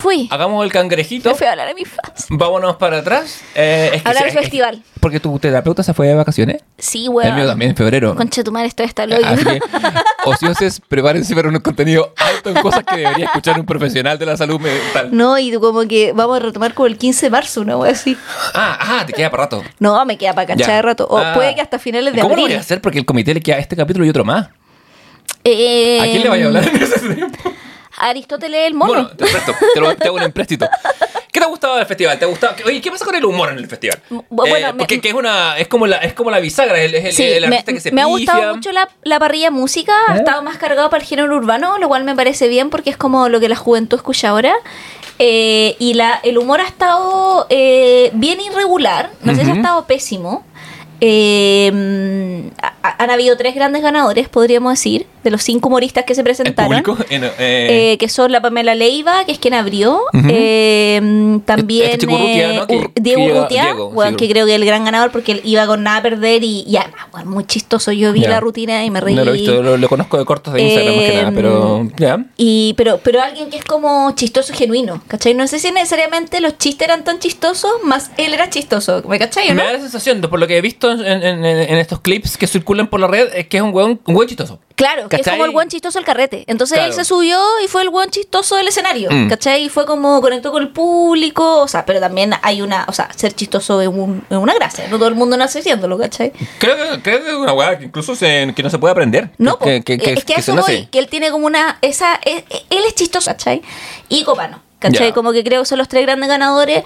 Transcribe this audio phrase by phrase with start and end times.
[0.00, 0.28] Fui.
[0.30, 1.28] Hagamos el cangrejito.
[1.28, 2.26] Me fui a hablar a mis fans.
[2.30, 3.40] Vámonos para atrás.
[3.54, 4.82] Eh, es que Hablar del es- festival.
[4.98, 6.62] Porque tu terapeuta se fue de vacaciones.
[6.78, 7.28] Sí, weón.
[7.28, 8.14] El mío también en febrero.
[8.16, 9.22] Concha tu madre, esto está loco.
[9.24, 9.60] Así que,
[10.24, 14.36] ocioses, prepárense para un contenido alto en cosas que debería escuchar un profesional de la
[14.36, 15.08] salud mental.
[15.12, 18.16] No, y como que vamos a retomar como el 15 de marzo, una wea así.
[18.54, 19.62] Ah, ah, te queda para rato.
[19.78, 21.06] No, me queda para cachar de rato.
[21.10, 21.32] O Ah.
[21.34, 22.48] puede que hasta finales de ¿Cómo lo abril.
[22.48, 22.80] voy a hacer?
[22.80, 24.48] Porque el comité le queda este capítulo y otro más.
[25.44, 27.49] Eh, ¿A quién le vaya a hablar en ese tiempo?
[28.08, 28.92] Aristóteles el mono.
[28.92, 30.68] Bueno, te presto, te, lo, te hago un empréstito.
[31.32, 32.18] ¿Qué te ha gustado del festival?
[32.18, 32.54] ¿Te ha gustado?
[32.66, 34.00] Oye, ¿qué pasa con el humor en el festival?
[34.10, 36.76] Bu- bueno, Eh, me- porque que es una es como la es como la bisagra,
[36.80, 39.18] es el, el- Sí, el me, artista que se me ha gustado mucho la, la
[39.20, 40.18] parrilla música, ha ¿Eh?
[40.18, 43.28] estado más cargado para el género urbano, lo cual me parece bien porque es como
[43.28, 44.54] lo que la juventud escucha ahora.
[45.22, 49.84] Eh, y la, el humor ha estado eh, bien irregular, no sé si ha estado
[49.84, 50.46] pésimo.
[51.00, 56.20] Eh, ha- han habido tres grandes ganadores, podríamos decir, de los cinco humoristas que se
[56.20, 56.82] ¿El presentaron.
[56.82, 56.96] público?
[57.10, 57.30] Eh,
[57.92, 60.00] Eh, que son la Pamela Leiva, que es quien abrió.
[60.28, 62.66] Eh, también Este eh, ¿no?
[62.66, 65.10] Que- que Diego llega- Urrutia, Diego, weón, sí, que creo que es el gran ganador
[65.12, 67.92] porque él iba con nada a perder y, y además, weón, muy chistoso.
[67.92, 68.30] Yo vi Ya.
[68.30, 69.14] la rutina y me reí.
[69.14, 71.88] no lo he visto, lo, lo conozco de cortos de Instagram más que nada, pero
[71.96, 72.24] ya.
[72.36, 75.34] Y, pero, pero alguien que es como chistoso y genuino, ¿cachai?
[75.34, 79.48] No sé si necesariamente los chistes eran tan chistosos, más él era chistoso, ¿me cachai
[79.48, 79.54] no?
[79.56, 82.00] Me da la sensación, de- por lo que he visto en, en- en- en estos
[82.00, 84.58] clips que circulan por la red, es que es un hueón, un hueón chistoso.
[84.74, 85.34] Claro, que es ¿Cachai?
[85.36, 86.44] como el buen chistoso del carrete.
[86.46, 86.94] Entonces él Claro.
[86.96, 89.28] se subió y fue el buen chistoso del escenario, Mm.
[89.28, 89.64] ¿cachai?
[89.64, 93.10] Y fue como conectó con el público, o sea, pero también hay una, o sea,
[93.14, 96.32] ser chistoso es, un- es una gracia, no todo el mundo nace siéndolo, ¿cachai?
[96.58, 99.30] Creo que, creo que es una hueá que incluso se- que no se puede aprender.
[99.36, 102.44] No, que, que, que, es que, eso voy, que él tiene como una, esa, e-
[102.48, 103.60] e- él es chistoso, ¿cachai?
[104.08, 105.08] Y Copano, ¿cachai?
[105.08, 105.14] Ya.
[105.14, 106.84] Como que creo que son los tres grandes ganadores.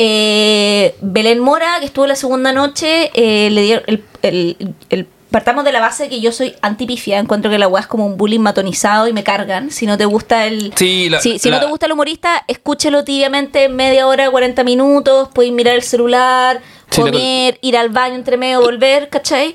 [0.00, 5.62] Eh, Belén Mora, que estuvo la segunda noche, eh, le dieron el, el- el- Partamos
[5.64, 8.40] de la base que yo soy antipifia, encuentro que la weá es como un bullying
[8.40, 9.70] matonizado y me cargan.
[9.70, 10.72] Si no te gusta el.
[10.74, 14.64] Sí, la- si si la- no te gusta el humorista, escúchelo tibiamente media hora, 40
[14.64, 19.54] minutos, puedes mirar el celular, Sí, la- comer, ir al baño entre medio, volver, ¿cachai?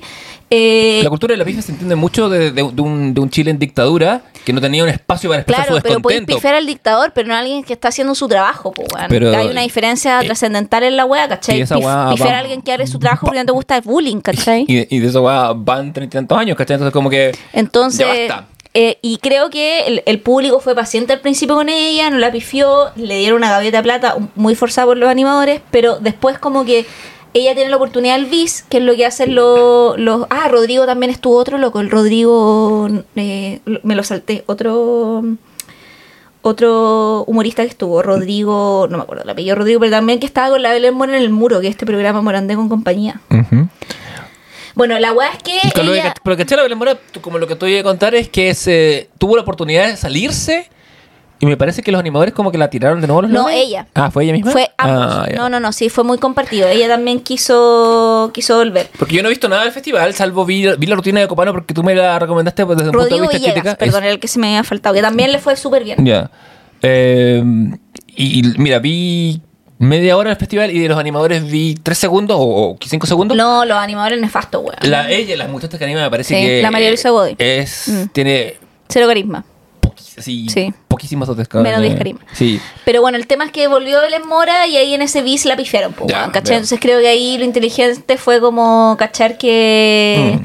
[0.56, 3.28] Eh, La cultura de la pifia se entiende mucho de, de- de un, de un
[3.30, 6.36] Chile en dictadura que no tenía un espacio para expresar Claro, su pero podéis descontento.
[6.38, 8.88] pifiar al dictador, pero no a alguien que está haciendo su trabajo, pues.
[9.08, 11.60] Pero- Hay una diferencia eh, trascendental en la wea, ¿cachai?
[11.60, 13.82] esa Pif- wea pifiar a alguien que haga su trabajo porque no te gusta el
[13.82, 14.64] bullying, ¿cachai?
[14.68, 16.74] Y, de- y de eso va, van treinta y tantos años, ¿cachai?
[16.74, 17.32] Entonces como que...
[17.52, 18.48] Entonces, Ya basta.
[18.74, 22.30] eh, y creo que el, el público fue paciente al principio con ella, no la
[22.30, 26.64] pifió, le dieron una gaviota de plata muy forzada por los animadores, pero después como
[26.66, 26.84] que
[27.34, 29.98] ella tiene la oportunidad del bis, que es lo que hacen los...
[29.98, 35.22] los ah, Rodrigo también estuvo otro loco, el Rodrigo, eh, me lo salté, otro...
[36.46, 40.50] Otro humorista que estuvo, Rodrigo, no me acuerdo el apellido Rodrigo, pero también que estaba
[40.50, 43.18] con la Belén Mora en el muro, que es este programa Morandé con compañía.
[44.74, 46.12] Bueno, la weá es que Con lo ella...
[46.12, 48.52] que- Pero que la Belén Mora, como lo que te voy a contar es que
[48.54, 50.68] se tuvo la oportunidad de salirse
[51.40, 53.86] y me parece que los animadores como que la tiraron de nuevo los No, ella.
[53.94, 54.50] Ah, ¿fue ella misma?
[54.52, 55.06] Fue ambos.
[55.18, 55.36] Ah, ya.
[55.36, 56.68] no, no, no, sí, fue muy compartido.
[56.68, 58.88] Ella también quiso, quiso volver.
[58.98, 61.52] Porque yo no he visto nada del festival, salvo vi, vi la rutina de Copano
[61.52, 63.76] porque tú me la recomendaste pues, desde un punto de vista Villegas, crítica.
[63.76, 66.04] perdón, Es- el que se me había faltado, que también le fue súper bien.
[66.04, 66.30] Ya.
[66.82, 67.42] Eh,
[68.16, 69.40] y, y mira, vi
[69.78, 73.36] media hora del festival y de los animadores vi tres segundos o, o cinco segundos.
[73.36, 74.76] No, los animadores nefastos, weón.
[74.82, 76.62] La, ella, las muchachas que anima me parece Sí, que...
[76.62, 77.34] la María Luisa Godoy.
[77.38, 78.06] Es, Mm.
[78.12, 78.54] tiene
[78.88, 79.44] Cero carisma.
[79.80, 80.72] poquis- así, Sí.
[80.94, 81.48] Poquísimas dotes.
[81.54, 82.20] Menos 10 carisma.
[82.32, 82.60] Sí.
[82.84, 85.56] Pero bueno, el tema es que volvió Belén Mora y ahí en ese bis la
[85.56, 86.56] pifiaron, po, Ya, ¿cachai?
[86.56, 90.38] Entonces creo que ahí lo inteligente fue como cachar que...
[90.40, 90.44] Mm.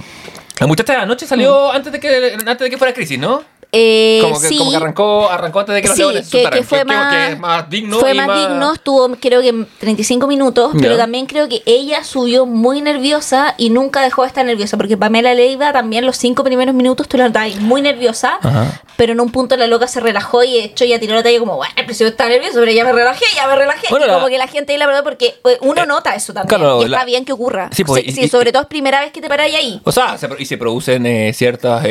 [0.60, 3.44] La muchacha de anoche salió antes, de que, antes de que fuera crisis, ¿no?
[3.72, 6.44] Eh, Como que, sí, como que arrancó, arrancó antes de que los Sí, leones que,
[6.50, 8.00] que fue más, que es más digno.
[8.00, 12.82] fue más digno, estuvo creo que 35 minutos, pero también creo que ella subió muy
[12.82, 17.08] nerviosa y nunca dejó de estar nerviosa, porque Pamela Leiva también los cinco primeros minutos
[17.08, 18.82] tú la notabas muy nerviosa, Ajá.
[18.98, 21.38] pero en un punto la loca se relajó y de hecho ya tiró la talla
[21.40, 23.86] como, bueno, pero si yo estaba nervioso, pero ya me relajé, ya me relajé.
[23.92, 26.16] Bueno, y la- como que la gente ahí la verdad, porque eh, uno Eh, nota
[26.16, 27.70] eso también, claro, y está la- bien que ocurra.
[27.72, 29.80] Sí, pues, Sí, y- sí, y- sobre todo es primera vez que te paráis ahí.
[29.84, 31.86] O sea, y se producen eh, ciertas,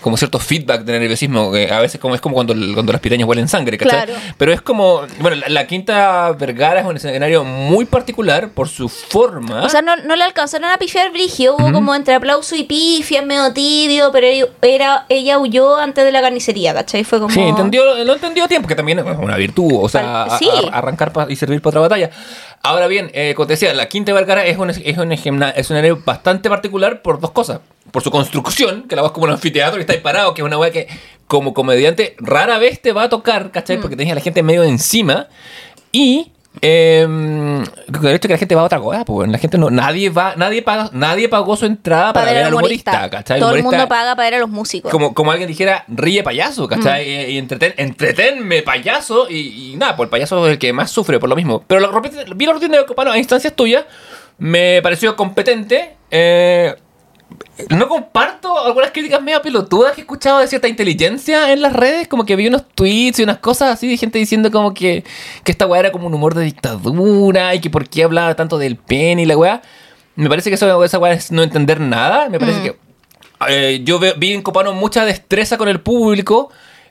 [0.00, 0.92] como ciertos feedback de
[1.26, 4.06] nerviosismo, que a veces como es como cuando, cuando las pirañas huelen sangre, ¿cachai?
[4.06, 4.20] Claro.
[4.36, 8.88] Pero es como, bueno, la, la Quinta Vergara es un escenario muy particular por su
[8.88, 9.62] forma.
[9.62, 13.22] O sea, no, no le alcanzaron a pifiar brigio, hubo como entre aplauso y pifia,
[13.22, 17.04] medio tibio, pero era, ella huyó antes de la carnicería, ¿cachai?
[17.04, 17.32] Fue como...
[17.32, 20.48] Sí, entendió, lo entendió a tiempo, que también es una virtud, o sea, sí.
[20.48, 22.10] a- a- arrancar y servir para otra batalla.
[22.62, 25.70] Ahora bien, eh, como te decía, la Quinta Vergara es un, es un, gimna- es
[25.70, 27.60] un área bastante particular por dos cosas.
[27.92, 30.46] Por su construcción, que la vas como un anfiteatro y está ahí parado, que es
[30.46, 30.88] una weá que
[31.26, 33.78] como comediante rara vez te va a tocar, ¿cachai?
[33.78, 33.80] Mm.
[33.80, 35.28] Porque tenés a la gente medio encima.
[35.92, 39.70] Y Eh, el hecho que la gente va a otra cosa, pues la gente no,
[39.70, 43.38] nadie va, nadie paga, nadie pagó su entrada para, ver al humorista, ¿cachai?
[43.38, 44.90] Todo el humorista- mundo paga para ver a los músicos.
[44.90, 47.06] Como, como alguien dijera, ríe payaso, ¿cachai?
[47.06, 47.08] Mm.
[47.08, 49.28] Y, y entreten, entretenme payaso.
[49.30, 51.62] Y, y nada, pues el payaso es el que más sufre por lo mismo.
[51.66, 53.84] Pero rutina- vi la rutina de Copano a instancias tuyas,
[54.38, 55.94] me pareció competente.
[56.10, 56.74] eh,
[57.70, 62.08] no comparto algunas críticas medio pelotudas que he escuchado de cierta inteligencia en las redes.
[62.08, 65.04] Como que vi unos tweets y unas cosas así de gente diciendo como que,
[65.44, 68.58] que esta weá era como un humor de dictadura y que por qué hablaba tanto
[68.58, 69.62] del pene y la weá.
[70.16, 72.28] Me parece que eso, esa weá es no entender nada.
[72.28, 72.62] Me parece Mm.
[72.64, 72.76] que
[73.48, 76.50] eh, yo ve- vi en Copano mucha destreza con el público.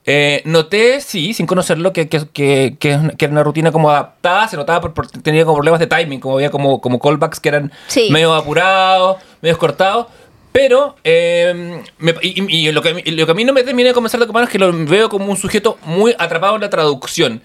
[0.10, 4.47] Eh, noté, sí, sin conocerlo, que, que, que, que, era una rutina como adaptada.
[4.47, 7.50] Se notaba por, por- tenía como problemas de timing, como había como, como callbacks que
[7.50, 8.08] eran Sí.
[8.12, 10.08] medio apurados, medio cortados.
[10.58, 14.50] Pero me- y, lo, que, a mí- no me termina de convencer de Copano es
[14.52, 17.43] que lo veo como un sujeto muy atrapado en la traducción.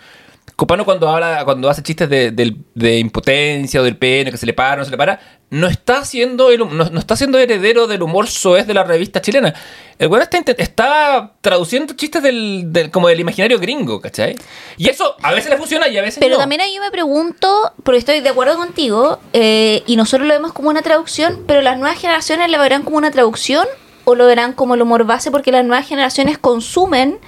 [0.56, 4.76] Copano cuando habla, cuando hace chistes de, impotencia o del pene, que se le para,
[4.76, 5.20] no se le para,
[5.52, 9.20] no está siendo el, no, no está siendo heredero del humor soez de la revista
[9.20, 9.52] chilena.
[9.98, 14.34] El güey está, está traduciendo chistes del, del- como del imaginario gringo, ¿cachai?
[14.78, 16.38] Y eso a veces le funciona y a veces Pero no.
[16.40, 20.54] también ahí yo me pregunto, porque estoy de acuerdo contigo, eh, y nosotros lo vemos
[20.54, 23.66] como una traducción, pero las nuevas generaciones lo verán como una traducción
[24.04, 27.18] o lo verán como el humor base, porque las nuevas generaciones consumen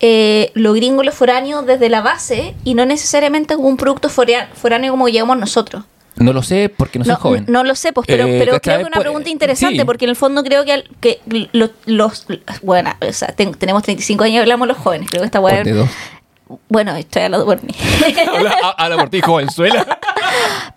[0.00, 4.08] eh, lo gringo y lo foráneo desde la base y no necesariamente como un producto
[4.08, 5.84] foráneo como llegamos nosotros.
[6.16, 7.44] No lo sé porque no soy No, joven.
[7.48, 9.84] no lo sé, pues, pero, Eh, creo que es una Pues, pregunta interesante, sí.
[9.84, 11.20] porque en el fondo creo que, al- que
[11.52, 12.26] lo- los...
[12.62, 15.56] Bueno, o sea, ten- tenemos 35 años y hablamos los jóvenes, creo que esta weá...
[15.56, 15.88] Ponte dos.
[16.68, 17.72] Bueno, estoy hablando por mí.
[18.34, 19.98] habla, habla por ti, jovenzuela.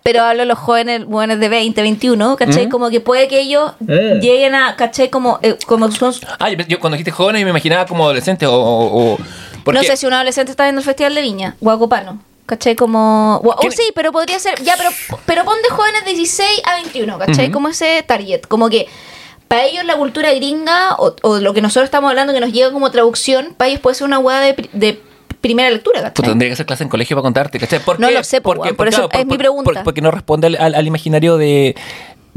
[0.02, 2.66] Pero hablo de los jóvenes, jóvenes de 20, 21, ¿cachai?
[2.66, 2.70] Mm.
[2.70, 4.18] Como que puede que ellos Eh.
[4.22, 5.10] lleguen a, ¿cachai?
[5.10, 6.14] Como, eh, como son...
[6.38, 8.54] Ah, yo, cuando dijiste joven me imaginaba como adolescente o...
[8.54, 9.18] o, o-
[9.64, 12.20] porque- No sé si un adolescente está viendo el Festival de Viña, Guacopano.
[12.46, 12.76] ¿Cachai?
[12.76, 13.40] Como...
[13.44, 14.62] O ¿Quién- sí, pero podría ser...
[14.62, 14.90] Ya, pero,
[15.26, 17.50] pero pon de jóvenes de 16 a 21, ¿cachai?
[17.50, 18.42] Como ese target.
[18.42, 18.86] Como que
[19.48, 22.70] para ellos la cultura gringa o, o lo que nosotros estamos hablando que nos llega
[22.72, 25.00] como traducción, para ellos puede ser una hueá de, de
[25.40, 26.30] primera lectura, Pues ¿cachai?
[26.30, 27.78] tendría que hacer clase en colegio para contarte, ¿cachai?
[27.80, 29.82] ¿Por No lo sé, po, Porque- weón, por eso es mi pregunta.
[29.84, 31.76] porque no responde al, al- al imaginario de,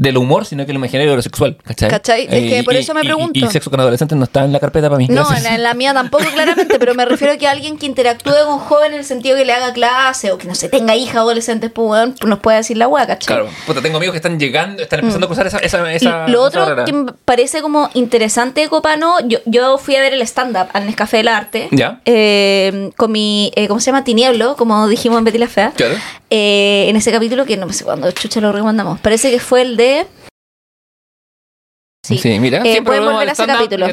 [0.00, 1.90] del humor, sino que el imaginario de lo sexual, ¿cachai?
[1.90, 2.22] ¿Cachai?
[2.22, 3.38] Es que por eso me y- pregunto.
[3.38, 5.06] Y, sexo con adolescentes no está en la carpeta para mí.
[5.08, 7.84] No, en la, en la mía tampoco, claramente, pero me refiero a que alguien que
[7.84, 10.96] interactúe con jóvenes en el sentido que le haga clase o que no se tenga
[10.96, 13.26] hija adolescentes, pues weón, nos puede decir la hueá, ¿cachai?
[13.26, 16.26] Claro, puta, tengo amigos que están llegando, están empezando a cruzar esa, esa, Y esa
[16.28, 20.14] lo esa otro que me parece como interesante de Copano, yo, yo fui a ver
[20.14, 22.00] el stand-up al Nescafé del Arte Ya.
[22.06, 24.02] eh, con mi, eh, ¿cómo se llama?
[24.02, 25.72] Tinieblo, como dijimos en Betty la Fea.
[25.76, 25.94] Claro.
[26.30, 28.98] Eh, en ese capítulo que no sé cuándo chucha lo recomendamos.
[29.00, 29.89] Parece que fue el de...
[32.02, 33.86] Sí, mira, Eh, siempre pueden volver a ese capítulo.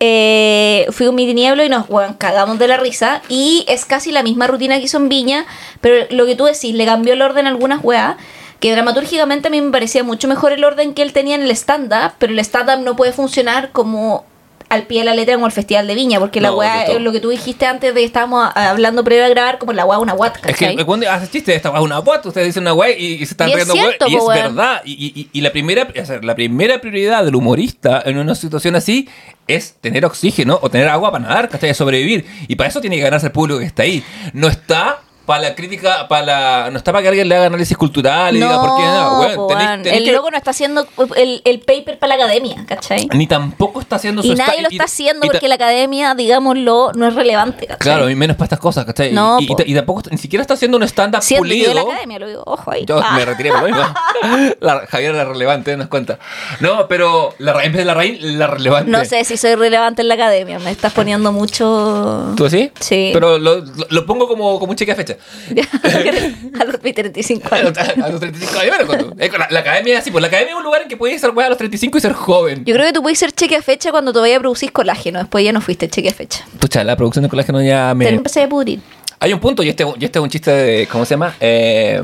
[0.00, 1.86] Eh, fui con mi tinieblo y nos
[2.18, 3.22] cagamos de la risa.
[3.28, 5.46] Y es casi la misma rutina que hizo en Viña,
[5.80, 8.16] pero lo que tú decís, le cambió el orden a algunas weas.
[8.60, 11.50] Que dramatúrgicamente a mí me parecía mucho mejor el orden que él tenía en el
[11.50, 14.24] stand-up, pero el stand-up no puede funcionar como
[14.68, 16.62] al pie de la letra como el Festival de Viña, porque la No, todo.
[16.96, 19.84] es lo que tú dijiste antes de que estábamos hablando previo a grabar, como la
[19.84, 22.62] wea una what, Es que cuando hace chiste, esta weá es una guata, ustedes dicen
[22.62, 24.82] una weá y, y se están riendo weá, y es verdad.
[24.84, 25.88] Y, y- y la primera
[26.22, 29.08] la primera prioridad del humorista en una situación así
[29.46, 31.72] es tener oxígeno o tener agua para nadar, ¿cachai?
[31.74, 32.26] Sobrevivir.
[32.48, 34.02] Y para eso tiene que ganarse el público que está ahí.
[34.32, 37.76] No está para la crítica, para la, no está para que alguien le haga análisis
[37.76, 39.82] cultural y diga por qué no, weón, po, tenés- weón.
[39.82, 40.86] tenés el que- loco no está haciendo
[41.16, 43.08] el, el paper para la academia, ¿cachai?
[43.12, 46.92] ni tampoco está haciendo su Y nadie lo está haciendo y porque la academia, digámoslo,
[46.94, 47.78] no es relevante, ¿cachai?
[47.78, 49.12] Claro, y menos para estas cosas, ¿cachai?
[49.12, 51.74] No, y, y- y tampoco, ni siquiera está haciendo un stand-up yo pulido.
[51.74, 52.84] la academia, lo digo, ojo ahí.
[52.86, 53.12] Yo Ah.
[53.16, 53.82] me retiré por lo mismo.
[54.60, 56.18] La, Javier era relevante, nos cuenta.
[56.60, 58.90] No, pero la, en vez de la raíz, la relevante.
[58.90, 62.32] No sé si soy relevante en la academia, me estás poniendo mucho...
[62.36, 62.70] ¿Tú sí?
[62.80, 63.10] Sí.
[63.12, 65.15] Pero lo, lo- lo pongo como, como un cheque a fecha.
[66.60, 68.04] a los 35 A los, años.
[68.04, 68.76] a los 35 años.
[68.76, 70.88] bueno, cuando- eh, la, la academia es así, pues la academia es un lugar en
[70.88, 72.64] que puedes ser weá a los 35 y ser joven.
[72.64, 75.52] Yo creo que tú puedes ser cheque a fecha cuando todavía producís colágeno, después ya
[75.52, 76.44] no fuiste cheque a fecha.
[76.58, 78.08] Pucha, la producción de colágeno ya Te me...
[78.08, 78.80] empecé a pudrir.
[79.18, 80.86] Hay un punto, y este, y este es un chiste de...
[80.88, 81.34] ¿Cómo se llama?
[81.40, 82.02] Eh,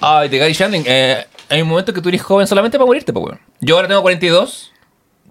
[0.00, 0.84] ay, de Gary Shandling.
[0.86, 3.40] Eh, hay un momento que tú eres joven solamente para morirte, pues, weón.
[3.60, 4.72] Yo ahora tengo 42.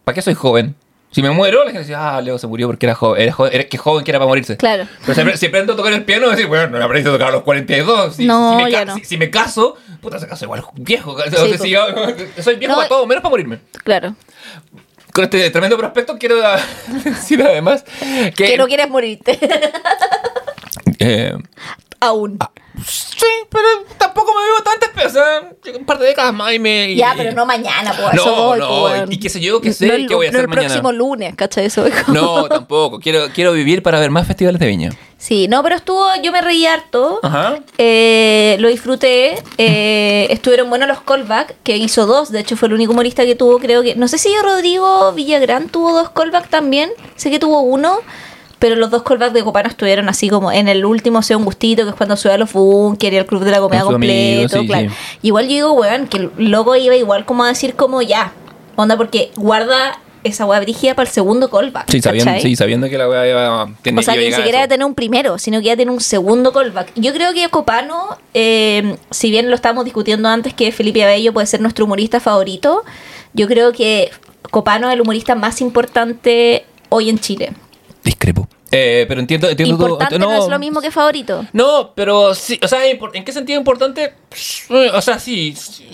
[0.03, 0.75] ¿Para qué soy joven?
[1.13, 3.21] Si me muero, la gente dice, ah, Leo se murió porque era joven.
[3.21, 4.57] Era, joven, era que joven que era para morirse.
[4.57, 4.87] Claro.
[5.01, 7.31] Pero siempre, si aprendo a tocar el piano, decir, bueno, no aprendí a tocar a
[7.31, 8.15] los 42.
[8.15, 8.95] Si, No, si me, ya no.
[8.95, 11.11] si, si me caso, puta, se caso igual viejo.
[11.11, 11.81] O sea, si yo,
[12.41, 13.59] soy viejo No, para todo, menos para morirme.
[13.83, 14.15] Claro.
[15.13, 16.37] Con este tremendo prospecto quiero
[17.05, 17.85] decir además
[18.35, 18.45] que...
[18.45, 19.37] Que no quieres morirte.
[20.99, 21.33] eh,
[21.99, 22.39] Aún.
[22.87, 23.67] Sí, pero
[23.97, 25.41] tampoco me vivo tantas pesas.
[25.65, 26.91] weón, un par de décadas más y me.
[26.91, 28.13] y- Ya, pero no mañana, pues.
[28.15, 30.31] eso No, voy, no, y qué sé yo, qué sé, No el- qué voy a
[30.31, 30.67] no hacer el mañana.
[30.67, 31.65] próximo lunes, ¿cachai?
[31.65, 32.99] Eso es como- No, tampoco.
[32.99, 34.89] Quiero, quiero vivir para ver más festivales de viña.
[35.17, 37.19] Sí, no, pero estuvo, yo me reí harto.
[37.23, 37.55] Ajá.
[37.77, 39.41] Eh, lo disfruté.
[39.57, 42.29] eh, estuvieron buenos los callbacks, que hizo dos.
[42.31, 43.95] De hecho, fue el único humorista que tuvo, creo que.
[43.95, 46.91] No sé si Rodrigo Villagrán tuvo dos callbacks también.
[47.15, 47.99] Sé que tuvo uno.
[48.63, 51.83] Pero los dos callbacks de Copano estuvieron así como en el último sea un gustito,
[51.83, 54.13] que es cuando sube a los bunkers y el club de la comedia Con amigo,
[54.13, 54.89] completo, sí, claro.
[54.89, 55.17] sí.
[55.21, 58.31] Igual yo digo, weón, que el loco iba igual como a decir como ya.
[58.77, 61.91] Onda, porque guarda esa weá brígida para el segundo callback.
[61.91, 62.41] Sí, sabiendo, ¿cachai?
[62.41, 64.59] sí, sabiendo que la weá iba, tenía, O sea, iba a que ni a siquiera
[64.59, 64.63] eso.
[64.63, 66.93] ya tener un primero, sino que ya tener un segundo callback.
[66.95, 71.47] Yo creo que Copano, eh, si bien lo estábamos discutiendo antes que Felipe Abello puede
[71.47, 72.85] ser nuestro humorista favorito,
[73.33, 74.09] yo creo que
[74.51, 77.51] Copano es el humorista más importante hoy en Chile.
[78.03, 78.47] Dic crebu.
[78.75, 81.45] Eh, pero entiendo, entiendo Importante no, es lo mismo que favorito.
[81.53, 84.13] No, pero sí, o sea, ¿en qué sentido importante?
[84.93, 85.87] O sea, sí, sí,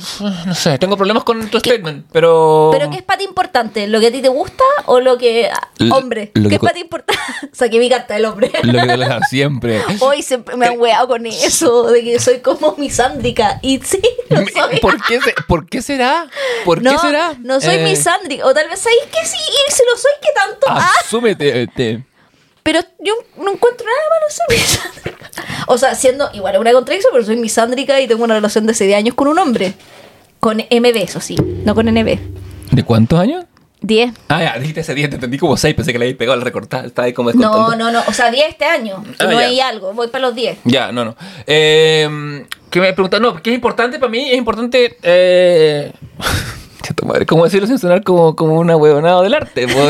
[0.46, 2.70] no sé, tengo problemas con tu statement, pero...
[2.72, 3.86] ¿Pero qué es para ti importante?
[3.88, 5.50] ¿Lo que a ti te gusta o lo que...
[5.80, 7.22] L- hombre, lo ¿qué que es para ti importante?
[7.52, 8.50] Saqué mi carta del hombre.
[8.64, 9.82] Lo que deja siempre.
[10.00, 13.60] Hoy se me han weado con eso, de que soy como misándrica.
[13.62, 14.80] Y sí, lo soy.
[14.80, 16.28] ¿Por qué, se- ¿Por qué será?
[16.64, 17.34] ¿Por no, qué será?
[17.42, 18.46] No soy Eh, misándrica.
[18.46, 20.68] O tal vez sabéis que sí, y se lo soy que tanto.
[20.70, 21.68] Ah, Asúmete.
[21.68, 22.04] te-
[22.64, 25.32] pero yo no encuentro nada malo ser misándrica.
[25.68, 28.96] O sea, siendo igual una contradicción, pero soy misándrica y tengo una relación de 6
[28.96, 29.74] años con un hombre.
[30.40, 32.18] Con MB, eso sí, no con NB.
[32.72, 33.46] ¿De cuántos años?
[33.82, 34.14] 10.
[34.28, 36.42] Ah, ya, dijiste ese 10, te entendí como 6, pensé que le habías pegado al
[36.42, 38.02] recortar, estaba ahí como No, no, no.
[38.08, 39.04] O sea, 10 este año.
[39.04, 39.40] Que Ah, no ya.
[39.48, 39.94] hay algo.
[39.94, 40.60] Voy para los 10.
[40.66, 41.16] Ya, no, no.
[41.48, 43.22] Eh, ¿Qué me preguntan?
[43.22, 44.30] No, ¿qué es importante para mí?
[44.32, 44.98] Es importante.
[45.02, 45.92] Eh...
[46.90, 49.68] Cheto madre, ¿Cómo decirlo sin sonar como, como una huevonada del arte?
[49.72, 49.88] ¿Cómo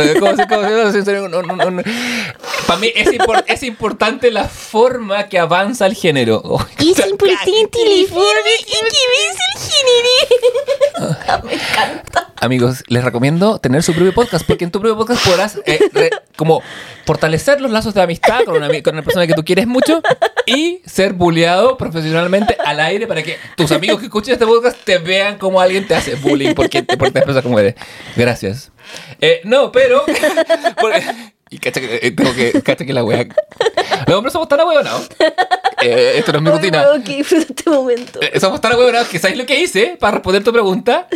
[0.92, 1.84] sin sonar- no, no, no.
[2.68, 6.42] Para mí es, impor- es importante la forma que avanza el género.
[6.44, 9.62] Oh, Es importante la forma en que ves el
[11.00, 11.44] género.
[11.46, 12.29] Me encanta.
[12.42, 16.64] Amigos, les recomiendo tener su propio podcast porque en tu propio podcast podrás eh, como
[17.06, 18.70] fortalecer los lazos de amistad con una,
[19.04, 20.02] persona que tú quieres mucho
[20.46, 25.00] y ser bulleado profesionalmente al aire para que tus amigos que escuchen este podcast te
[25.00, 27.76] vean como alguien te hace bullying porque, porque te expresas como eres.
[28.16, 28.72] Gracias.
[29.20, 30.06] Eh, no, pero...
[30.80, 31.04] porque-
[31.50, 33.28] y cacha que, eh, tengo que, cacha que la wea...
[34.08, 35.10] Los hombres somos tan ahueonados.
[35.82, 36.82] Eh, esto no es mi rutina.
[36.84, 38.20] weón, que disfruto este momento.
[38.22, 41.08] Eh, somos tan huevonados que ¿sabéis lo que hice para responder tu pregunta?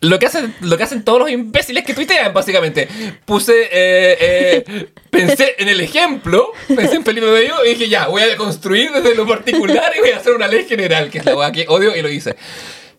[0.00, 2.88] Lo que hacen, lo que hacen todos los imbéciles que tuitean, básicamente.
[3.24, 8.20] Puse, eh, eh, pensé en el ejemplo, pensé en Felipe Bello y dije, ya, voy
[8.20, 11.34] a deconstruir desde lo particular y voy a hacer una ley general, que es la
[11.34, 12.36] hueá que odio y lo hice.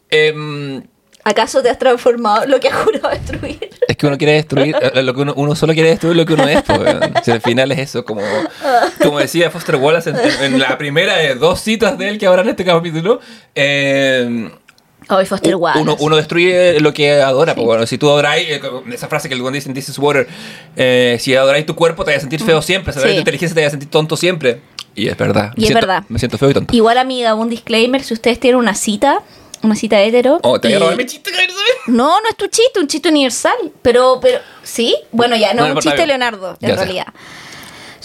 [0.10, 0.82] Em,
[1.28, 3.70] ¿Acaso te has transformado lo que has jurado destruir?
[3.88, 6.34] es que uno quiere destruir, eh, lo que uno, uno solo quiere destruir lo que
[6.36, 6.62] uno es.
[6.64, 7.14] Pues, weón.
[7.24, 8.22] Si al final es eso, como,
[9.02, 10.18] como decía Foster Wallace en,
[10.54, 13.20] en- la primera de dos citas de él que habrá en este capítulo.
[13.56, 14.52] em,
[15.10, 15.82] Hoy Foster Wallace.
[15.82, 17.54] Uno, uno destruye lo que adora.
[17.56, 18.62] pues, bueno, si tú adoráis, eh,
[18.92, 20.28] esa frase que el dice en This is Water,
[20.76, 23.18] eh, si adoráis tu cuerpo te vas a sentir feo siempre, si adoráis Sí.
[23.18, 24.62] tu inteligencia te vas a sentir tonto siempre.
[24.96, 25.52] Y es verdad.
[25.56, 26.04] Y Me es siento- verdad.
[26.10, 26.76] Me siento feo y tonto.
[26.76, 29.20] Igual, amiga, un disclaimer: si ustedes tienen una cita,
[29.66, 30.40] una cita hetero.
[30.44, 31.32] Oh, te voy a robar mi chiste.
[31.88, 33.56] No, no es tu chiste, un chiste universal.
[33.82, 34.96] Pero, pero, ¿sí?
[35.12, 36.08] Bueno, ya, no, No, es un chiste bien.
[36.10, 37.08] Leonardo, en Ya realidad.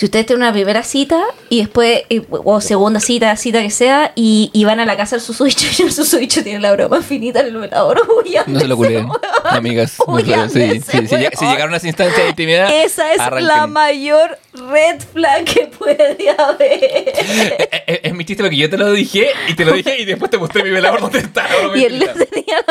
[0.00, 4.12] Si ustedes tienen una primera cita y después, eh, o segunda cita, cita que sea,
[4.14, 7.40] y, y van a la casa del susodicho y el susodicho tiene la broma finita
[7.40, 8.00] en el velador,
[8.46, 9.08] No se lo culen,
[9.44, 9.98] amigas.
[10.08, 13.12] No se lo- sí, sí, si, lleg- si llegaron a esa instancia de intimidad, Esa
[13.12, 13.48] es arranquen.
[13.48, 14.38] la mayor
[14.70, 16.82] red flag que puede haber.
[16.82, 20.06] Eh, eh, Es, mi chiste porque yo te lo dije y te lo dije y
[20.06, 21.46] después te mostré mi velador donde está.
[21.74, 22.30] Y él explica.
[22.30, 22.64] tenía.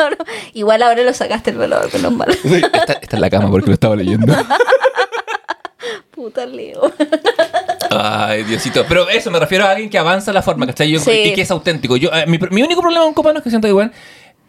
[0.54, 2.36] Igual ahora lo sacaste el velador, menos mal.
[2.42, 4.34] Sí, Está, está en la cama porque lo estaba leyendo.
[6.10, 6.92] Puta Leo.
[7.90, 8.84] Ay, Diosito.
[8.88, 10.90] Pero eso, me refiero a alguien que avanza la forma, ¿cachai?
[10.90, 11.10] Yo- Sí.
[11.10, 11.96] Y que es auténtico.
[11.96, 13.90] Yo, eh, mi, mi único problema con Copano es que siento que, bueno,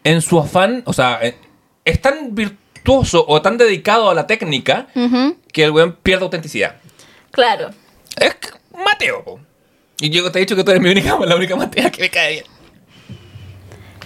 [0.04, 1.36] en su afán, o sea, eh,
[1.84, 4.86] es tan virtuoso o tan dedicado a la técnica
[5.52, 6.76] que el weón pierde autenticidad.
[7.30, 7.70] Claro.
[8.18, 8.48] Es que-
[8.84, 9.40] Mateo, po.
[10.00, 12.10] Y yo te he dicho que tú eres mi única, la única Matea que me
[12.10, 12.44] cae bien.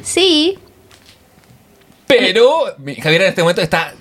[0.03, 0.59] Sí.
[2.07, 2.67] Pero
[3.03, 3.93] Javier en este momento está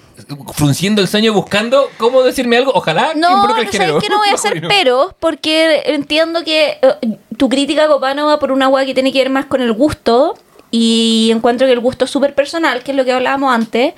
[0.54, 2.72] frunciendo el sueño buscando cómo decirme algo.
[2.74, 3.92] Ojalá que No, involucre el no género.
[3.94, 4.68] sabes que no voy a hacer Masculino.
[4.70, 9.20] peros porque entiendo que eh, tu crítica Copano va por una weá que tiene que
[9.20, 10.36] ver más con el gusto
[10.72, 13.94] y encuentro que el gusto es súper personal, que es lo que hablábamos antes,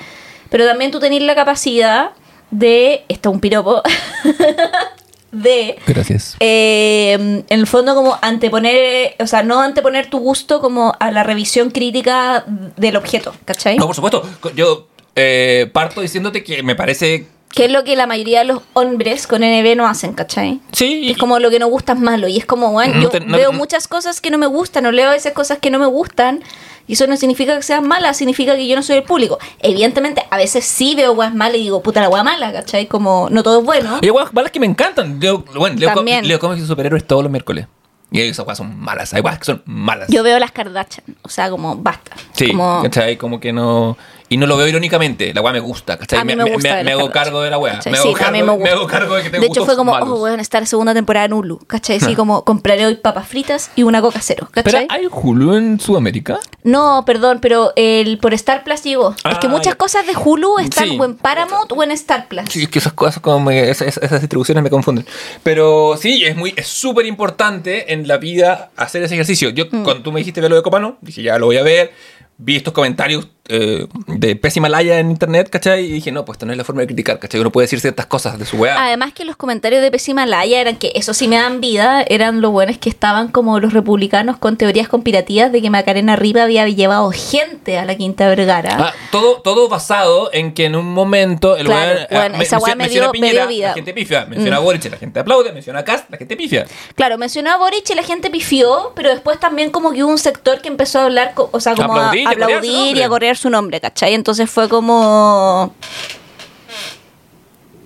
[0.49, 2.11] pero también tú tenés la capacidad
[2.51, 3.81] de, esto es un piropo,
[5.31, 6.35] de Gracias.
[6.39, 11.23] eh, en el fondo como anteponer, o sea, no anteponer tu gusto como a la
[11.23, 12.45] revisión crítica
[12.77, 13.77] del objeto, ¿cachai?
[13.77, 14.23] No, por supuesto.
[14.55, 14.87] Yo
[15.17, 17.27] eh, parto diciéndote que me parece.
[17.49, 20.59] Que es lo que la mayoría de los hombres con NB no hacen, ¿cachai?
[20.73, 21.09] Sí.
[21.09, 22.27] Es como lo que no gusta es malo.
[22.27, 24.47] Y es como, bueno, No yo te- no- veo no- muchas cosas que no me
[24.47, 26.43] gustan, o leo esas cosas que no me gustan.
[26.87, 29.39] Y eso no significa que sean malas, significa que yo no soy el público.
[29.59, 32.85] Evidentemente, a veces sí veo weas malas y digo, puta la wea mala, ¿cachai?
[32.87, 33.99] Como no todo es bueno.
[34.01, 35.19] Hay weas malas que me encantan.
[35.19, 36.27] Yo, bueno, leo, También.
[36.27, 37.67] leo cómics de superhéroes todos los miércoles.
[38.09, 39.13] Y esas weas son malas.
[39.13, 40.07] Hay weas que son malas.
[40.09, 42.11] Yo veo las Kardashian, o sea, como basta.
[42.31, 43.17] Sí, Como, ¿cachai?
[43.17, 43.97] Como que no.
[44.29, 45.33] Y no lo veo irónicamente.
[45.33, 46.19] La wea me gusta, ¿cachai?
[46.19, 47.75] A mí me gusta hago cargo de la wea.
[47.75, 47.91] ¿cachai?
[47.93, 50.09] Me hago, cargo, me me hago cargo de que tengo De hecho, fue como, malos.
[50.09, 51.97] oh, weón, estar segunda temporada en Hulu, ¿cachai?
[51.97, 56.39] Así como compraré hoy papas fritas y una coca cero, Pero hay Hulu en Sudamérica.
[56.63, 59.11] No, perdón, pero el por Star Plus llegó.
[59.11, 60.97] es que Ah, muchas cosas de Hulu están Sí.
[60.99, 62.43] o en Paramount o en Star Plus.
[62.49, 65.05] Sí, es que esas cosas como esas distribuciones me confunden.
[65.43, 69.49] Pero sí, es muy es súper importante en la vida hacer ese ejercicio.
[69.49, 69.83] Yo, Mm.
[69.83, 71.93] cuando tú me dijiste ver lo de Copano, dije, ya lo voy a ver.
[72.39, 75.85] Vi estos comentarios eh, de pésima laya en internet, ¿cachai?
[75.85, 77.39] Y dije, no, pues esta no es la forma de criticar, ¿cachai?
[77.41, 78.81] Uno puede decir ciertas cosas de su weá.
[78.83, 82.41] Además que los comentarios de Pésima Laya eran que eso sí me dan vida, eran
[82.41, 86.67] los buenos que estaban como los republicanos con teorías conspirativas de que Macarena Riva había
[86.67, 88.77] llevado gente a la Quinta Vergara.
[88.79, 92.57] Ah, todo, todo basado en que en un momento el Claro, weón, ah, bueno, esa
[92.59, 93.67] weá me dio- me Piñera, dio vida.
[93.69, 94.59] la gente pifia, menciona Mm.
[94.59, 96.65] a Boric, la gente aplaude, menciona a Cast, la gente pifia.
[96.95, 100.17] Claro, mencionó a Boric y la gente pifió, pero después también como que hubo un
[100.17, 103.49] sector que empezó a hablar, o sea, como a Aplaudir y aplaudir a correr su
[103.49, 104.13] nombre, ¿cachai?
[104.13, 105.73] Entonces fue como...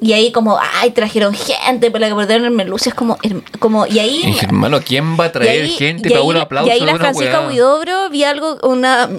[0.03, 3.19] Y ahí como, ay, trajeron gente para que perdieron el Merlucio, es como,
[3.59, 4.35] como, y ahí...
[4.41, 6.67] Hermano, ¿quién va a traer ahí- gente y para ahí- un aplauso?
[6.67, 7.47] Y ahí la Francisca?
[7.47, 9.09] Huidobro vi algo, una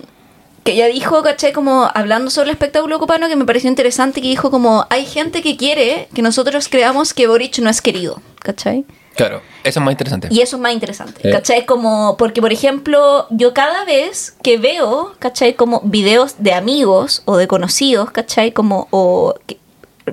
[0.64, 1.52] que ella dijo, ¿cachai?
[1.52, 5.40] Como hablando sobre el espectáculo copano que me pareció interesante, que dijo como, hay gente
[5.40, 8.84] que quiere que nosotros creamos que Boric no es querido, ¿cachai?
[9.16, 10.28] Claro, eso es más interesante.
[10.30, 11.32] Y eso es más interesante, Eh.
[11.32, 11.66] ¿cachai?
[11.66, 15.54] Como, porque por ejemplo, yo cada vez que veo, ¿cachai?
[15.54, 18.52] Como videos de amigos o de conocidos, ¿cachai?
[18.52, 19.58] Como, o que-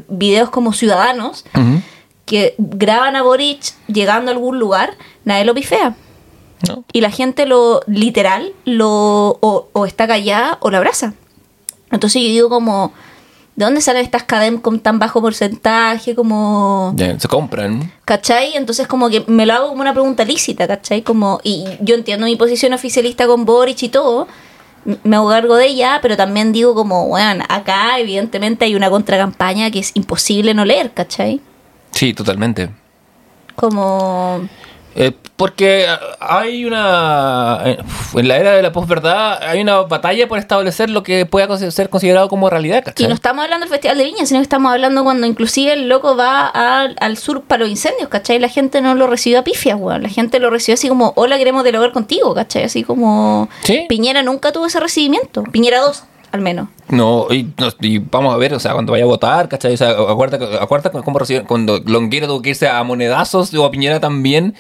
[0.08, 1.46] videos como ciudadanos
[2.26, 5.96] que graban a Boric llegando a algún lugar, nadie lo pifea.
[6.68, 6.84] ¿No?
[6.92, 11.14] Y la gente lo, literal, lo, o, o está callada o lo abraza.
[11.90, 12.92] Entonces yo digo como,
[13.60, 16.16] ¿de dónde salen estas cadenas con tan bajo porcentaje?
[16.16, 16.96] Como...
[16.98, 17.92] Se compran.
[18.06, 18.56] ¿Cachai?
[18.56, 21.02] Entonces como que me lo hago como una pregunta lícita, ¿cachai?
[21.02, 24.30] Como, y yo entiendo mi posición oficialista con Boric y todo,
[25.04, 29.70] me hago cargo de ella, pero también digo como, bueno, acá evidentemente hay una contracampaña
[29.72, 31.42] que es imposible no leer, ¿cachai?
[31.92, 32.70] Sí, totalmente.
[33.56, 34.48] Como...
[34.96, 35.86] Eh, porque
[36.20, 37.62] hay una.
[37.64, 37.78] eh,
[38.16, 41.90] En la era de la posverdad, hay una batalla por establecer lo que pueda ser
[41.90, 43.08] considerado como realidad, Y ¿cachai?
[43.08, 46.18] no estamos hablando del Festival de Viña, sino que estamos hablando cuando inclusive el loco
[46.18, 48.40] va al- al sur para los incendios, ¿cachai?
[48.40, 50.04] La gente no lo recibió a pifias, weón.
[50.04, 52.64] La gente lo recibió así como, hola, queremos dialogar contigo, ¿cachai?
[52.64, 53.48] Así como...
[53.64, 53.86] Sí.
[53.88, 55.44] Piñera nunca tuvo ese recibimiento.
[55.44, 56.68] Piñera 2, al menos.
[56.90, 59.76] No y, no, y vamos a ver, o sea, cuando vaya a votar, ¿cachai?
[59.76, 63.72] O sea, acuérdate, acuérdate cómo reciben, cuando Longuera tuvo que irse a monedazos o a
[63.72, 64.56] Piñera también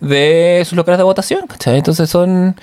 [0.00, 1.78] de sus locales de votación, ¿cachai?
[1.78, 2.56] Entonces son.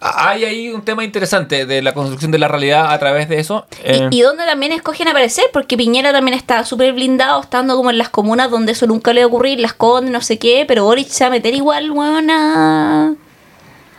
[0.00, 3.64] Hay ahí un tema interesante de la construcción de la realidad a través de eso.
[3.82, 7.88] Eh, Y, y donde también escogen aparecer, porque Piñera también está súper blindado, estando como
[7.90, 10.64] en las comunas donde eso nunca le va a ocurrir, las condes, no sé qué,
[10.68, 13.14] pero Boric se va a meter igual, weón, a...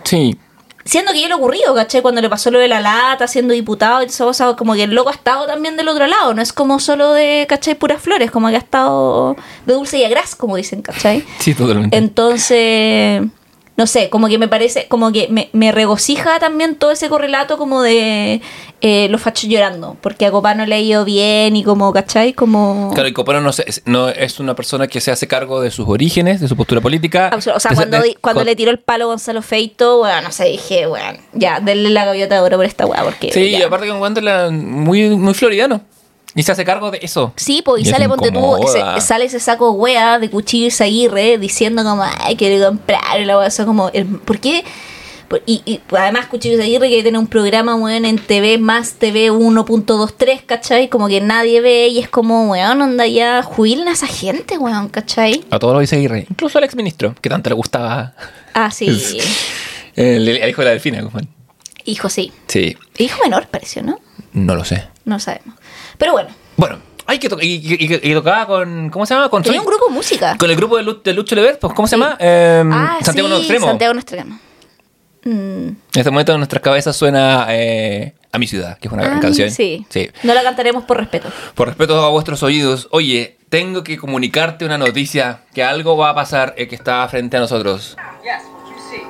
[0.03, 0.37] sí,
[0.85, 2.03] Siendo que ya le ha ocurrido, ¿cachai?
[2.03, 4.91] Cuando le pasó lo de la lata, siendo diputado y todo eso, como que el
[4.93, 7.73] loco ha estado también del otro lado, no es como solo de, ¿cachai?
[7.73, 11.25] Puras flores, como que ha estado de dulce y a gras, como dicen, ¿cachai?
[11.39, 11.97] sí, totalmente.
[11.97, 13.23] Entonces,
[13.77, 17.57] no sé, como que me parece, como que me, me regocija también todo ese correlato
[17.57, 18.39] como de
[18.81, 22.31] eh, los fachos llorando, porque a Copano le ha ido bien y como, ¿cachai?
[22.33, 22.91] Como...
[22.93, 25.89] Claro, y Copano no, se- no es una persona que se hace cargo de sus
[25.89, 27.31] orígenes, de su postura política.
[27.35, 30.21] O sea, de- cuando, de- cuando con- le tiró el palo a Gonzalo Feito, bueno,
[30.21, 33.31] no sé, dije, bueno, ya, denle la gaviota de oro por esta weá, porque...
[33.33, 33.67] Sí, y ya.
[33.67, 35.81] aparte que encuentra la- muy, muy floridano.
[36.35, 37.31] Y se hace cargo de eso.
[37.37, 41.37] Sí, pues, y, Y sale, ponte tú, ese- sale ese saco wea de cuchillo Aguirre
[41.37, 44.63] diciendo como, ay, quiero comprar, y la wea, eso como, el- ¿por qué?
[45.47, 50.45] Y, y, además Cuchillo Aguirre que tiene un programa, weón, en TV más TV 1.23,
[50.45, 50.87] ¿cachai?
[50.87, 54.87] Como que nadie ve y es como, weón, onda ya, jubilen a esa gente, weón,
[54.89, 55.43] ¿cachai?
[55.49, 56.27] A todo lo dice Aguirre.
[56.29, 58.13] Incluso al exministro, que tanto le gustaba
[58.53, 58.87] Ah, sí,
[59.95, 61.01] el, el hijo de la delfina.
[61.01, 61.19] como-
[61.85, 62.31] hijo, sí.
[62.47, 63.99] Sí, Hijo menor, pareció, ¿no?
[64.33, 64.83] no lo sé.
[65.05, 65.55] No sabemos.
[65.97, 67.43] Pero bueno, Bueno, hay que tocar.
[67.45, 68.89] Y, y- y- y tocaba con.
[68.89, 69.29] ¿Cómo se llama?
[69.29, 70.37] Con, tenía un grupo de música.
[70.37, 72.01] con el grupo de, Lu- de Lucho Levert, pues, ¿cómo se Sí.
[72.01, 72.17] llama?
[72.19, 73.67] Eh, ah, Santiago sí, Extremo.
[73.67, 74.39] Santiago no Extremo.
[75.23, 75.29] Mm.
[75.69, 79.17] En este momento en nuestras cabezas suena eh, A mi ciudad, que es una gran
[79.17, 79.49] Ah, canción.
[79.49, 79.85] Sí.
[79.89, 80.09] sí.
[80.23, 81.29] No la cantaremos por respeto.
[81.55, 86.15] Por respeto a vuestros oídos, oye, tengo que comunicarte una noticia que algo va a
[86.15, 87.95] pasar eh, que está frente a nosotros.
[88.23, 89.01] Yes, what you see.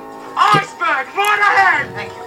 [0.54, 1.94] Iceberg, right ahead!
[1.94, 2.25] Thank you.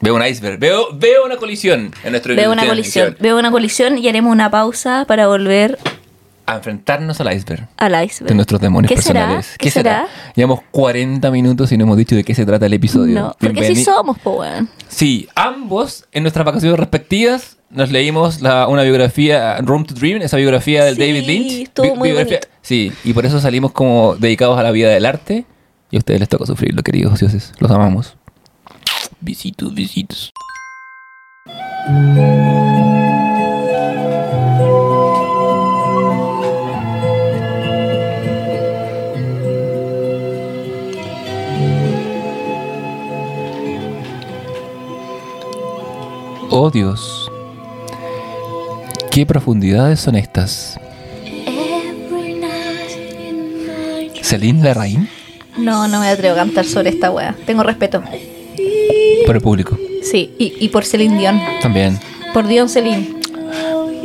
[0.00, 3.98] Veo un iceberg, veo, veo una colisión en nuestro Veo una colisión, veo una colisión
[3.98, 5.78] y haremos una pausa para volver
[6.46, 8.28] a enfrentarnos al iceberg Al iceberg.
[8.28, 9.20] de nuestros demonios ¿Qué será?
[9.20, 9.54] personales.
[9.58, 10.06] ¿Qué será?
[10.34, 13.18] Llevamos 40 minutos y no hemos dicho de qué se trata el episodio.
[13.20, 14.68] No, porque sí Bienveni- somos, po, weón.
[14.88, 20.36] Sí, ambos en nuestras vacaciones respectivas nos leímos la- una biografía, Room to Dream, esa
[20.38, 21.52] biografía del Sí, David Lynch.
[21.64, 22.36] estuvo muy bonito.
[22.62, 25.44] Sí, y por eso salimos como dedicados a la vida del arte.
[25.90, 27.52] Y a ustedes les toca sufrirlo, queridos dioses.
[27.60, 28.17] Los amamos.
[29.20, 30.32] Besitos, besitos.
[46.50, 47.30] Oh Dios,
[49.10, 50.78] qué profundidades son estas.
[54.22, 55.08] Celine Larraín,
[55.56, 57.34] No, no me atrevo a cantar sobre esta wea.
[57.46, 58.02] Tengo respeto.
[59.28, 59.76] Por el público.
[60.02, 61.38] Sí, y, y por Celine Dion.
[61.60, 61.98] También.
[62.32, 63.14] Por Dion Celine.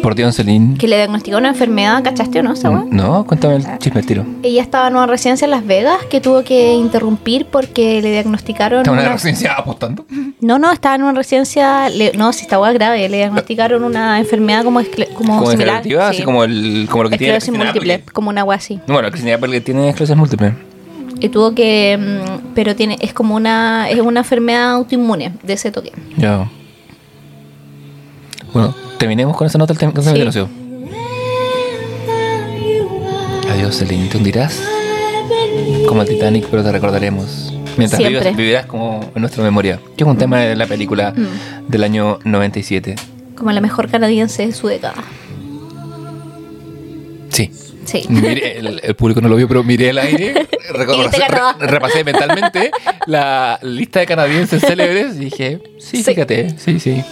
[0.01, 0.77] Por Dios, Celine.
[0.77, 2.83] Que le diagnosticó una enfermedad, ¿cachaste o no, esa wea?
[2.89, 4.25] No, cuéntame el chisme al tiro.
[4.43, 8.79] Ella estaba en una residencia en Las Vegas que tuvo que interrumpir porque le diagnosticaron.
[8.79, 10.05] ¿Está en una una- residencia apostando?
[10.41, 11.87] No, no, estaba en una residencia.
[11.87, 13.07] le- No, si estaba grave.
[13.07, 15.81] Le diagnosticaron una enfermedad como, escle- como, Como similar.
[15.85, 15.95] sí.
[15.95, 18.11] así como, el, como lo que tiene la Esclerosis múltiple, Applegate.
[18.11, 18.81] como una agua así.
[18.87, 20.53] Bueno, la Applegate tiene esclerosis múltiple.
[21.23, 21.97] Y tuvo que.
[21.97, 23.89] mm, Pero tiene es como una.
[23.89, 25.93] Es una enfermedad autoinmune de ese toque.
[26.17, 26.49] Ya.
[28.53, 29.93] Bueno, terminemos con esa nota del tema
[30.31, 30.41] Sí.
[33.51, 34.09] Adiós, Celine.
[34.09, 34.61] Te hundirás
[35.87, 37.53] como el Titanic, pero te recordaremos.
[37.77, 39.79] Mientras vivas, vivirás como en nuestra memoria.
[39.95, 41.71] Que es un tema de la película Mm.
[41.71, 42.95] del año 97.
[43.37, 44.95] Como la mejor canadiense de su década.
[47.29, 47.49] Sí.
[47.85, 48.03] Sí.
[48.09, 50.87] Miré- el, el público no lo vio, pero miré el aire, re-
[51.67, 52.71] repasé mentalmente
[53.07, 56.03] la lista de canadienses célebres y dije, sí, Sí.
[56.03, 57.03] fíjate, sí, sí.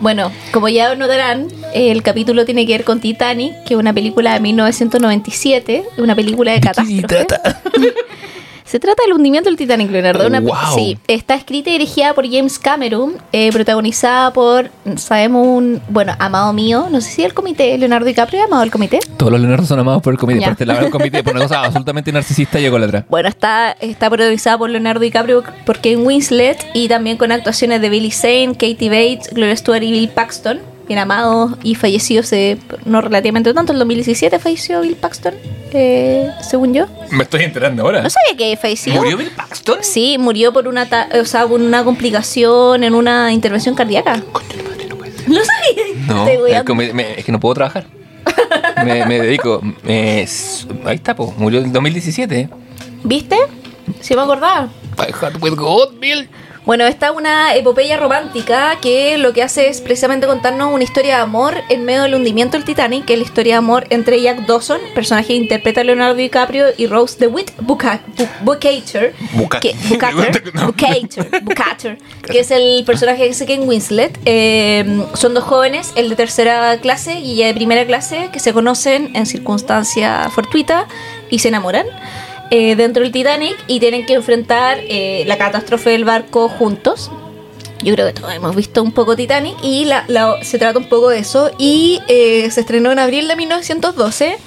[0.00, 4.32] Bueno, como ya notarán, el capítulo tiene que ver con Titanic, que es una película
[4.32, 7.94] de 1997, una película de ¿De qué se catástrofe.
[8.70, 10.26] Se trata del hundimiento del Titanic, Leonardo.
[10.28, 10.54] Una- Wow.
[10.76, 16.52] Sí, está escrita y dirigida por James Cameron, eh, protagonizada por, sabemos, un, bueno, amado
[16.52, 19.00] mío, no sé si el comité, Leonardo DiCaprio, amado el comité.
[19.16, 20.44] Todos los Leonardo son amados por el comité.
[20.44, 23.04] Aparte, la el comité por una cosa absolutamente narcisista y ególatra.
[23.10, 27.88] Bueno, está, está protagonizada por Leonardo DiCaprio, por Kane Winslet y también con actuaciones de
[27.88, 30.60] Billy Zane, Katie Bates, Gloria Stewart y Bill Paxton,
[30.90, 32.32] bien amados y fallecidos
[32.84, 35.34] no relativamente tanto, el 2017 falleció Bill Paxton,
[35.72, 36.86] eh, según yo.
[37.12, 38.02] Me estoy enterando ahora.
[38.02, 38.94] No sabía que falleció.
[38.94, 39.78] ¿Murió Bill Paxton?
[39.82, 44.16] Sí, murió por una, ta- o sea, por una complicación en una intervención cardíaca.
[45.28, 45.84] No sabía.
[46.08, 47.86] No, es, que me- me- es que no puedo trabajar.
[48.84, 49.60] me, me dedico.
[49.84, 51.32] me- s- ahí está, po.
[51.36, 52.48] Murió en 2017.
[53.04, 53.36] ¿Viste?
[54.00, 54.70] Sí me acordaba.
[54.98, 56.28] My heart will go on, Bill.
[56.66, 61.16] Bueno, esta es una epopeya romántica que lo que hace es precisamente contarnos una historia
[61.16, 64.20] de amor en medio del hundimiento del Titanic, que es la historia de amor entre
[64.20, 69.58] Jack Dawson, personaje que interpreta a Leonardo DiCaprio, y Rose DeWitt Buca- Bu- Bukater, Buca-
[72.30, 74.18] que, es el personaje que se Ken Winslet.
[74.26, 78.52] Eh, son dos jóvenes, el de tercera clase y ella de primera clase, que se
[78.52, 80.84] conocen en circunstancias fortuitas
[81.30, 81.86] y se enamoran
[82.50, 87.10] eh, dentro del Titanic y tienen que enfrentar eh, la catástrofe del barco juntos.
[87.82, 90.04] Yo creo que todos hemos visto un poco Titanic y la,
[90.42, 91.50] se trata un poco de eso.
[91.58, 94.38] Y eh, se estrenó en abril de 1912.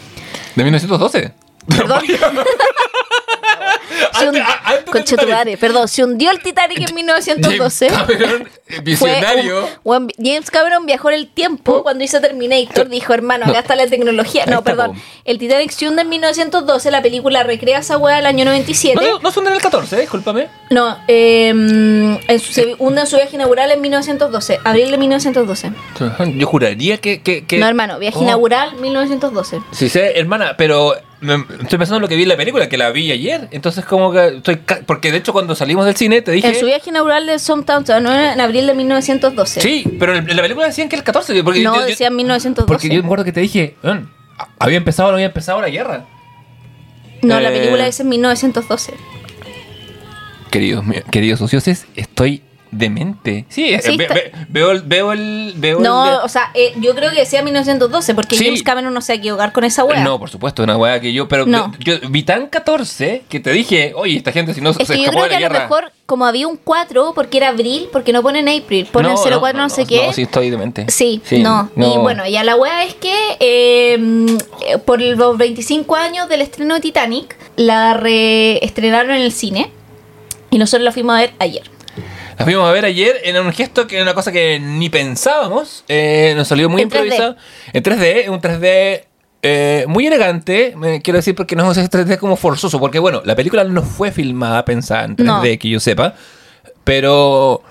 [0.55, 1.42] ¿De 1912?
[1.67, 2.01] Perdón.
[4.19, 7.89] Se Antes- antes perdón, se hundió el Titanic en 1912.
[7.89, 8.49] James Cameron,
[8.83, 9.67] visionario.
[9.83, 12.89] un- James Cameron viajó en el tiempo cuando hizo Terminator.
[12.89, 13.59] Dijo, hermano, acá No.
[13.59, 14.45] está la tecnología.
[14.45, 14.93] No, perdón.
[15.25, 16.91] El Titanic se hunde en 1912.
[16.91, 18.99] La película recrea esa weá del año 97.
[18.99, 20.47] No, no, no son en el 14, discúlpame.
[20.69, 25.71] No, eh, en su- se hunde en su viaje inaugural en 1912, abril de 1912.
[26.37, 27.21] Yo juraría que.
[27.21, 28.23] que, que- No, hermano, viaje Oh.
[28.23, 29.59] inaugural 1912.
[29.71, 32.91] Sí, sé, hermana, pero estoy pensando en lo que vi en la película, que la
[32.91, 33.47] vi ayer.
[33.51, 34.57] Entonces, como que estoy.
[34.85, 36.47] Porque de hecho, cuando salimos del cine, te dije.
[36.47, 39.61] En su viaje inaugural de Sometown, no en abril de 1912.
[39.61, 41.43] Sí, pero en la película decían que el 14.
[41.43, 42.67] Porque No, yo- yo- decían 1912.
[42.67, 44.11] Porque yo me acuerdo que te dije, "Weón,
[44.59, 46.05] había empezado o no había empezado la guerra.
[47.21, 48.93] No, la Eh, película dice en 1912.
[50.51, 52.43] Queridos, queridos socios, estoy
[52.73, 53.45] demente.
[53.49, 54.81] Sí, eh, Sí, ve- ve- veo el.
[54.81, 58.35] Veo el, veo el No, de- o sea, eh, yo creo que decía 1912, porque
[58.37, 58.45] Sí.
[58.45, 60.03] James Cameron no se va a equivocar con esa wea.
[60.03, 61.71] No, por supuesto, una weá que yo, pero No.
[61.79, 64.85] yo, yo vi tan 14 que te dije, oye, esta gente si no Es se
[64.85, 67.87] que yo creo de que a lo mejor, como había un 4, porque era abril,
[67.91, 70.05] porque no ponen April, ponen 04 no, sé qué.
[70.07, 70.85] No, sí, estoy demente.
[70.89, 71.69] Sí, no.
[71.75, 73.97] Y bueno, ya la wea es que eh,
[74.67, 79.69] eh, por los 25 años del estreno de Titanic, la reestrenaron en el cine
[80.49, 81.63] y nosotros la fuimos a ver ayer.
[82.37, 85.83] La fuimos a ver ayer en un gesto que era una cosa que ni pensábamos.
[85.87, 86.93] eh, nos salió muy En 3D.
[87.03, 87.35] improvisado.
[87.73, 89.03] En 3D, un 3D
[89.45, 93.21] eh, muy elegante, me quiero decir, porque no es ese 3D como forzoso, porque bueno,
[93.25, 95.41] la película no fue filmada pensada en 3D, No.
[95.59, 96.13] que yo sepa,
[96.83, 97.61] pero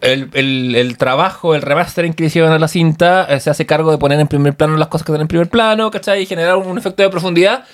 [0.00, 3.66] el, el- el trabajo, el remastering que le hicieron a la cinta, eh, se hace
[3.66, 6.22] cargo de poner en primer plano las cosas que están en primer plano, ¿cachai?
[6.22, 7.64] Y generar un efecto de profundidad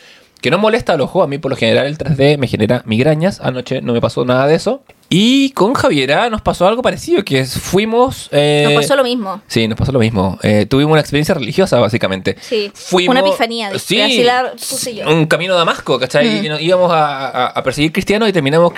[0.41, 1.23] que no molesta al ojo.
[1.23, 3.41] A mí, por lo general, el 3D me genera migrañas.
[3.41, 4.83] Anoche no me pasó nada de eso.
[5.15, 8.31] Y con Javiera nos pasó algo parecido, que es, fuimos...
[8.33, 9.43] eh, Nos pasó lo mismo.
[9.47, 10.39] Sí, nos pasó lo mismo.
[10.43, 12.37] Eh, tuvimos una experiencia religiosa, básicamente.
[12.41, 15.07] Sí, Fuimos, una epifanía, Sí, así la puse yo.
[15.11, 16.41] un camino a Damasco, ¿cachai?
[16.41, 16.45] Mm.
[16.45, 18.73] Y nos íbamos a, a- a perseguir cristianos y terminamos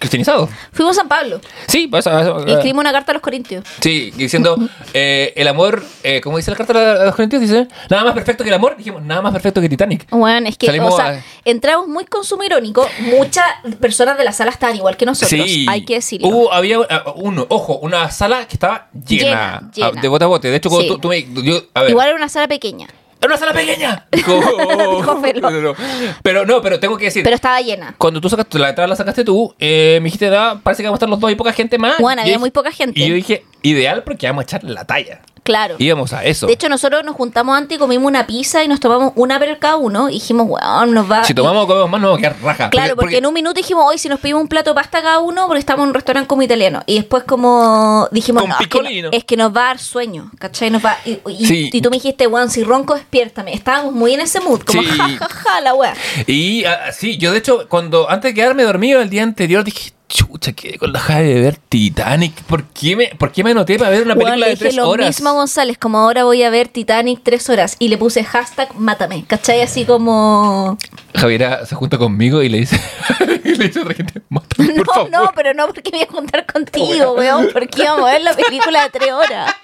[0.00, 0.50] cris- cristianizados.
[0.72, 3.64] Fuimos a San Pablo Sí, pues, y escribimos una carta a los corintios.
[3.80, 4.56] Sí, diciendo,
[4.94, 8.42] eh, el amor, eh, como dice la carta de los Corintios, dice, nada más perfecto
[8.44, 8.76] que el amor.
[8.76, 10.08] Dijimos, nada más perfecto que Titanic.
[10.10, 12.88] Bueno, es que, Salimos o sea, a- entramos muy consumo irónico.
[13.16, 13.44] Muchas
[13.80, 15.40] personas de la sala estaban igual que nosotros.
[15.48, 15.66] Sí.
[15.68, 16.28] Hay que decirlo.
[16.28, 16.84] Hubo, había uh,
[17.16, 20.00] uno, ojo, una sala que estaba llena, Llena, llena.
[20.02, 20.48] de bote a bote.
[20.50, 20.88] De hecho, Sí.
[20.88, 21.22] tú, tú me...
[21.42, 22.86] yo- a ver, Igual era una sala pequeña,
[23.20, 24.06] ¡Era una sala pequeña!
[24.12, 24.34] Dijo,
[24.96, 25.40] Dijo Felo.
[25.50, 25.74] No, no, no.
[26.22, 27.94] Pero no, pero tengo que decir, pero estaba llena.
[27.98, 30.96] cuando tú sacaste la entrada, la sacaste tú, eh, me dijiste, "Ah, parece que vamos
[30.96, 31.98] a estar los dos y poca gente más.
[31.98, 32.98] Bueno, Y había yo muy dije- poca gente.
[33.00, 35.20] Y yo dije, ideal porque vamos a echar la talla.
[35.42, 35.76] Claro.
[35.78, 36.46] Íbamos a eso.
[36.46, 39.58] De hecho, nosotros nos juntamos antes y comimos una pizza y nos tomamos una per
[39.58, 40.08] cada uno.
[40.10, 41.24] Y dijimos, weón, nos va.
[41.24, 42.70] si tomamos o comemos más, nos vamos a quedar raja.
[42.70, 45.18] Claro, porque, en un minuto dijimos, hoy si nos pedimos un plato de pasta cada
[45.20, 46.82] uno, porque estamos en un restaurante como italiano.
[46.86, 49.08] Y después como dijimos, no, es, que, picolino.
[49.12, 50.70] es que nos va a dar sueño, ¿cachai?
[50.70, 51.70] Nos va, y, y- Sí.
[51.72, 53.52] y tú me dijiste, weón, si ronco, despiértame.
[53.54, 54.88] Estábamos muy en ese mood, como Sí.
[54.88, 55.94] ja, ja, ja, la wea.
[56.26, 59.92] Y ah, sí, yo de hecho, cuando antes de quedarme dormido el día anterior, dije,
[60.10, 62.34] chucha, quedé con la Javi de ver Titanic.
[62.42, 65.06] ¿Por qué me, por qué me anoté para ver una película de tres lo horas?
[65.06, 67.76] mismo a González, como ahora voy a ver Titanic tres horas.
[67.78, 69.62] Y le puse hashtag mátame, ¿cachai?
[69.62, 70.76] Así como...
[71.14, 72.80] Javiera se junta conmigo y le dice,
[73.44, 75.10] y le dice a otra gente, mátame, por No, favor.
[75.10, 78.34] no, pero no porque me voy a juntar contigo, weón, porque íbamos a ver la
[78.34, 79.54] película de tres horas.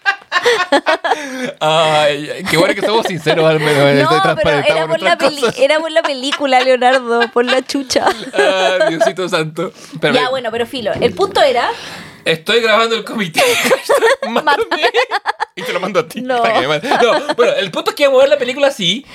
[1.61, 3.77] Ay, qué bueno que somos sinceros al menos.
[4.11, 8.07] No, estoy pero era por, la peli- era por la película, Leonardo, por la chucha.
[8.35, 9.73] Ay, Diosito santo.
[10.01, 10.93] Pero ya, bueno, pero filo.
[11.01, 11.71] El punto era.
[12.23, 13.41] Estoy grabando el comité.
[14.29, 14.83] Mátame.
[15.57, 16.21] y te lo mando a ti.
[16.21, 16.45] No.
[16.45, 19.07] No, bueno, el punto es que vamos a ver la película así.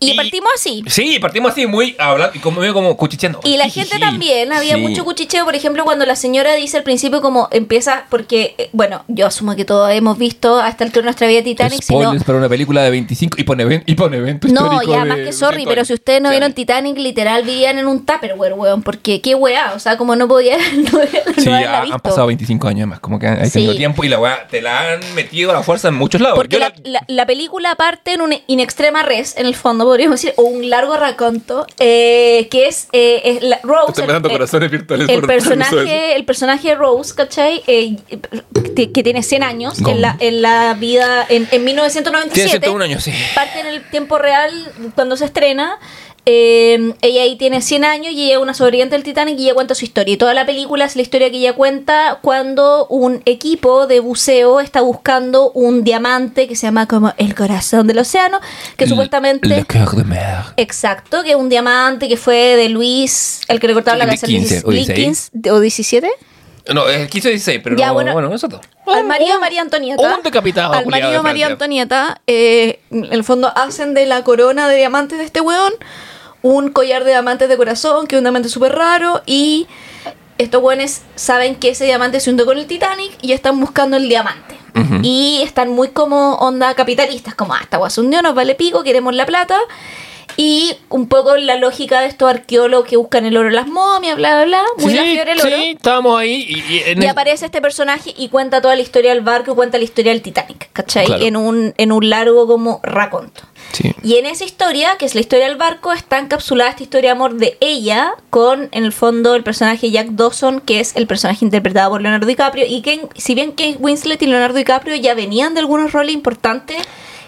[0.00, 0.82] Y, Y- partimos así.
[0.88, 3.40] Sí, partimos así muy hablando y como medio como cuchicheando.
[3.44, 4.80] Y la gente también, había Sí.
[4.80, 9.04] mucho cuchicheo, por ejemplo, cuando la señora dice al principio como empieza, porque, eh, bueno,
[9.08, 12.38] yo asumo que todos hemos visto hasta el turno de nuestra vida Titanic, Spoilers para
[12.38, 15.64] una película de 25 y pone, y pone evento No, ya de más que sorry,
[15.64, 16.32] 200 pero si ustedes no Sí.
[16.34, 20.28] vieron Titanic, literal vivían en un Tupperware, weón, porque qué weá, o sea, como no
[20.28, 21.00] podía no,
[21.38, 23.60] Sí, no han pasado 25 años más, como que ahí Sí.
[23.60, 26.36] tengo tiempo y la weá te la han metido a la fuerza en muchos lados.
[26.36, 26.72] Porque la-
[27.06, 30.68] la película parte en un in extrema res, en el fondo, podríamos decir, o un
[30.68, 33.92] largo raconto, eh, que es, eh, es la- Rose.
[34.00, 37.62] Estoy el- eh, corazones virtuales el por- personaje, el personaje de Rose, ¿cachai?
[37.66, 37.96] Eh,
[38.74, 42.34] que, tiene 100 años en la, en la vida, en, en 1997.
[42.34, 43.12] Tiene 101 años, sí.
[43.34, 44.50] Parte en el tiempo real
[44.94, 45.78] cuando se estrena.
[46.26, 49.54] Eh, ella ahí tiene 100 años y ella es una sobreviviente del Titanic y ella
[49.54, 50.14] cuenta su historia.
[50.14, 54.60] Y toda la película es la historia que ella cuenta cuando un equipo de buceo
[54.60, 58.40] está buscando un diamante que se llama como el corazón del océano,
[58.76, 59.48] que supuestamente...
[59.48, 60.44] Le cœur de mer.
[60.56, 64.26] Exacto, que es un diamante que fue de Luis, el que le cortaba la cabeza.
[64.26, 65.30] 15 o 16.
[65.50, 66.08] ¿O 17?
[66.72, 68.12] No, es 15 o 16, pero Ya, no, bueno.
[68.14, 68.62] bueno, eso todo.
[68.86, 70.16] Al marido de María Antonieta.
[70.16, 71.48] un decapitado Al marido de María.
[71.48, 75.74] Antonieta, eh, en el fondo hacen de la corona de diamantes de este weón
[76.44, 79.66] un collar de diamantes de corazón, que es un diamante súper raro, y
[80.36, 84.08] estos weones saben que ese diamante se hundió con el Titanic y están buscando el
[84.08, 84.54] diamante.
[85.02, 89.14] Y están muy como onda capitalistas, como, ah, esta se hundió, nos vale pico, queremos
[89.14, 89.56] la plata.
[90.36, 94.16] Y un poco la lógica de estos arqueólogos que buscan el oro en las momias,
[94.16, 94.62] bla, bla, bla.
[94.78, 95.56] Muy sí, la fiebre del oro.
[95.56, 98.82] sí, estábamos ahí y, y en Y el- aparece este personaje y cuenta toda la
[98.82, 101.06] historia del barco y cuenta la historia del Titanic, ¿cachai?
[101.06, 101.24] Claro.
[101.24, 103.42] En, un, en un largo como raconto.
[103.72, 103.92] Sí.
[104.02, 107.16] Y en esa historia, que es la historia del barco, está encapsulada esta historia de
[107.16, 111.44] amor de ella con, en el fondo, el personaje Jack Dawson, que es el personaje
[111.44, 112.66] interpretado por Leonardo DiCaprio.
[112.68, 116.76] Y que, si bien Kate Winslet y Leonardo DiCaprio ya venían de algunos roles importantes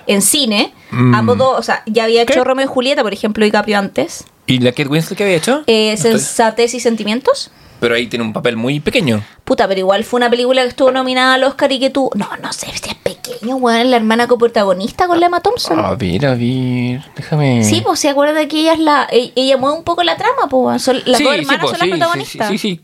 [0.06, 1.14] en cine, Mm.
[1.14, 2.32] ambos dos, o sea, ya había ¿Qué?
[2.34, 4.24] hecho Romeo y Julieta, por ejemplo, DiCaprio antes.
[4.46, 5.62] ¿Y la Kate Winslet que había hecho?
[5.66, 7.50] Eh, Sensatez y Sentimientos.
[7.80, 9.22] Pero ahí tiene un papel muy pequeño.
[9.44, 12.08] Puta, pero igual fue una película que estuvo nominada al Oscar y que tú.
[12.14, 13.90] No, no sé si es pequeño, weón.
[13.90, 15.78] La hermana coprotagonista con la Emma Thompson.
[15.80, 17.62] A ver, a ver, déjame.
[17.64, 19.06] Sí, pues se acuerda que ella es la.
[19.12, 20.80] e- Ella mueve un poco la trama, pues.
[20.80, 22.48] Son- las Sí, dos sí, hermanas po, son sí, las sí, protagonistas.
[22.48, 22.80] Sí, sí, sí.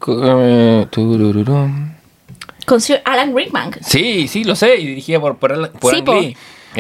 [2.67, 3.71] Con Sir Alan Rickman.
[3.81, 4.77] Sí, sí, lo sé.
[4.77, 6.21] Y dirigida por, por, por sí, Ang po.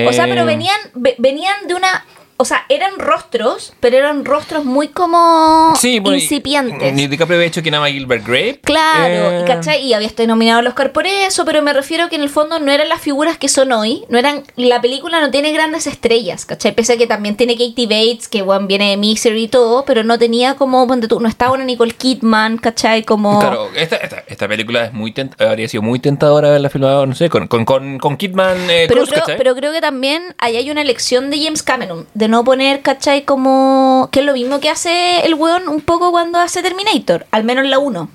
[0.09, 2.05] O sea, Eh, pero venían, ve- venían de una.
[2.43, 6.93] O sea, eran rostros, pero eran rostros muy como Sí, bueno, incipientes.
[6.93, 8.61] Ni DiCaprio había hecho quien ama Gilbert Grape.
[8.64, 9.80] Claro, Eh, y, ¿cachai?
[9.86, 12.59] y había estado nominado al Oscar por eso, pero me refiero que en el fondo
[12.59, 16.45] no eran las figuras que son hoy, no eran, la película no tiene grandes estrellas,
[16.45, 16.74] ¿cachai?
[16.74, 20.05] Pese a que también tiene Katie Bates, que bueno, viene de Misery y todo, pero
[20.05, 23.03] no tenía como, ponte tú, no estaba una Nicole Kidman, ¿cachai?
[23.05, 23.38] Como...
[23.40, 27.14] Claro, esta, esta, esta película es muy tent- habría sido muy tentadora haberla filmado, no
[27.14, 30.57] sé, con, con, con, con Kidman eh, Pero Cruz, creo, pero creo que también ahí
[30.57, 33.24] hay una elección de James Cameron, de no poner, ¿cachai?
[33.24, 34.09] Como...
[34.11, 37.66] que es lo mismo que hace el weón un poco cuando hace Terminator, al menos
[37.66, 38.09] la 1.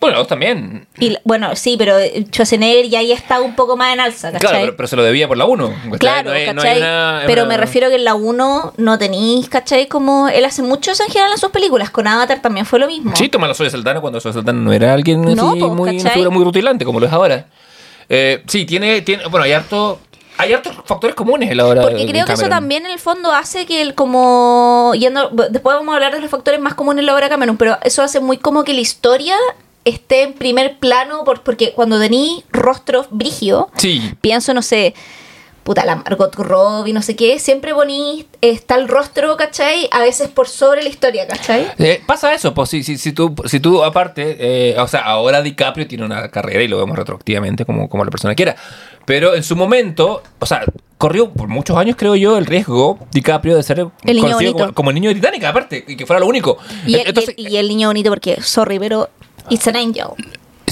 [0.00, 0.86] Bueno, también.
[1.00, 4.40] Y bueno, sí, pero Schwarzenegger ya ahí está un poco más en alza, ¿cachai?
[4.48, 5.74] Claro, pero, pero se lo debía por la 1.
[5.98, 7.26] Claro, ¿cachai?
[7.26, 9.88] pero me refiero que en la 1 no tenéis, ¿cachai?
[9.88, 11.90] Como él hace mucho eso en general en sus películas.
[11.90, 13.16] Con Avatar también fue lo mismo.
[13.16, 16.12] Sí, toma la Soy Saldana cuando Soy Saldana no era alguien No, muy, una ¿cachai?
[16.12, 17.48] figura muy rutilante como lo es ahora.
[18.08, 19.26] Eh, sí, tiene, tiene.
[19.26, 19.98] Bueno, hay harto.
[20.38, 22.98] Hay hartos factores comunes en la hora Porque de creo que eso también en el
[22.98, 27.00] fondo hace que el como yendo después vamos a hablar de los factores más comunes
[27.02, 29.34] en la obra de Cameron, pero eso hace muy como que la historia
[29.84, 34.14] esté en primer plano por- porque cuando tení rostros brígidos, Sí.
[34.20, 34.94] pienso no sé,
[35.68, 39.86] puta la Margot Robbie, no sé qué, siempre ponís está el rostro, ¿cachai?
[39.90, 41.66] A veces por sobre la historia, ¿cachai?
[41.78, 45.42] Eh, pasa eso, pues si, si, si, tú, si tú aparte, eh, o sea, ahora
[45.42, 48.56] DiCaprio tiene una carrera y lo vemos retroactivamente como, como la persona quiera,
[49.04, 50.64] pero en su momento, o sea,
[50.96, 54.58] corrió por muchos años, creo yo, el riesgo DiCaprio de ser El niño conocido bonito.
[54.68, 56.56] como, como el niño de Titanic, aparte, y que fuera lo único.
[56.86, 59.10] Y el, y Entonces, el- y el niño bonito, porque, sorry, pero
[59.50, 60.06] it's an angel.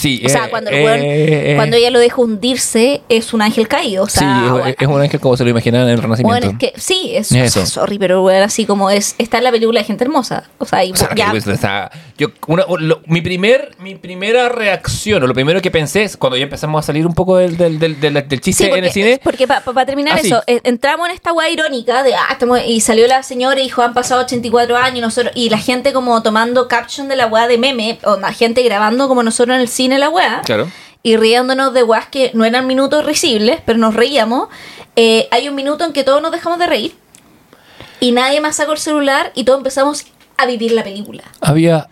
[0.07, 3.32] Sí, O sea, eh, cuando, el eh, weón- eh, cuando ella lo deja hundirse, es
[3.34, 4.04] un ángel caído.
[4.04, 6.46] O sea, sí, es- bueno, es un ángel como se lo imaginaban en el Renacimiento.
[6.46, 7.44] bueno, es que sí, es, Eso.
[7.44, 10.44] o sea, sorry, pero bueno, así como es, está en la película de Gente Hermosa.
[10.59, 13.94] O sea, y O sea, ya, que, o sea, yo, una- lo- mi, primer, mi
[13.96, 17.36] primera reacción, o lo primero que pensé es cuando ya empezamos a salir un poco
[17.36, 19.20] del, del, del, del- del chiste Sí, porque, en el cine.
[19.22, 20.28] porque para terminar Ah, sí.
[20.28, 23.64] eso, eh, entramos en esta weá irónica de, ah, estamos, y salió la señora y
[23.64, 27.26] dijo, han pasado 84 años y nosotros, y la gente como tomando caption de la
[27.26, 30.68] weá de meme, o la gente grabando como nosotros en el cine la weá, Claro.
[31.03, 34.49] y riéndonos de weas que no eran minutos risibles, pero nos reíamos,
[34.97, 36.94] eh, hay un minuto en que todos nos dejamos de reír,
[38.01, 41.22] y nadie más sacó el celular, y todos empezamos a vivir la película.
[41.40, 41.88] Había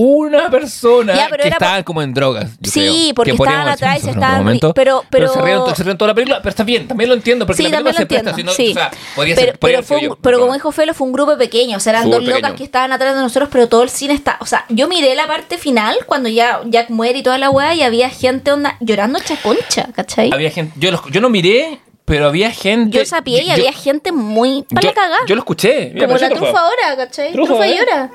[0.00, 2.52] una persona Ya, pero que estaba como en drogas.
[2.60, 5.82] yo Sí, creo, porque que estaban atrás y estaban ri- pero- pero- se rieron, se
[5.82, 8.06] rieron toda la película, pero está bien, también lo entiendo, porque Sí, la película se
[8.06, 8.52] presta, entiendo.
[8.52, 8.70] no, sí.
[8.70, 11.06] o sea, podría pero, ser, podría pero, fue un- yo, pero como dijo Felo, fue
[11.08, 11.76] un grupo pequeño.
[11.78, 12.56] O sea, eran dos locas pequeño.
[12.56, 14.36] que estaban atrás de nosotros, pero todo el cine está.
[14.40, 17.74] O sea, yo miré la parte final cuando ya Jack muere y toda la weá,
[17.74, 20.30] y había gente onda llorando chaconcha, ¿cachai?
[20.32, 22.96] Había gente, yo, los- yo no miré, pero había gente.
[22.98, 25.18] Yo sabía y yo- había gente muy para yo, la cagada.
[25.26, 25.90] yo lo escuché.
[25.92, 27.32] Mira, Como la trufa ahora, ¿cachai?
[27.32, 27.76] Trufa, Trufa, ¿eh?
[27.78, 28.10] llora.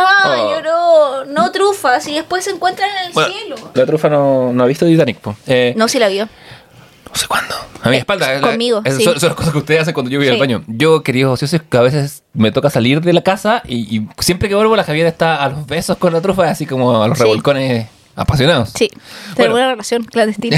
[0.00, 0.50] Ah, Oh.
[0.54, 1.24] lloró.
[1.26, 3.56] No trufa, si después se encuentran en el Bueno, cielo.
[3.74, 5.36] La trufa no, no ha visto Titanic, po.
[5.46, 6.26] Eh, No, si la vio.
[6.26, 7.54] No sé cuándo.
[7.82, 8.32] A mi espalda.
[8.34, 9.04] es la- conmigo, Esas sí.
[9.04, 10.40] son, son las cosas que ustedes hacen cuando yo voy al Sí.
[10.40, 10.62] baño.
[10.68, 14.48] Yo, queridos ociosos, que a veces me toca salir de la casa y, y siempre
[14.48, 17.18] que vuelvo la Javiera está a los besos con la trufa, así como a los
[17.18, 17.24] Sí.
[17.24, 18.70] revolcones apasionados.
[18.76, 19.34] Sí, Bueno.
[19.36, 20.56] tengo una relación clandestina.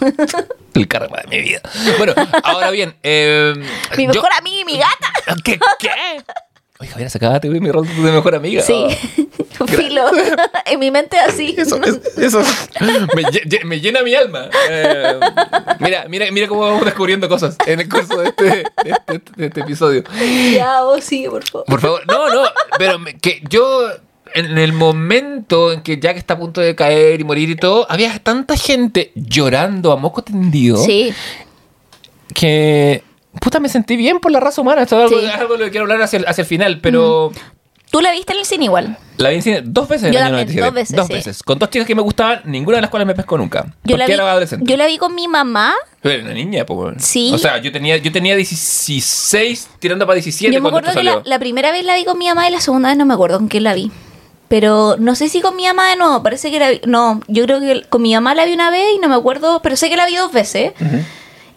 [0.74, 1.60] El karma de mi vida.
[1.98, 2.14] Bueno,
[2.44, 2.94] ahora bien.
[3.02, 3.52] Eh,
[3.96, 5.34] mi yo- mejor amiga y mi gata.
[5.44, 5.58] ¿Qué?
[5.80, 5.90] ¿Qué?
[6.80, 8.62] Oye, acaba de ver mi rol de mejor amiga.
[8.62, 8.86] Sí,
[9.62, 10.04] Oh, filo.
[10.64, 11.54] en mi mente así.
[11.58, 12.40] Eso, es- eso
[13.14, 14.48] me, lle- lle- me llena mi alma.
[14.70, 15.20] Eh,
[15.80, 18.64] mira, mira, mira cómo vamos descubriendo cosas en el curso de este, de
[19.12, 20.02] este- de este episodio.
[20.54, 21.66] Ya, vos sigue, por favor.
[21.66, 22.42] Por favor, no, no,
[22.78, 23.90] pero me- que yo
[24.32, 27.86] en el momento en que Jack está a punto de caer y morir y todo,
[27.90, 31.12] había tanta gente llorando a moco tendido Sí,
[32.34, 33.02] que
[33.40, 34.82] puta me sentí bien por la raza humana.
[34.82, 35.26] Esto es algo, Sí.
[35.26, 37.32] algo de lo que quiero hablar hacia el, hacia el final, pero
[37.90, 38.96] tú la viste en el cine igual.
[39.18, 40.64] la vi en cine dos veces en el año también, 97.
[40.66, 41.12] dos veces, Dos sí.
[41.12, 41.42] veces.
[41.42, 43.66] Con dos chicas que me gustaban, ninguna de las cuales me pescó nunca.
[43.84, 44.70] Yo la, porque vi, era adolescente.
[44.70, 45.74] yo la vi con mi mamá.
[46.02, 46.96] Pero una niña, pues.
[47.04, 47.30] Sí.
[47.34, 51.20] O sea, yo tenía, yo tenía 16 tirando para 17 Yo me acuerdo que la,
[51.24, 53.38] la primera vez la vi con mi mamá y la segunda vez no me acuerdo
[53.38, 53.90] con quién la vi.
[54.48, 56.80] Pero no sé si con mi mamá de nuevo, parece que la vi.
[56.86, 59.60] No, yo creo que con mi mamá la vi una vez y no me acuerdo,
[59.62, 60.72] pero sé que la vi dos veces.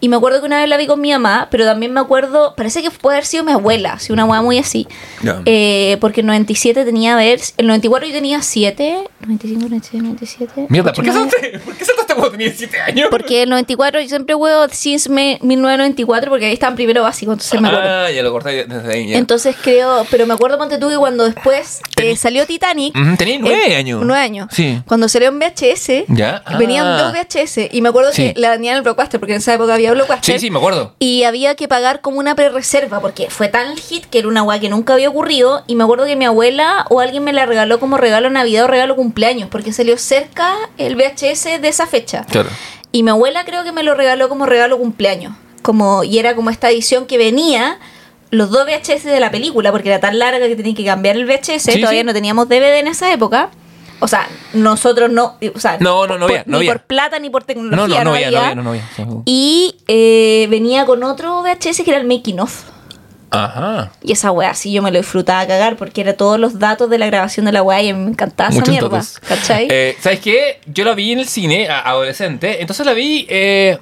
[0.03, 2.55] Y me acuerdo que una vez la vi con mi mamá, pero también me acuerdo,
[2.57, 4.85] parece que puede haber sido mi abuela, si una abuela muy así.
[5.21, 5.41] Ya.
[5.45, 10.65] Eh, porque el 97 tenía, a ver, el 94 yo tenía 7, 95, 96, 97.
[10.67, 11.31] Mierda, ¿por qué, 89.
[11.31, 13.07] saltaste, ¿por qué saltaste cuando tenías 7 años?
[13.11, 17.31] Porque el 94 yo siempre huevo since me- 1994 porque ahí estaba en primero básico,
[17.33, 17.89] entonces me acuerdo.
[17.89, 19.07] Ah, ya lo corté desde ahí.
[19.09, 19.17] Ya.
[19.17, 22.93] Entonces creo, pero me acuerdo, ponte tú, que cuando después eh, salió Titanic.
[23.17, 24.01] Tenía nueve eh, años.
[24.03, 24.47] Nueve años.
[24.51, 24.81] Sí.
[24.87, 26.43] Cuando salió en VHS, Ya.
[26.57, 26.97] venían Ah.
[27.03, 27.69] dos VHS.
[27.71, 28.33] Y me acuerdo Sí.
[28.33, 30.33] que la vendían en el Blockbuster, porque en esa época había Blockbuster.
[30.35, 30.95] Sí, sí, me acuerdo.
[30.99, 34.59] Y había que pagar como una pre-reserva, porque fue tan hit que era una weá
[34.59, 35.63] que nunca había ocurrido.
[35.67, 38.67] Y me acuerdo que mi abuela o alguien me la regaló como regalo Navidad o
[38.67, 42.02] regalo cumpleaños, porque salió cerca el VHS de esa fecha.
[42.29, 42.49] Claro.
[42.91, 45.33] Y mi abuela creo que me lo regaló como regalo cumpleaños.
[45.61, 47.79] Como, y era como esta edición que venía
[48.29, 51.25] los dos VHS de la película, porque era tan larga que tenía que cambiar el
[51.25, 52.05] VHS, Sí, todavía sí.
[52.05, 53.49] no teníamos DVD en esa época.
[53.99, 56.73] O sea, nosotros no, o sea, No, no, no por- había, no ni había.
[56.73, 57.77] por plata ni por tecnología.
[57.77, 58.55] No, no, no había, no había.
[58.55, 58.83] no había.
[59.25, 62.63] Y eh, venía con otro VHS que era el Making of.
[63.33, 63.91] Ajá.
[64.03, 66.89] Y esa weá sí yo me lo disfrutaba a cagar porque era todos los datos
[66.89, 68.89] de la grabación de la weá y me encantaba esa Muchos mierda.
[68.89, 69.19] datos.
[69.27, 69.67] ¿Cachai?
[69.69, 70.59] Eh, ¿Sabes qué?
[70.67, 73.77] Yo la vi en el cine, adolescente, entonces la vi eh,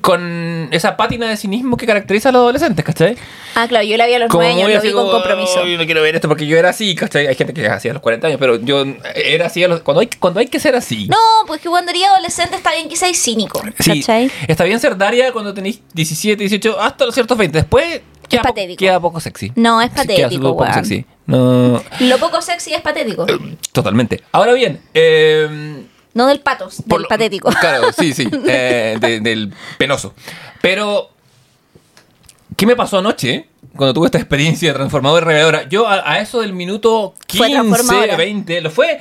[0.00, 3.16] con esa pátina de cinismo que caracteriza a los adolescentes, ¿cachai?
[3.54, 5.10] ah, claro, yo la vi a los Como nueve años, muy lo así vi con
[5.10, 5.60] compromiso.
[5.64, 7.26] "Ay, no quiero ver esto porque yo era así, ¿cachai?
[7.26, 8.84] Hay gente que hacía a los 40 años, pero yo
[9.14, 11.06] era así a los- cuando, hay, cuando hay que ser así.
[11.08, 11.16] No,
[11.46, 13.62] pues que cuando eres adolescente está bien que seas cínico.
[13.78, 14.30] Sí, ¿Cachai?
[14.46, 17.56] está bien ser Daria cuando tenéis 17, 18, hasta los ciertos 20.
[17.58, 18.78] Después queda, po- patético.
[18.78, 19.52] queda poco sexy.
[19.56, 21.04] No, es queda patético, súper poco sexy.
[21.26, 23.26] No, Lo poco sexy es patético.
[23.72, 24.22] totalmente.
[24.32, 27.50] Ahora bien, eh, No del patos, del lo- patético.
[27.60, 28.28] Claro, sí, sí.
[28.46, 30.14] eh, de- del penoso.
[30.60, 31.10] Pero,
[32.56, 33.48] ¿qué me pasó anoche?
[33.76, 35.68] Cuando tuve esta experiencia transformadora y reveladora.
[35.68, 38.16] Yo a, a eso del minuto Fue 15, transformadora.
[38.16, 38.98] 20, lo fue.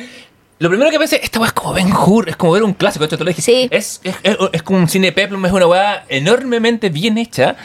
[0.59, 3.03] Lo primero que pensé, esta weá es como Ben Hur, es como ver un clásico.
[3.03, 3.41] De hecho, te lo dije.
[3.41, 3.67] Sí.
[3.69, 7.55] Es, es, es- es como un cine peplum, es una weá enormemente bien hecha.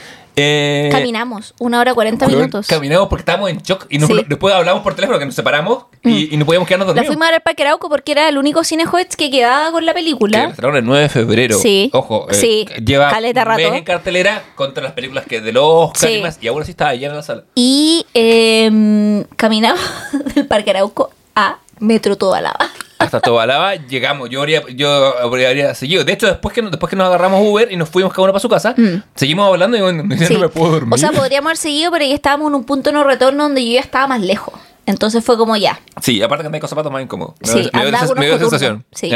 [0.40, 2.66] Eh, Caminamos una hora 40 weón, minutos.
[2.66, 4.24] Caminamos porque estábamos en shock y nos- Sí.
[4.28, 7.08] después hablamos por teléfono que nos separamos y, y no podíamos quedarnos La dormidos.
[7.08, 8.84] fuimos a ver al Parque Arauco porque era el único cine
[9.16, 10.38] que quedaba con la Que película.
[10.44, 11.58] la estrenaron el 9 de febrero.
[11.58, 11.90] Sí.
[11.92, 12.66] Ojo, eh, Sí.
[12.84, 16.08] lleva Caleta mes en cartelera contra las películas que de los Sí.
[16.08, 16.38] y más.
[16.40, 17.44] Y aún así estaba llena la sala.
[17.54, 19.80] Y eh, caminamos
[20.34, 22.70] del Parque Arauco a Metro Toda Lava.
[22.98, 24.28] Hasta Tobalaba llegamos.
[24.30, 26.04] Yo habría, yo habría seguido.
[26.04, 28.40] De hecho, después que, después que nos agarramos Uber y nos fuimos cada uno para
[28.40, 28.74] su casa,
[29.14, 30.28] seguimos hablando y bueno, ya Mm.
[30.28, 30.34] Sí.
[30.34, 30.94] no me puedo dormir.
[30.94, 33.72] O sea, podríamos haber seguido, pero ya estábamos en un punto no retorno donde yo
[33.74, 34.54] ya estaba más lejos.
[34.86, 35.78] Entonces fue como ya.
[36.00, 37.34] Sí, aparte que me con zapatos más incómodos.
[37.40, 38.86] Me Sí, dio- me dio, me dio sensación.
[38.92, 39.10] Sí.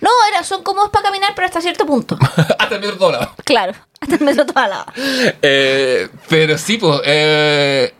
[0.00, 2.16] No, era, son cómodos para caminar, pero hasta cierto punto.
[2.58, 3.34] Hasta el metro Tobalaba.
[3.44, 4.92] claro, hasta el Metro Toda Lava.
[5.42, 7.92] Eh, pero sí, pues, eh,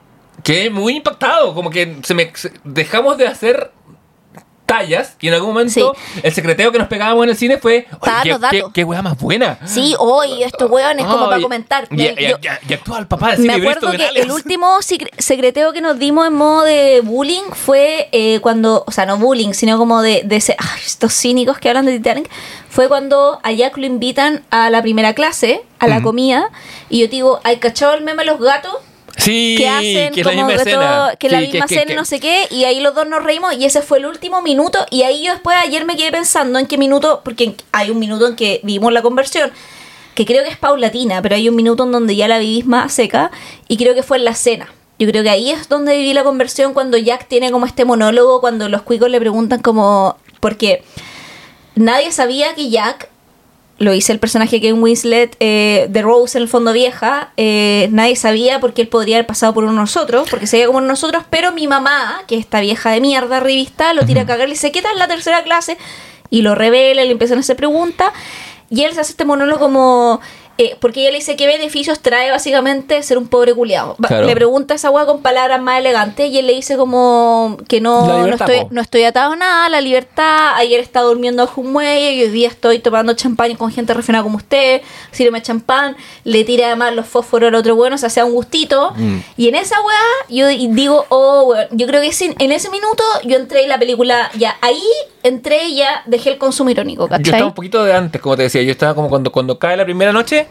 [0.45, 1.53] quedé muy impactado.
[1.53, 3.73] Como que se me se- dejamos de hacer
[4.67, 8.37] tallas y en algún momento el secreteo que nos pegábamos en el cine fue "Oye,
[8.37, 11.89] Para qué, qué, wea más buena Sí, hoy estos hueones como Ay, para comentar.
[11.91, 14.31] y, Me- y- yo- y- y actúa el papá del Me cine acuerdo que el
[14.33, 19.07] último secre- secreteo que nos dimos en modo de bullying fue eh, cuando, o sea,
[19.07, 22.29] no bullying, sino como de, de ese, ay, estos cínicos que hablan de Titanic,
[22.69, 26.51] fue cuando a Jack lo invitan a la primera clase, a la comida,
[26.91, 28.75] y yo digo, ¿hay cachado el meme de los gatos?
[29.17, 30.87] Sí, que hacen que es la como misma que, escena.
[31.09, 33.23] todo- que la misma que- escena que- no sé qué y ahí los dos nos
[33.23, 36.59] reímos y ese fue el último minuto y ahí yo después ayer me quedé pensando
[36.59, 39.51] en qué minuto porque hay un minuto en que vimos la conversión
[40.15, 42.93] que creo que es paulatina pero hay un minuto en donde ya la vivís más
[42.93, 43.31] seca
[43.69, 46.25] y creo que fue en la cena yo creo que ahí es donde viví la
[46.25, 50.83] conversión cuando Jack tiene como este monólogo cuando los cuicos le preguntan como porque
[51.75, 53.09] nadie sabía que Jack
[53.79, 57.89] lo hice el personaje que en Winslet eh, de Rose en el fondo vieja eh,
[57.93, 60.79] nadie sabía porque él podría haber pasado por uno de nosotros porque se veía como
[60.79, 64.27] uno de nosotros pero mi mamá que esta vieja de mierda revista lo tira a
[64.27, 65.77] cagar y dice ¿qué tal la tercera clase?
[66.31, 68.13] y lo revela le empiezan a hacer preguntas
[68.71, 70.21] y él se hace este monólogo como
[70.59, 74.27] eh, porque ella le dice qué beneficios trae básicamente ser un pobre culiado Claro.
[74.27, 77.81] le pregunta a esa weá con palabras más elegantes y él le dice como que
[77.81, 78.69] no, no estoy po.
[78.71, 80.55] no estoy atado a nada, la libertad.
[80.57, 84.23] Ayer estaba durmiendo bajo un muelle y hoy día estoy tomando champán con gente refinada
[84.25, 84.81] como usted.
[85.13, 88.93] Sírveme champán, le tira además los fósforos al otro bueno, o sea, sea un gustito.
[88.97, 89.19] Mm.
[89.37, 89.97] Y en esa weá,
[90.29, 93.69] yo di- digo, oh, weón, yo creo que sin- en ese minuto yo entré en
[93.69, 94.83] la película, ya ahí
[95.23, 97.25] entré y ya dejé el consumo irónico, Yo ¿cachai?
[97.25, 98.63] estaba un poquito de antes, como te decía.
[98.63, 100.46] Yo estaba como cuando, cuando cae la primera noche,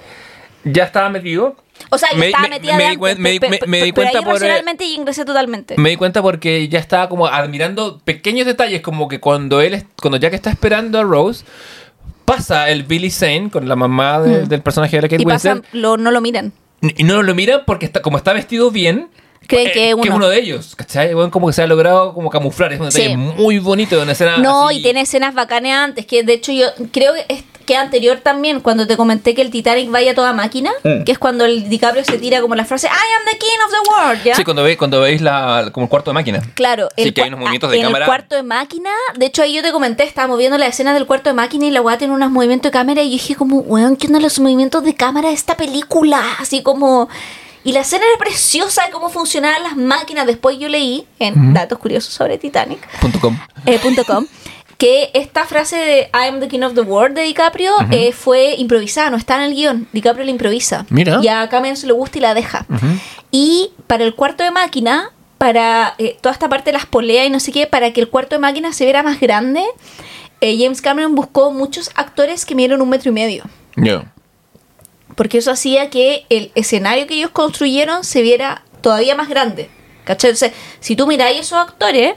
[0.63, 1.55] ya estaba metido.
[1.89, 3.91] o sea, me- estaba me- metida me de antes, me pe- me- pe- me di
[3.91, 5.75] cuenta por, eh, y ingresé totalmente.
[5.77, 10.17] Me di cuenta porque ya estaba como admirando pequeños detalles, como que cuando él, cuando
[10.17, 11.45] Jack está esperando a Rose,
[12.23, 15.27] pasa el Billy Zane con la mamá de- del personaje de la Kate Mm.
[15.27, 16.53] y pasan, Winslet lo, no lo miran.
[16.81, 19.09] y no lo miran porque está, como está vestido bien.
[19.47, 20.27] Creen eh, que es uno.
[20.29, 21.13] de ellos, ¿cachai?
[21.13, 23.15] Bueno, como que se ha logrado como camuflar, es un detalle Sí.
[23.17, 24.79] muy bonito de una escena No, así.
[24.79, 28.59] y tiene escenas bacanas antes, que de hecho yo creo que es que anterior también,
[28.59, 31.03] cuando te comenté que el Titanic vaya toda máquina, Mm.
[31.03, 33.71] que es cuando el DiCaprio se tira como la frase I am the king of
[33.71, 34.35] the world, ¿ya?
[34.35, 36.41] Sí, cuando, ve, cuando veis la, como el cuarto de máquina.
[36.53, 38.05] Claro, Sí, el que hay unos movimientos de en cámara.
[38.05, 41.07] el cuarto de máquina, de hecho ahí yo te comenté, estábamos viendo la escena del
[41.07, 43.57] cuarto de máquina y la weá tiene unos movimientos de cámara y yo dije como,
[43.61, 46.21] weón, ¿qué onda los movimientos de cámara de esta película?
[46.39, 47.09] Así como...
[47.65, 50.25] Y la escena era preciosa de cómo funcionaban las máquinas.
[50.27, 53.35] Después yo leí en Datos Curiosos sobre Titanic, Punto com.
[53.65, 53.79] eh,
[54.77, 58.55] que esta frase de I am the king of the world de DiCaprio eh, fue
[58.57, 59.87] improvisada, no está en el guion.
[59.93, 60.85] DiCaprio la improvisa.
[60.89, 61.19] Mira.
[61.23, 62.65] Y a Cameron se le gusta y la deja.
[63.31, 67.29] Y para el cuarto de máquina, para eh, toda esta parte de las poleas y
[67.29, 69.63] no sé qué, para que el cuarto de máquina se viera más grande,
[70.39, 73.43] eh, James Cameron buscó muchos actores que midieron un metro y medio.
[75.15, 79.69] Porque eso hacía que el escenario que ellos construyeron se viera todavía más grande.
[80.03, 80.31] ¿Cachai?
[80.31, 82.13] Entonces, si tú miráis esos actores,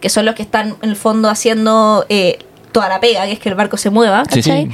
[0.00, 2.38] que son los que están en el fondo haciendo eh,
[2.72, 4.66] toda la pega, que es que el barco se mueva, ¿cachai?
[4.66, 4.70] sí.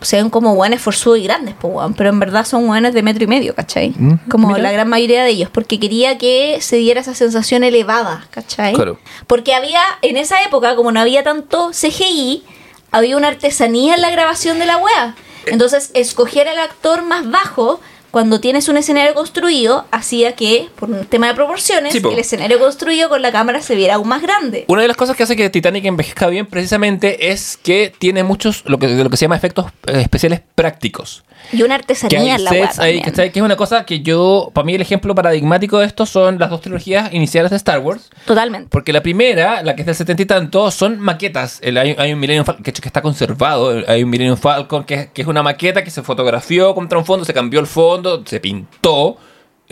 [0.00, 3.02] Se ven como guanes forzudos y grandes, pues, weón, pero en verdad son guanes de
[3.02, 3.94] metro y medio, ¿cachai?
[3.96, 4.58] Mm, Como mira.
[4.60, 8.74] la gran mayoría de ellos, porque quería que se diera esa sensación elevada, ¿cachai?
[8.74, 8.98] Claro.
[9.26, 12.42] Porque había, en esa época, como no había tanto CGI,
[12.90, 15.14] había una artesanía en la grabación de la wea.
[15.46, 17.80] Entonces, escoger al actor más bajo
[18.14, 22.60] cuando tienes un escenario construido hacía que, por un tema de proporciones, Sí, el escenario
[22.60, 24.64] construido con la cámara se viera aún más grande.
[24.68, 28.62] Una de las cosas que hace que Titanic envejezca bien precisamente es que tiene muchos
[28.66, 31.24] lo que, de lo que se llama efectos eh, especiales prácticos.
[31.52, 33.02] Y una Que artesanía hay en la sets también.
[33.02, 33.32] ¿cachai?
[33.32, 36.50] que es una cosa que yo, para mí el ejemplo paradigmático de esto son las
[36.50, 38.10] dos trilogías iniciales de Star Wars.
[38.26, 38.68] Totalmente.
[38.70, 41.58] Porque la primera, la que es del 70 y tanto, son maquetas.
[41.62, 43.82] El, hay, hay un Millennium Falcon, que, que está conservado.
[43.86, 47.24] Hay un Millennium Falcon que, que es una maqueta que se fotografió contra un fondo,
[47.24, 49.18] se cambió el fondo, se pintó.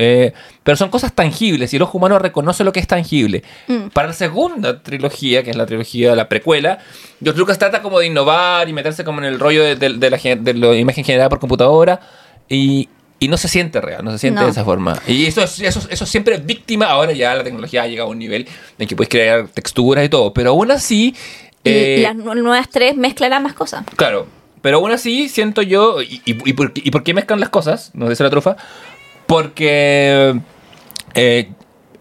[0.02, 0.32] Eh,
[0.64, 3.42] pero son cosas tangibles y el ojo humano reconoce lo que es tangible.
[3.92, 6.78] Para la segunda trilogía, que es la trilogía de la precuela,
[7.22, 10.10] George Lucas trata como de innovar y meterse como en el rollo de, de- de
[10.10, 12.00] la, de la imagen generada por computadora
[12.48, 12.88] y,
[13.20, 14.46] y no se siente real, no se siente No.
[14.46, 15.00] de esa forma.
[15.06, 16.86] Y eso, es- eso, eso siempre es víctima.
[16.86, 18.48] Ahora ya la tecnología ha llegado a un nivel
[18.78, 21.14] en que puedes crear texturas y todo, pero aún así...
[21.64, 23.84] Y eh, las nu- nuevas tres mezclarán más cosas.
[23.94, 24.26] Claro,
[24.62, 26.02] pero aún así siento yo.
[26.02, 27.92] ¿Y, y, y por, y por qué mezclan las cosas?
[27.94, 28.56] Nos dice la trufa.
[29.32, 30.38] Porque
[31.14, 31.48] eh,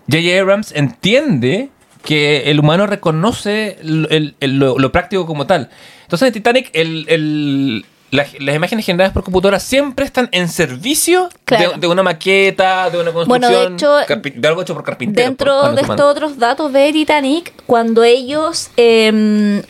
[0.09, 0.39] J.J.
[0.41, 1.69] Abrams entiende
[2.03, 5.69] que el humano reconoce el- el- el- lo, lo práctico como tal.
[6.03, 11.29] Entonces en Titanic el, el- la- las imágenes generadas por computadora siempre están en servicio
[11.45, 11.71] Claro.
[11.73, 13.73] de, de una maqueta, de una Bueno, de construcción,
[14.07, 15.29] hecho, de algo hecho por carpinteros.
[15.29, 19.07] Dentro por manos de estos otros datos de Titanic, cuando ellos, eh,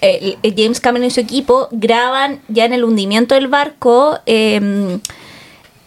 [0.02, 4.98] el- el James Cameron y su equipo, graban ya en el hundimiento del barco eh,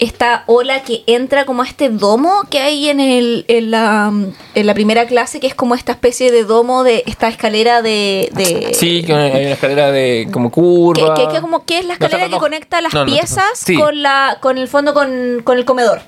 [0.05, 4.13] esta ola que entra como a este domo que hay en, el, en, la,
[4.55, 8.29] en la primera clase, que es como esta especie de domo de esta escalera de...
[8.33, 11.15] de- Sí, que hay una escalera de como curva.
[11.15, 12.37] que- que como que es la escalera no, no.
[12.37, 13.77] que conecta las No, piezas Sí.
[13.77, 16.03] con la con el fondo con, con el comedor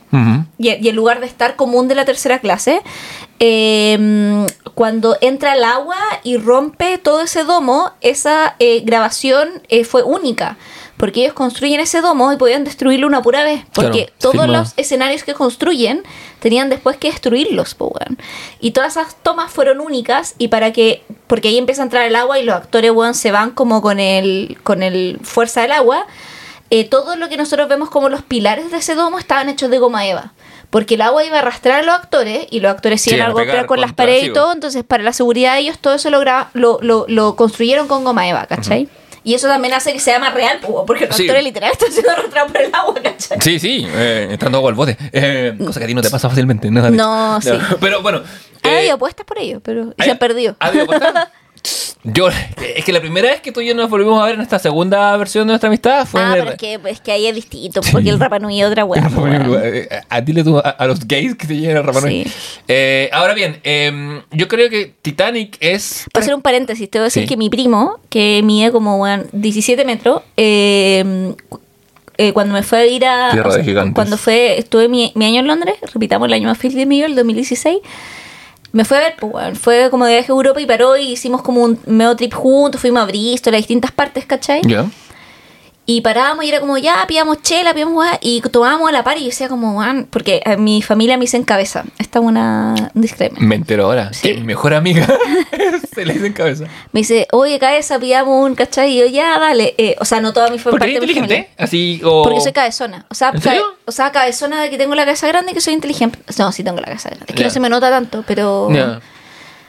[0.59, 2.80] y, y el lugar de estar común de la tercera clase,
[3.38, 10.03] eh, cuando entra el agua y rompe todo ese domo, esa eh, grabación eh, fue
[10.03, 10.57] única.
[10.97, 13.62] Porque ellos construyen ese domo y podían destruirlo una pura vez.
[13.74, 14.59] Porque Claro, todos firma.
[14.59, 16.03] los escenarios que construyen
[16.40, 18.16] tenían después que destruirlos, weón.
[18.61, 21.03] Y todas esas tomas fueron únicas y para que...
[21.26, 24.57] Porque ahí empieza a entrar el agua y los actores, se van como con el,
[24.62, 26.07] con el fuerza del agua.
[26.70, 29.78] Eh, todo lo que nosotros vemos como los pilares de ese domo estaban hechos de
[29.78, 30.32] goma eva.
[30.70, 33.28] Porque el agua iba a arrastrar a los actores y los actores se Sí, iban
[33.30, 34.53] a golpear con las paredes y todo.
[34.53, 36.24] Entonces, para la seguridad de ellos, todo eso lo,
[36.55, 38.88] lo, lo, lo construyeron con goma eva, ¿cachai?
[39.27, 41.24] Y eso también hace que sea más real, po, porque los Sí.
[41.24, 43.39] actores literal están siendo arrastrados por el agua, ¿cachai?
[43.41, 44.97] Sí, sí, eh, entrando agua al bote.
[45.12, 46.70] Eh, cosa que a ti no te pasa fácilmente.
[46.70, 46.97] No, David.
[46.97, 47.51] No, sí.
[47.81, 48.22] Pero bueno.
[48.62, 50.55] Eh, habido apuestas por ello, pero y ¿hay- se han perdido.
[50.61, 51.29] ¿Ha habido apuestas?
[52.05, 54.41] Yo, es que la primera vez que tú y yo nos volvimos a ver en
[54.43, 57.12] esta segunda versión de nuestra amistad fue Ah, en pero el- es que, es que
[57.12, 59.05] ahí es distinto, porque el Rapa Nui es otra weón.
[59.62, 62.25] Eh, a, dile tú a, a los gays que te lleguen al Rapa Nui.
[62.25, 62.33] Sí.
[62.69, 66.05] Eh, ahora bien, eh, yo creo que Titanic es.
[66.12, 67.29] Para hacer un paréntesis, te voy a decir Sí.
[67.29, 71.35] que mi primo, que mide como weón, 17 metros, eh,
[72.19, 73.31] eh, cuando me fue a ir a.
[73.33, 73.95] Tierra de gigantes.
[73.95, 77.03] Cuando fue, estuve mi, mi año en Londres, repitamos el año más feliz de mi
[77.03, 77.79] el 2016.
[78.77, 81.41] Me fue a ver, pues, fue como de viaje a Europa y paró y hicimos
[81.41, 84.61] como un medio trip juntos, fuimos a Bristol, a distintas partes, ¿cachai?
[84.66, 84.85] Ya.
[85.89, 89.20] Y parábamos y era como, ya, pillamos chela, pillamos y tomábamos a la par y
[89.20, 89.80] yo decía como,
[90.11, 91.84] porque a mi familia me dice en cabeza.
[91.99, 93.41] Esta es una un disclaimer.
[93.41, 94.12] Me entero ahora.
[94.12, 94.22] Sí.
[94.28, 95.07] Que mi mejor amiga
[95.95, 96.64] se le dice en cabeza.
[96.91, 98.93] Me dice, oye, cabeza, pillamos un cachai.
[98.97, 99.74] Y yo, ya, dale.
[99.78, 101.34] Eh, o sea, no toda mi ¿Porque parte eres de mi inteligente?
[101.57, 101.64] familia.
[101.64, 102.24] Así o.
[102.24, 103.07] Porque soy cabezona.
[103.09, 103.62] O sea, ¿En serio?
[103.84, 106.18] o sea, cabezona de que tengo la cabeza grande y que soy inteligente.
[106.39, 107.26] No, sí tengo la cabeza grande.
[107.28, 108.68] Es que no se me nota tanto, pero.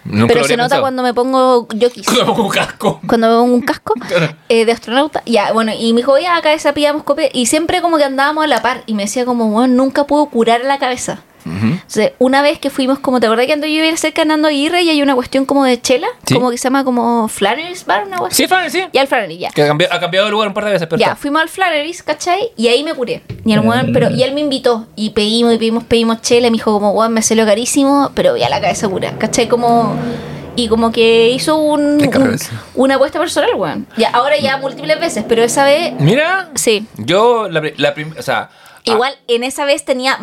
[0.08, 0.82] Nunca Pero se nota pensado.
[0.82, 2.06] cuando me pongo jockeys.
[2.06, 3.02] Cuando me pongo un casco.
[3.08, 3.94] cuando me pongo un casco
[4.50, 5.22] eh, de astronauta.
[5.26, 7.30] Ya, bueno, y me dijo, ya, cabeza, pillamos cope.
[7.34, 8.84] Y siempre como que andábamos a la par.
[8.86, 11.20] Y me decía como, bueno, nunca puedo curar la cabeza.
[11.52, 14.48] Entonces, una vez que fuimos, como te acordás que ando yo iba cerca de Nando
[14.48, 16.34] Aguirre y hay una cuestión como de chela, Sí.
[16.36, 18.48] como que se llama como Flannery's Bar, una cuestión.
[18.48, 18.84] Sí, Fran, sí.
[18.94, 19.50] Ya el Flannery, ya.
[19.52, 21.16] Que ha cambiado, ha cambiado de lugar un par de veces, pero Ya, está.
[21.18, 22.52] fuimos al Flannery's, ¿cachai?
[22.58, 23.22] Y ahí me curé.
[23.46, 23.62] Y el
[23.94, 24.88] pero, y él me invitó.
[24.96, 26.48] Y pedimos, y pedimos, pedimos chela.
[26.48, 29.48] Y me dijo como, weón, me salió carísimo, pero ya la cabeza cura, ¿cachai?
[29.48, 29.96] Como...
[30.60, 32.38] Y como que hizo un, un-
[32.74, 33.86] una apuesta personal, weón.
[33.96, 36.50] Ya, ahora ya múltiples veces, pero esa vez, Mira.
[36.56, 36.88] sí.
[36.98, 38.50] Yo, la, la o sea.
[38.52, 40.18] ah, Igual en esa vez tenía,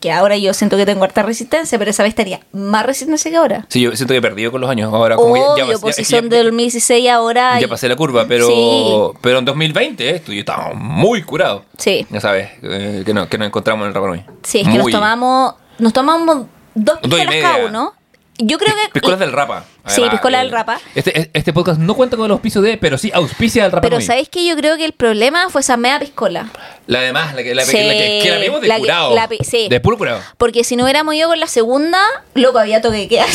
[0.00, 3.36] que ahora yo siento que tengo harta resistencia, pero esa vez tenía más resistencia que
[3.36, 3.66] ahora.
[3.68, 4.92] Sí, yo siento que he perdido con los años.
[4.92, 7.60] Ahora, como ya, Obvio, ya- pues ya- si son ya- del 2016 ahora...
[7.60, 9.18] ya pasé la curva, pero, Sí.
[9.20, 11.62] pero en 2020 eh, tú y yo estábamos muy curados.
[11.76, 14.24] Sí, Ya sabes, eh, que, no, que nos encontramos en el Rapa Nui.
[14.42, 17.42] sí, es que nos tomamos, nos tomamos dos media.
[17.42, 17.92] cada uno.
[18.38, 18.88] Yo creo que.
[18.92, 19.64] Piscolas del Rapa.
[19.86, 20.80] Sí, piscola del eh, Rapa.
[20.94, 23.88] Este, este podcast no cuenta con el auspicio de, pero sí auspicia del Rapa.
[23.88, 24.00] Pero.
[24.00, 26.48] ¿sabéis que yo creo que el problema fue esa media piscola?
[26.86, 29.14] La demás, la que la, Sí, la que, que la vimos de la que- curado.
[29.14, 29.68] la sí.
[29.68, 30.20] De puro curado.
[30.38, 32.00] Porque si no hubiéramos ido con la segunda,
[32.34, 33.26] loco, había toque de queda.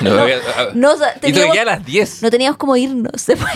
[0.00, 0.38] No, había-
[0.74, 2.22] no, y te teníamos- a las 10.
[2.22, 3.52] No teníamos como irnos después.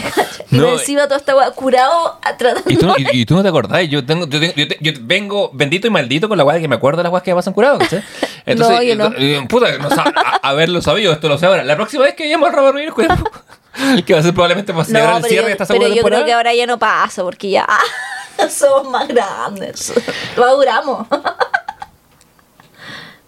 [0.51, 2.63] Y No, encima todo estaba curado tratando.
[2.71, 4.79] Y tú, no- y, y tú no te acordás, yo tengo, yo, tengo- yo te-
[4.81, 7.31] yo vengo bendito y maldito con la de que me acuerdo de las weas que
[7.33, 7.79] me pasan curado.
[7.81, 8.05] Entonces,
[8.57, 9.13] No, yo no.
[9.17, 11.65] eh, puta, no a, haberlo sabido, esto lo sé ahora.
[11.65, 13.25] La próxima vez que vayamos al Robert cuidado.
[14.07, 15.89] Que va a ser probablemente celebrar No, el pero, cierre yo, de esta pero segunda
[15.89, 16.23] yo temporada.
[16.23, 17.67] creo que ahora ya no pasa, porque ya
[18.51, 19.93] somos más grandes.
[20.35, 21.07] Maduramos.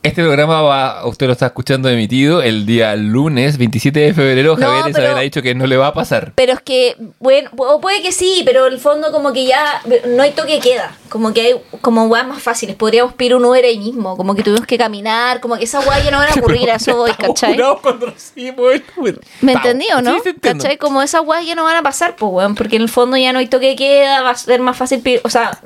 [0.05, 4.57] Este programa va, usted lo está escuchando emitido el día lunes 27 de febrero.
[4.57, 6.33] No, Javier Isabel ha dicho que no le va a pasar.
[6.37, 9.83] Pero es que, bueno, o puede que sí, pero en el fondo como que ya
[10.07, 10.97] no hay toque queda.
[11.09, 12.77] Como que hay como weas más fáciles.
[12.77, 14.17] Podríamos pedir un Uber ahí mismo.
[14.17, 15.41] Como que tuvimos que caminar.
[15.41, 16.71] Como que esas weas ya no van a ocurrir.
[16.71, 17.55] A eso voy, ¿cachai?
[17.55, 19.21] curados cuando recibimos el Uber.
[19.41, 20.21] ¿Me entendí o no?
[20.23, 20.33] Sí.
[20.41, 20.77] ¿Cachai?
[20.77, 22.55] Como esas weas ya no van a pasar, pues, weón.
[22.55, 24.23] Porque en el fondo ya no hay toque queda.
[24.23, 25.23] Va a ser más fácil pedir.
[25.25, 25.59] O sea,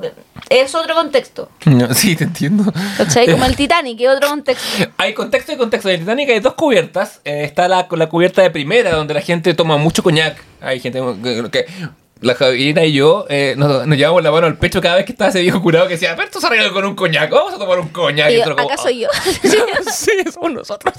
[0.49, 1.49] es otro contexto.
[1.65, 2.73] No, sí, te entiendo.
[2.97, 3.31] ¿Cachai?
[3.31, 4.22] Como el Titanic, es otro
[4.99, 5.89] Hay contexto y contexto.
[5.89, 7.21] En Titanic hay dos cubiertas.
[7.25, 10.43] Eh, está la, la cubierta de primera, donde la gente toma mucho coñac.
[10.61, 11.01] Hay gente
[11.51, 11.67] que...
[12.23, 15.13] la Javierina y yo eh, nos, nos llevamos la mano al pecho cada vez que
[15.13, 17.59] estaba ese viejo curado que decía, pero esto se arregla con un coñac, vamos a
[17.59, 18.31] tomar un coñac.
[18.31, 19.09] Y nosotros como, ¿Acaso yo?
[19.93, 20.95] sí, somos nosotros.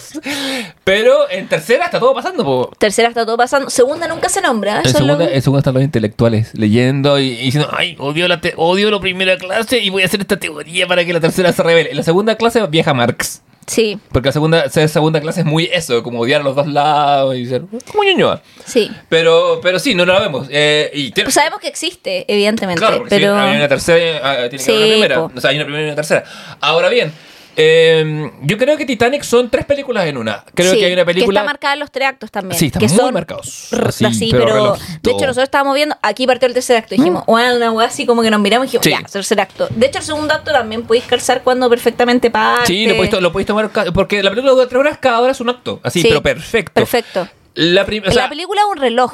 [0.84, 2.72] Pero en tercera está todo pasando, po.
[2.78, 3.70] Tercera está todo pasando.
[3.70, 4.80] Segunda nunca se nombra.
[4.82, 8.28] En es lo- segunda, en segunda están los intelectuales leyendo y, y diciendo, ay, odio
[8.28, 11.20] la, te- odio la primera clase y voy a hacer esta teoría para que la
[11.20, 11.92] tercera se revele.
[11.92, 13.42] En la segunda clase viaja Marx.
[13.68, 17.36] Sí, Porque la segunda, segunda clase es muy eso, como odiar a los dos lados
[17.36, 18.42] y ser como ñoñoa.
[18.66, 18.92] sí.
[19.10, 20.48] Pero, pero sí, no la vemos.
[20.50, 22.80] Eh, y tiene- Pues sabemos que existe, evidentemente.
[22.80, 23.34] claro, pero...
[23.36, 25.16] si hay una tercera, ah, tiene que haber Sí, una primera.
[25.16, 25.32] po.
[25.36, 26.24] O sea, hay una primera y una tercera.
[26.60, 27.14] Ahora bien,
[27.56, 30.44] eh, yo creo que Titanic son tres películas en una.
[30.54, 31.40] Creo Sí, que hay una película.
[31.42, 32.58] está marcada en los tres actos también.
[32.60, 33.72] Sí, están que muy son marcados.
[33.74, 35.96] r- Así, Así, pero de hecho, nosotros estábamos viendo.
[36.02, 36.96] Aquí partió el tercer acto.
[36.96, 38.92] Dijimos, bueno, una así como que nos miramos y dijimos, Sí.
[38.92, 39.68] ya, tercer acto.
[39.70, 42.68] De hecho, el segundo acto también podéis calzar cuando perfectamente parte.
[42.68, 43.70] Sí, lo podéis, lo podéis tomar.
[43.94, 45.80] Porque la película dura tres horas, cada hora es un acto.
[45.84, 46.74] Así, Sí, pero perfecto.
[46.74, 47.28] Perfecto.
[47.56, 49.12] La o sea, la película un reloj.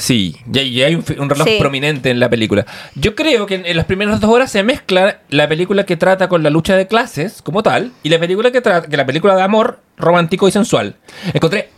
[0.00, 1.56] Sí, ya, ya hay un, un reloj Sí.
[1.58, 2.64] prominente en la película.
[2.94, 6.28] Yo creo que en, en las primeras dos horas se mezcla la película que trata
[6.28, 9.36] con la lucha de clases como tal y la película que trata que la película
[9.36, 10.96] de amor romántico y sensual.
[11.34, 11.68] Encontré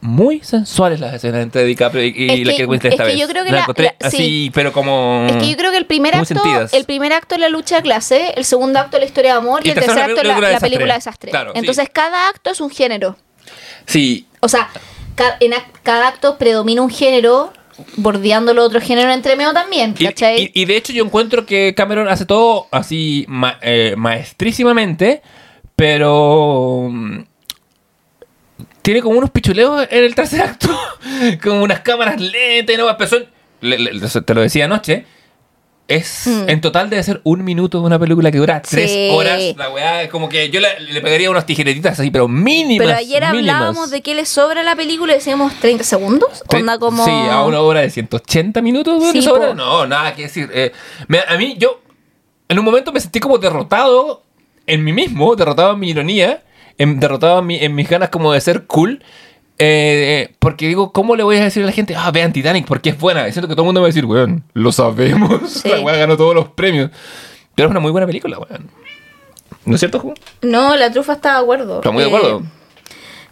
[0.00, 3.12] muy sensuales las escenas entre DiCaprio y, y la que- que Winslet es esta que
[3.12, 3.20] vez.
[3.20, 4.50] yo creo que La encontré la- así, sí.
[4.54, 6.72] pero como Es que yo creo que el primer acto, sentidas.
[6.74, 9.38] el primer acto es la lucha de clase, el segundo acto es la historia de
[9.38, 11.30] amor y, Y el tercer acto es la, película de la película de desastre.
[11.30, 11.58] Claro, sí.
[11.58, 13.16] Entonces cada acto es un género.
[13.86, 14.68] Sí, O sea,
[15.40, 15.52] en
[15.82, 17.52] cada acto predomina un género,
[17.96, 20.50] bordeando el otro género entre medio también, Y, ¿cachai?
[20.54, 25.22] y- y de hecho yo encuentro que Cameron hace todo así ma- eh, maestrísimamente,
[25.74, 27.20] pero mm,
[28.82, 30.68] tiene como unos pichuleos en el tercer acto,
[31.42, 33.26] como unas cámaras lentas y no más, pero son-
[33.60, 35.04] le- le- te lo decía anoche.
[35.88, 36.48] Es, Mm.
[36.48, 39.08] en total debe ser un minuto de una película que dura tres Sí.
[39.12, 39.40] horas.
[39.56, 42.86] La weá, como que yo le, le pegaría unas tijeretitas así, pero mínimas.
[42.88, 43.54] Pero ayer mínimas.
[43.54, 46.42] hablábamos de que le sobra la película y decíamos 30 segundos.
[46.48, 47.04] Tre- Onda como.
[47.04, 49.00] Sí, a una hora de 180 minutos.
[49.12, 49.54] Sí, ¿Le sobra?
[49.54, 50.50] No, nada que decir.
[50.52, 50.72] Eh,
[51.06, 51.80] me- a mí, yo,
[52.48, 54.24] en un momento me sentí como derrotado
[54.66, 56.42] en mí mismo, derrotado en mi ironía,
[56.78, 59.04] en- derrotado en, mi- en mis ganas como de ser cool.
[59.58, 62.90] Eh, porque digo, ¿cómo le voy a decir a la gente, ah, vean Titanic porque
[62.90, 63.22] es buena?
[63.32, 65.40] Siento que todo el mundo me va a decir, weón, lo sabemos.
[65.62, 65.68] Sí.
[65.68, 66.90] La weá ganó todos los premios.
[67.54, 68.68] Pero es una muy buena película, weón.
[69.64, 70.14] ¿No es cierto, Ju?
[70.42, 71.76] No, la trufa está de acuerdo.
[71.76, 72.42] Está muy de Eh, acuerdo.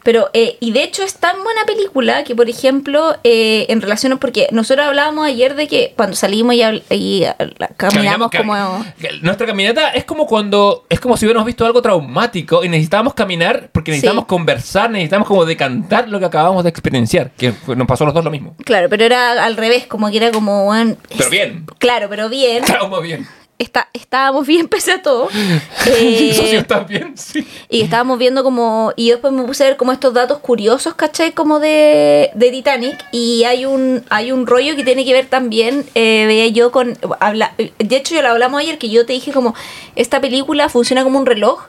[0.04, 4.16] Pero, eh, y de hecho es tan buena película que, por ejemplo, eh, en relación,
[4.18, 6.62] porque nosotros hablábamos ayer de que cuando salimos y,
[6.94, 7.36] y, ah,
[7.76, 8.84] caminamos Caminamos- como...
[9.22, 10.84] Nuestra caminata es como cuando.
[10.88, 14.28] Es como si hubiéramos visto algo traumático y necesitábamos caminar porque necesitábamos Sí.
[14.28, 17.30] conversar, necesitábamos como decantar lo que acabamos de experienciar.
[17.32, 18.54] Que nos pasó a los dos lo mismo.
[18.64, 20.66] Claro, pero era al revés, como que era como...
[20.66, 21.66] bueno, Pero bien.
[21.78, 22.62] Claro, pero bien.
[22.64, 23.26] Trauma bien.
[23.58, 25.28] Está, estábamos bien pese a todo.
[25.86, 27.16] ¿Y Eh, estás bien?
[27.16, 27.46] Sí.
[27.68, 28.92] Y estábamos viendo como.
[28.96, 31.32] Y después me puse a ver como estos datos curiosos, ¿cachai?
[31.32, 33.04] Como de, de Titanic.
[33.12, 36.98] Y hay un, hay un rollo que tiene que ver también, eh, veía yo con.
[37.20, 39.54] Habla, de hecho, yo lo hablamos ayer, que yo te dije como.
[39.96, 41.64] Esta película funciona como un reloj.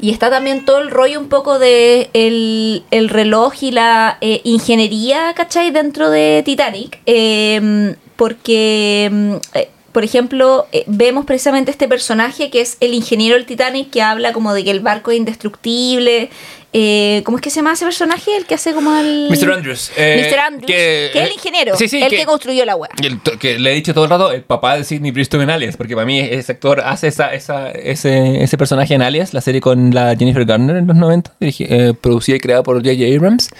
[0.00, 4.40] Y está también todo el rollo un poco de el, el reloj y la eh,
[4.44, 5.72] ingeniería, ¿cachai?
[5.72, 7.00] Dentro de Titanic.
[7.04, 13.46] Eh, porque, eh, por ejemplo, eh, vemos precisamente este personaje que es el ingeniero del
[13.46, 16.30] Titanic que habla como de que el barco es indestructible.
[16.72, 18.36] Eh, ¿Cómo es que se llama ese personaje?
[18.36, 19.26] El que hace como el...
[19.28, 19.54] Mr.
[19.54, 19.90] Andrews.
[19.96, 20.38] eh, Mr.
[20.38, 22.90] Andrews, que, es el ingeniero, sí, sí, el que, construyó la web.
[23.40, 25.96] que le he dicho todo el rato, el papá de Sidney Bristow en Alias, porque
[25.96, 29.92] para mí ese actor hace esa, esa, ese, ese personaje en Alias, la serie con
[29.92, 33.16] la Jennifer Garner en los 90, dirigi- eh, producida y creada por J.J.
[33.16, 33.50] Abrams.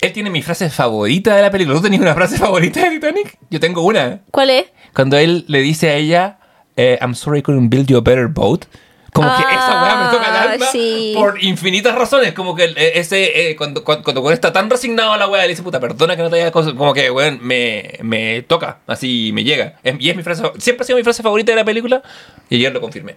[0.00, 1.76] Él tiene mi frase favorita de la película.
[1.76, 3.36] ¿Tú tenías una frase favorita de Titanic?
[3.50, 4.20] Yo tengo una.
[4.30, 4.66] ¿Cuál es?
[4.98, 6.38] Cuando él le dice a ella,
[6.76, 8.64] eh, I'm sorry I couldn't build you a better boat.
[9.12, 11.12] Como que esa weá me toca el Ah, alma sí.
[11.16, 12.32] por infinitas razones.
[12.32, 15.50] Como que eh, ese, eh, cuando, cuando, cuando está tan resignado a la weá, le
[15.50, 16.72] dice, puta, perdona que no te haya cosas.
[16.72, 19.74] Como que, weón, me, me toca, así me llega.
[19.84, 22.02] Es- Y es mi frase, siempre ha sido mi frase favorita de la película
[22.50, 23.14] y ayer lo confirmé.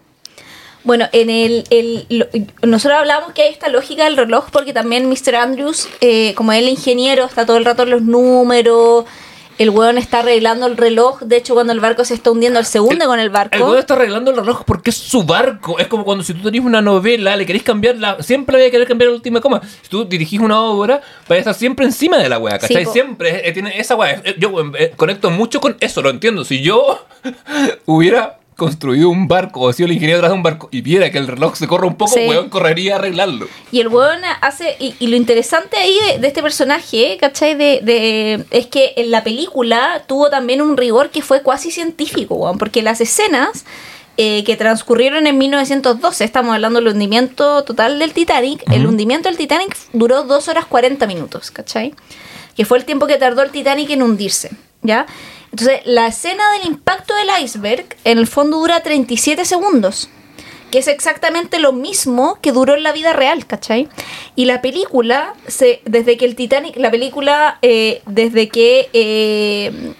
[0.84, 2.27] Bueno, en el, el- lo-
[2.61, 5.34] nosotros hablábamos que hay esta lógica del reloj porque también Mr.
[5.36, 9.05] Andrews, eh, como es el ingeniero, está todo el rato en los números,
[9.62, 12.66] el weón está arreglando el reloj, de hecho cuando el barco se está hundiendo, el
[12.66, 13.55] segundo con el barco.
[13.55, 15.78] El weón está arreglando el reloj porque es su barco.
[15.78, 18.24] Es como cuando si tú tenés una novela, le querés cambiar la.
[18.24, 19.62] Siempre le voy a querer cambiar la última coma.
[19.84, 22.86] Si tú dirigís una obra, vas a estar siempre encima de la weá, ¿cachai?
[22.86, 24.22] Sí, siempre eh, tiene esa weá.
[24.24, 26.43] Eh, Yo eh, conecto mucho con eso, lo entiendo.
[26.43, 27.05] Si yo
[27.86, 31.18] hubiera construido un barco o sido el ingeniero detrás de un barco y viera que
[31.18, 32.28] el reloj se corre un poco, Sí.
[32.28, 33.47] weón, correría a arreglarlo.
[33.72, 34.76] Y el weón hace.
[34.80, 37.55] Y, y lo interesante ahí de, de este personaje, ¿cachai?
[37.55, 42.36] De, de- es que en la película tuvo también un rigor que fue cuasi científico,
[42.36, 42.59] weón.
[42.59, 43.66] Porque las escenas
[44.18, 48.62] eh, que transcurrieron en 1912, estamos hablando del hundimiento total del Titanic.
[48.72, 51.93] El hundimiento del Titanic duró 2 horas 40 minutos, ¿cachai?
[52.55, 54.51] Que fue el tiempo que tardó el Titanic en hundirse,
[54.84, 55.05] ¿ya?
[55.52, 60.10] Entonces, la escena del impacto del iceberg en el fondo dura 37 segundos
[60.72, 63.89] que es exactamente lo mismo que duró en la vida real, ¿cachai?
[64.38, 69.91] Y la película, se, desde que el Titanic, la película, eh, desde que, eh,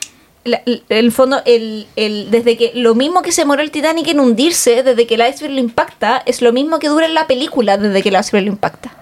[0.88, 4.82] el fondo, el, el- desde que lo mismo que se moró el Titanic en hundirse,
[4.82, 8.02] desde que el iceberg lo impacta, es lo mismo que dura en la película desde
[8.02, 8.94] que el iceberg lo impacta.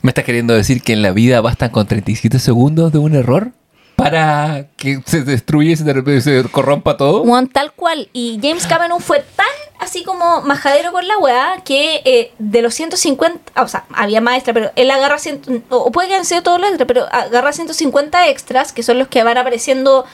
[0.00, 3.52] ¿Me estás queriendo decir que en la vida bastan con 37 segundos de un error?
[3.96, 7.24] Para que se destruya y se, se corrompa todo.
[7.24, 8.08] Juan, tal cual.
[8.12, 9.46] Y James Cameron fue tan
[9.78, 14.20] así como majadero con la weá que eh, de los 150, ah, o sea, había
[14.20, 17.06] más extra, pero él agarra, cien- o puede que hayan sido todos los extras, pero
[17.10, 20.04] agarra 150 extras, que son los que van apareciendo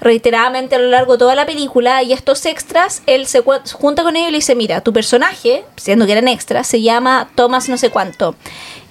[0.00, 3.42] reiteradamente a lo largo de toda la película, y estos extras, él se
[3.72, 7.28] junta con ellos y le dice, mira, tu personaje, siendo que eran extras, se llama
[7.34, 8.36] Thomas no sé cuánto.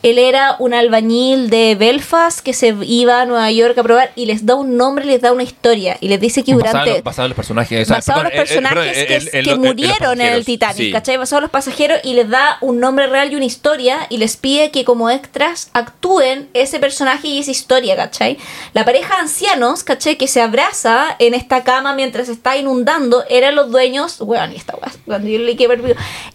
[0.03, 4.25] Él era un albañil de Belfast que se iba a Nueva York a probar y
[4.27, 6.91] les da un nombre, les da una historia y les dice que durante...
[6.91, 7.89] los- basado los personajes.
[7.89, 10.91] basado los personajes que, el- el- que el- el- murieron en el Titanic, sí.
[10.91, 11.17] ¿cachai?
[11.17, 14.37] Basado en los pasajeros y les da un nombre real y una historia y les
[14.37, 18.37] pide que como extras actúen ese personaje y esa historia, ¿cachai?
[18.73, 20.15] La pareja de ancianos, ¿cachai?
[20.17, 24.75] Que se abraza en esta cama mientras se está inundando, eran los dueños, bueno, esta
[25.05, 25.67] cuando yo leí que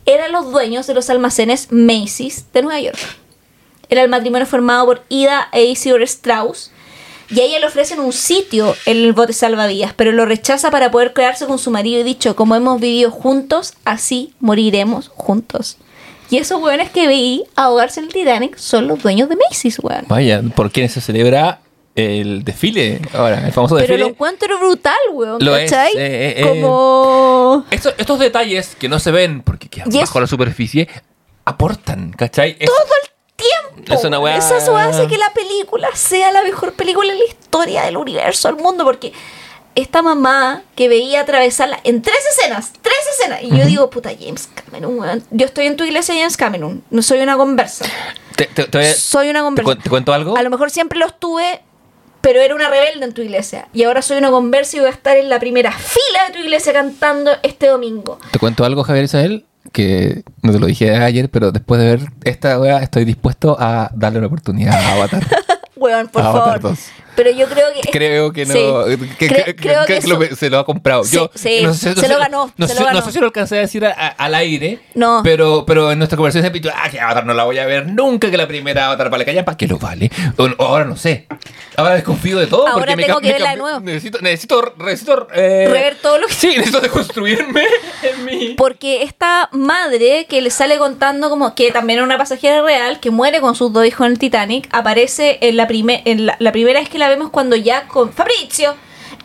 [0.04, 2.98] eran los dueños de los almacenes Macy's de Nueva York.
[3.93, 6.70] Era el matrimonio formado por Ida e Isidore Strauss.
[7.28, 10.90] Y a ella le ofrecen un sitio en el bote salvavidas, pero lo rechaza para
[10.90, 15.76] poder quedarse con su marido y dicho, como hemos vivido juntos, así moriremos juntos.
[16.30, 20.07] Y esos weones que veí ahogarse en el Titanic son los dueños de Macy's, weón.
[20.09, 21.61] Vaya, ¿por quienes se celebra
[21.95, 23.47] el desfile ahora?
[23.47, 24.11] El famoso Pero lo desfile.
[24.11, 25.45] encuentro brutal, weón.
[25.45, 25.93] Lo es, ¿Cachai?
[25.99, 27.66] eh, eh, Como...
[27.70, 30.88] Estos, estos detalles que no se ven porque quedan es- bajo la superficie
[31.45, 32.57] aportan, ¿cachai?
[32.59, 33.11] Es- Todo el
[33.74, 33.93] tiempo.
[33.95, 37.24] Es una weá- Esa weá hace que la película sea la mejor película en la
[37.24, 39.12] historia del universo, del mundo, porque
[39.74, 44.49] esta mamá que veía atravesarla en tres escenas, tres escenas, y yo digo, puta, James
[44.55, 45.24] Cameron, weón.
[45.30, 47.86] Yo estoy en tu iglesia, James Cameron, no soy una conversa.
[48.36, 49.74] te, Soy una conversa.
[49.76, 50.36] te cuento algo?
[50.36, 51.62] A lo mejor siempre lo estuve,
[52.20, 53.68] pero era una rebelde en tu iglesia.
[53.72, 56.38] Y ahora soy una conversa y voy a estar en la primera fila de tu
[56.40, 58.18] iglesia cantando este domingo.
[58.30, 62.12] Te cuento algo, Javier Isabel, que no te lo dije ayer, pero después de ver
[62.24, 65.26] esta weá estoy dispuesto a darle una oportunidad a Avatar.
[65.76, 66.76] Weón, por Avatar favor.
[66.76, 66.78] 2.
[67.14, 67.90] Pero yo creo que.
[67.90, 68.52] Creo que no.
[68.54, 68.96] Sí.
[69.18, 71.04] que- Cre- que- creo que que lo- eso- se lo ha comprado.
[71.04, 73.00] Sí, Yo, sí, no sé- no se sé- lo ganó, No, se sé, lo ganó.
[73.00, 74.80] no sé si lo alcancé a decir a- a- al aire.
[74.94, 75.20] No.
[75.22, 78.30] Pero, pero en nuestra conversación dicho, ah, que Avatar no la voy a ver nunca,
[78.30, 80.10] que la primera Avatar vale callar, ¿para qué lo vale?
[80.36, 81.26] O, ahora no sé.
[81.76, 82.66] Ahora desconfío de todo.
[82.66, 83.80] Ahora me tengo que verla de nuevo.
[83.80, 87.62] Necesito, necesito, necesito eh, Rever todo lo que- Sí, necesito deconstruirme
[88.03, 88.54] en mi.
[88.54, 93.11] Porque esta madre que le sale contando como que también es una pasajera real que
[93.11, 96.53] muere con sus dos hijos en el Titanic aparece en la, primer, en la, la
[96.53, 98.74] primera vez que la vemos cuando ya con Fabrizio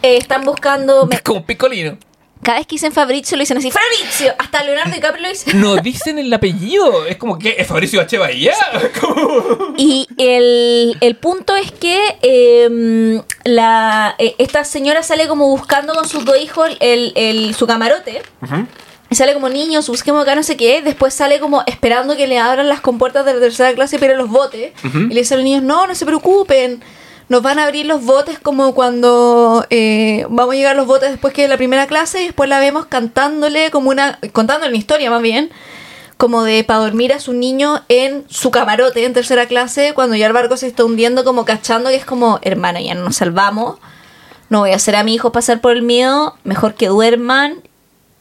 [0.01, 1.97] eh, están buscando me- Como picolino.
[2.43, 4.31] Cada vez que dicen Fabrizio lo dicen así, Fabrizio.
[4.37, 5.53] Hasta Leonardo DiCaprio lo dice.
[5.55, 7.05] No dicen el apellido.
[7.07, 8.17] Es como que es Fabricio H.
[8.19, 8.53] Bahía.
[9.77, 16.07] Y el, el punto es que eh, la, eh, esta señora sale como buscando con
[16.07, 18.21] sus dos hijos el, el- su camarote.
[19.09, 20.81] Y sale como niños, busquemos acá no sé qué.
[20.81, 24.29] Después sale como esperando que le abran las compuertas de la tercera clase para los
[24.29, 24.73] botes.
[24.83, 26.83] Y le dicen a los niños, no, no se preocupen.
[27.29, 31.33] Nos van a abrir los botes como cuando eh, vamos a llegar los botes después
[31.33, 34.19] que la primera clase y después la vemos cantándole como una...
[34.31, 35.51] contándole una historia más bien
[36.17, 40.25] como de para dormir a su niño en su camarote en tercera clase cuando ya
[40.25, 43.77] el barco se está hundiendo como cachando que es como hermano ya no nos salvamos
[44.49, 47.61] no voy a hacer a mi hijo pasar por el miedo mejor que duerman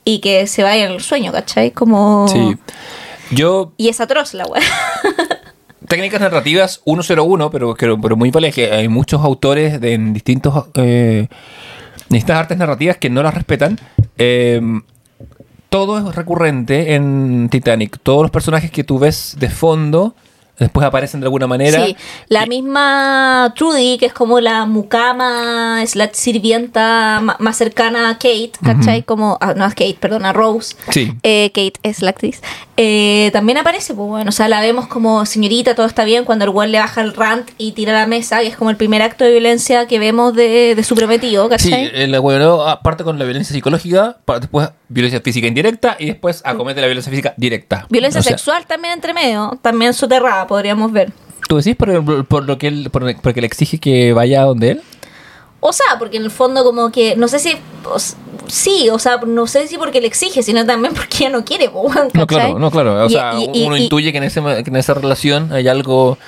[0.05, 1.71] y que se vayan al sueño ¿cachai?
[1.71, 2.57] como Sí.
[3.31, 4.63] Yo, y es atroz la weá
[5.87, 10.67] técnicas narrativas 101, pero, pero, pero muy válidas, que hay muchos autores de, en distintos,
[10.75, 11.29] eh,
[12.09, 13.79] distintas artes narrativas que no las respetan.
[14.19, 14.61] Eh,
[15.69, 17.99] todo es recurrente en Titanic.
[18.03, 20.15] Todos los personajes que tú ves de fondo
[20.59, 21.85] después aparecen de alguna manera.
[21.85, 21.97] Sí,
[22.29, 28.15] la Y- misma Trudy, que es como la mucama, es la sirvienta más cercana a
[28.15, 29.03] Kate, ¿cachai?
[29.03, 30.77] Como, ah, no a Kate, perdón, a Rose.
[30.91, 31.13] Sí.
[31.23, 32.41] Eh, Kate es la actriz.
[32.77, 36.45] Eh, también aparece, pues bueno, o sea, la vemos como señorita, todo está bien, cuando
[36.45, 39.03] el güey le baja el rant y tira la mesa, que es como el primer
[39.03, 41.91] acto de violencia que vemos de, de su prometido, Sí, ¿cachai?
[41.95, 46.81] el bueno parte con la violencia psicológica, para después violencia física indirecta y después acomete
[46.81, 47.87] la violencia física directa.
[47.91, 51.13] Violencia O sea, sexual también entre medio, también soterrada, podríamos ver.
[51.49, 54.71] ¿Tú decís por, por lo que él, por- porque le exige que vaya a donde
[54.73, 54.83] él?
[55.61, 57.97] O sea, porque en el fondo como que, no sé si, o
[58.47, 61.69] sí, o sea, no sé si porque le exige, sino también porque ella no quiere,
[62.15, 63.05] No, claro, no, claro.
[63.05, 65.67] O Y- sea, y- y- uno intuye que en, ese, que en esa relación hay
[65.67, 66.19] algo...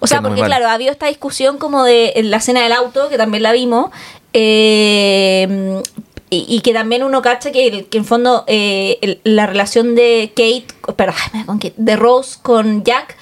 [0.00, 2.72] O sea, que porque claro, ha habido esta discusión como de en la escena del
[2.72, 3.90] auto, que también la vimos,
[4.34, 5.82] eh,
[6.30, 9.94] y, y que también uno cacha que, el- que en fondo eh, el- la relación
[9.94, 11.14] de Kate, perdón,
[11.46, 13.16] con Kate, de Rose con Jack,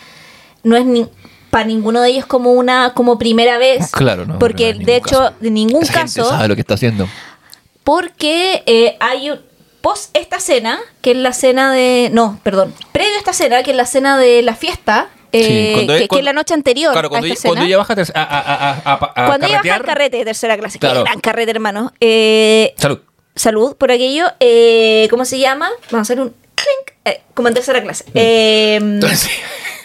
[0.62, 1.06] no es ni
[1.50, 3.90] para ninguno de ellos como una como primera vez.
[3.90, 5.34] Claro, no, Porque no, en de hecho, caso.
[5.40, 7.08] de ningún Esa gente caso, sabe lo que está haciendo.
[7.84, 9.40] porque eh, hay un
[9.80, 12.08] post esta cena, que es la cena de.
[12.12, 12.72] No, perdón.
[12.92, 15.08] Previo a esta cena, que es la cena de la fiesta.
[15.32, 17.60] Eh, Sí, que, que cuando- es la noche anterior Claro, a cuando, esta ella, cuando
[17.62, 17.66] cena.
[17.68, 20.24] ella baja a, ter- a, a, a, a- a cuando ella baja al carrete de
[20.24, 21.04] tercera clase, que Claro.
[21.04, 21.92] gran carrete, hermano.
[22.00, 23.00] Eh, Salud.
[23.34, 24.26] salud por aquello.
[24.40, 25.70] Eh, ¿Cómo se llama?
[25.90, 26.34] Vamos a hacer un
[27.04, 28.04] eh, como en tercera clase.
[28.14, 29.30] Eh, Entonces,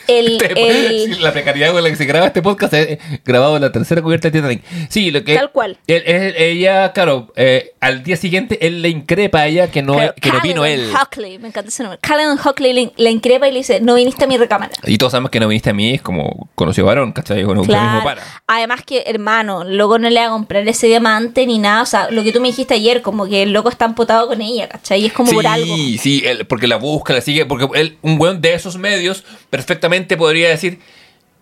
[0.07, 3.61] el, el- sí, la precariedad con la que se graba este podcast es grabado en
[3.61, 4.63] la tercera cubierta de Titanic.
[4.89, 5.35] Sí, lo que...
[5.35, 5.77] Tal cual.
[5.87, 9.93] él- él- ella, claro, eh, al día siguiente él le increpa a ella que no,
[9.93, 10.89] claro, que no vino él.
[10.93, 11.99] Hockley, me encanta ese nombre.
[12.01, 14.71] Callan Hockley le, le increpa y le dice, no viniste a mi recámara.
[14.85, 17.43] Y todos sabemos que no viniste a mí, es como conoció varón, ¿cachai?
[17.43, 18.23] Bueno, lo mismo para.
[18.47, 21.81] Además que, hermano, loco no le va a comprar ese diamante ni nada.
[21.83, 24.41] O sea, lo que tú me dijiste ayer, como que el loco está empotado con
[24.41, 25.01] ella, ¿cachai?
[25.01, 25.75] Y es como sí, por algo.
[25.75, 29.96] sí, él- porque la busca, la sigue, porque él, un weón de esos medios perfectamente
[30.05, 30.79] podría decir,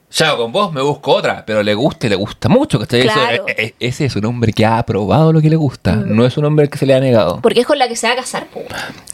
[0.10, 2.82] chao, con vos me busco otra, pero le gusta y le gusta mucho.
[2.82, 3.44] Eso- Claro.
[3.44, 3.50] Mm.
[3.50, 6.38] e- e- ese es un hombre que ha probado lo que le gusta, no es
[6.38, 7.40] un hombre que se le ha negado.
[7.42, 8.48] Porque es con la que se va a casar.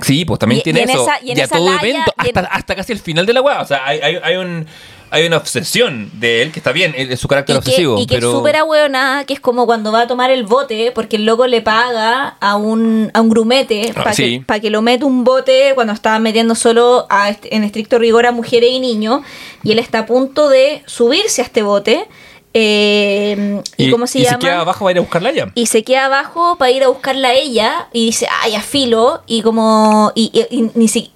[0.02, 1.02] Sí, pues también Y- tiene y en eso.
[1.04, 3.34] esa- y en a esa todo laya- evento, en- hasta, hasta casi el final de
[3.34, 3.62] la weá.
[3.62, 4.68] O sea, hay, hay, hay un,
[5.12, 8.00] hay una obsesión de él que está bien, es su carácter Y que, obsesivo.
[8.00, 8.30] y que pero...
[8.32, 11.46] es súper ahueonada, que es como cuando va a tomar el bote, porque el loco
[11.48, 14.40] le paga a un, a un grumete Ah, para sí.
[14.40, 18.26] que, pa' que lo mete un bote cuando estaba metiendo solo a en estricto rigor
[18.26, 19.22] a mujeres y niños,
[19.64, 22.08] y él está a punto de subirse a este bote.
[22.54, 24.34] eh, y, cómo se y llama?
[24.40, 25.52] se queda abajo para ir a buscarla a ella.
[25.56, 29.22] y se queda abajo para ir a buscarla a ella y dice, ay, a filo,
[29.28, 31.12] y como, y, y, y- ni si-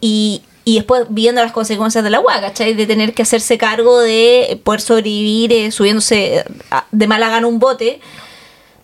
[0.65, 2.73] y- después viendo las consecuencias de la agua, ¿cachai?
[2.73, 7.59] De tener que hacerse cargo de poder sobrevivir eh, subiéndose a- de mala gana un
[7.59, 7.99] bote,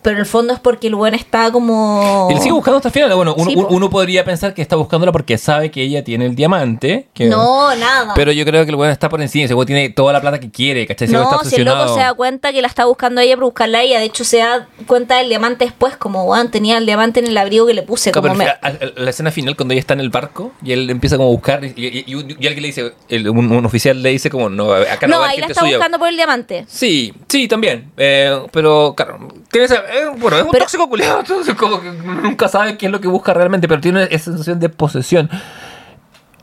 [0.02, 2.28] pero en el fondo es porque el buen está como...
[2.30, 3.14] Le sigue buscando hasta el final.
[3.14, 3.74] Bueno, uno, Sí, uno- po.
[3.74, 7.08] uno podría pensar que está buscándola porque sabe que ella tiene el diamante.
[7.14, 8.12] Que, No, nada.
[8.14, 9.44] Pero yo creo que el weón está por encima.
[9.44, 11.06] Ese weón tiene toda la plata que quiere, ¿cachai?
[11.06, 13.24] Ese weón no, está si el loco se da cuenta que la está buscando a
[13.24, 16.50] ella para buscarla a ella, de hecho se da cuenta del diamante después, como, weón,
[16.50, 19.00] tenía el diamante en el abrigo que le puse, Claro, como pero me- a- a-
[19.02, 21.64] la escena final cuando ella está en el barco y él empieza como a buscar
[21.64, 25.06] y, y- y alguien le dice, el- un, un oficial le dice como, no, acá
[25.06, 25.76] no, No, va ahí la está suya".
[25.76, 26.64] buscando por el diamante.
[26.68, 27.92] Sí, sí, también.
[27.96, 32.48] Eh, pero, claro, tiene eh, bueno, es un Pero- tóxico culiado, entonces como que nunca
[32.48, 35.28] sabe qué es lo que busca realmente, pero tiene esa sensación de posesión.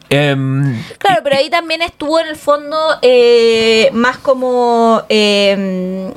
[0.10, 5.04] Em, Claro, pero ahí también estuvo en el fondo eh, más como...
[5.10, 6.12] eh,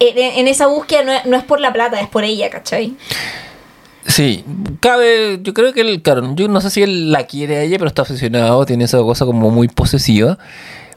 [0.00, 2.96] en, en esa búsqueda no es, no es por la plata, es por ella, ¿cachai?
[4.04, 4.44] sí,
[4.80, 7.76] cabe, yo creo que él, claro, yo no sé si él la quiere a ella,
[7.78, 10.38] pero está obsesionado, tiene esa cosa como muy posesiva.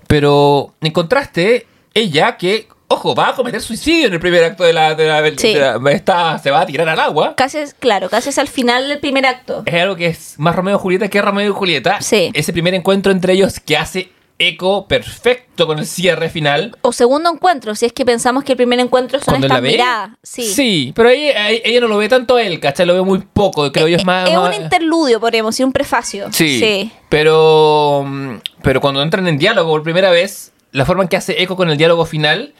[0.07, 4.73] Pero en contraste, ella que ojo, va a cometer suicidio en el primer acto de
[4.73, 4.95] la...
[4.95, 5.53] De la, de Sí.
[5.53, 7.35] la- está- se va a tirar al agua.
[7.35, 9.63] Casi es, claro, casi es al final del primer acto.
[9.65, 12.01] Es algo que es más Romeo y Julieta que Romeo y Julieta.
[12.01, 12.31] Sí.
[12.33, 14.11] Ese primer encuentro entre ellos que hace
[14.41, 16.77] eco perfecto con el cierre final.
[16.81, 20.11] O segundo encuentro, si es que pensamos que el primer encuentro son estas miradas.
[20.23, 20.93] Sí.
[20.95, 22.85] pero ella, ella no lo ve tanto a él, ¿cachai?
[22.85, 23.69] Lo ve muy poco.
[23.73, 24.29] Creo yo es más.
[24.29, 26.27] es más- un interludio, podríamos decir, un prefacio.
[26.31, 26.91] Sí, Sí.
[27.09, 31.41] Pero, mm, pero cuando entran en diálogo por primera vez, la forma en que hace
[31.43, 32.53] eco con el diálogo final,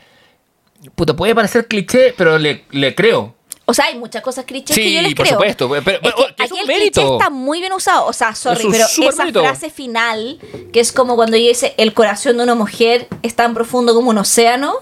[0.95, 3.35] puta, puede parecer cliché, pero le, le creo.
[3.65, 5.38] O sea, hay muchas cosas clichés que yo les por creo.
[5.38, 5.69] supuesto.
[5.69, 7.01] Pero, pero- Es que que es aquí un el mérito.
[7.01, 8.07] cliché está muy bien usado.
[8.07, 9.41] O sea, sorry, Es pero esa mérito.
[9.41, 10.39] frase final,
[10.73, 14.10] que es como cuando ella dice el corazón de una mujer es tan profundo como
[14.10, 14.73] un océano,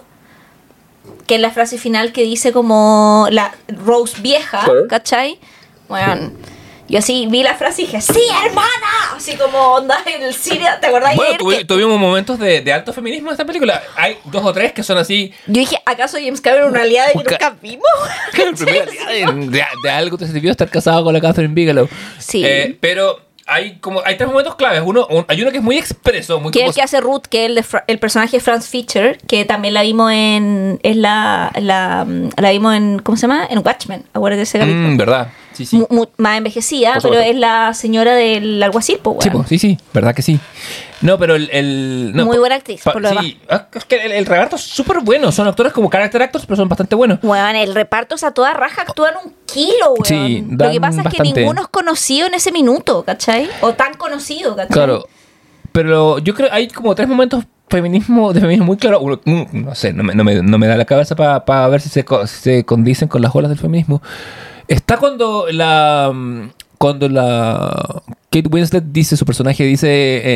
[1.26, 4.88] que es la frase final que dice como la Rose vieja, Claro.
[4.88, 5.38] ¿cachai?
[5.90, 6.32] Bueno,
[6.88, 8.68] yo así vi la frase y dije, ¡Sí, hermana!
[9.16, 12.62] Así como onda en el cine, ¿te acordás Bueno, ayer tuvi- que- tuvimos momentos de,
[12.62, 13.82] de alto feminismo en esta película.
[13.96, 15.34] Hay dos o tres que son así.
[15.48, 17.86] Yo dije, ¿acaso James Cameron una aliada que nunca vimos?
[18.34, 21.88] El primer día de, de- de algo te sirvió estar casado con la Catherine Bigelow.
[22.20, 22.44] Sí.
[22.46, 24.82] Eh, pero hay como hay tres momentos claves.
[24.86, 27.24] Uno, un- hay uno que es muy expreso, muy Que es el que hace Ruth,
[27.30, 30.80] que es el, de el personaje de Franz Fischer, que también la vimos en.
[30.84, 32.06] Es la, la,
[32.38, 33.00] la vimos en.
[33.00, 33.48] ¿Cómo se llama?
[33.50, 34.04] En Watchmen.
[34.14, 34.88] Acuérdate de ese capítulo.
[34.90, 35.28] Mm, verdad.
[35.58, 35.84] Sí, sí.
[36.18, 40.14] Más envejecida, Por pero es la señora del alguacil, pues, Sí, po, sí, sí, verdad
[40.14, 40.40] que sí.
[41.02, 41.50] No, pero el.
[41.52, 44.26] el- no, Muy pa- buena actriz, pa- por lo sí, ah, es que el, el
[44.26, 45.32] reparto es súper bueno.
[45.32, 47.20] Son actores como character actors, pero son bastante buenos.
[47.24, 50.06] Weón, el reparto, o sea, toda raja actúan un kilo, weón.
[50.06, 51.18] Sí, Lo que pasa es bastante.
[51.34, 53.50] que ninguno es conocido en ese minuto, ¿cachai?
[53.62, 54.74] O tan conocido, ¿cachai?
[54.74, 55.06] Claro.
[55.72, 59.02] Pero yo creo hay como tres momentos feminismo, de feminismo muy claro.
[59.26, 61.90] Mm, no sé, no me, no me- no me da la cabeza para ver si
[61.90, 64.02] se, si se condicen con las olas del feminismo.
[64.68, 66.12] Está cuando la.
[66.14, 68.02] mm, Cuando la.
[68.30, 69.88] Kate Winslet dice, su personaje dice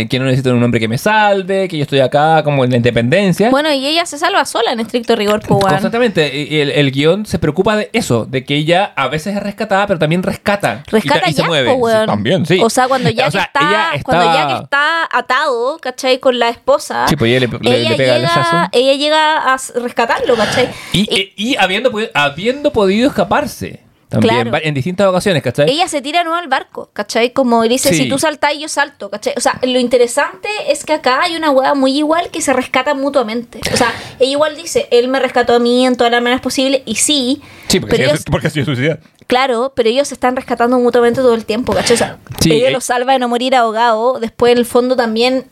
[0.01, 2.71] eh, que no necesito un hombre que me salve, que yo estoy acá como en
[2.71, 3.49] la independencia.
[3.49, 5.59] Bueno, y ella se salva sola en estricto rigor, weón.
[5.61, 6.35] Constantemente.
[6.35, 9.85] Y el, el guion se preocupa de eso, de que ella a veces es rescatada,
[9.87, 10.83] pero también rescata.
[10.87, 11.69] Rescata ta- y, se mueve.
[11.69, 11.99] po, weón.
[12.01, 12.59] Sí, también, sí.
[12.63, 15.77] O sea, cuando ya, O sea, que, ella está, está- cuando ya que está atado,
[15.81, 16.19] ¿cachai?
[16.19, 17.07] Con la esposa.
[17.09, 18.69] Sí, pues ella le- le- ella le pega el llega, hachazo.
[18.71, 20.69] ella llega a rescatarlo, ¿cachai?
[20.93, 23.81] Y, y- y habiendo, habiendo podido escaparse
[24.11, 24.57] también Claro.
[24.65, 25.69] en distintas ocasiones, ¿cachai?
[25.71, 27.31] ella se tira no al barco, ¿cachai?
[27.31, 28.03] Como dice, Sí.
[28.03, 29.33] si tú saltas, yo salto, ¿cachai?
[29.37, 32.99] O sea, lo interesante es que acá hay una hueá muy igual que se rescatan
[32.99, 33.59] mutuamente.
[33.73, 36.81] O sea, ella igual dice, él me rescató a mí en todas las maneras posibles,
[36.85, 38.99] y sí, sí, porque, pero sí, ellos- porque ha sido suicida.
[39.27, 41.93] Claro, pero ellos se están rescatando mutuamente todo el tiempo, ¿cachai?
[41.95, 42.71] O sea, Sí, ella eh.
[42.71, 44.19] lo salva de no morir ahogado.
[44.19, 45.45] Después, en el fondo, también.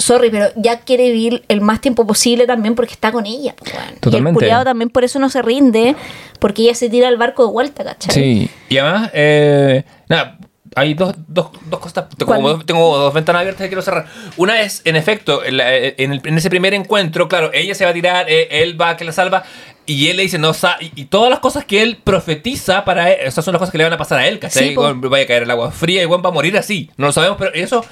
[0.00, 3.54] Sorry, pero ya quiere vivir el más tiempo posible también porque está con ella.
[3.58, 3.84] pues, weón.
[3.88, 4.34] Y el Totalmente.
[4.38, 5.96] culiado también por eso no se rinde,
[6.38, 8.14] porque ella se tira al barco de vuelta, ¿cachai?
[8.14, 10.38] Sí, y además, eh, nada,
[10.76, 12.04] hay dos, dos, dos cosas.
[12.16, 14.06] Tengo dos, tengo dos ventanas abiertas que quiero cerrar.
[14.36, 17.84] Una es, en efecto, en, la- en el- en ese primer encuentro, claro, ella se
[17.84, 19.42] va a tirar, eh, él va a que la salva.
[19.84, 23.16] Y él le dice, no, sa y, todas las cosas que él profetiza para él,
[23.22, 24.68] esas son las cosas que le van a pasar a él, ¿cachai?
[24.68, 26.90] Sí, vaya a caer el agua fría y Juan va a morir así.
[26.98, 27.82] No lo sabemos, pero eso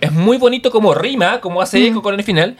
[0.00, 2.56] es muy bonito como rima, como hace eco con el final.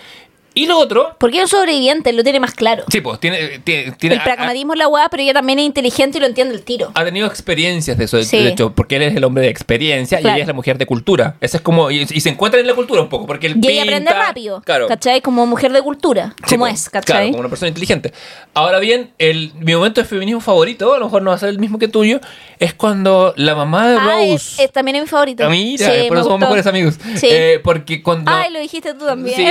[0.59, 2.85] Y lo otro, Porque es un sobreviviente, lo tiene más claro.
[2.91, 6.19] sí, pues, tiene, tiene, tiene- el pragmatismo es la weá, pero ella también es inteligente
[6.19, 6.91] y lo entiende el tiro.
[6.95, 8.39] ha tenido experiencias de eso, de- Sí.
[8.39, 10.37] de hecho, porque él es el hombre de experiencia y Claro.
[10.37, 11.37] ella es la mujer de cultura.
[11.41, 13.69] Eso es como, y, y se encuentran en la cultura un poco, porque él Y
[13.69, 14.89] ella aprende pinta- rápido, Claro.
[14.89, 15.21] ¿cachai?
[15.21, 17.27] Como mujer de cultura, Sí, como po, es, Claro, ¿cachai?
[17.31, 18.13] como una persona inteligente.
[18.55, 21.51] Ahora bien, el, mi momento de feminismo favorito, a lo mejor no va a ser
[21.51, 22.21] el mismo que tuyo,
[22.59, 24.65] es cuando la mamá de Ah, Rose...
[24.65, 25.45] es- también es mi favorito.
[25.45, 26.95] a mí, Sí, por me eso somos mejores amigos.
[27.17, 27.29] Sí.
[27.31, 28.31] Eh, porque cuando...
[28.33, 29.37] Ay, lo dijiste tú también.
[29.37, 29.45] Sí,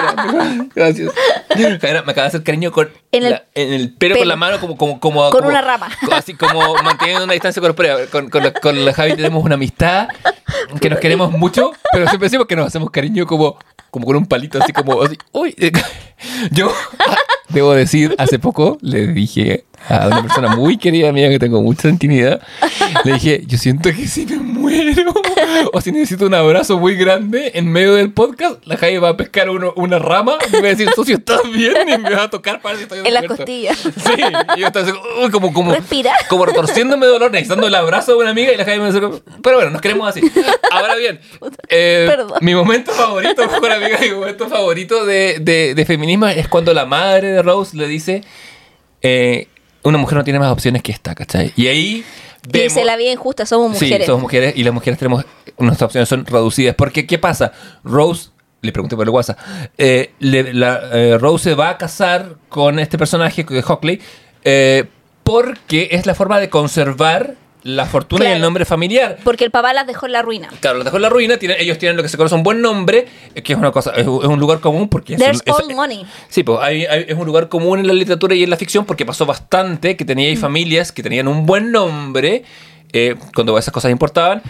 [0.74, 1.12] Gracias.
[1.56, 4.20] Me acaba de hacer cariño con En el la- en el pelo, pelo.
[4.22, 5.88] con la mano, como, como, como Con como- una rama.
[6.12, 8.08] Así como manteniendo una distancia corporal.
[8.10, 10.08] Con, con, la, con la Javi tenemos una amistad
[10.80, 13.58] que nos queremos mucho, pero siempre decimos que nos hacemos cariño como,
[13.90, 15.16] como con un palito, así como así.
[15.32, 15.54] Uy,
[16.50, 17.16] yo ah,
[17.48, 21.88] debo decir, hace poco le dije a una persona muy querida mía que tengo mucha
[21.88, 22.40] intimidad,
[23.04, 25.12] le dije, yo siento que si me muero
[25.72, 29.16] o si necesito un abrazo muy grande en medio del podcast, la Javi va a
[29.16, 31.74] pescar uno- una rama y me va a decir, socio, ¿estás bien?
[31.88, 33.78] Y me va a tocar para si estoy En las costillas.
[33.78, 34.12] Sí,
[34.56, 34.94] y yo estaba así,
[35.24, 36.12] uy, como, como, Respira.
[36.28, 39.00] como retorciéndome de dolor, necesitando el abrazo de una amiga y la Javi me dice,
[39.42, 40.20] pero bueno, nos queremos así.
[40.70, 41.20] Ahora bien,
[41.68, 42.38] eh, Perdón.
[42.42, 46.86] mi momento favorito, mejor amiga, mi momento favorito de, de, de feminismo es cuando la
[46.86, 48.22] madre de Rose le dice,
[49.02, 49.48] eh,
[49.82, 51.52] una mujer no tiene más opciones que esta, ¿cachai?
[51.56, 52.04] Y ahí
[52.46, 52.72] Y vemos...
[52.72, 53.98] se la vida injusta, somos mujeres.
[54.00, 55.24] Sí, somos mujeres y las mujeres tenemos
[55.58, 56.74] nuestras opciones son reducidas.
[56.74, 57.52] Porque, ¿qué pasa?
[57.84, 58.30] Rose,
[58.62, 59.38] le pregunté por el WhatsApp,
[59.78, 64.00] eh, le- la, eh, Rose se va a casar con este personaje, que es Hockley,
[64.44, 64.84] eh,
[65.24, 69.18] porque es la forma de conservar la fortuna y el nombre familiar.
[69.22, 70.48] Porque el papá las dejó en la ruina.
[70.60, 72.62] Claro, los dejó en la ruina, tienen, ellos tienen lo que se conoce un buen
[72.62, 73.06] nombre,
[73.44, 75.74] que es una cosa, es, un es un lugar común porque es, There's es- all
[75.74, 76.06] money.
[76.28, 78.86] Sí, pues hay- hay- es un lugar común en la literatura y en la ficción
[78.86, 80.40] porque pasó bastante que tenía ahí Mm.
[80.40, 82.44] familias que tenían un buen nombre
[82.92, 84.42] eh, cuando esas cosas importaban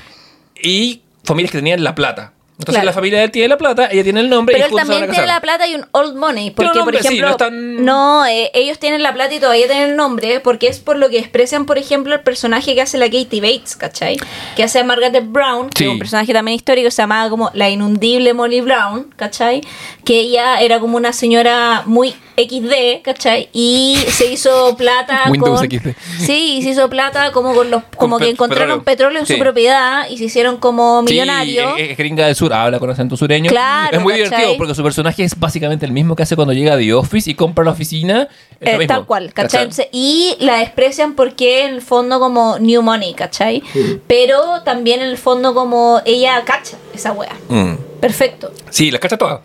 [0.63, 2.33] y familias que tenían la plata.
[2.61, 2.87] Entonces Claro.
[2.87, 5.11] la familia de él tiene la plata, ella tiene el nombre Pero y él también
[5.11, 6.51] tiene la plata y un old money.
[6.51, 9.67] Porque, no, por sí, ejemplo, no están- no, eh, ellos tienen la plata y todavía
[9.67, 10.41] tienen el nombre.
[10.41, 13.77] Porque es por lo que expresan, por ejemplo, el personaje que hace la Katie Bates,
[13.77, 14.19] ¿cachai?
[14.57, 17.69] Que hace a Margaret Brown, que es un personaje también histórico, se llamaba como la
[17.71, 19.63] inundible Molly Brown, ¿cachai?
[20.05, 22.15] Que ella era como una señora muy
[22.49, 23.49] XD, ¿cachai?
[23.53, 25.71] Y se hizo plata Windows con.
[25.71, 25.89] XD.
[26.19, 27.83] Sí, y se hizo plata como con los.
[27.97, 28.85] Como que encontraron petróleo.
[28.85, 29.35] petróleo en Sí.
[29.35, 31.73] su propiedad y se hicieron como Sí, millonarios.
[31.79, 33.51] es, es gringa del sur, habla con acento sureño.
[33.51, 34.29] Claro, es muy ¿cachai?
[34.29, 37.31] divertido porque su personaje es básicamente el mismo que hace cuando llega a The Office
[37.31, 38.29] y compra la oficina.
[38.61, 39.69] Eh, mismo, tal cual, ¿cachai?
[39.93, 43.63] Y la desprecian porque en el fondo como New Money, ¿cachai?
[44.07, 47.35] Pero también en el fondo como ella cacha esa wea.
[47.49, 47.75] Mm.
[48.01, 48.53] Perfecto.
[48.71, 49.41] Sí, las cacha todas.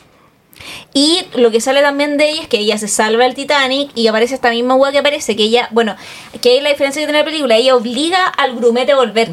[0.94, 4.08] Y lo que sale también de ella es que ella se salva del Titanic y
[4.08, 5.96] aparece esta misma wea que aparece, que ella, bueno,
[6.42, 9.30] que hay la diferencia que tiene la película, ella obliga al grumete a volver.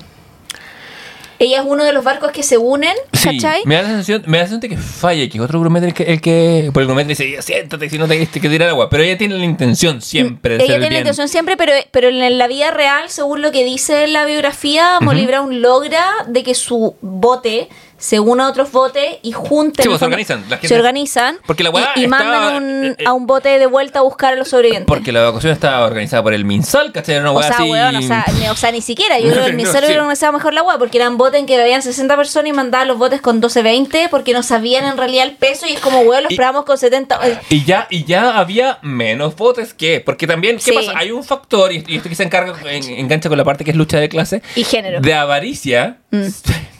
[1.42, 3.62] Ella es uno de los barcos que se unen, Sí, ¿cachai?
[3.64, 5.92] me da la sensación, me da la sensación de que falla, que otro grumete el
[5.94, 8.88] que, el que por el grumete dice, "Ya, siéntate si no te que tirar agua,
[8.88, 12.38] pero ella tiene la intención siempre de Ella tiene la intención siempre, pero, pero en
[12.38, 16.94] la vida real, según lo que dice la biografía, Molly Brown logra de que su
[17.00, 17.68] bote
[18.02, 19.80] se una a otros botes y junten.
[19.84, 21.38] Sí, pues, se organizan, la gente- se organizan.
[21.46, 24.02] Porque la y- y, estaba- mandan un- eh, eh, a un bote de vuelta a
[24.02, 24.88] buscar a los sobrevivientes.
[24.88, 27.14] Porque la evacuación estaba organizada por el MinSal, ¿cachai?
[27.14, 27.70] Era una o sea, así.
[27.70, 29.20] weón, o sea, ni, o sea, ni siquiera.
[29.20, 29.92] Yo creo que el No, ministerio sí.
[29.92, 32.88] hubiera organizado mejor la weá, porque eran botes en que habían 60 personas y mandaban
[32.88, 36.24] los botes con 12-20 porque no sabían en realidad el peso y es como, weón,
[36.24, 37.20] los esperábamos con 70.
[37.22, 40.00] eh, Y ya, y ya había menos botes que.
[40.00, 40.72] Porque también, ¿qué Sí.
[40.72, 40.92] pasa?
[40.96, 43.70] Hay un factor, y y esto que se encarga, en- engancha con la parte que
[43.70, 45.00] es lucha de clase, Y género.
[45.00, 45.98] de avaricia.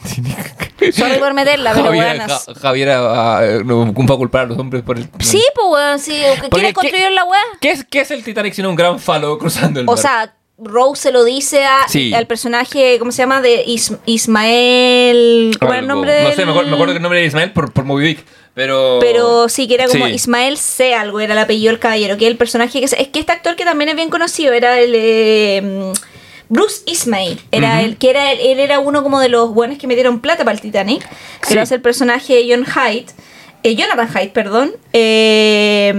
[0.91, 2.19] Sorry por meterla, pero Javier.
[2.19, 5.07] Ja- Javier ah, ah, no va a culpar a los hombres por el.
[5.19, 5.99] Sí, pues weón,
[6.49, 7.41] ¿Quiénes ¿qué- construyeron la weá?
[7.61, 9.97] ¿Qué es, ¿Qué es el Titanic sino un gran falo cruzando el O mar?
[10.01, 12.13] sea, Rose se lo dice a, Sí.
[12.13, 13.41] al personaje, ¿cómo se llama?
[13.41, 15.55] De Is- Ismael.
[15.59, 17.27] ¿Cómo era el nombre No del- sé, me acuerdo, me acuerdo que el nombre era
[17.27, 18.25] Ismael por, por Moby Dick.
[18.53, 18.99] Pero.
[19.01, 20.11] Pero sí, que era como Sí.
[20.13, 20.93] Ismael C.
[20.93, 22.87] algo, era el apellido del caballero, que es el personaje que...
[22.87, 24.91] se- Es que este actor que también es bien conocido era el...
[24.95, 25.93] eh,
[26.53, 27.85] Bruce Ismay, era Ujú.
[27.85, 30.53] el que era el- él era uno como de los buenos que metieron plata para
[30.55, 31.01] el Titanic,
[31.41, 31.57] que Sí.
[31.57, 33.07] hace el personaje de John Hyde,
[33.63, 35.91] eh, Jonathan Hyde, perdón, eh,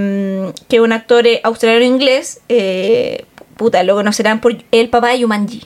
[0.55, 3.25] mm, que es un actor eh, australiano-inglés, eh,
[3.57, 5.63] puta, lo conocerán por el papá de Yumanji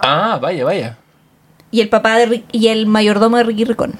[0.00, 0.98] Ah, vaya, vaya.
[1.70, 3.98] y el papá de y el mayordomo de Ricky Ricón.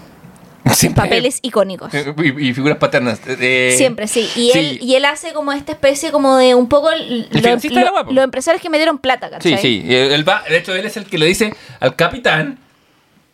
[0.74, 1.93] Siempre- Papeles icónicos.
[1.94, 3.20] Eh, Y, y figuras paternas.
[3.26, 4.28] eh, Siempre, sí.
[4.36, 4.59] Y, sí.
[4.59, 7.43] Él, y él hace como esta especie como de un poco l- El
[7.74, 9.59] lo- lo- los empresarios que metieron plata, ¿cachai?
[9.59, 9.94] Sí, sí.
[9.94, 12.59] Él va, de hecho, él es el que le dice al capitán: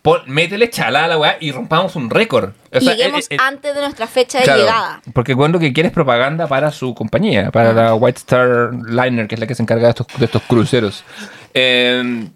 [0.03, 2.51] pon- métele chala a la weá y rompamos un récord.
[2.73, 5.03] O sea, lleguemos él- él- antes de nuestra fecha de claro, llegada.
[5.15, 7.73] Porque lo que quiere es propaganda para su compañía, para Ah.
[7.73, 11.05] la White Star Liner, que es la que se encarga de estos, de estos cruceros.
[11.55, 12.29] Eh,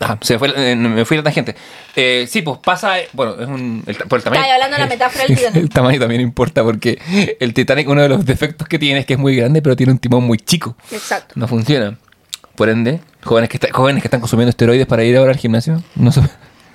[0.00, 1.54] ah, se fue, eh, me fui a la tangente.
[1.94, 3.00] Eh, sí, pues pasa.
[3.00, 3.82] eh, Bueno, es un.
[3.86, 4.42] el- por el tamaño.
[4.42, 5.72] Estaba hablando de la metáfora del El Titanic.
[5.72, 9.18] tamaño también importa porque el Titanic, uno de los defectos que tiene es que es
[9.18, 10.76] muy grande, pero tiene un timón muy chico.
[10.92, 11.34] Exacto.
[11.36, 11.96] No funciona.
[12.54, 15.82] Por ende, jóvenes que, está- jóvenes que están consumiendo esteroides para ir ahora al gimnasio,
[15.94, 16.22] no se-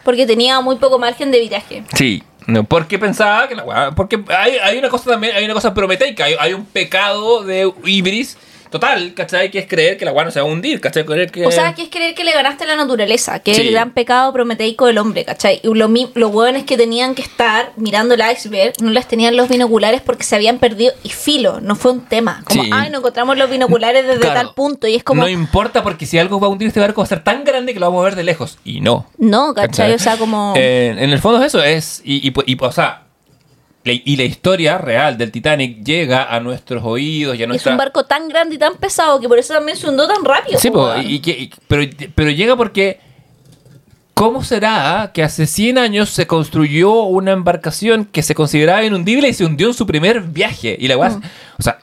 [0.03, 1.83] Porque tenía muy poco margen de viraje.
[1.95, 5.73] Sí, no, porque pensaba que la Porque hay, hay una cosa también, hay una cosa
[5.73, 8.37] prometeica, hay, hay un pecado de Ibris
[8.71, 9.51] total, ¿cachai?
[9.51, 11.05] Que es creer que la weá no se va a hundir, ¿cachai?
[11.05, 11.45] Creer que.
[11.45, 13.91] O sea, que es creer que le ganaste a la naturaleza, que es el gran
[13.91, 15.59] pecado prometeico del hombre, ¿cachai?
[15.63, 19.49] Y lo los hueones que tenían que estar mirando el iceberg no les tenían los
[19.49, 20.93] binoculares porque se habían perdido.
[21.03, 22.43] Y filo, no fue un tema.
[22.47, 22.69] Como, Sí.
[22.73, 24.35] ay, no encontramos los binoculares desde Claro.
[24.39, 24.87] tal punto.
[24.87, 27.07] Y es como, No importa porque si algo va a hundir este barco va a
[27.09, 28.57] ser tan grande que lo vamos a ver de lejos.
[28.63, 29.05] Y no.
[29.17, 29.93] no, ¿cachai?
[29.93, 30.53] O sea, como.
[30.55, 32.01] Eh, en el fondo es eso, es.
[32.05, 33.03] Y, y, y, o sea.
[33.83, 38.05] Y la historia real del Titanic llega a nuestros oídos y a es un barco
[38.05, 40.59] tan grande y tan pesado que por eso también se hundió tan rápido.
[40.59, 41.83] Sí, po, y, y- pero,
[42.13, 42.99] pero llega porque.
[44.13, 49.33] ¿Cómo será que hace 100 años se construyó una embarcación que se consideraba inundible y
[49.33, 50.75] se hundió en su primer viaje?
[50.79, 51.09] Y la weá.
[51.09, 51.23] Mm.
[51.57, 51.79] O sea,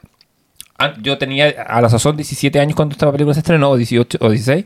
[1.01, 4.29] yo tenía a la sazón 17 años cuando esta película se estrenó, o 18 o
[4.29, 4.63] 16.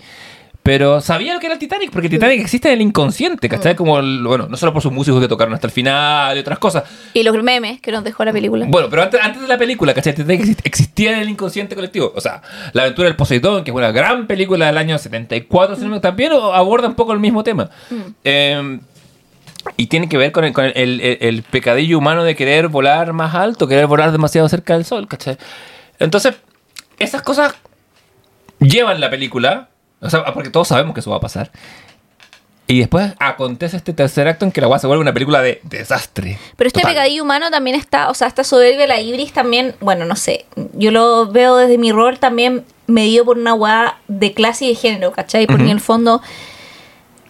[0.64, 3.52] Pero sabía lo que era el Titanic, porque el Titanic existe en el inconsciente, Mm.
[3.52, 3.76] ¿cachai?
[3.76, 6.58] Como, el- bueno, no solo por sus músicos que tocaron hasta el final y otras
[6.58, 6.86] cosas.
[7.14, 8.66] Y los memes que nos dejó la película.
[8.70, 10.16] Bueno, pero antes, antes de la película, ¿cachai?
[10.16, 12.14] Titanic exist- existía en el inconsciente colectivo.
[12.16, 12.42] O sea,
[12.72, 16.00] La aventura del Poseidón, que es una gran película del año 74, si no me-
[16.00, 17.70] también aborda un poco el mismo tema.
[18.24, 18.80] Eh,
[19.76, 23.12] y tiene que ver con, el, con el, el- el pecadillo humano de querer volar
[23.12, 25.38] más alto, querer volar demasiado cerca del sol, ¿cachai?
[26.00, 26.36] Entonces,
[27.00, 27.54] esas cosas
[28.60, 29.70] llevan la película.
[30.04, 31.52] O sea, porque todos sabemos que eso va a pasar.
[32.66, 35.60] Y después acontece este tercer acto en que la weá se vuelve una película de
[35.64, 36.38] desastre.
[36.56, 36.94] Pero este Total.
[36.94, 40.92] pecadillo humano también está, o sea, esta soberbia, la ibris también, bueno, no sé, yo
[40.92, 45.12] lo veo desde mi rol también medido por una weá de clase y de género,
[45.12, 45.46] ¿cachai?
[45.46, 45.72] Porque Ujú.
[45.72, 46.22] en el fondo,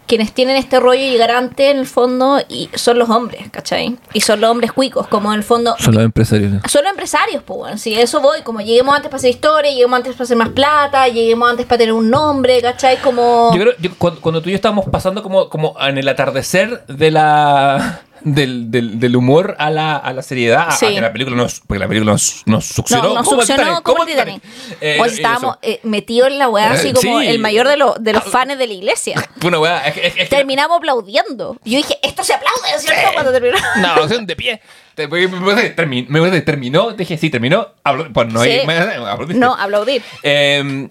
[0.08, 3.98] quienes tienen este rollo y garante, en el fondo, y son los hombres, ¿cachai?
[4.14, 5.76] Y son los hombres cuicos, como en el fondo...
[5.80, 6.62] Son los empresarios.
[6.70, 9.98] Son los empresarios, pues bueno, si eso voy, como lleguemos antes para hacer historia, lleguemos
[9.98, 12.98] antes para hacer más plata, lleguemos antes para tener un nombre, ¿cachai?
[13.02, 13.52] Como...
[13.56, 16.86] Yo creo, yo- cuando, cuando tú y yo estábamos pasando como, como en el atardecer
[16.88, 20.86] de la del, del, del humor a la, a la seriedad, Sí.
[20.86, 23.10] a que la película nos, porque la película nos, nos succionó.
[23.10, 24.42] No, nos succionó como Titanic.
[24.82, 28.02] Eh, y estábamos eh, metidos en la weá así Eh, como el mayor de, los
[28.04, 29.16] de los fans de la iglesia.
[29.40, 29.88] Fue una weá.
[29.88, 31.58] Es, que- es- que- Terminamos aplaudiendo.
[31.66, 33.02] Yo dije, esto se aplaude, ¿cierto?
[33.08, 33.14] Sí.
[33.14, 33.58] Cuando terminó.
[33.78, 34.62] No, opción de pie.
[34.96, 37.68] Me me- me- terminó, dije, sí, terminó.
[38.14, 38.60] Pues no hay.
[38.62, 39.34] Aplaudiste.
[39.40, 40.02] No, aplaudir.
[40.22, 40.88] Eh,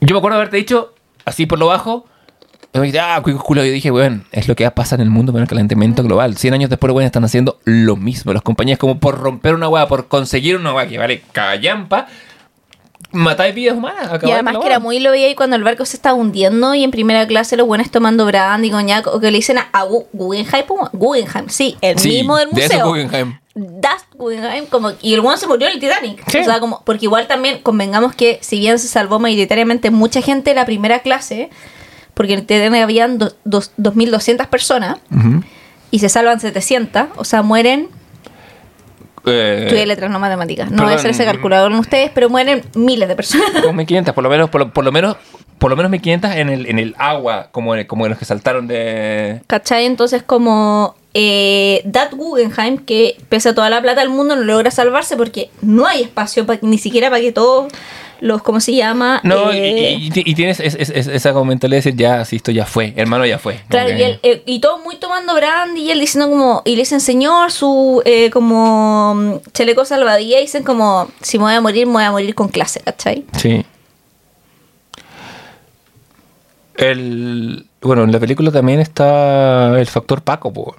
[0.00, 0.94] yo me acuerdo haberte dicho,
[1.24, 2.06] así por lo bajo,
[2.78, 3.64] y me dijiste, ah, culo.
[3.64, 6.02] Yo dije, weón, es lo que va a pasar en el mundo con el calentamiento
[6.02, 6.36] global.
[6.36, 8.32] 100 años después, weón, están haciendo lo mismo.
[8.32, 12.06] Las compañías, como por romper una weá, por conseguir una weá que vale callampa,
[13.10, 14.10] matáis vidas humanas.
[14.22, 16.84] Y además que era muy lo veía y cuando el barco se estaba hundiendo y
[16.84, 20.06] en primera clase los buenos tomando brandy, coñac, o que le dicen a, a Gu-
[20.12, 20.64] Guggenheim.
[20.92, 22.88] Guggenheim, sí, el Sí, mismo del de ese museo.
[22.88, 23.38] Guggenheim.
[23.54, 26.22] Das Guggenheim, como, y el bueno se murió en el Titanic.
[26.30, 26.38] Sí.
[26.38, 30.50] O sea, como, porque igual también convengamos que si bien se salvó mayoritariamente mucha gente
[30.50, 31.50] de la primera clase,
[32.18, 34.98] porque en el Titanic habían do- dos- 2.200 personas
[35.92, 37.88] y se salvan 700, o sea, mueren
[39.26, 40.70] Eh, Estudié letras, no matemáticas.
[40.70, 43.50] No voy a hacer ese calculador con ustedes, pero mueren miles de personas.
[43.60, 45.16] Como 1500, por lo menos, por lo, por lo menos,
[45.58, 48.24] por lo menos 1500 en el, en el agua, como, en- como en los que
[48.24, 49.42] saltaron de.
[49.46, 49.84] ¿Cachai?
[49.86, 54.70] Entonces, como eh, Dat Guggenheim, que pese a toda la plata del mundo, no logra
[54.70, 57.70] salvarse porque no hay espacio pa- ni siquiera para que todos
[58.20, 59.20] los, ¿cómo se llama?
[59.22, 62.36] No, Eh, y, y- y tienes es- es- es- esa mentalidad de decir, ya, sí,
[62.36, 63.54] esto ya fue, hermano, ya fue.
[63.56, 66.62] Como Claro, que- y, él, eh, y todo muy tomando brandy y él diciendo como,
[66.64, 71.44] y le dicen, señor, su, eh, como, mm, chaleco salvadía, y dicen como, si me
[71.44, 73.24] voy a morir, me voy a morir con clase, ¿cachai?
[73.36, 73.64] Sí.
[76.76, 80.76] El, bueno, en la película también está el factor Paco, po.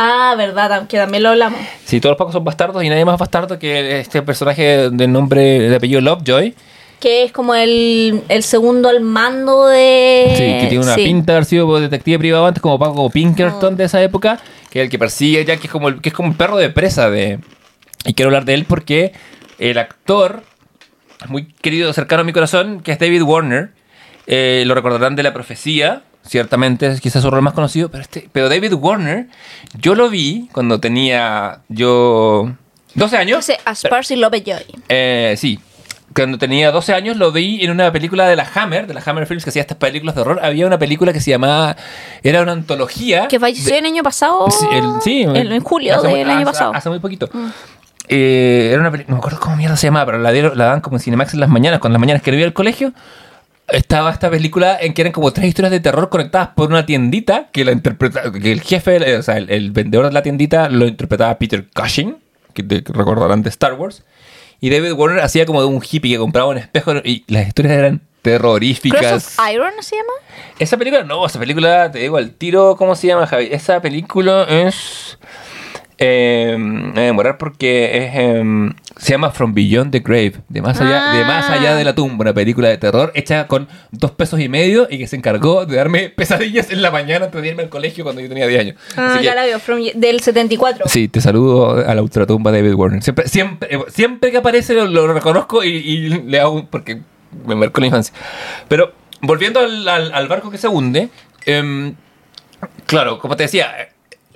[0.00, 1.58] Ah, verdad, que también lo hablamos.
[1.84, 5.68] Sí, todos los Pacos son bastardos y nadie más bastardo que este personaje de nombre,
[5.68, 6.54] de apellido Lovejoy.
[7.00, 10.34] Que es como el, el segundo al mando de...
[10.36, 11.02] Sí, que tiene una sí.
[11.02, 14.38] pinta de haber sido detective privado antes, como Paco Pinkerton de esa época,
[14.70, 16.56] que es el que persigue ya, que es como el, que es como un perro
[16.58, 17.40] de presa de.
[18.04, 19.12] Y quiero hablar de él porque
[19.58, 20.44] el actor,
[21.26, 23.70] muy querido, cercano a mi corazón, que es David Warner,
[24.28, 26.02] eh, lo recordarán de la profecía.
[26.28, 29.28] Ciertamente es quizás su rol más conocido, pero, este, pero David Warner,
[29.80, 32.52] yo lo vi cuando tenía yo
[32.94, 33.38] 12 años.
[33.48, 34.64] Ese Aspersi Lovejoy.
[34.88, 35.58] Eh, sí.
[36.14, 39.26] Cuando tenía 12 años lo vi en una película de la Hammer, de la Hammer
[39.26, 40.40] Films que hacía estas películas de horror.
[40.42, 41.76] Había una película que se llamaba.
[42.22, 43.28] Era una antología.
[43.28, 44.50] Que falleció de- el año pasado.
[44.50, 46.72] Sí, el- sí, en, en julio hace del muy- año hace- pasado.
[46.72, 46.76] Mm.
[46.76, 47.28] Hace muy poquito.
[48.08, 49.10] Eh, era una película.
[49.12, 51.40] No me acuerdo cómo mierda se llamaba, pero la, la dan como en Cinemax en
[51.40, 51.78] las mañanas.
[51.80, 52.92] Cuando las mañanas que no iba al colegio.
[53.68, 57.48] Estaba esta película en que eran como tres historias de terror conectadas por una tiendita
[57.52, 60.68] que la interpreta, que el jefe, eh, o sea, el, el vendedor de la tiendita
[60.70, 62.16] lo interpretaba Peter Cushing,
[62.54, 64.04] que, te- recordarán de Star Wars.
[64.60, 67.74] Y David Warner hacía como de un hippie que compraba un espejo y las historias
[67.74, 69.00] eran terroríficas.
[69.00, 70.12] Cross of Iron se llama.
[70.58, 73.48] Esa película, no, esa película, te digo al tiro, ¿cómo se llama, Javi?
[73.52, 75.18] Esa película es.
[75.98, 80.60] Eh, me voy a demorar porque es, em, se llama From Beyond the Grave, de
[80.60, 84.10] más, allá, de más allá de la tumba, una película de terror hecha con dos
[84.10, 87.48] pesos y medio y que se encargó de darme pesadillas en la mañana antes de
[87.48, 88.74] irme al colegio cuando yo tenía 10 años.
[88.96, 89.58] Ah, Así ya que- la veo.
[89.60, 90.86] from- del 74.
[90.88, 93.02] Sí, te saludo a la ultratumba de David Warner.
[93.02, 97.00] Siempre, siempre, eh, siempre que aparece lo, lo reconozco y, y le hago porque
[97.46, 98.12] me marcó la infancia.
[98.68, 101.08] Pero volviendo al, al- al barco que se hunde,
[101.46, 101.94] em,
[102.86, 103.70] claro, como te decía,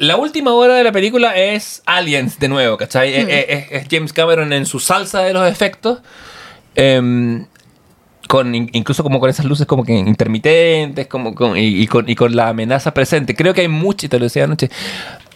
[0.03, 3.15] la última hora de la película es Aliens de nuevo, ¿cachai?
[3.15, 6.01] Eh, eh, Es, es James Cameron en su salsa de los efectos.
[6.75, 7.47] em,
[8.29, 12.09] con in- incluso como con esas luces como que intermitentes como con- y, y con,
[12.09, 13.35] y con la amenaza presente.
[13.37, 14.71] Creo que hay mucha, te lo decía anoche,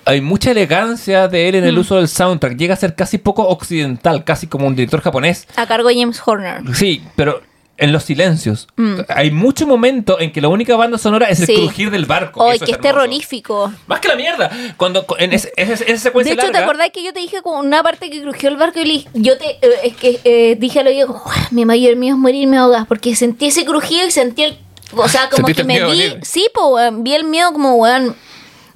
[0.06, 2.56] hay mucha elegancia de él en el uso del soundtrack.
[2.56, 5.46] Llega a ser casi poco occidental, casi como un director japonés.
[5.56, 6.62] A cargo de James Horner.
[6.74, 7.42] Sí, pero
[7.78, 8.68] en los silencios.
[9.08, 11.46] Hay mucho momento en que la única banda sonora es el Mm.
[11.48, 11.54] Sí.
[11.56, 12.42] crujir del barco.
[12.48, 13.72] ¡Ay, que es terrorífico!
[13.86, 14.50] Más que la mierda.
[14.76, 17.58] Cuando en ese- ese- esa De secuencia hecho, ¿te acordás que yo te dije como
[17.60, 20.80] una parte que crujió el barco y le- yo te eh, es que eh, dije
[20.80, 24.10] al oído como, "Uah, mi mayor miedo es morirme ahogas porque sentí ese crujido y
[24.10, 24.58] sentí el
[24.96, 26.20] o sea, como que me vi, venir.
[26.22, 28.14] sí, pues vi el miedo como weón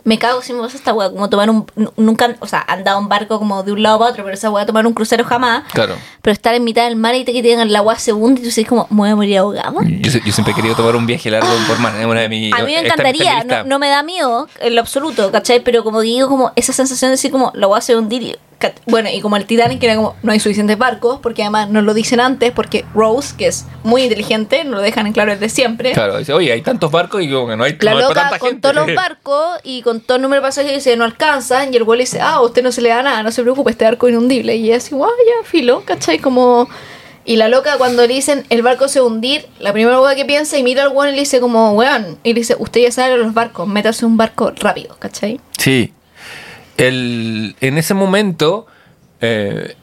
[0.04, 1.66] Me cago si me pasa esta weá, como tomar un.
[1.76, 4.50] nu- Nunca, o sea, andado en barco como de un lado para otro, pero esa
[4.50, 5.64] weá, tomar un crucero jamás.
[5.72, 5.94] Claro.
[6.22, 8.40] Pero estar en mitad del mar y te que te digan la agua se hunde
[8.40, 9.72] y tú dices como, me voy a morir ahogada.
[9.82, 11.94] Yo, yo siempre he querido tomar un viaje largo por mar.
[11.98, 12.52] Es una de mis.
[12.54, 15.60] A mí me encantaría, no, no me da miedo en lo absoluto, ¿cachai?
[15.60, 18.38] Pero como digo, como esa sensación de decir como la agua se va a hundir.
[18.86, 21.84] Bueno, y como el Titanic, que era como no hay suficientes barcos, porque además nos
[21.84, 25.48] lo dicen antes, porque Rose, que es muy inteligente, nos lo dejan en claro desde
[25.48, 25.92] siempre.
[25.92, 28.08] Claro, dice, oye, hay tantos barcos y como que no hay, La no hay para
[28.08, 28.62] loca tanta con gente.
[28.62, 31.84] todos los barcos y con todo el número de pasajeros dice no alcanzan y el
[31.84, 34.06] güey dice, ah, a usted no se le da nada, no se preocupe, este barco
[34.08, 34.56] es inundible.
[34.56, 36.18] Y ella así, guau, ya, filo, ¿cachai?
[36.18, 36.68] Como...
[37.24, 40.14] Y la loca cuando le dicen el barco se va a hundir, la primera cosa
[40.16, 42.80] que piensa y mira al weón y le dice como, weón, y le dice, usted
[42.80, 45.38] ya sabe los barcos, métase un barco rápido, ¿cachai?
[45.58, 45.92] Sí.
[46.80, 48.66] El, en ese momento,
[49.20, 49.74] eh,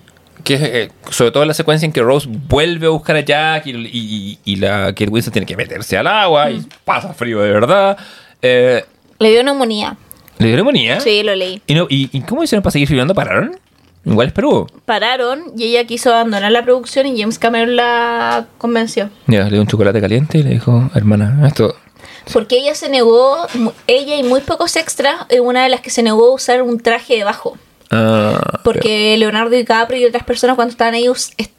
[0.43, 3.67] que es, eh, sobre todo la secuencia en que Rose vuelve a buscar a Jack
[3.67, 7.51] y, y- y la Kate Winslet tiene que meterse al agua y pasa frío de
[7.51, 7.97] verdad.
[8.41, 8.83] eh,
[9.19, 9.95] Le dio neumonía.
[10.39, 10.99] ¿Le dio neumonía?
[10.99, 11.61] Sí, lo leí.
[11.67, 13.13] ¿Y, no- y, y cómo hicieron para seguir filmando?
[13.15, 13.57] ¿Pararon?
[14.05, 14.67] Igual es Perú.
[14.85, 19.09] Pararon y ella quiso abandonar la producción y James Cameron la convenció.
[19.27, 21.75] Ya, le dio un chocolate caliente y le dijo, hermana, esto...
[22.33, 23.37] Porque ella se negó,
[23.87, 26.79] ella y muy pocos extras, es una de las que se negó a usar un
[26.79, 27.57] traje debajo.
[27.91, 31.07] ah, Porque Leonardo DiCaprio y otras personas cuando estaban ahí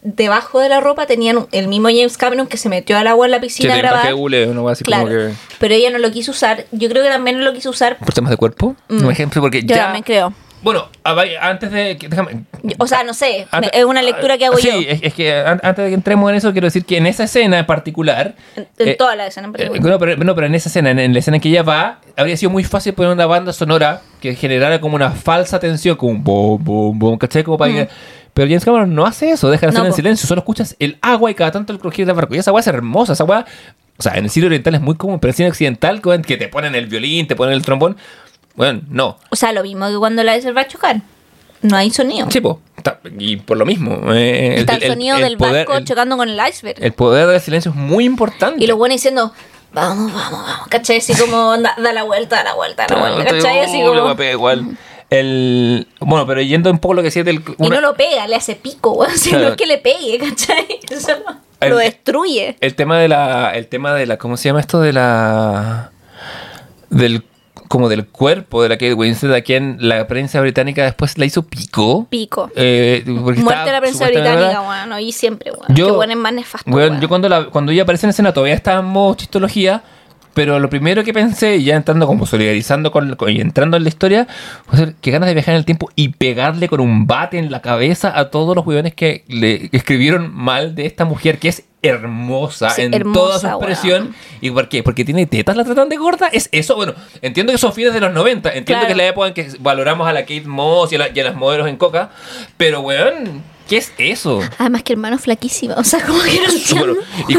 [0.02, 3.32] debajo de la ropa tenían el mismo James Cameron que se metió al agua en
[3.32, 4.02] la piscina a grabar.
[4.70, 5.32] así Claro, como que...
[5.58, 6.66] pero ella no lo quiso usar.
[6.72, 7.98] Yo creo que también no lo quiso usar.
[7.98, 8.76] ¿Por temas de cuerpo?
[8.88, 9.66] Un ejemplo, porque Mm.
[9.66, 9.82] Yo ya...
[9.84, 10.32] también creo.
[10.62, 10.88] Bueno,
[11.40, 11.96] antes de...
[11.96, 12.44] que- Déjame...
[12.78, 14.90] O sea, no sé, Antes- es una lectura que hago Ah, sí, yo.
[14.90, 17.24] es, es que an- antes de que entremos en eso, quiero decir que en esa
[17.24, 18.34] escena en particular.
[18.56, 19.92] En, en eh, toda la escena en eh, particular.
[19.92, 22.00] no, pero, no, pero en esa escena, en, en la escena en que ella va,
[22.16, 26.12] habría sido muy fácil poner una banda sonora que generara como una falsa tensión, como
[26.12, 27.44] un boom, boom, boom, ¿cachai?
[27.44, 27.88] Como para que-
[28.34, 30.98] Pero James Cameron no hace eso, deja la No, escena en silencio, solo escuchas el
[31.02, 32.34] agua y cada tanto el crujir del barco.
[32.34, 33.44] Y esa agua es hermosa, esa agua.
[33.96, 36.36] O sea, en el cine oriental es muy común, pero en el cine occidental, que
[36.36, 37.96] te ponen el violín, te ponen el trombón.
[38.58, 39.18] Bueno, no.
[39.30, 41.00] O sea, lo mismo que cuando la de va a chocar.
[41.62, 42.30] No hay sonido.
[42.30, 42.60] Sí, po,
[43.18, 44.12] y por lo mismo.
[44.12, 46.76] eh, Está el, sonido el del poder- barco el- chocando con el iceberg.
[46.82, 48.62] El poder del silencio es muy importante.
[48.62, 49.32] Y lo bueno diciendo,
[49.72, 50.68] vamos, vamos, vamos.
[50.68, 50.98] ¿Cachai?
[50.98, 53.32] Así como da, da la vuelta, da la vuelta, da la vuelta.
[53.32, 53.60] ¿Cachai?
[53.60, 54.22] Así como.
[54.22, 54.76] igual.
[55.10, 57.42] El, bueno, pero yendo un poco lo que decía del.
[57.58, 59.12] Y no lo pega, le hace pico, weón.
[59.16, 60.80] Si no es que le pegue, ¿cachai?
[60.90, 62.56] Eso lo, El- lo destruye.
[62.60, 63.52] el tema de la.
[63.54, 64.16] El tema de la.
[64.18, 64.80] ¿Cómo se llama esto?
[64.80, 65.90] De la.
[66.90, 67.24] Del.
[67.68, 71.42] Como del cuerpo de la Kate Winslet, a quien la prensa británica después la hizo
[71.46, 72.06] pico.
[72.10, 72.50] Pico.
[72.56, 75.00] Eh, Muerte la prensa británica, weón.
[75.00, 75.76] Y siempre, weón.
[75.76, 76.70] Yo- bueno es más nefasto.
[76.70, 77.00] Weón.
[77.00, 79.82] yo cuando, la, cuando ella aparece en escena todavía estaba en modo chistología,
[80.34, 83.88] pero lo primero que pensé, ya entrando como solidarizando con, con- y entrando en la
[83.88, 84.26] historia,
[84.66, 87.60] fue que ganas de viajar en el tiempo y pegarle con un bate en la
[87.60, 92.70] cabeza a todos los weones que le escribieron mal de esta mujer que es hermosa
[92.70, 94.14] Sí, en hermosa, toda su expresión.
[94.40, 94.82] ¿Y por qué?
[94.82, 96.28] Porque tiene tetas, la tratan de gorda.
[96.32, 98.86] Es eso, bueno, entiendo que son fines de los 90, entiendo Claro.
[98.86, 101.20] que es la época en que valoramos a la Kate Moss y a, la- y
[101.20, 102.10] a las modelos en coca,
[102.56, 104.40] pero weón, ¿qué es eso?
[104.58, 105.74] Además que hermano flaquísima.
[105.74, 106.96] O sea, como que no entiendo.
[107.28, 107.34] Y,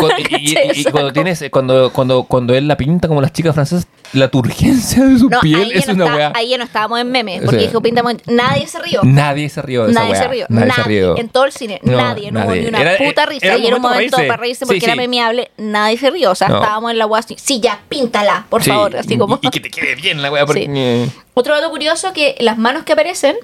[0.91, 5.19] cuando, tienes, cuando, cuando, cuando él la pinta como las chicas francesas, la turgencia de
[5.19, 6.31] su No, piel es no una weá.
[6.36, 7.41] ahí ya no estábamos en memes.
[7.44, 9.02] Porque dijo pinta Nadie se rió.
[9.03, 10.45] Nadie se rió de Nadie se rió.
[10.49, 11.18] Nadie se rió.
[11.18, 11.80] En todo el cine.
[11.84, 12.31] No, nadie.
[12.31, 13.45] No hubo ni una Era- puta risa.
[13.45, 14.65] era y era un momento para reírse.
[14.65, 15.52] porque Sí, era memeable.
[15.57, 16.31] Nadie se rió.
[16.31, 17.36] O sea, estábamos en la weá así.
[17.40, 18.95] Sí, ya, píntala, por Sí, favor.
[18.98, 19.40] Así como.
[19.41, 20.45] y, y que te quede bien la weá.
[20.45, 21.11] Porque, Sí.
[21.34, 23.36] Otro dato curioso que las manos que aparecen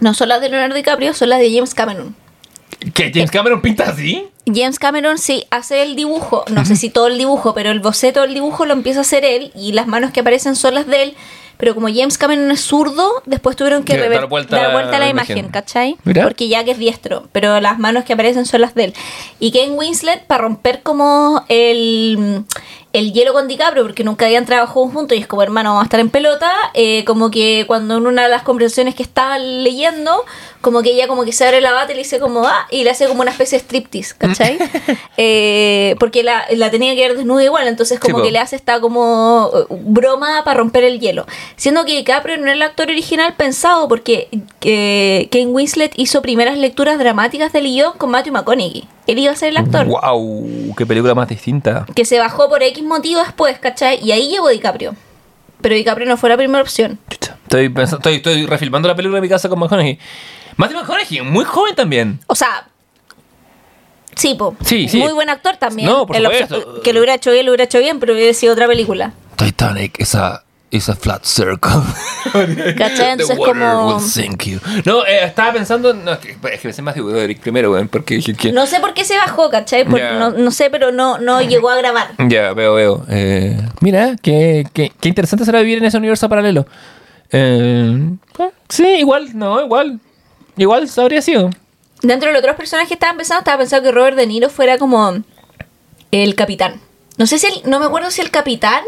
[0.00, 2.14] no son las de Leonardo DiCaprio, son las de James Cameron.
[2.94, 4.28] ¿Que James Cameron pinta así?
[4.52, 8.22] James Cameron sí hace el dibujo, no sé si todo el dibujo, pero el boceto
[8.22, 11.02] del dibujo lo empieza a hacer él y las manos que aparecen son las de
[11.02, 11.14] él.
[11.58, 14.98] Pero como James Cameron es zurdo, después tuvieron que dar vuelta dar la- vuelta a
[14.98, 15.52] la la imagen, imagen.
[15.52, 15.96] ¿cachai?
[16.04, 16.24] Mira.
[16.24, 18.94] Porque Jack es diestro, pero las manos que aparecen son las de él.
[19.40, 22.44] Y Ken Winslet, para romper como el,
[22.98, 25.86] el hielo con DiCaprio, porque nunca habían trabajado juntos y es como hermano, vamos a
[25.86, 30.24] estar en pelota, eh, como que cuando en una de las conversaciones que estaban leyendo,
[30.60, 32.84] como que ella como que se abre la bata y le dice como, ah, y
[32.84, 34.58] le hace como una especie de striptease, ¿cachai?
[35.18, 38.26] Eh, porque la, la tenía que ver desnuda igual, entonces como Sí, po.
[38.26, 41.26] que le hace esta como eh, broma para romper el hielo.
[41.56, 44.28] Siendo que DiCaprio no era el actor original pensado porque
[44.62, 48.86] eh, Ken Winslet hizo primeras lecturas dramáticas del guion con Matthew McConaughey.
[49.06, 49.86] Él iba a ser el actor.
[49.86, 50.74] ¡Wow!
[50.76, 51.86] ¡Qué película más distinta!
[51.94, 54.00] Que se bajó por X motivo después, ¿cachai?
[54.04, 54.94] Y ahí llegó DiCaprio.
[55.60, 56.98] Pero DiCaprio no fue la primera opción.
[57.08, 59.98] Estoy, pensando, estoy, estoy refilmando la película de mi casa con McConaughey.
[60.56, 62.18] Matthew McConaughey, muy joven también.
[62.26, 62.68] O sea.
[64.16, 64.56] Sí, po.
[64.64, 64.98] Sí, sí.
[64.98, 65.88] Muy buen actor también.
[65.88, 66.56] No, por El supuesto.
[66.56, 69.12] opción- Que lo hubiera hecho bien, lo hubiera hecho bien, pero hubiera sido otra película.
[69.36, 71.70] Titanic, esa is a flat circle.
[72.76, 73.16] ¿Cachai?
[73.20, 74.00] Es como-.
[74.84, 75.94] No, eh, estaba pensando.
[75.94, 78.52] No, es que, es que pensé más de Eric primero, weón, porque dije que.
[78.52, 79.84] No sé por qué se bajó, ¿cachai?
[79.84, 82.08] Por- no, no sé, pero no, no llegó a grabar.
[82.28, 83.04] Ya, veo, veo.
[83.08, 86.66] Eh, mira, qué, qué, qué interesante será vivir en ese universo paralelo.
[87.32, 90.00] Eh, eh, sí, igual, no, igual.
[90.56, 91.50] Igual habría sido.
[92.02, 94.78] Dentro de los otros personajes que estaban pensando, estaba pensando que Robert De Niro fuera
[94.78, 95.16] como
[96.10, 96.80] el capitán.
[97.18, 98.82] No sé si el- no me acuerdo si el capitán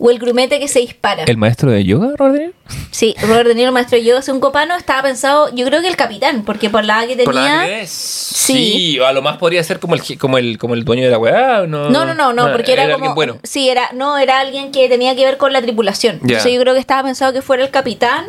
[0.00, 1.24] o el grumete que se dispara.
[1.24, 2.52] ¿El maestro de yoga, Robert De Niro?
[2.90, 5.96] Sí, Robert De Niro, maestro de yoga, un copano, estaba pensado, yo creo que el
[5.96, 7.24] capitán, porque por la edad que tenía...
[7.24, 7.90] ¿Por la que es?
[7.90, 8.98] Sí.
[9.04, 11.66] a lo más podría ser como el, como el, como el dueño de la weá.
[11.66, 12.94] No, No, no, no, no, Ah, porque era, como.
[12.94, 13.38] alguien bueno.
[13.42, 16.20] Sí, era, no, era alguien que tenía que ver con la tripulación.
[16.22, 18.26] Entonces yo creo que estaba pensado que fuera el capitán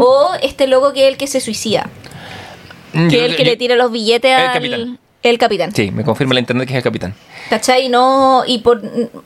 [0.00, 1.88] o este loco que es el que se suicida.
[2.92, 4.52] Mm, Que yo- es el que yo- le tira los billetes El al.
[4.52, 4.98] capitán.
[5.22, 5.72] El capitán.
[5.72, 7.14] Sí, me confirma la internet que es el capitán.
[7.48, 7.88] ¿Cachai?
[7.88, 8.82] No, y por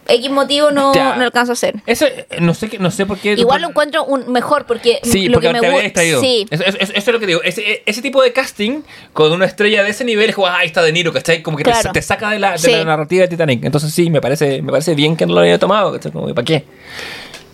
[0.08, 1.16] X motivo no, Ya.
[1.16, 1.76] no alcanzo a hacer.
[1.86, 3.32] Ese, eh, no sé, no sé por qué.
[3.32, 6.00] Igual lo encuentro un mejor porque Sí, lo porque que me gusta.
[6.02, 7.42] Sí, Eso, eso- eso es lo que digo.
[7.42, 8.82] Ese, ese tipo de casting
[9.14, 11.42] con una estrella de ese nivel es como, ah, ahí está De Niro, ¿cachai?
[11.42, 11.92] Como que te- Claro.
[11.92, 12.70] te, saca de la, de Sí.
[12.72, 13.64] la narrativa de Titanic.
[13.64, 16.12] Entonces sí, me parece, me parece bien que no lo haya tomado, ¿cachai?
[16.12, 16.64] Como, ¿para qué?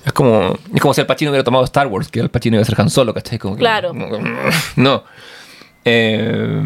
[0.04, 2.62] Es como, es como si el Pacino hubiera tomado Star Wars, que el Pacino iba
[2.62, 3.38] a ser Han Solo, ¿cachai?
[3.38, 3.92] Como que- Claro.
[4.74, 5.04] No.
[5.84, 6.60] Eh,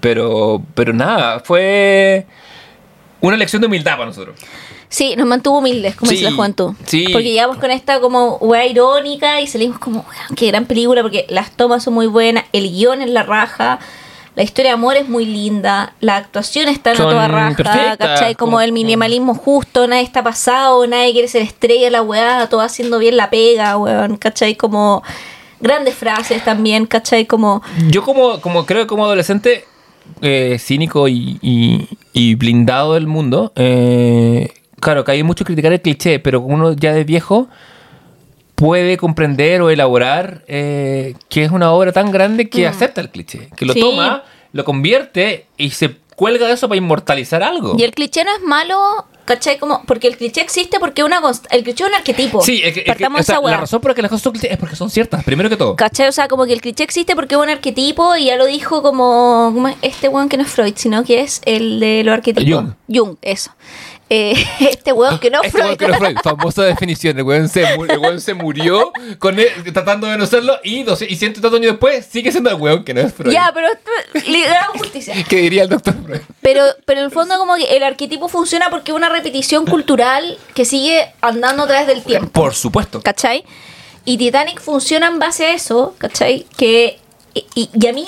[0.00, 2.26] pero, pero nada, fue
[3.20, 4.36] una lección de humildad para nosotros.
[4.88, 6.74] sí, nos mantuvo humildes, como Sí, dice la juventud.
[6.86, 7.06] sí.
[7.12, 10.04] Porque llegamos con esta como weá irónica y salimos como,
[10.36, 13.78] qué gran película, porque las tomas son muy buenas, el guion es la raja.
[14.36, 18.34] La historia de amor es muy linda, la actuación está en toda raja, perfectas, ¿cachai?
[18.36, 22.60] Como como- el minimalismo justo, nadie está pasado, nadie quiere ser estrella la weá, todo
[22.60, 24.54] haciendo bien la pega, weón, ¿cachai?
[24.54, 25.02] Como
[25.60, 27.26] grandes frases también, ¿cachai?
[27.26, 29.64] Como, Yo como, como creo que como adolescente
[30.22, 34.48] eh, cínico y, y- y blindado del mundo, eh,
[34.80, 37.48] claro, que hay mucho criticar el cliché, pero uno ya de viejo
[38.54, 43.48] puede comprender o elaborar eh, que es una obra tan grande que acepta el cliché,
[43.56, 43.76] que lo Mm.
[43.76, 43.80] Sí.
[43.80, 44.22] toma,
[44.52, 47.74] lo convierte y se cuelga de eso para inmortalizar algo.
[47.78, 48.76] y el cliché no es malo,
[49.24, 49.58] ¿cachai?
[49.58, 51.20] Como, porque el cliché existe porque una
[51.50, 52.42] el cliché es un arquetipo.
[52.42, 53.54] Sí, es que, es que- Partamos o sea, esa weá.
[53.54, 55.56] la razón por la que las cosas son clichés es porque son ciertas, primero que
[55.56, 55.76] todo.
[55.76, 56.08] ¿Cachai?
[56.08, 58.82] O sea, como que el cliché existe porque es un arquetipo y ya lo dijo
[58.82, 62.52] como, como este weón que no es Freud, sino que es el de los arquetipos.
[62.52, 62.72] Jung.
[62.88, 63.50] Jung, eso.
[64.12, 65.76] Eh, este weón que no es Este Freud.
[65.78, 67.16] que no Freud, famosa definición.
[67.16, 71.06] El weón se, el weón se murió con él, tratando de no serlo y, 12
[71.08, 73.32] y ciento tantos años después sigue siendo el weón que no es Freud.
[73.32, 74.44] ya, pero esto- le
[74.76, 75.14] justicia.
[75.28, 76.20] ¿Qué diría el doctor Freud?
[76.40, 80.38] Pero, pero en el fondo como que el arquetipo funciona porque es una repetición cultural
[80.54, 82.30] que sigue andando a través del tiempo.
[82.30, 83.00] Por supuesto.
[83.02, 83.44] ¿cachai?
[84.04, 86.46] Y Titanic funciona en base a eso, ¿cachai?
[86.56, 86.98] Que,
[87.34, 88.06] y, y- y a mí,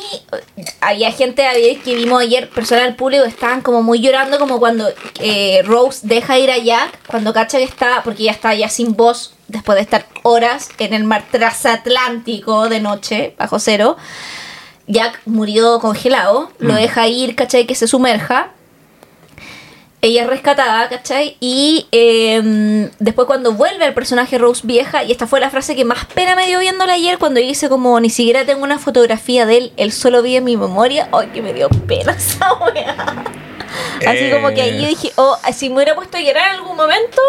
[0.81, 1.45] había gente
[1.85, 4.89] que vimos ayer, personas del público, estaban como muy llorando, como cuando
[5.21, 8.95] eh, Rose deja ir a Jack, cuando cacha que está, porque ya está ya sin
[8.97, 13.97] voz, después de estar horas en el mar transatlántico de noche, bajo cero.
[14.87, 17.67] Jack murió congelado, lo deja ir, ¿cachai?
[17.67, 18.51] Que se sumerja
[20.03, 21.37] ella es rescatada, ¿cachai?
[21.41, 25.85] Y eh, después cuando vuelve el personaje Rose vieja, y esta fue la frase que
[25.85, 29.57] más pena me dio viéndola ayer, cuando dice como, ni siquiera tengo una fotografía de
[29.57, 33.25] él, él solo vive en mi memoria, ¡ay, que me dio pena esa weá!
[34.07, 36.77] Así como que ahí yo dije, oh, si me hubiera puesto a llorar en algún
[36.77, 37.21] momento,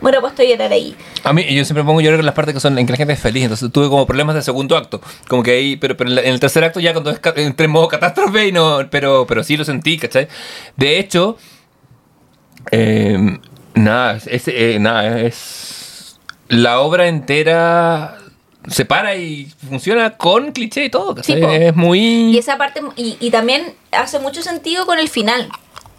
[0.00, 0.96] me hubiera puesto a llorar ahí.
[1.22, 3.12] A mí, yo siempre pongo llorar en las partes que son en que la gente
[3.12, 3.42] es feliz.
[3.44, 5.00] Entonces tuve como problemas de segundo acto.
[5.28, 7.66] Como que ahí, pero, pero en, la- en el tercer acto ya cuando es entré
[7.66, 8.80] en modo catástrofe y no.
[8.90, 10.26] Pero, pero sí lo sentí, ¿cachai?
[10.76, 11.36] De hecho,
[12.70, 13.38] eh,
[13.74, 16.18] nada, es, eh, nada, es.
[16.48, 18.18] La obra entera
[18.68, 21.22] se para y funciona con cliché y todo.
[21.22, 22.30] Sí, es muy.
[22.32, 25.48] Y esa parte, y, y también hace mucho sentido con el final.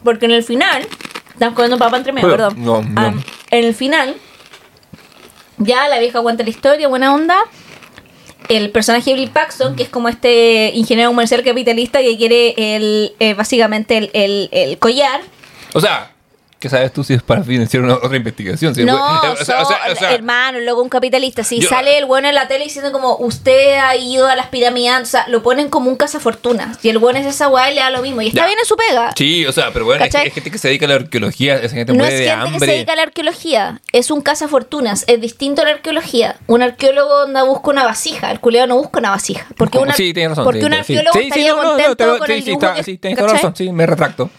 [0.04, 0.88] Porque en el final,
[1.34, 2.54] estamos comiendo papa entre medio, perdón.
[2.58, 3.02] no, no.
[3.02, 3.14] Ah,
[3.52, 4.16] en el final,
[5.58, 7.38] ya la vieja cuenta la historia, buena onda.
[8.50, 13.14] El personaje de Bill Paxton, que es como este ingeniero comercial capitalista que quiere el,
[13.20, 15.22] eh, básicamente el, el- el collar.
[15.74, 16.12] O sea,
[16.66, 18.74] ¿qué sabes tú si es para financiar una otra investigación?
[18.74, 21.44] Si no, fue- o sea, o sea, o sea, hermano, luego un capitalista.
[21.44, 24.48] Si Yo- sale el bueno en la tele diciendo como usted ha ido a las
[24.48, 26.80] pirámides, o sea, lo ponen como un cazafortunas.
[26.84, 28.22] Y el bueno es esa weá y le da lo mismo.
[28.24, 28.46] Y está Ya.
[28.48, 29.14] bien en su pega.
[29.16, 30.28] Sí, o sea, pero bueno, es, ¿Cachai?
[30.30, 32.44] es gente que se dedica a la arqueología, esa gente No muere es de gente
[32.44, 32.72] que se hambre.
[32.74, 36.38] dedica a la arqueología, es un cazafortunas, es distinto a la arqueología.
[36.48, 39.46] Un arqueólogo anda busca una vasija, el culeado no busca una vasija.
[39.56, 40.46] Porque, una, sí, tienes razón.
[40.46, 42.46] porque sí, un arqueólogo Sí, estaría no, no, no, contento te- con sí, el sí,
[42.46, 44.30] dibujo que- sí, tienes razón, sí, me retracto.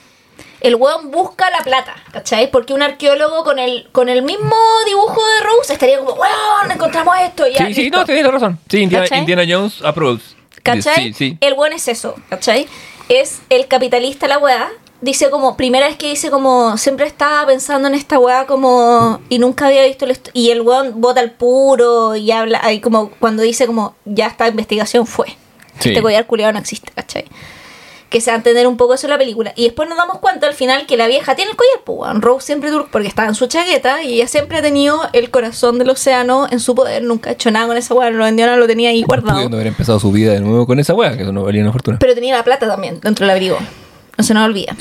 [0.60, 2.50] El weón busca la plata, ¿cachai?
[2.50, 4.56] Porque un arqueólogo con el, con el mismo
[4.86, 7.46] dibujo de Rose estaría como, weón, encontramos esto.
[7.46, 7.98] Ya, Sí, sí, listo".
[7.98, 8.58] no, tienes razón.
[8.68, 10.34] Sí, Indiana, Jones approves.
[10.62, 11.04] ¿Cachai?
[11.04, 11.38] Sí, sí.
[11.40, 12.66] El buen es eso, ¿cachai?
[13.08, 14.70] Es el capitalista la weá
[15.00, 19.38] dice como, primera vez que dice como, siempre estaba pensando en esta weá como, y
[19.38, 23.42] nunca había visto, el y el weón bota al puro y habla, ahí como cuando
[23.42, 25.28] dice como, ya esta investigación fue.
[25.78, 25.90] Sí.
[25.90, 27.26] Este collar culiado no existe, ¿cachai?
[28.16, 29.52] Que se va a entender un poco eso en la película.
[29.56, 32.14] Y después nos damos cuenta al final que la vieja tiene el collar, pues.
[32.22, 35.78] Rose siempre tuvo, porque estaba en su chaqueta y ella siempre ha tenido el corazón
[35.78, 37.02] del océano en su poder.
[37.02, 39.34] Nunca ha hecho nada con esa weá, no lo vendió, no lo tenía ahí guardado.
[39.34, 41.72] Pudiendo haber empezado su vida de nuevo con esa wea, que eso no valía una
[41.72, 41.98] fortuna.
[42.01, 43.59] Pero tenía la plata también dentro del abrigo.
[44.18, 44.74] No se nos olvida.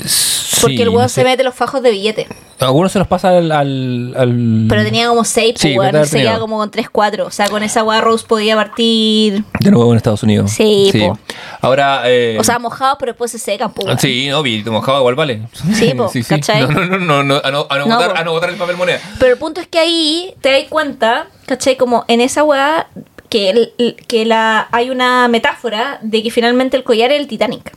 [0.60, 1.24] Porque Sí, el weón no se sé.
[1.24, 2.26] mete los fajos de billete.
[2.60, 3.52] Algunos se los pasa al.
[3.52, 5.58] al, al- Pero tenía como 6, Mm.
[5.58, 6.06] Sí, pues, weón.
[6.06, 7.26] se queda como con 3, 4.
[7.26, 9.44] O sea, con esa weá Rose podía partir.
[9.60, 10.52] De nuevo en Estados Unidos.
[10.52, 11.18] Sí, po.
[11.60, 12.02] Ahora.
[12.06, 13.86] eh, O sea, mojados, pero después se secan, pues.
[13.86, 13.98] weón.
[13.98, 15.42] Sí, no, vi, mojado igual vale.
[15.74, 16.62] Sí, po, ¿cachai?
[16.62, 18.18] No, no, no, no, no, a no, a no No, botar, po.
[18.18, 19.00] a no botar el papel moneda.
[19.18, 21.76] Pero el punto es que ahí te das cuenta, ¿cachai?
[21.76, 22.86] Como en esa weá
[23.28, 27.72] que, el- que la, hay una metáfora de que finalmente el collar es el Titanic.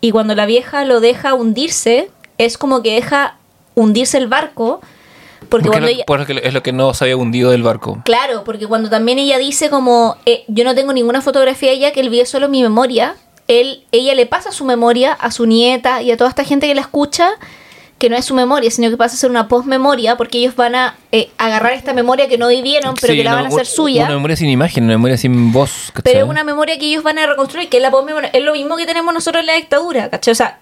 [0.00, 3.36] Y cuando la vieja lo deja hundirse, es como que deja
[3.74, 4.80] hundirse el barco.
[5.48, 8.00] Porque Porque cuando lo- ella, porque es lo que no se había hundido del barco.
[8.04, 11.92] Claro, porque cuando también ella dice como eh, yo no tengo ninguna fotografía de ella
[11.92, 13.14] que él vio solo mi memoria,
[13.46, 16.74] él, ella le pasa su memoria a su nieta y a toda esta gente que
[16.74, 17.30] la escucha
[17.98, 20.74] que no es su memoria, sino que pasa a ser una postmemoria porque ellos van
[20.76, 23.48] a eh, agarrar esta memoria que no vivieron, pero Sí, que la no, van a
[23.48, 24.04] hacer suya.
[24.04, 25.90] Una memoria sin imagen, una memoria sin voz.
[25.92, 26.02] ¿cachai?
[26.12, 28.30] Pero es una memoria que ellos van a reconstruir, que es la postmemoria.
[28.32, 30.32] Es lo mismo que tenemos nosotros en la dictadura, ¿cachai?
[30.32, 30.58] O sea,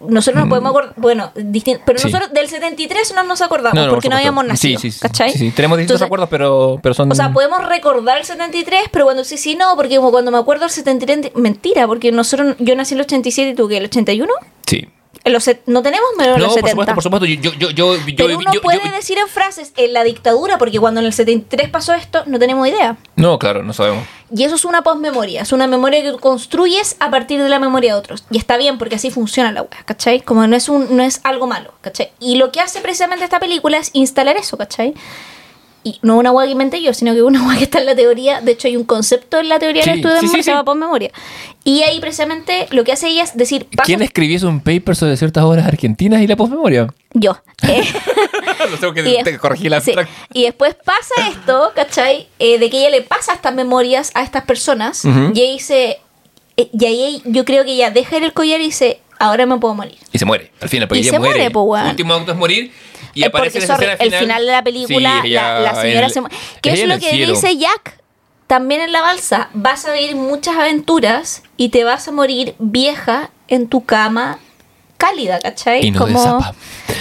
[0.00, 1.98] nosotros nos podemos acordar, bueno, pero Mm.
[1.98, 2.04] Sí.
[2.04, 4.96] nosotros del 73 no nos acordamos No, no, porque por no habíamos nacido, Sí, sí,
[4.96, 5.32] sí, ¿cachai?
[5.32, 5.50] sí.
[5.50, 7.10] Tenemos distintos Entonces, acuerdos, pero, pero son.
[7.10, 10.38] O sea, podemos recordar el 73, pero cuando sí, sí, no, porque como cuando me
[10.38, 13.78] acuerdo del 73, mentira, porque nosotros, yo nací en el 87 y tú, ¿qué?
[13.78, 14.32] ¿El 81?
[14.66, 14.88] Sí.
[15.26, 16.70] En los no tenemos menos en No, los por 70.
[16.70, 17.26] supuesto, por supuesto.
[17.26, 21.06] Yo, yo, yo, pero uno puede decir en frases, en la dictadura, porque cuando en
[21.06, 22.96] el 73 pasó esto, no tenemos idea.
[23.16, 24.04] No, claro, no sabemos.
[24.32, 27.94] Y eso es una postmemoria, es una memoria que construyes a partir de la memoria
[27.94, 28.24] de otros.
[28.30, 30.20] Y está bien, porque así funciona la wea, ¿cachai?
[30.20, 32.12] Como no es, un, no es algo malo, ¿cachai?
[32.20, 34.94] Y lo que hace precisamente esta película es instalar eso, ¿cachai?
[35.86, 37.94] Y no una wea que inventé yo, sino que una wea que está en la
[37.94, 38.40] teoría.
[38.40, 40.64] De hecho, hay un concepto en la teoría del Sí, estudio de memoria se llama
[40.64, 41.10] postmemoria.
[41.62, 45.16] Y ahí precisamente lo que hace ella es decir, paso- ¿Quién escribió un paper sobre
[45.16, 46.92] ciertas obras argentinas y la postmemoria?
[47.12, 47.36] Yo.
[47.68, 47.82] Eh,
[48.70, 49.92] Lo tengo que Y, te corregí la sí.
[50.32, 52.26] Y después pasa esto, ¿cachai?
[52.38, 55.04] Eh, de que ella le pasa estas memorias a estas personas.
[55.04, 55.32] Ujú.
[55.34, 55.98] Y ella dice.
[56.56, 59.56] eh, y ahí yo creo que ella deja ir el collar y dice: Ahora me
[59.58, 59.96] puedo morir.
[60.12, 60.50] Y se muere.
[60.60, 61.34] Al final, porque Y ella se muere.
[61.36, 61.76] muere, po.
[61.78, 62.72] Su último acto es morir.
[63.16, 65.74] Y Eh, aparece porque, sorry, escena el final de la película, Sí, la, ella la
[65.80, 66.20] señora en- se.
[66.62, 67.32] ¿Qué es lo el que cielo.
[67.34, 67.98] dice Jack?
[68.46, 69.48] También en la balsa.
[69.54, 74.38] Vas a vivir muchas aventuras y te vas a morir vieja en tu cama
[74.96, 75.84] cálida, ¿cachai?
[75.86, 76.54] Y no de zapa.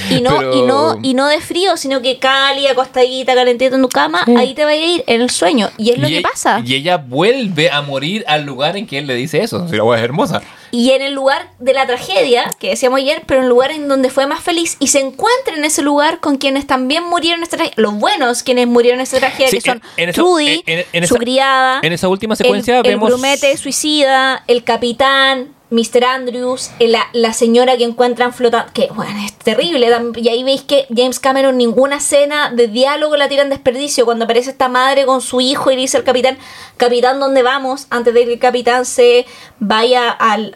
[0.09, 3.81] Y no, Pero- y, no, y no de frío, sino que cálida, acostadita, calentita en
[3.81, 5.69] tu cama, ahí te va a ir en el sueño.
[5.77, 6.61] Y es lo y que ella- pasa.
[6.63, 9.67] Y ella vuelve a morir al lugar en que él le dice eso.
[9.67, 10.41] Si la wea es hermosa.
[10.71, 13.87] Y en el lugar de la tragedia, que decíamos ayer, pero en el lugar en
[13.87, 17.43] donde fue más feliz, y se encuentra en ese lugar con quienes también murieron en
[17.43, 17.75] esta tragedia.
[17.81, 20.79] Los buenos quienes murieron en esta tragedia, Sí, que son en- en esa- Trudy, en-
[20.79, 23.07] en- en su esa- criada, En esa última secuencia el, vemos.
[23.09, 26.05] el grumete suicida, el capitán, Mr.
[26.05, 29.91] Andrews, eh, la, la señora que encuentran flotando, que bueno, es terrible.
[30.15, 34.05] Y ahí veis que James Cameron ninguna escena de diálogo la tiran desperdicio.
[34.05, 36.37] Cuando aparece esta madre con su hijo y dice al capitán,
[36.77, 37.87] capitán, ¿dónde vamos?
[37.89, 39.25] Antes de que el capitán se
[39.59, 40.53] vaya al,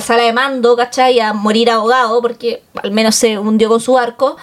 [0.00, 1.18] sala de mando, ¿cachai?
[1.18, 4.36] A morir ahogado, porque al menos se hundió con su barco.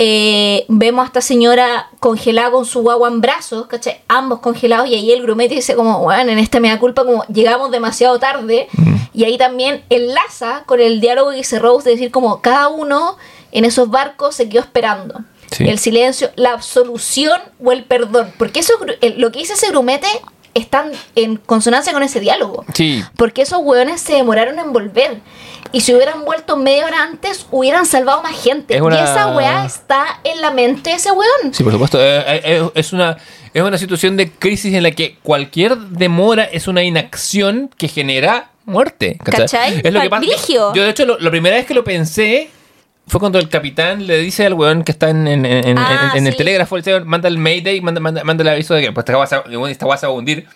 [0.00, 4.00] Eh, vemos a esta señora congelada con su guagua en brazos, ¿cachai?
[4.06, 7.24] Ambos congelados y ahí el grumete dice como, bueno, en esta me da culpa como
[7.24, 8.68] llegamos demasiado tarde
[9.12, 13.16] y ahí también enlaza con el diálogo que dice Rose de decir como cada uno
[13.50, 15.22] en esos barcos se quedó esperando.
[15.50, 15.68] Sí.
[15.68, 18.32] El silencio, la absolución o el perdón.
[18.38, 18.74] Porque eso,
[19.16, 20.06] lo que dice ese grumete
[20.54, 22.64] están en consonancia con ese diálogo.
[22.74, 23.02] Sí.
[23.16, 25.20] Porque esos hueones se demoraron en volver.
[25.72, 28.74] Y si hubieran vuelto media hora antes, hubieran salvado más gente.
[28.76, 31.52] Es una- Y esa weá está en la mente de ese weón.
[31.52, 32.00] Sí, por supuesto.
[32.00, 33.16] Eh, eh, eh, es, una,
[33.52, 38.50] es una situación de crisis en la que cualquier demora es una inacción que genera
[38.64, 39.18] muerte.
[39.22, 39.80] ¿Cachai?
[39.84, 40.22] Es lo que pasa.
[40.74, 42.50] Yo, de hecho, lo- la primera vez que lo pensé
[43.06, 46.36] fue cuando el capitán le dice al weón que está en, en- Ah, en el
[46.36, 49.14] telégrafo, le dice, manda el Mayday, manda, manda, manda el aviso de que pues, esta
[49.16, 50.46] guasa esta guasa va a hundir.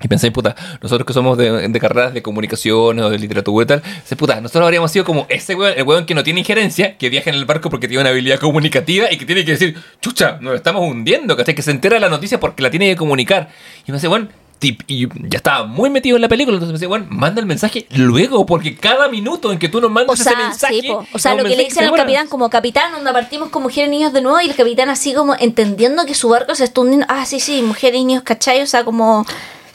[0.00, 3.66] Y pensé, puta, nosotros que somos de, de carreras de comunicación o de literatura y
[3.66, 6.96] tal, dice, puta, nosotros habríamos sido como ese weón, el weón que no tiene injerencia,
[6.96, 9.76] que viaja en el barco porque tiene una habilidad comunicativa y que tiene que decir,
[10.00, 11.54] chucha, nos estamos hundiendo, ¿cachai?
[11.54, 13.48] Que se entera de la noticia porque la tiene que comunicar.
[13.86, 14.28] Y me dice, bueno,
[14.60, 17.46] tip, y ya estaba muy metido en la película, entonces me dice, bueno, manda el
[17.46, 20.80] mensaje luego, porque cada minuto en que tú nos O mandas sea, ese mensaje.
[20.80, 23.62] sí, o sea lo que le dicen se al capitán como capitán, onda partimos con
[23.62, 26.64] mujeres y niños de nuevo y el capitán así como entendiendo que su barco se
[26.64, 27.06] está hundiendo.
[27.08, 28.62] Ah, sí, sí, mujeres y niños, ¿cachai?
[28.62, 29.24] O sea, como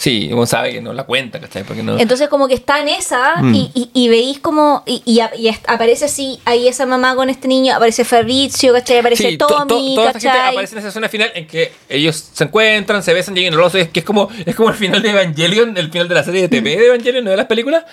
[0.04, 1.64] Sí, uno sabe que no la cuenta, ¿cachai?
[1.64, 1.98] Porque no...
[1.98, 3.56] Entonces como que está en esa Mm.
[3.56, 5.22] y, y- y veis como y,
[5.66, 8.98] aparece así, ahí esa mamá con este niño, aparece Fabrizio, ¿cachai?
[8.98, 12.18] Aparece Sí, Tommy, to- toda esta gente aparece en esa escena final en que ellos
[12.34, 15.12] se encuentran, se besan, llegan los es que es como, es como el final de
[15.12, 17.86] Evangelion, el final de la serie de TV de Evangelion, no de las películas.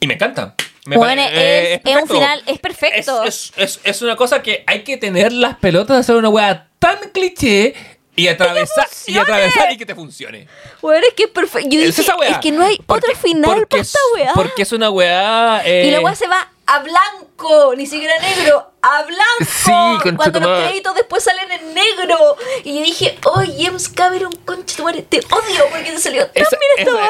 [0.00, 0.54] Y me encanta.
[0.86, 2.14] Me Bueno, pare- eh, es- es un perfecto.
[2.14, 3.24] final- es perfecto.
[3.24, 6.30] Es, es- es- es una cosa que hay que tener las pelotas de hacer una
[6.30, 7.74] wea tan cliché
[8.18, 10.46] y atravesar, y atravesar y que te funcione.
[10.82, 11.68] Bueno, es que es perfecto.
[11.70, 14.32] Yo Es dije, esa es que no hay Porque- otro final para es- esta weá.
[14.34, 15.62] Porque es una weá.
[15.64, 19.22] eh, Y la weá se va a blanco, ni siquiera negro, a blanco.
[19.40, 22.36] Sí, Cuando los créditos después salen en negro.
[22.64, 26.42] Y yo dije, oh, James Cameron, concha tu madre, te odio porque te salió tan
[26.42, 26.60] Es, bien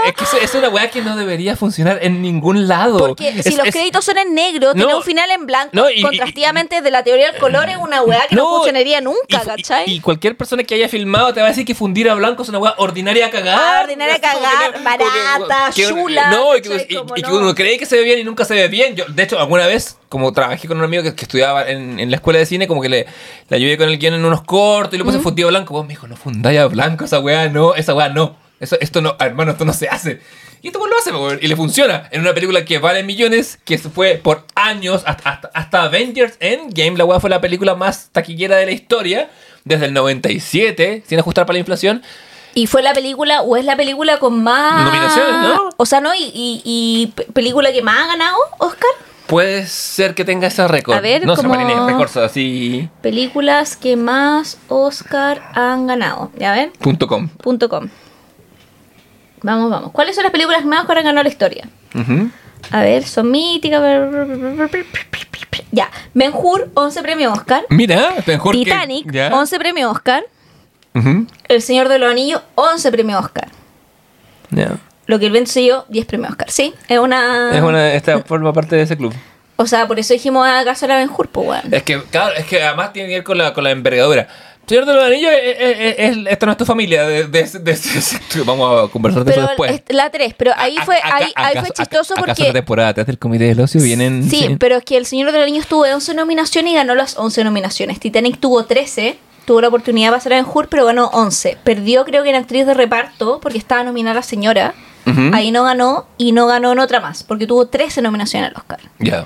[0.06, 2.98] es- que es- es una weá que no debería funcionar en ningún lado.
[2.98, 4.98] Porque si los es- créditos son en negro, tiene No.
[4.98, 8.02] un final en blanco, No, y- y- contrastivamente de la teoría del color es una
[8.02, 9.90] weá que no, funcionaría nunca, y, ¿cachai?
[9.90, 12.48] Y, cualquier persona que haya filmado te va a decir que fundir a blanco es
[12.48, 13.58] una weá ordinaria a cagar.
[13.60, 16.88] Ah, ordinaria a cagar, que- barata, que- chula, No, y que,
[17.22, 17.36] no.
[17.36, 18.96] uno cree que se ve bien y nunca se ve bien.
[18.96, 22.10] Yo, de hecho, alguna vez, como trabajé con un amigo que, que estudiaba en, en
[22.10, 23.06] la escuela de cine, como que le,
[23.48, 25.72] le ayudé con el guion en unos cortos y lo puse fundido a blanco.
[25.74, 28.36] Vos me dijo, no fundáis a blanco esa weá, no, esa weá no.
[28.60, 30.20] Eso, esto no, hermano, esto no se hace.
[30.60, 32.08] Y esto pues lo hace, weón, y le funciona.
[32.10, 36.96] En una película que vale millones, que fue por años, hasta, hasta, hasta Avengers Endgame,
[36.98, 39.30] la weá fue la película más taquillera de la historia,
[39.64, 42.02] desde el 97, sin ajustar para la inflación.
[42.54, 44.84] Y fue la película, o es la película con más.
[44.84, 45.70] Nominaciones, ¿no?
[45.76, 46.12] O sea, ¿no?
[46.14, 48.90] Y, y, y pe- película que más ha ganado, Oscar.
[49.28, 50.96] Puede ser que tenga ese récord.
[50.96, 51.54] A ver, no como-
[52.24, 52.88] así.
[53.02, 56.32] Películas que más Oscar han ganado.
[56.38, 56.72] ¿Ya ven?
[56.80, 57.28] Punto com.
[57.28, 57.88] Punto com.
[59.42, 59.92] Vamos, vamos.
[59.92, 61.68] ¿Cuáles son las películas que más Oscar han ganado en la historia?
[62.70, 63.82] A ver, son míticas.
[65.72, 65.90] Ya.
[66.14, 67.66] Ben Hur, 11 premios Oscar.
[67.68, 69.28] Mira, mejor que- Titanic, ya.
[69.32, 70.24] 11 premios Oscar.
[71.48, 73.48] El Señor de los Anillos, 11 premios Oscar.
[74.50, 74.78] Ya.
[75.08, 76.48] Lo que el viento se yo, 10 premios Oscar.
[76.50, 77.50] Sí, es una.
[77.56, 79.12] Es una, esta forma parte de ese club.
[79.56, 81.74] O sea, por eso dijimos a caso a la Ben Hur, pues, weón.
[81.74, 84.28] Es que, claro, es que además tiene que ver con la, con la envergadura.
[84.68, 87.02] Señor de los Anillos, es, es- es- esta no es tu familia.
[87.08, 89.70] De, de, de- de- vamos a conversar de Pero eso después.
[89.88, 92.42] es- la 3, pero ahí A- fue, a- ahí, ahí acaso- fue chistoso a- ¿Acaso
[92.42, 92.52] la porque.
[92.52, 94.28] temporada 3 del Comité del Ocio vienen?
[94.28, 97.16] Sí, pero es que El Señor de los Anillos tuvo 11 nominaciones y ganó las
[97.16, 97.98] 11 nominaciones.
[97.98, 101.56] Titanic tuvo 13, tuvo la oportunidad de pasar a Ben Hur, pero ganó 11.
[101.64, 104.74] Perdió, creo que en actriz de reparto, porque estaba nominada la señora.
[105.32, 108.80] Ahí no ganó y no ganó en otra más, porque tuvo 13 nominaciones al Oscar.
[108.98, 109.24] Ya.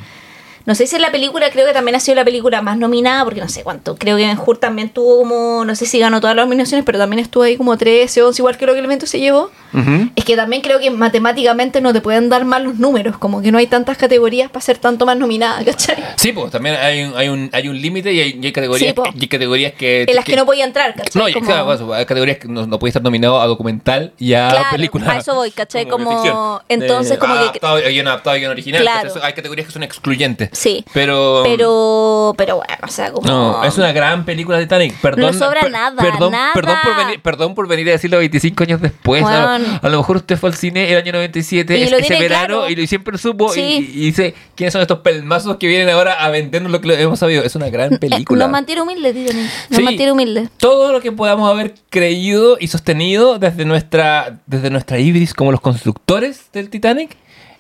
[0.65, 3.25] No sé si en la película, creo que también ha sido la película más nominada,
[3.25, 3.97] porque no sé cuánto.
[3.97, 6.99] Creo que Ben Hur también tuvo como, no sé si ganó todas las nominaciones, pero
[6.99, 9.51] también estuvo ahí como 13, 11, igual que lo que el evento se llevó.
[10.17, 13.51] Es que también creo que matemáticamente no te pueden dar mal los números, como que
[13.51, 15.97] no hay tantas categorías para ser tanto más nominada, ¿cachai?
[16.17, 18.89] Sí, pues también hay un, hay un, hay un límite y hay, y hay categorías,
[18.91, 19.05] Sí, po.
[19.15, 20.05] y hay categorías que.
[20.09, 21.23] En las que no podía entrar, ¿cachai?
[21.23, 24.35] No, Como- claro, eso, hay categorías que no, no puede estar nominado a documental y
[24.35, 25.11] a Claro, película.
[25.11, 25.87] a eso voy, ¿cachai?
[25.89, 28.83] Como- entonces, De como que- Adaptado, guion adaptado, guion original.
[28.83, 29.11] Claro.
[29.23, 30.51] Hay categorías que son excluyentes.
[30.53, 30.85] Sí.
[30.93, 31.43] Pero.
[31.45, 33.27] Pero, pero bueno, o sea, como...
[33.27, 34.95] No, es una gran película Titanic.
[35.01, 36.53] Perdón, No sobra nada, perdón, nada.
[36.55, 39.25] Perdón por, venir, perdón por venir a decirlo 25 años después.
[39.25, 42.47] A, lo mejor usted fue al cine el año 97, Y es- lo ese verano,
[42.59, 42.71] claro.
[42.71, 43.51] y lo siempre supo.
[43.53, 43.91] y- Sí.
[43.95, 47.43] Y, dice: ¿Quiénes son estos pelmazos que vienen ahora a vendernos lo que hemos sabido?
[47.43, 48.45] Es una gran Eh, película.
[48.45, 49.43] Nos mantiene humildes, Titanic.
[49.71, 49.83] Nos Sí.
[49.83, 50.49] mantiene humildes.
[50.59, 55.61] Todo lo que podamos haber creído y sostenido desde nuestra, desde nuestra ibris como los
[55.61, 57.17] constructores del Titanic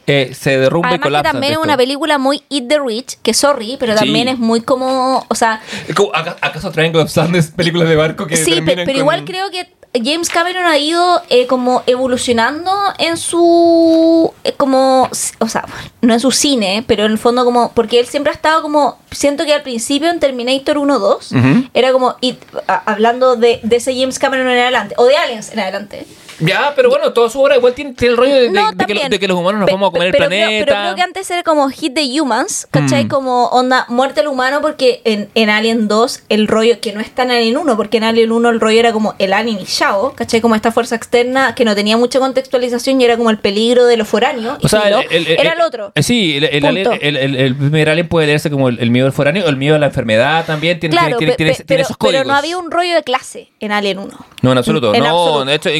[0.07, 1.33] eh, se derrumba y Además que colapsa.
[1.33, 4.05] también es una película muy Eat the Rich, que sorry, pero Sí.
[4.05, 7.97] también es muy como, o sea, Es como, ¿aca- ¿Acaso Triangle of Sadness, películas de
[7.97, 12.73] barco que sí, pero con- igual creo que James Cameron ha ido eh, como evolucionando
[12.99, 15.09] en su eh, como
[15.39, 15.65] o sea
[16.01, 18.99] no en su cine pero en el fondo como porque él siempre ha estado como
[19.11, 21.65] siento que al principio en Terminator 1 2 Ujú.
[21.75, 22.37] era como y,
[22.69, 26.07] a- hablando de, de ese James Cameron en adelante o de Aliens en adelante
[26.45, 28.87] Ya, pero bueno, toda su obra igual tiene, tiene el rollo de, de- No, de
[28.87, 30.47] que, de los humanos nos Pe- vamos a comer el pero planeta.
[30.49, 33.05] Creo, pero creo que antes era como Hit the Humans, ¿cachai?
[33.05, 33.09] Mm.
[33.09, 37.23] Como onda muerte al humano, porque en, en Alien 2 el rollo, que no está
[37.23, 40.13] en Alien 1, porque en Alien 1 el rollo era como el Alien y Shao,
[40.15, 40.41] ¿cachai?
[40.41, 43.97] Como esta fuerza externa que no tenía mucha contextualización y era como el peligro de
[43.97, 44.59] los foráneos.
[44.63, 45.93] O sea, el- el- era el- otro.
[45.95, 49.79] eh, Sí, el, primer alien puede leerse como el, miedo del foráneo el miedo a
[49.79, 50.79] la enfermedad también.
[50.81, 53.73] Tiene, Claro, tiene, pe- tiene, pe- tiene pero, no había un rollo de clase en
[53.73, 54.11] Alien 1.
[54.43, 54.95] No, en absoluto.
[54.95, 55.45] En no, absoluto.
[55.45, 55.71] de hecho,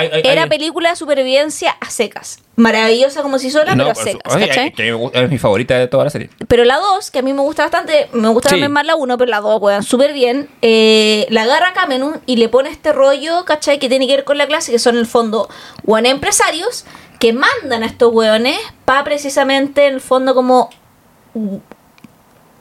[0.00, 2.38] hay- hay- Era película de supervivencia a secas.
[2.56, 4.72] Maravillosa como si sola, No, pero a secas, ¿cachai?
[4.72, 6.28] que es mi favorita de toda la serie.
[6.48, 8.54] Pero la 2, que a mí me gusta bastante, me gusta Sí.
[8.54, 10.48] también más la 1, pero la 2, weón, súper bien.
[10.62, 13.78] eh, la agarra Cameron y le pone este rollo, ¿cachai?
[13.78, 15.48] Que tiene que ver con la clase, que son en el fondo,
[15.84, 16.84] weón, empresarios
[17.18, 20.70] que mandan a estos weones para precisamente, en el fondo, como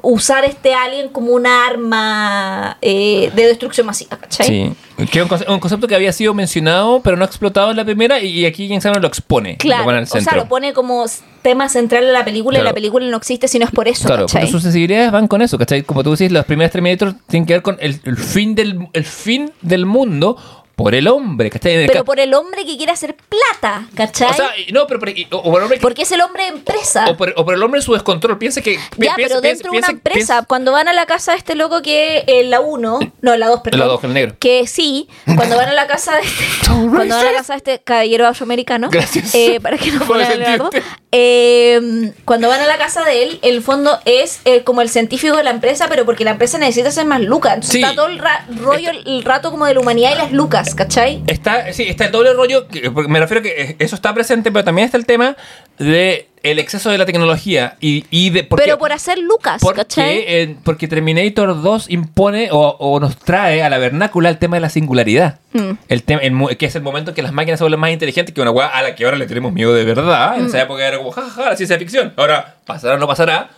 [0.01, 4.47] usar este alien como una arma eh, de destrucción masiva, ¿cachai?
[4.47, 4.73] Sí.
[5.11, 7.85] Que es un, conce- un concepto que había sido mencionado, pero no explotado en la
[7.85, 9.57] primera, y, aquí James Cameron lo expone.
[9.57, 11.05] Claro, lo pone al o sea, lo pone como
[11.41, 14.05] tema central en la película y la película no existe si no es por eso,
[14.07, 14.41] Claro, ¿cachai?
[14.41, 15.83] porque sus sensibilidades van con eso, ¿cachai?
[15.83, 19.05] Como tú decís, los primeros Terminator tienen que ver con el, el fin, del, el
[19.05, 20.35] fin del mundo
[20.79, 21.85] por el hombre, ¿cachai?
[21.87, 24.29] Pero por el hombre que quiere hacer plata, ¿cachai?
[24.31, 26.21] O sea, no, pero por, y- o, o por el hombre que- Porque es el
[26.21, 27.05] hombre de empresa.
[27.09, 28.37] o por, o por el hombre en su descontrol.
[28.37, 28.75] Piensa que.
[28.75, 31.37] Ya, piensa- pero piensa- dentro de una piensa- empresa, cuando van a la casa de
[31.37, 33.79] este loco que en la 1, no, la 2, perdón.
[33.81, 34.35] La dos, el negro.
[34.39, 37.57] Que sí, cuando van a la casa de este, cuando van a la casa de
[37.57, 39.35] este caballero afroamericano, Gracias.
[39.35, 40.69] eh, para que no pongan
[41.11, 45.35] eh, cuando van a la casa de él, el fondo es eh, como el científico
[45.35, 47.55] de la empresa, pero porque la empresa necesita hacer más lucas.
[47.55, 47.81] Entonces Sí.
[47.81, 51.23] está todo el ra- rollo, el rato como de la humanidad y las lucas, ¿cachai?
[51.27, 54.85] Está, sí, está el doble rollo, que- me refiero que eso está presente, pero también
[54.85, 55.35] está el tema
[55.77, 58.43] de el exceso de la tecnología y, y de...
[58.45, 60.19] porque- pero por hacer lucas, ¿cachai?
[60.19, 64.55] Porque, eh, porque Terminator 2 impone o, o nos trae a la vernácula el tema
[64.55, 65.39] de la singularidad.
[65.51, 65.71] Mm.
[65.89, 66.21] El tema,
[66.57, 68.67] que es el momento en que las máquinas se vuelven más inteligentes que una weá
[68.67, 70.37] a la que ahora le tenemos miedo de verdad.
[70.37, 70.47] En Mm.
[70.47, 72.13] esa época era como, jajaja, la ciencia ficción.
[72.15, 73.49] Ahora, pasará o no pasará.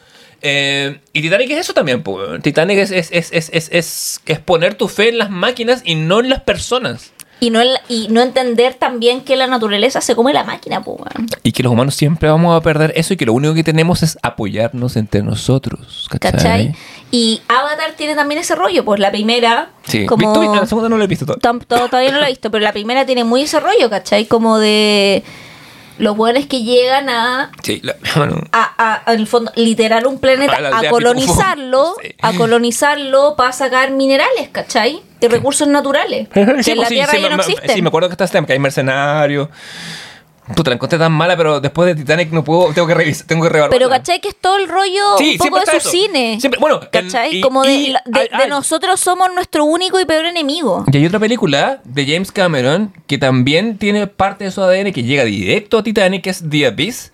[0.42, 2.04] Eh, y Titanic es eso también.
[2.04, 2.20] po.
[2.42, 5.96] Titanic es, es, es, es, es, es- es poner tu fe en las máquinas y
[5.96, 7.12] no en las personas.
[7.40, 11.28] Y no, el- y no entender también que la naturaleza se come la máquina, weón.
[11.42, 14.04] Y que los humanos siempre vamos a perder eso y que lo único que tenemos
[14.04, 16.08] es apoyarnos entre nosotros.
[16.12, 16.32] ¿Cachai?
[16.34, 16.76] ¿Cachai?
[17.10, 20.06] Y Avatar tiene también ese rollo, pues la primera, Sí.
[20.06, 20.34] como...
[20.34, 21.66] ¿Tú- La segunda no la he visto todavía.
[21.68, 24.26] Todavía no la he visto, pero la primera tiene muy ese rollo, ¿cachai?
[24.28, 25.24] Como de
[26.02, 28.38] los buenos que llegan a, Sí, la- bueno.
[28.52, 31.96] a, a- en el fondo, literal un planeta, A a, colonizarlo.
[32.02, 32.16] Sí.
[32.22, 35.02] a colonizarlo para sacar minerales, ¿cachai?
[35.22, 37.70] Y recursos naturales, que en la pues Tierra ya no existen.
[37.76, 39.50] Sí, me acuerdo que está tema, que hay mercenarios.
[40.56, 43.44] Puta, la encontré tan mala, pero después de Titanic no puedo, tengo que revisar, tengo
[43.44, 43.78] que revaluarla.
[43.78, 44.20] Pero ¿cachai?
[44.20, 45.90] Que es todo el rollo Sí, un poco de su eso.
[45.90, 46.38] cine.
[46.40, 47.38] Siempre- bueno, en- ¿cachai?
[47.38, 48.50] y- Como de, y- la- de- ay, de ay.
[48.50, 50.84] nosotros somos nuestro único y peor enemigo.
[50.92, 55.04] Y hay otra película de James Cameron que también tiene parte de su ADN que
[55.04, 57.12] llega directo a Titanic, que es The Abyss,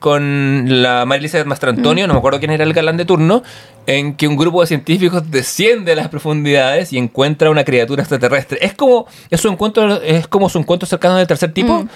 [0.00, 3.42] con la Elizabeth Mastrantonio, no me acuerdo quién era el galán de turno,
[3.86, 8.58] en que un grupo de científicos desciende a las profundidades y encuentra una criatura extraterrestre.
[8.62, 11.86] Es como, es su encuentro, es como su encuentro cercano del tercer tipo.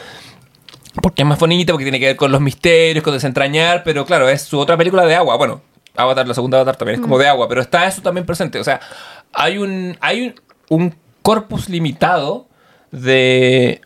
[1.03, 4.29] Porque es más bonita, porque tiene que ver con los misterios, con desentrañar, pero claro,
[4.29, 5.37] es su otra película de agua.
[5.37, 5.63] Bueno,
[5.97, 8.59] Avatar, la segunda Avatar también es como de agua, pero está eso también presente.
[8.59, 8.81] O sea,
[9.33, 10.35] hay un, hay un,
[10.69, 12.47] un corpus limitado
[12.91, 13.81] de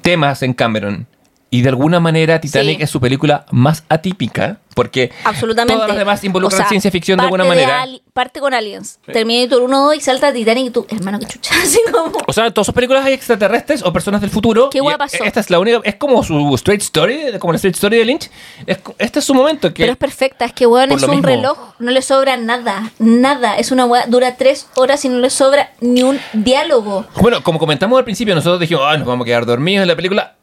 [0.00, 1.07] temas en Cameron.
[1.50, 2.82] Y de alguna manera Titanic Sí.
[2.84, 5.74] es su película más atípica, porque Absolutamente.
[5.76, 7.82] todas las demás involucran O sea, ciencia ficción de alguna manera.
[7.82, 8.98] ali- parte con Aliens.
[9.10, 11.54] Terminator 1 2 y salta a Titanic y tú, hermano, que chucha.
[11.62, 12.12] Así como.
[12.26, 14.68] O sea, en todas sus películas hay extraterrestres o personas del futuro.
[14.70, 15.24] ¿Qué y hueá pasó?
[15.24, 18.30] Esta es la única, es como su straight story, como la straight story de Lynch.
[18.66, 21.26] Es, este es su momento que Pero es perfecta, es que weón es un mismo.
[21.26, 23.56] reloj, no le sobra nada, nada.
[23.56, 27.06] Es una weá, dura tres horas y no le sobra ni un diálogo.
[27.20, 29.96] Bueno, como comentamos al principio, nosotros dijimos, ah, nos vamos a quedar dormidos en la
[29.96, 30.34] película.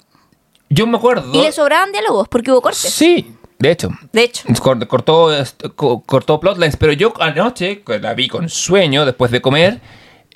[0.70, 1.32] Yo me acuerdo.
[1.34, 2.82] Y le sobraban diálogos porque hubo cortes.
[2.94, 3.90] Sí, de hecho.
[4.12, 4.48] De hecho.
[4.62, 9.42] Cort- Cortó, est- co- cortó plotlines, pero yo anoche, la vi con sueño después de
[9.42, 9.80] comer,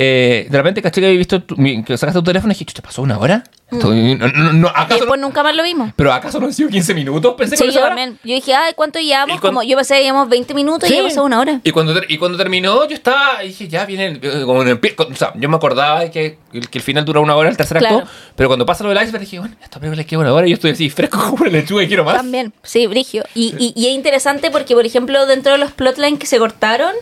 [0.02, 2.82] eh, de repente caché que había visto tu- que sacaste tu teléfono y dije, ¿te
[2.82, 3.44] pasó una hora?
[3.70, 5.92] Estoy- no, no, no, ¿acaso, después no, nunca más lo vimos.
[5.96, 7.36] ¿Pero acaso no han sido 15 minutos?
[7.38, 8.18] Pensé Sí, que yo también.
[8.24, 9.40] Yo dije, ay, ¿cuánto llevamos?
[9.42, 11.60] Cuando- Como, yo pensé que llevamos 20 minutos y ya pasó una hora.
[11.66, 14.80] Y cuando, y cuando terminó, yo estaba, y dije, ya viene, eh, como en el
[14.80, 16.40] pie- o sea, yo me acordaba de que,
[16.72, 18.04] que el final dura una hora el tercer acto,
[18.38, 20.52] pero cuando pasa lo del iceberg dije, bueno, esta película le queda una hora y
[20.52, 22.16] yo estoy así fresco como una lechuga y quiero más.
[22.16, 23.24] También, sí, Brigio.
[23.36, 26.94] Y, y, y es interesante porque, por ejemplo, dentro de los plotlines que se cortaron,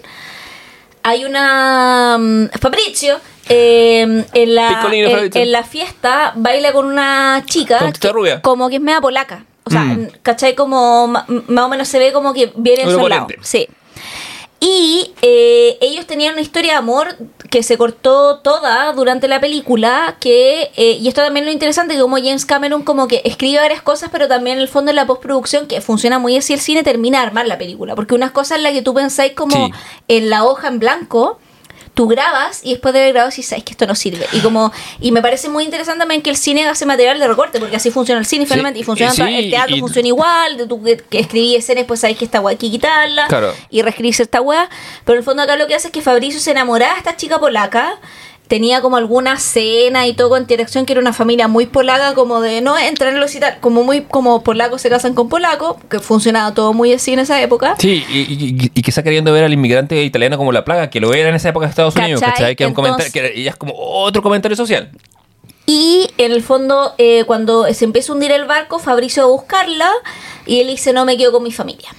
[1.07, 2.17] hay una.
[2.19, 3.19] mm, Fabrizio.
[3.49, 4.01] eh,
[4.34, 5.41] en, la, en, Fabrizio.
[5.41, 8.41] en la fiesta baila con una chica Con que- rubia.
[8.41, 10.07] como que es media polaca o sea Mm.
[10.21, 10.53] ¿cachai?
[10.55, 13.67] como más o menos se ve como que viene en su lado sí
[14.59, 17.15] y eh, ellos tenían una historia de amor
[17.49, 21.93] que se cortó toda durante la película, que, eh, y esto también es lo interesante,
[21.95, 24.95] que como James Cameron como que escribe varias cosas, pero también en el fondo en
[24.95, 27.95] la postproducción, que funciona muy así el cine, termina de armar la película.
[27.95, 29.71] Porque unas cosas en las que tú pensáis como Sí.
[30.07, 31.39] en la hoja en blanco,
[31.98, 34.26] tú grabas y después de haber grabado dices, sabes que esto no sirve.
[34.32, 34.72] Y como
[35.02, 37.91] y me parece muy interesante también que el cine hace material de recorte, porque así
[37.91, 40.82] funciona el cine Sí, finalmente, y funciona sí, el teatro y- funciona igual, de tú
[40.82, 43.53] que, que escribí escenas, pues sabes que esta weá hay que quitarla Claro.
[43.69, 44.69] y reescribirse esta weá.
[45.03, 47.18] Pero en el fondo acá lo que hace es que Fabricio se enamoraba de esta
[47.18, 47.98] chica polaca.
[48.48, 52.41] Tenía como alguna cena y todo con interacción que era una familia muy polaca, como
[52.41, 55.99] de no entrar en los tal, como muy como polacos se casan con polacos, que
[55.99, 57.76] funcionaba todo muy así en esa época.
[57.78, 60.99] Sí, y, y, y que está queriendo ver al inmigrante italiano como la plaga, que
[60.99, 62.34] lo era en esa época de Estados Unidos, ¿Cachai?
[62.34, 62.56] ¿cachai?
[62.56, 64.91] Que, era un comentario, Entonces- que es como otro comentario social.
[65.65, 69.32] Y en el fondo, eh, cuando se empieza a hundir el barco, Fabricio va a
[69.32, 69.91] buscarla
[70.45, 71.90] y él dice, no me quedo con mi familia.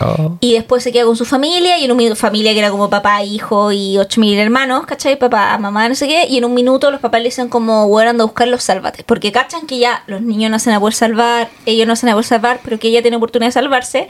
[0.00, 0.36] Oh.
[0.40, 3.22] Y después se queda con su familia, y en un familia que era como papá,
[3.22, 5.18] hijo y ocho mil hermanos, ¿cachai?
[5.18, 6.26] Papá, mamá, no sé qué.
[6.28, 9.04] Y en un minuto los papás le dicen como, bueno, anda a buscarlos, sálvate.
[9.04, 12.18] Porque cachan que ya los niños no se van a salvar, ellos no se van
[12.18, 14.08] a salvar, pero que ella tiene oportunidad de salvarse.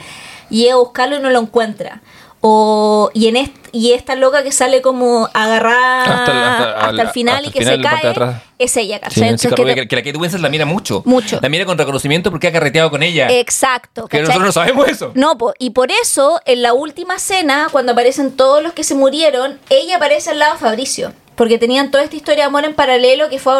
[0.50, 2.02] Y llega a buscarlo y no lo encuentra.
[2.40, 7.00] O, y, en est- y esta loca que sale como agarrada Hasta el- hasta- al-
[7.00, 10.02] el final hasta y que final, se cae, es ella, Entonces, que que, que la
[10.02, 11.02] Kate Winslet la mira mucho.
[11.06, 11.38] Mucho.
[11.42, 13.28] La mira con reconocimiento porque ha carreteado con ella.
[13.30, 14.06] Exacto.
[14.06, 14.22] que ¿cachai?
[14.38, 15.12] nosotros no sabemos eso.
[15.14, 18.94] No, po, y por eso, en la última cena, cuando aparecen todos los que se
[18.94, 21.12] murieron, ella aparece al lado de Fabricio.
[21.34, 23.54] Porque tenían toda esta historia de amor en paralelo que fue.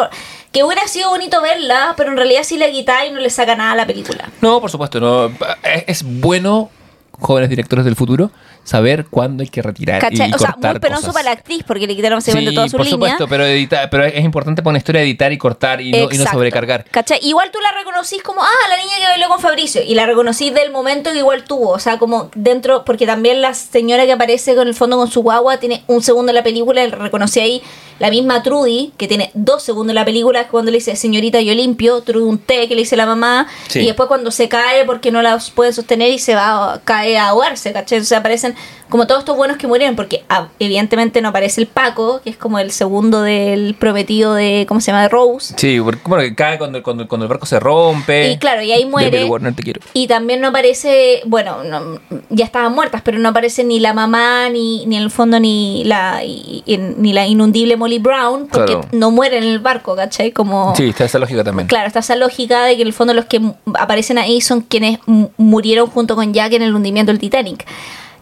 [0.51, 3.55] que hubiera sido bonito verla, pero en realidad sí la quita y no le saca
[3.55, 4.29] nada a la película.
[4.41, 5.25] No, por supuesto, no.
[5.61, 6.71] Es, es bueno,
[7.19, 8.31] jóvenes directores del futuro,
[8.67, 10.29] saber cuándo hay que retirar ¿Cachai?
[10.29, 11.13] y O sea, muy penoso cosas.
[11.13, 12.95] para la actriz porque le quitaron básicamente Sí, toda su por línea.
[12.95, 16.17] supuesto, pero, edita- pero es importante para una historia editar y cortar y no, y
[16.17, 16.83] no sobrecargar.
[16.91, 17.19] ¿Cachai?
[17.21, 19.81] Igual tú la reconocís como, ah, la niña que bailó con Fabricio.
[19.83, 21.69] Y la reconocís del momento que igual tuvo.
[21.69, 25.21] O sea, como dentro, porque también la señora que aparece con el fondo con su
[25.21, 26.83] guagua tiene un segundo en la película.
[26.83, 27.61] y Reconocí ahí
[27.99, 31.39] la misma Trudy, que tiene dos segundos en la película, es cuando le dice, señorita,
[31.39, 32.01] yo limpio.
[32.01, 33.47] Trudy un té que le dice la mamá.
[33.69, 33.79] Sí.
[33.79, 37.29] Y después cuando se cae porque no la puede sostener y se va, cae a
[37.29, 37.99] ahogarse, ¿cachai?
[37.99, 38.55] O sea, aparecen
[38.89, 42.37] como todos estos buenos que murieron, porque ah, evidentemente no aparece el Paco, que es
[42.37, 45.01] como el segundo del prometido de, ¿cómo se llama?
[45.03, 45.53] De Rose.
[45.57, 48.31] Sí, porque bueno, que cae cuando, cuando, cuando el barco se rompe.
[48.31, 49.25] Y claro, y ahí muere.
[49.25, 49.81] Warner, te quiero.
[49.93, 54.47] Y también no aparece, bueno, no- ya estaban muertas, pero no aparece ni la mamá,
[54.49, 56.63] ni, ni en el fondo ni la y-
[56.97, 58.87] ni la inundible Molly Brown, porque Claro.
[58.93, 60.31] no mueren en el barco, ¿cachai?
[60.31, 60.73] Como...
[60.77, 61.67] Sí, está esa lógica también.
[61.67, 63.41] Claro, está esa lógica de que en el fondo los que
[63.73, 64.99] aparecen ahí son quienes
[65.35, 67.65] murieron junto con Jack en el hundimiento del Titanic.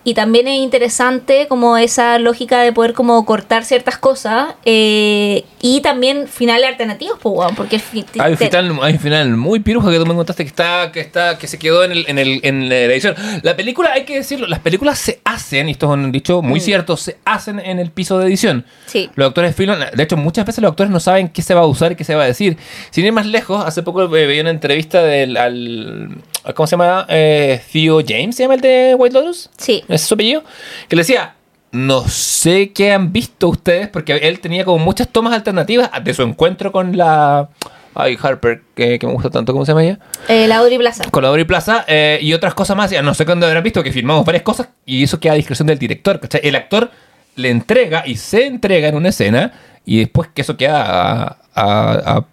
[0.07, 5.81] Y también es interesante como esa lógica de poder como cortar ciertas cosas eh, y
[5.81, 7.81] también finales alternativos, pues, weón, porque
[8.19, 10.99] Hay un final, hay un final muy piruja que tú me contaste que está, que
[10.99, 13.15] está, que se quedó en, el, en, el, en la edición.
[13.41, 16.59] La película, hay que decirlo, las películas se hacen, y esto es un dicho muy
[16.59, 18.57] cierto, se hacen en el piso de edición.
[18.57, 18.63] Mm.
[18.85, 19.09] Sí.
[19.15, 21.65] Los actores filman, de hecho, muchas veces los actores no saben qué se va a
[21.65, 22.57] usar y qué se va a decir.
[22.91, 26.09] Sin ir más lejos, hace poco eh, veía una entrevista del al,
[26.53, 27.07] ¿cómo se llama?
[27.09, 29.49] Eh, Theo James, ¿se llama el de White Lotus?
[29.57, 29.83] Sí.
[29.95, 30.43] ¿Ese es su apellido?
[30.87, 31.35] Que le decía,
[31.71, 36.21] no sé qué han visto ustedes, porque él tenía como muchas tomas alternativas de su
[36.23, 37.49] encuentro con la...
[37.97, 39.99] Ay, Harper, que, que me gusta tanto, ¿cómo se llama ella?
[40.27, 41.05] Eh, la Audrey Plaza.
[41.09, 42.91] Con la Audrey Plaza eh, y otras cosas más.
[42.91, 45.67] Ya no sé cuándo habrán visto que filmamos varias cosas y eso queda a discreción
[45.67, 46.19] del director.
[46.19, 46.41] ¿cachai?
[46.43, 46.91] El actor
[47.37, 49.53] le entrega y se entrega en una escena
[49.85, 52.25] y después que eso queda a, a- a-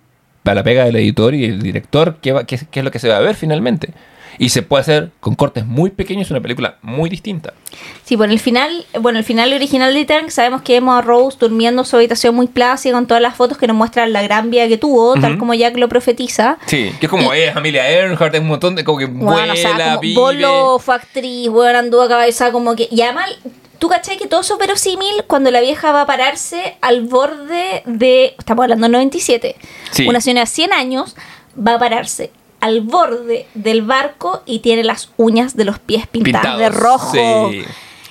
[0.44, 2.98] a la pega del editor y el director qué, va- qué, qué es lo que
[2.98, 3.90] se va a ver finalmente.
[4.42, 7.54] Y se puede hacer con cortes muy pequeños una película muy distinta.
[8.02, 11.36] Sí, bueno, el final, bueno, el final original de Titanic sabemos que vemos a Rose
[11.38, 14.50] durmiendo en su habitación muy plácida con todas las fotos que nos muestran la gran
[14.50, 15.38] vida que tuvo, tal Ujú.
[15.38, 16.58] como Jack lo profetiza.
[16.66, 19.52] Sí, que es como eh, familia Earnhardt, es un montón de como que Bueno, vuela,
[19.52, 20.14] o sea, como.
[20.14, 22.88] Bolo fue actriz, bueno, anduvo a cabeza como que...
[22.90, 23.30] Y además,
[23.78, 27.84] tú cachai que todo eso es verosímil cuando la vieja va a pararse al borde
[27.86, 28.34] de...
[28.36, 29.54] Estamos hablando del 97.
[29.92, 30.08] Sí.
[30.08, 31.14] Una señora de 100 años
[31.56, 32.32] va a pararse
[32.62, 37.12] al borde del barco y tiene las uñas de los pies pintadas de rojo.
[37.12, 37.64] sí.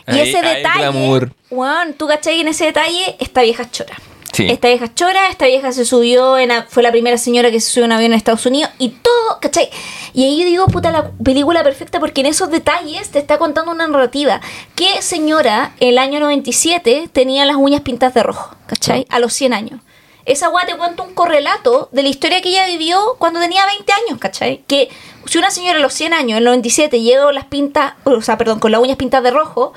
[0.08, 1.32] Y Ahí ese detalle, glamour.
[1.52, 3.96] weón, tú cachai que en ese detalle esta vieja es chora.
[4.34, 4.48] Sí.
[4.50, 7.60] Esta vieja es chora, esta vieja se subió, en a- fue la primera señora que
[7.60, 9.70] se subió a un avión en Estados Unidos y todo, ¿cachai?
[10.14, 13.72] Y ahí yo digo, puta, la película perfecta porque en esos detalles te está contando
[13.72, 14.42] una narrativa.
[14.76, 19.06] ¿Qué señora el año 97 tenía las uñas pintadas de rojo, ¿cachai?
[19.10, 19.80] A los 100 años.
[20.26, 23.92] Esa weá te cuenta un correlato de la historia que ella vivió cuando tenía 20
[23.94, 24.64] años, ¿cachai?
[24.68, 24.90] Que
[25.26, 28.22] si una señora a los 100 años, en el 97, llegó con las pintas, o
[28.22, 29.74] sea, perdón, con las uñas pintadas de rojo,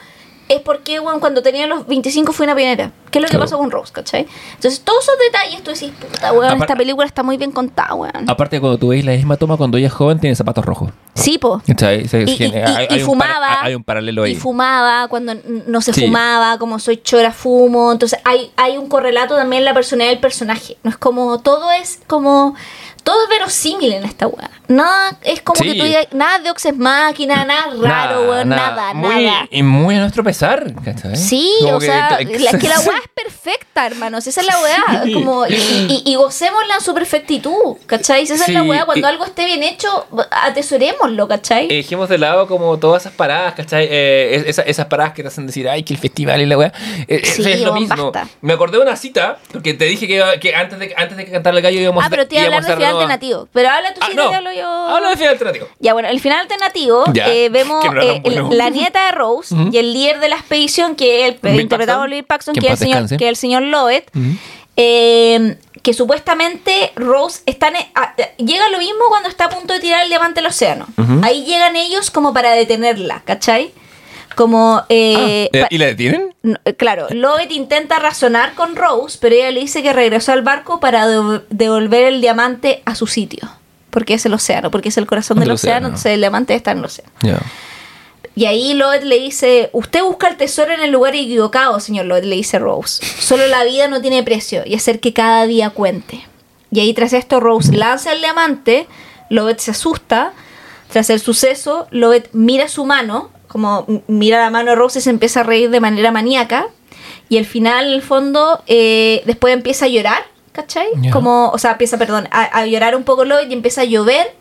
[0.48, 2.90] es porque, bueno, cuando tenía los 25 fue una pionera.
[3.10, 3.44] ¿Qué es lo que Claro.
[3.44, 4.26] pasó con Rose, cachai?
[4.56, 8.28] Entonces, todos esos detalles tú decís, puta, weón, esta película está muy bien contada, weón.
[8.28, 10.90] Aparte, cuando tú veis la misma toma cuando ella es joven, tiene zapatos rojos.
[11.14, 11.62] Sí, po.
[11.66, 12.08] ¿Cachai?
[12.08, 13.32] Se- Y, y- y- hay y un fumaba.
[13.32, 14.32] para- hay un paralelo ahí.
[14.32, 15.34] Y fumaba cuando
[15.66, 16.06] no se Sí.
[16.06, 17.92] fumaba, como soy chora, fumo.
[17.92, 20.76] Entonces hay, hay un correlato también en la personalidad del personaje.
[20.82, 22.56] No es como, todo es como,
[23.04, 24.50] todo es verosímil en esta weá.
[24.68, 25.72] Nada, es como Sí.
[25.72, 29.46] que tú digas, nada de Oxes Máquina, nada raro, weón, nada, muy, nada.
[29.50, 31.16] Y muy a nuestro pesar, ¿cachai?
[31.16, 34.26] Sí, Como o sea, que- la, es que la weá es perfecta, hermanos.
[34.26, 35.02] Esa es la weá.
[35.04, 35.12] Sí.
[35.12, 38.22] Como, y, y, y gocémosla en su perfectitud, ¿cachai?
[38.22, 38.84] Esa es la Sí, weá.
[38.86, 41.66] Cuando y- algo esté bien hecho, atesorémoslo, ¿cachai?
[41.66, 43.86] Eh, dejemos de lado como todas esas paradas, ¿cachai?
[43.90, 46.56] Eh, es- esas, esas paradas que te hacen decir, ay, que el festival y la
[46.58, 46.72] weá.
[47.08, 48.12] Eh, Sí, eso es lo weón, mismo.
[48.12, 48.28] basta.
[48.40, 51.32] Me acordé de una cita, porque te dije que, que antes, de, antes de que
[51.32, 53.48] cantara el gallo íbamos Ah, pero te iba a hablar de final alternativo.
[53.52, 54.32] Pero habla tú Ah, sí, no.
[54.32, 54.68] hablo yo.
[54.88, 55.68] Habla de final alternativo.
[55.80, 58.48] Ya, bueno, el final alternativo, Ya, eh, vemos no eh, bueno.
[58.52, 62.08] la nieta de Rose y el líder de la expedición, que es el interpretado por
[62.08, 64.10] Paxton, Bill Paxton, que es el señor, que es el señor Lovett,
[64.76, 69.74] eh, que supuestamente Rose están e- a- a- llega lo mismo cuando está a punto
[69.74, 70.86] de tirar el diamante al océano.
[71.22, 73.72] Ahí llegan ellos como para detenerla, ¿cachai?
[74.34, 76.34] Como eh, Eh, pa- ¿Y la detienen?
[76.42, 80.42] no, eh, claro, Lovett intenta razonar con Rose, pero ella le dice que regresó al
[80.42, 83.48] barco para dev- devolver el diamante a su sitio.
[83.94, 85.86] Porque es el océano, porque es el corazón del Del océano, océano.
[85.86, 87.12] entonces el diamante está en el océano.
[87.22, 87.38] Ya.
[88.34, 92.24] Y ahí Lovett le dice, usted busca el tesoro en el lugar equivocado, señor Lovett,
[92.24, 93.00] le dice Rose.
[93.06, 96.26] Solo la vida no tiene precio y hacer que cada día cuente.
[96.72, 98.88] Y ahí tras esto Rose lanza el diamante,
[99.30, 100.32] Lovett se asusta.
[100.90, 105.10] Tras el suceso, Lovett mira su mano, como mira la mano de Rose y se
[105.10, 106.66] empieza a reír de manera maníaca.
[107.28, 110.24] Y al final, en el fondo, eh, después empieza a llorar,
[110.54, 110.86] ¿cachai?
[111.12, 114.34] Como, o sea, empieza, perdón, a, a llorar un poco Lovett y empieza a llover.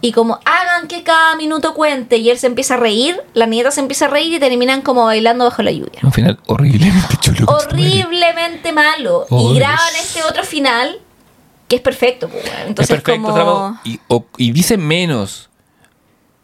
[0.00, 3.70] Y como hagan que cada minuto cuente y él se empieza a reír, la nieta
[3.70, 6.00] se empieza a reír y terminan como bailando bajo la lluvia.
[6.02, 7.44] Un final horriblemente chulo.
[7.46, 9.26] Horriblemente malo.
[9.28, 10.98] Oh, y graban este otro final
[11.68, 12.28] que es perfecto.
[12.30, 12.44] pues.
[12.66, 13.78] Entonces es perfecto, como...
[13.84, 15.47] y, o- y dice menos.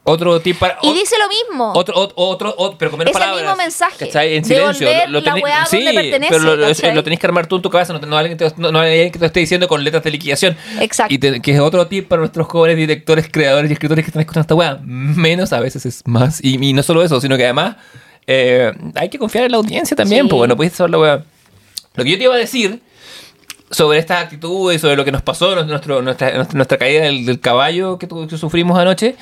[0.06, 0.78] Otro tipo para.
[0.82, 1.72] Y dice lo mismo.
[1.74, 3.43] Otro, otro, otro, otro- pero con menos Es el palabras.
[3.44, 4.06] mismo mensaje.
[4.06, 4.36] ¿cachai?
[4.36, 4.86] En silencio.
[4.86, 6.94] Devolver Lo, lo la tenés- weá sí, pertenece, pero lo, lo- ¿cachai?
[6.94, 8.90] lo tenés que armar tú en tu cabeza, no, no, alguien te, no, no hay
[8.93, 10.56] alguien que te esté diciendo con letras de liquidación.
[10.81, 11.14] Exacto.
[11.14, 14.20] Y te- que es otro tip para nuestros jóvenes directores, creadores y escritores que están
[14.20, 14.78] escuchando esta weá.
[14.82, 16.39] Menos a veces es más.
[16.44, 17.76] Y, y no solo eso, sino que además
[18.26, 20.28] eh, hay que confiar en la audiencia también, Sí.
[20.31, 21.24] porque no puedes saber la weá.
[21.94, 22.82] Lo que yo te iba a decir
[23.70, 27.98] sobre estas actitudes, sobre lo que nos pasó, nuestro, nuestra, nuestra, caída del, del caballo
[27.98, 29.16] que, que sufrimos anoche,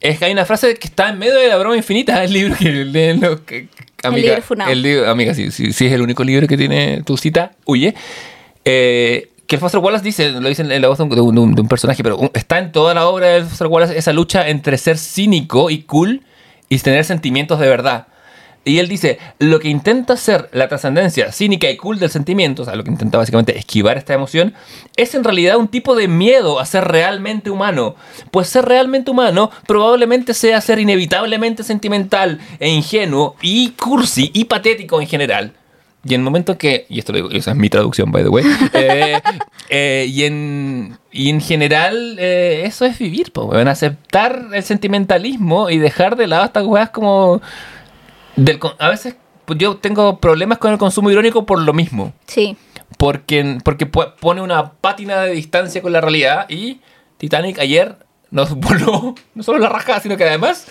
[0.00, 2.54] es que hay una frase que está en medio de la broma infinita, el libro
[2.56, 3.40] que leen los...
[3.40, 3.68] que-
[4.02, 4.70] amiga, libro funado.
[4.70, 7.94] el libro- amiga, si sí es el único libro que tiene tu cita, huye.
[8.64, 11.54] Eh, que el Foster Wallace dice, lo dice en la voz de un, de un-
[11.54, 14.48] de un personaje, pero un- está en toda la obra del Foster Wallace esa lucha
[14.48, 16.22] entre ser cínico y cool
[16.68, 18.08] y tener sentimientos de verdad.
[18.66, 22.64] Y él dice, lo que intenta hacer la trascendencia cínica y cool del sentimiento, o
[22.64, 24.54] sea, lo que intenta básicamente esquivar esta emoción,
[24.96, 27.94] es en realidad un tipo de miedo a ser realmente humano.
[28.32, 35.00] Pues ser realmente humano probablemente sea ser inevitablemente sentimental e ingenuo y cursi y patético
[35.00, 35.52] en general.
[36.02, 38.28] Y en el momento que, y esto lo digo, esa es mi traducción, by the
[38.28, 39.20] way, eh,
[39.68, 45.78] eh, y, en, y en general eh, eso es vivir, weón, aceptar el sentimentalismo y
[45.78, 47.40] dejar de lado estas weas como...
[48.36, 52.56] Del, a veces pues, yo tengo problemas con el consumo irónico por lo mismo, Sí.
[52.98, 56.80] porque, porque pone una pátina de distancia con la realidad y
[57.18, 57.96] Titanic ayer
[58.30, 60.66] nos voló no solo la raja, sino que además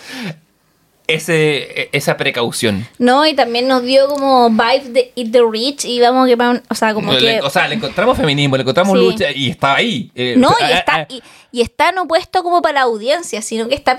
[1.08, 2.84] ese, esa precaución.
[2.98, 6.62] No, y también nos dio como vibe de Eat the Rich y vamos que van-
[6.68, 9.04] o sea, como Le- que o sea, le encontramos feminismo, le encontramos Sí.
[9.04, 10.10] lucha y estaba ahí.
[10.16, 11.22] Eh, No, y ah, está, ah, y,
[11.52, 13.96] y está no puesto como para la audiencia, sino que está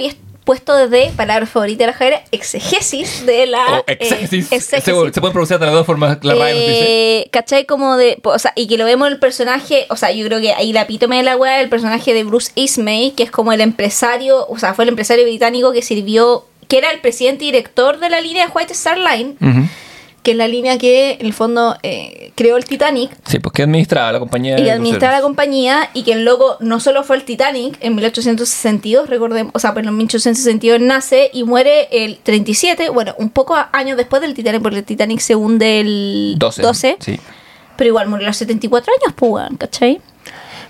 [0.48, 3.66] puesto desde, palabra favorita de la Javiera, exegesis de la...
[3.66, 4.50] o eh, exégesis.
[4.50, 4.96] exégesis.
[4.96, 7.20] Se, se pueden pronunciar de las dos formas, la nos dice.
[7.20, 7.66] Eh, ¿Cachai?
[7.66, 8.18] Como de.
[8.24, 9.86] O sea, y que lo vemos el personaje.
[9.90, 12.54] O sea, yo creo que ahí la epítome de la weá, el personaje de Bruce
[12.56, 14.48] Ismay, que es como el empresario.
[14.48, 16.46] O sea, fue el empresario británico que sirvió.
[16.70, 19.70] Que era el presidente y director de la línea de White Star Line, Ujú.
[20.28, 23.64] Que es la línea que en el fondo eh, creó el Titanic Sí, pues que
[23.64, 24.60] administraba la compañía.
[24.60, 29.10] y administraba la compañía y que el loco no solo fue el Titanic en 1862,
[29.10, 33.96] recordemos, o sea, pues en 1862 nace y muere el 37, bueno, un poco años
[33.96, 36.98] después del Titanic, porque el Titanic se hunde el 12.
[37.00, 37.18] Sí.
[37.78, 40.02] pero igual murió a los 74 años, pues, ¿cachai?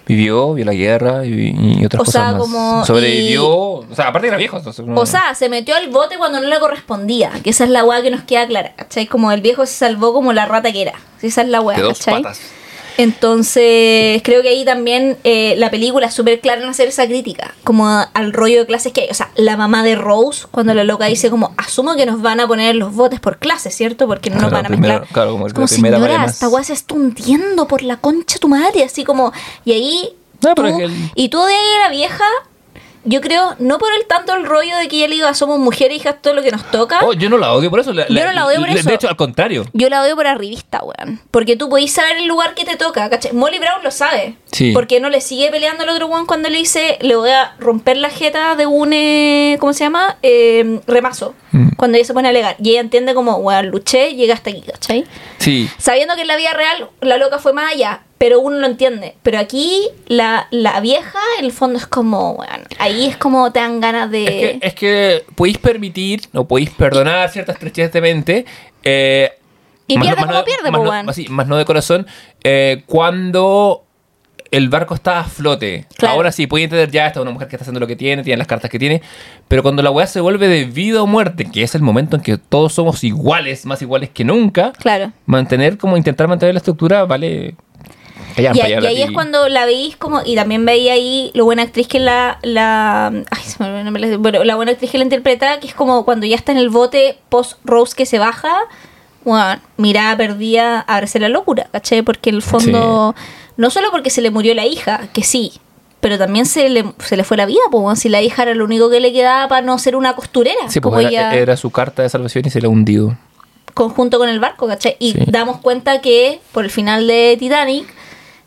[0.07, 2.41] Vivió, vio la guerra y, y otras O cosas sea, más.
[2.41, 3.47] como- Sobrevivió.
[3.47, 4.57] O sea, aparte era viejo.
[4.57, 7.69] entonces no- O sea, se metió al bote cuando no le correspondía, que esa es
[7.69, 9.07] la weá que nos queda clara, ¿cachai?
[9.07, 12.21] Como el viejo se salvó como la rata que era, esa es la weá, ¿cachai?
[12.23, 12.39] patas.
[12.97, 17.53] Entonces, creo que ahí también eh, la película es súper clara en hacer esa crítica,
[17.63, 19.07] como a- al rollo de clases que hay.
[19.09, 22.39] O sea, la mamá de Rose, cuando la loca dice como, asumo que nos van
[22.39, 24.07] a poner los botes por clase, ¿cierto?
[24.07, 25.13] Porque no nos van a primero- mezclar.
[25.13, 26.33] claro, como Es la primera señora, vale más".
[26.35, 29.31] esta weá se está hundiendo por la concha de tu madre, así como...
[29.65, 30.13] Y ahí...
[30.41, 32.23] No, tú- el- Y tú de ahí la vieja...
[33.03, 35.97] Yo creo, no por el tanto el rollo de que ella le diga somos mujeres,
[35.97, 36.99] hijas, todo lo que nos toca.
[37.03, 37.93] Oh, yo no la odio por eso.
[37.93, 38.87] la- Yo no la odio por eso.
[38.89, 39.65] De hecho, al contrario.
[39.73, 41.21] Yo la odio por arribista, weón.
[41.31, 43.31] Porque tú podís saber el lugar que te toca, ¿cachai?
[43.33, 44.35] Molly Brown lo sabe.
[44.51, 44.71] Sí.
[44.73, 47.97] Porque no le sigue peleando al otro weón cuando le dice, le voy a romper
[47.97, 50.17] la jeta de un, eh, ¿cómo se llama?
[50.21, 51.33] Eh, remazo.
[51.53, 51.69] Mm.
[51.77, 52.55] Cuando ella se pone a alegar.
[52.61, 55.05] Y ella entiende como, weón, luché, llegué hasta aquí, ¿cachai?
[55.37, 55.69] Sí.
[55.77, 59.15] Sabiendo que en la vida real la loca fue más allá, pero uno lo entiende.
[59.23, 63.59] Pero aquí la, la vieja, en el fondo es como, weón, ahí es como te
[63.59, 64.23] dan ganas de...
[64.25, 68.45] Es que, es que podéis permitir o podéis perdonar ciertas trecheces de mente.
[68.83, 69.31] eh,
[69.87, 72.07] Y pierde como pierde, más po, no, así, más no de corazón.
[72.43, 73.83] eh, cuando
[74.49, 75.85] el barco está a flote.
[75.97, 76.15] Claro.
[76.15, 78.23] Ahora sí, puede entender ya, esta es una mujer que está haciendo lo que tiene,
[78.23, 79.01] tiene las cartas que tiene.
[79.49, 82.21] Pero cuando la weá se vuelve de vida o muerte, que es el momento en
[82.21, 85.11] que todos somos iguales, más iguales que nunca, Claro.
[85.25, 87.55] mantener, como intentar mantener la estructura, vale.
[88.37, 91.63] Callan, Y, ahí la es cuando la veis como, y también veía ahí lo buena
[91.63, 95.59] actriz que la, la, ay, se me olvidó bueno, la buena actriz que la interpreta,
[95.59, 98.53] que es como cuando ya está en el bote post Rose que se baja,
[99.23, 102.01] bueno, mirada perdida, abrace la locura, ¿cachai?
[102.01, 103.13] Porque en el fondo,
[103.57, 105.53] no solo porque se le murió la hija, que sí,
[105.99, 108.63] pero también se le, se le fue la vida, pues si la hija era lo
[108.65, 111.71] único que le quedaba para no ser una costurera, Sí, como era, ella, era su
[111.71, 113.17] carta de salvación y se le ha hundido.
[113.73, 114.95] conjunto con el barco, ¿cachai?
[114.99, 115.19] Y Sí.
[115.27, 117.87] damos cuenta que por el final de Titanic,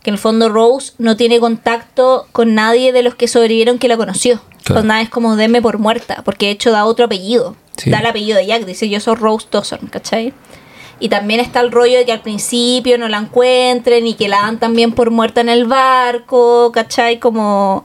[0.02, 3.88] que en el fondo Rose no tiene contacto con nadie de los que sobrevivieron que
[3.88, 4.40] la conoció.
[4.64, 4.82] Claro.
[4.82, 7.56] Onda es como denme por muerta, porque de hecho da otro apellido.
[7.76, 7.90] Sí.
[7.90, 10.32] Da el apellido de Jack, dice yo soy Rose Dawson, ¿cachai?
[11.00, 14.42] Y también está el rollo de que al principio no la encuentren y que la
[14.42, 17.18] dan también por muerta en el barco, ¿cachai?
[17.18, 17.84] Como...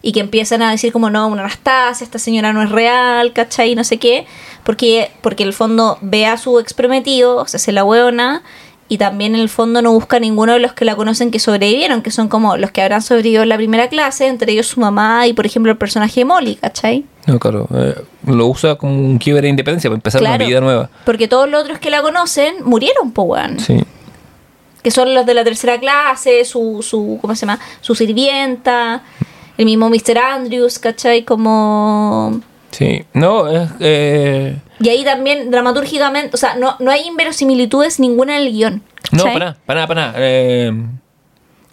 [0.00, 3.74] Y que empiezan a decir como, no, una Anastasia, esta señora no es real, ¿cachai?
[3.74, 4.26] No sé qué.
[4.62, 8.42] Porque, porque en el fondo ve a su ex prometido, o sea, se la hueona,
[8.94, 11.40] y también en el fondo no busca a ninguno de los que la conocen que
[11.40, 14.78] sobrevivieron, que son como los que habrán sobrevivido en la primera clase, entre ellos su
[14.78, 17.04] mamá y, por ejemplo, el personaje de Molly, ¿cachai?
[17.26, 17.66] No, claro.
[17.74, 20.90] eh, lo usa como un quiebre de independencia para empezar una vida nueva.
[21.04, 23.34] Porque todos los otros que la conocen murieron, po.
[23.58, 23.82] Sí.
[24.80, 27.58] Que son los de la tercera clase, su, su, ¿cómo se llama?
[27.80, 29.02] Su sirvienta,
[29.58, 30.18] el mismo Mr.
[30.18, 31.24] Andrews, ¿cachai?
[31.24, 32.40] Como...
[32.76, 33.04] Sí.
[33.12, 33.68] No, es.
[33.80, 38.82] Eh, Y ahí también, dramatúrgicamente, o sea, no, no hay inverosimilitudes ninguna en el guion.
[39.12, 40.14] no, para nada, para nada, para nada.
[40.18, 40.72] Eh,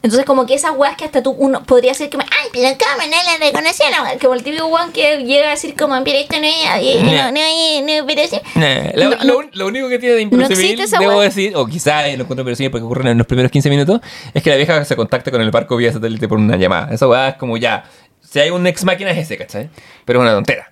[0.03, 3.06] Entonces, como que esas weas que hasta tú uno podría decir como, ay, pero cómo
[3.07, 4.19] no la reconocieron.
[4.19, 7.32] Como el típico weón que llega a decir como, pero esto no es, no, no,
[7.32, 8.41] no, no, pero sí.
[8.95, 9.49] lo, No, lo- no.
[9.53, 11.26] lo único que tiene de No existe esa debo wea.
[11.26, 14.02] decir, o quizá lo encuentro inverosímil porque ocurre en los primeros 15 minutos,
[14.34, 16.91] es que la vieja se contacta con el barco vía satélite por una llamada.
[16.94, 17.84] Esa weá es como ya.
[18.22, 19.69] Si hay un ex máquina es ese, ¿cachai?
[20.06, 20.72] Pero es una tontera.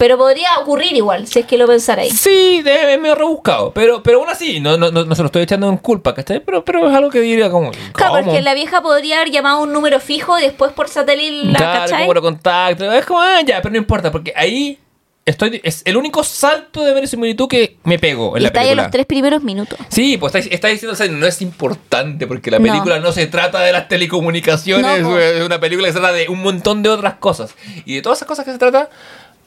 [0.00, 2.18] Pero podría ocurrir igual, si es que lo pensarais.
[2.18, 3.70] Sí, es medio rebuscado.
[3.74, 6.40] Pero, pero aún así, no, no, no, no se lo estoy echando en culpa, ¿cachai?
[6.40, 7.70] Pero, pero es algo que diría como.
[7.92, 11.48] Claro, porque la vieja podría haber llamado a un número fijo y después por satélite
[11.52, 12.90] la Claro, lo contacto.
[12.90, 14.78] Es como, ah, ya, pero no importa, porque ahí
[15.26, 15.60] estoy.
[15.62, 18.70] Es el único salto de verosimilitud que me pego en Y la está ahí en
[18.70, 18.82] película.
[18.84, 19.78] los tres primeros minutos.
[19.90, 22.64] Sí, pues está, está diciendo, o sea, no es importante porque la No.
[22.64, 25.18] película no, se trata de las telecomunicaciones, No, po.
[25.18, 27.54] es una película que se trata de un montón de otras cosas.
[27.84, 28.88] Y de todas esas cosas que se trata,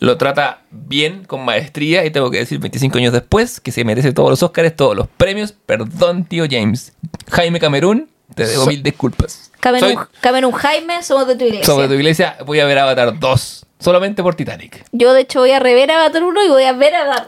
[0.04, 4.12] lo trata bien, con maestría, y tengo que decir 25 años después que se merece
[4.12, 5.54] todos los Oscars, todos los premios.
[5.66, 6.92] Perdón, tío James.
[7.32, 9.50] Jaime Camerún, te debo So- mil disculpas.
[9.62, 11.66] Camerún, Soy Camerún Jaime, somos de tu iglesia.
[11.66, 14.84] sobre tu iglesia, voy a ver Avatar 2, solamente por Titanic.
[14.92, 17.28] Yo, de hecho, voy a rever a Avatar 1 y voy a ver a Avatar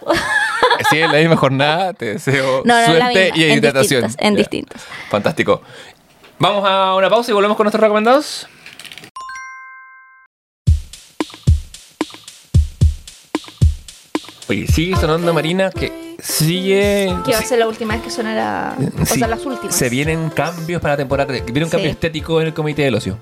[0.90, 4.02] Si es la misma jornada, te deseo No, suerte y en hidratación.
[4.02, 4.84] distintas, en distintas.
[5.10, 5.62] Fantástico.
[6.40, 8.48] Vamos a una pausa y volvemos con nuestros recomendados.
[14.48, 17.12] Oye, sigue sonando Marina, que sigue...
[17.26, 18.76] Que va a ser la última vez que sonará.
[19.02, 19.76] O sí, sea, las últimas.
[19.76, 21.46] Se vienen cambios para la temporada 3.
[21.46, 21.94] Viene un cambio Sí.
[21.94, 23.18] estético en el comité del ocio.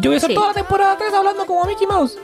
[0.00, 0.34] Yo voy a estar Sí.
[0.34, 2.18] toda la temporada 3 hablando como Mickey Mouse.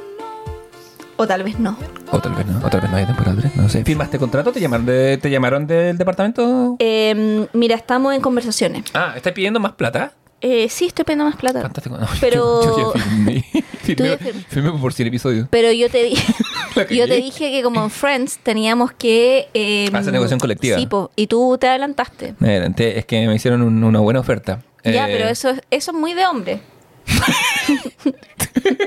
[1.17, 1.79] O tal vez no.
[2.11, 3.85] O tal vez no, o tal vez no hay temporada 3, no sé.
[3.85, 4.51] ¿Firmaste contrato?
[4.53, 6.77] ¿Te llamaron, de- ¿te llamaron del departamento?
[6.81, 8.85] Eh, mira, estamos en conversaciones.
[8.95, 10.13] Ah, ¿estás pidiendo más plata?
[10.47, 11.63] Eh, sí, estoy pidiendo más plata.
[11.63, 11.97] Fantástico.
[11.97, 14.45] No, Pero- Yo, yo ya firmé.
[14.49, 15.49] firmé, por 100 episodios.
[15.51, 16.35] Pero yo te dije,
[16.77, 20.77] La yo te dije que como en Friends teníamos que eh, Hacer negociación colectiva.
[20.77, 22.35] Sí, po, y tú te adelantaste.
[22.41, 24.63] Me adelanté, es que me hicieron un- una buena oferta.
[24.85, 26.61] Ya, Eh, pero eso, es- eso es muy de hombre.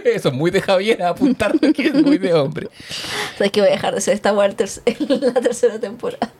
[0.05, 2.69] eso es muy de Javier, apuntar que es muy de hombre.
[3.37, 6.31] Sabes que voy a dejar de ser esta ter- en la tercera temporada.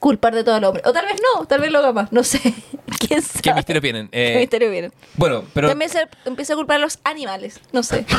[0.00, 0.82] Culpar de todo el hombre.
[0.84, 2.12] O tal vez no, tal vez lo haga más.
[2.12, 2.40] No sé.
[2.98, 3.40] ¿Quién sabe?
[3.42, 4.08] ¿Qué misterio tienen?
[4.08, 4.90] ¿Qué Eh, misterio viene?
[5.16, 5.68] bueno, pero...
[5.68, 7.60] También se empieza a culpar a los animales.
[7.72, 8.04] No sé.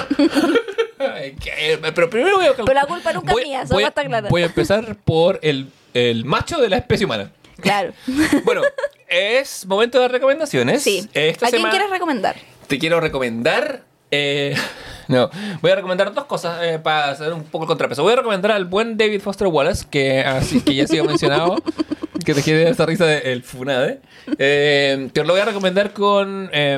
[0.97, 2.53] Que- pero primero voy a...
[2.53, 4.27] Pero la culpa nunca es mía, eso voy, está claro.
[4.29, 7.31] voy a empezar por el, el macho de la especie humana.
[7.61, 7.93] Claro.
[8.43, 8.61] Bueno,
[9.07, 10.83] es momento de recomendaciones.
[10.83, 11.07] Sí.
[11.13, 12.35] Esta ¿A quién semana- quieres recomendar?
[12.67, 13.83] te quiero recomendar.
[14.11, 14.55] Eh,
[15.07, 15.29] no,
[15.61, 18.03] voy a recomendar dos cosas eh, para hacer un poco el contrapeso.
[18.03, 21.55] Voy a recomendar al buen David Foster Wallace, que, así, que ya ha sido mencionado,
[22.25, 24.01] que te quiere esa risa del Funade.
[24.37, 26.77] Eh, que lo voy a recomendar con eh,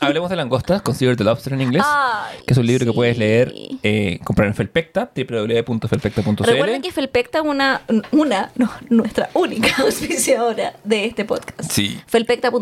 [0.00, 1.82] Hablemos de langostas, Consider the Lobster en inglés.
[1.86, 3.52] Ay, que es un libro que puedes leer,
[3.82, 6.44] eh, comprar en Felpecta, www.felpecta.cl.
[6.44, 7.82] Recuerden que Felpecta es una,
[8.12, 11.70] una, no, nuestra única auspiciadora de este podcast.
[11.70, 12.00] Sí.
[12.06, 12.58] Felpecta.cl.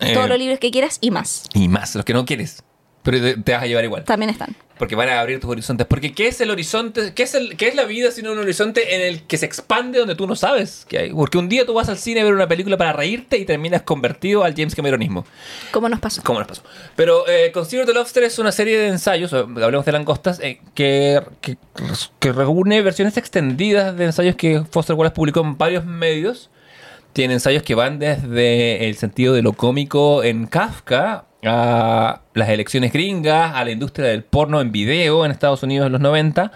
[0.00, 0.14] Eh.
[0.14, 1.44] Todos los libros que quieras y más.
[1.54, 2.62] Y más, los que no quieres.
[3.02, 4.04] Pero te, vas a llevar igual.
[4.04, 4.54] También están.
[4.78, 5.86] Porque van a abrir tus horizontes.
[5.86, 7.12] Porque ¿qué es el horizonte?
[7.14, 9.98] ¿Qué es, el, qué es la vida sino un horizonte en el que se expande
[9.98, 11.12] donde tú no sabes que hay?
[11.12, 13.82] Porque un día tú vas al cine a ver una película para reírte y terminas
[13.82, 15.24] convertido al James Cameronismo.
[15.72, 16.22] ¿Cómo nos pasó?
[16.24, 16.62] ¿Cómo nos pasó?
[16.96, 21.22] Pero eh, Consider the Lobster es una serie de ensayos, hablemos de langostas, eh, que,
[21.40, 21.56] que,
[22.18, 26.50] que reúne versiones extendidas de ensayos que Foster Wallace publicó en varios medios
[27.12, 32.92] Tiene ensayos que van desde el sentido de lo cómico en Kafka a las elecciones
[32.92, 36.52] gringas, a la industria del porno en video en Estados Unidos en los 90,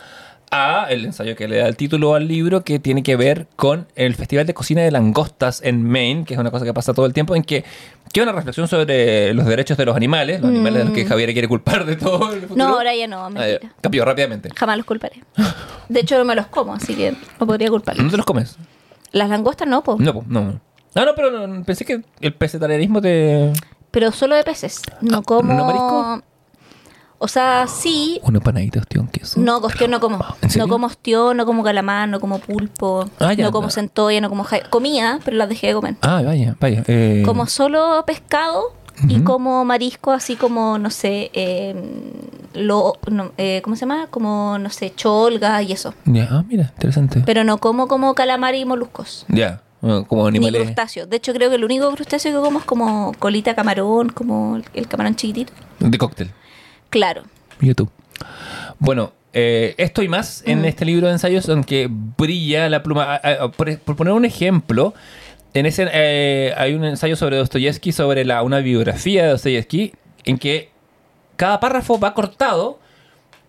[0.50, 3.88] a el ensayo que le da el título al libro que tiene que ver con
[3.96, 7.06] el Festival de Cocina de Langostas en Maine, que es una cosa que pasa todo
[7.06, 7.64] el tiempo, en que
[8.12, 11.32] que una reflexión sobre los derechos de los animales, los animales de los que Javier
[11.32, 12.48] quiere culpar de todo el.
[12.48, 12.56] Mm.
[12.56, 13.74] No, ahora ya no, mentira.
[13.82, 14.48] Cambió rápidamente.
[14.56, 15.22] Jamás los culparé.
[15.90, 18.04] De hecho, no me los como, así que no podría culparlos.
[18.04, 18.56] ¿No te los comes?
[19.12, 19.96] Las langostas no, po.
[19.98, 20.60] No, po, no.
[20.94, 23.52] No, no, pero no, pensé que el pesetarianismo te...
[23.90, 24.82] Pero solo de peces.
[25.00, 25.52] No como.
[25.52, 26.22] ¿no marisco?
[27.18, 28.20] O sea, sí.
[28.24, 29.40] Una panadita ostión queso.
[29.40, 30.22] No, ostión no como.
[30.42, 30.66] ¿En serio?
[30.66, 33.08] No como ostión, no como calamar, no como pulpo.
[33.18, 35.96] Ah, ya, no como centolla, no como jai- Comía, pero las dejé de comer.
[36.02, 36.82] Ah, vaya, vaya.
[36.86, 38.74] eh, Como solo pescado
[39.08, 41.74] y como marisco, así como, no sé, eh,
[42.54, 44.06] lo, no, eh, ¿cómo se llama?
[44.10, 45.94] Como, no sé, cholga y eso.
[46.06, 47.22] Ya, ah, mira, interesante.
[47.24, 49.24] Pero no como como calamar y moluscos.
[49.28, 51.08] ya, Ni crustáceos.
[51.08, 54.88] De hecho, creo que el único crustáceo que como es como colita camarón, como el
[54.88, 55.52] camarón chiquitito.
[55.78, 56.30] De cóctel.
[56.90, 57.22] Claro.
[57.60, 57.90] YouTube.
[58.78, 60.64] Bueno, eh, esto y más en Mm.
[60.66, 63.20] este libro de ensayos en que brilla la pluma.
[63.56, 64.94] Por, por poner un ejemplo,
[65.54, 69.92] en ese eh, hay un ensayo sobre Dostoyevsky, sobre la, una biografía de Dostoyevsky,
[70.24, 70.70] en que
[71.36, 72.78] cada párrafo va cortado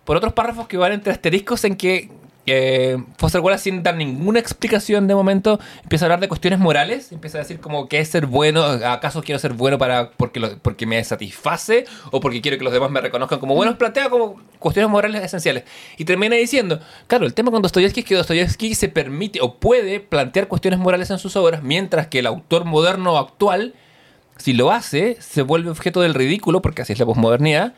[0.04, 2.10] por otros párrafos que van entre asteriscos en que
[2.50, 7.12] eh, Foster Wallace, sin dar ninguna explicación de momento, empieza a hablar de cuestiones morales,
[7.12, 10.58] empieza a decir como qué es ser bueno, acaso quiero ser bueno para porque, lo-
[10.58, 14.40] porque me satisface o porque quiero que los demás me reconozcan como buenos, plantea como
[14.58, 15.64] cuestiones morales esenciales.
[15.96, 20.00] Y termina diciendo, claro, el tema con Dostoyevsky es que Dostoyevsky se permite o puede
[20.00, 23.74] plantear cuestiones morales en sus obras, mientras que el autor moderno actual
[24.38, 27.74] si lo hace, se vuelve objeto del ridículo, porque así es la posmodernidad,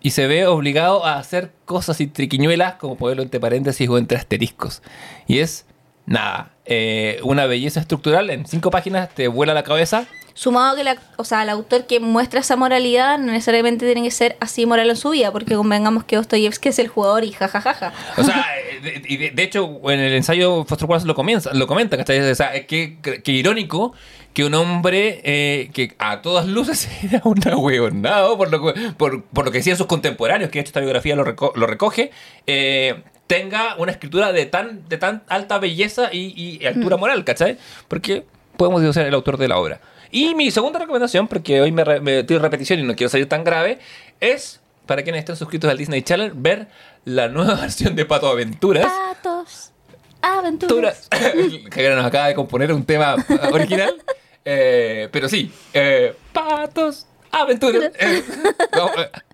[0.00, 4.18] y se ve obligado a hacer cosas y triquiñuelas, como ponerlo entre paréntesis o entre
[4.18, 4.82] asteriscos.
[5.26, 5.66] Y es,
[6.06, 10.06] nada, eh, una belleza estructural, en cinco páginas te vuela la cabeza.
[10.34, 14.10] Sumado que la, o sea, el autor que muestra esa moralidad no necesariamente tiene que
[14.10, 17.92] ser así moral en su vida, porque convengamos que Dostoyevsky es el jugador y jajajaja.
[18.16, 21.66] O sea, eh, de, de- de hecho, en el ensayo Foster Wallace lo, comienza, lo
[21.66, 22.18] comenta, ¿cachai?
[22.30, 23.92] O sea, que, que irónico
[24.34, 29.22] que un hombre eh, que a todas luces era un ahueonado por lo, que- por,
[29.24, 32.10] por lo que decían sus contemporáneos, que de hecho esta biografía lo, reco- lo recoge,
[32.46, 37.56] eh, tenga una escritura de tan, de tan alta belleza y, y altura moral, ¿cachai?
[37.88, 38.24] Porque
[38.56, 39.80] podemos ser el autor de la obra.
[40.10, 43.44] Y mi segunda recomendación, porque hoy me, me en repetición y no quiero salir tan
[43.44, 43.78] grave,
[44.20, 46.68] es, para quienes estén suscritos al Disney Channel, ver
[47.06, 48.84] la nueva versión de Pato Aventuras.
[49.22, 49.72] Patos,
[50.20, 51.08] aventuras.
[51.10, 51.70] Aventuras.
[51.70, 53.16] que nos acaba de componer un tema
[53.52, 53.94] original.
[54.44, 57.90] Eh, pero sí, eh, Patos Aventuras.
[58.00, 58.22] Eh,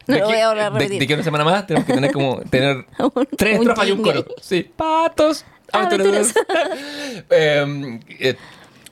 [0.06, 0.89] No aquí- voy a de-.
[0.89, 3.93] De, que una semana más tenemos que tener como tener Un- tres un estrofas y
[3.93, 4.24] un coro.
[4.40, 6.35] Sí, Patos Aventuras.
[7.30, 8.36] Eh,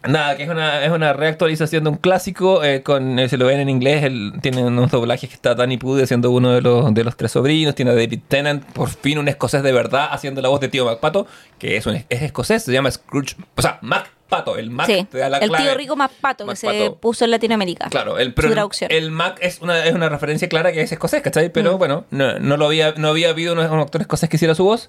[0.07, 2.63] Nada, que es una, es una reactualización de un clásico.
[2.63, 4.05] eh, con, eh, se lo ven en inglés.
[4.05, 7.33] El, tiene unos doblajes que está Danny Pudi haciendo uno de los, de los tres
[7.33, 7.75] sobrinos.
[7.75, 10.85] Tiene a David Tennant, por fin un escocés de verdad, haciendo la voz de tío
[10.85, 11.27] MacPato,
[11.59, 13.35] que es, un, es escocés, se llama Scrooge.
[13.57, 13.79] O sea,
[14.29, 14.57] MacPato.
[14.57, 15.65] El Mac Sí, te da la el clave.
[15.65, 17.89] tío rico más pato que se puso en Latinoamérica.
[17.89, 18.49] Claro, el, pero
[18.89, 21.51] el, Mac es una, es una referencia clara que es escocés, ¿cachai?
[21.53, 21.79] Pero Mm.
[21.79, 24.65] bueno, no, no lo había, no había habido un, un actor escocés que hiciera su
[24.65, 24.89] voz.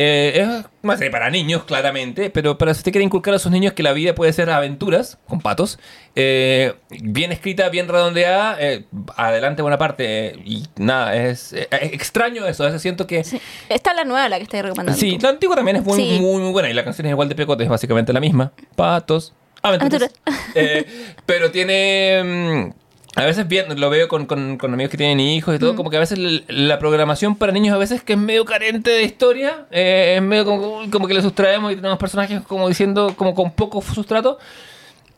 [0.00, 3.50] Eh, es más de para niños, claramente, pero para si usted quiere inculcar a sus
[3.50, 5.78] niños que la vida puede ser aventuras con patos,
[6.14, 8.84] eh, bien escrita, bien redondeada, eh,
[9.16, 10.28] adelante buena parte.
[10.28, 13.24] eh, y nada, es, eh, extraño eso, a veces siento que...
[13.24, 13.40] Sí.
[13.68, 14.98] Esta es la nueva la que estoy recomendando.
[15.00, 16.18] Sí, la antigua también es muy, Sí.
[16.20, 18.52] muy, muy buena y la canción es igual de pecote, es básicamente la misma.
[18.76, 20.12] Patos, aventuras.
[20.54, 20.86] Eh,
[21.26, 22.22] pero tiene...
[22.72, 22.87] mm,
[23.22, 25.90] a veces bien, lo veo con, con- con amigos que tienen hijos y todo, como
[25.90, 29.02] que a veces l- la programación para niños a veces que es medio carente de
[29.02, 33.34] historia, eh, es medio como, como que le sustraemos y tenemos personajes como diciendo, como
[33.34, 34.38] con poco sustrato.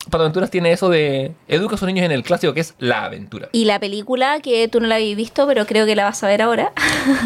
[0.09, 3.05] Pato Aventuras tiene eso de educa a sus niños en el clásico que es la
[3.05, 3.49] aventura.
[3.51, 6.27] Y la película, que tú no la habías visto, pero creo que la vas a
[6.27, 6.71] ver ahora,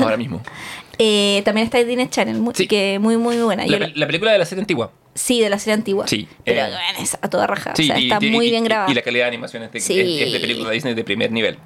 [0.02, 0.42] Ahora mismo.
[0.98, 2.68] eh, también está en Disney Channel, muy, Sí.
[2.68, 3.66] que muy, muy, buena.
[3.66, 4.92] La, Yo la- la película de la serie antigua.
[5.16, 6.08] Sí, de la serie antigua.
[6.08, 7.74] Sí, Pero eh, bueno, es a toda raja.
[7.76, 8.92] Sí, o sea, y- está y- muy y- bien grabada.
[8.92, 10.00] Y la calidad de animación es de, Sí.
[10.22, 11.58] es- es de película Disney de primer nivel.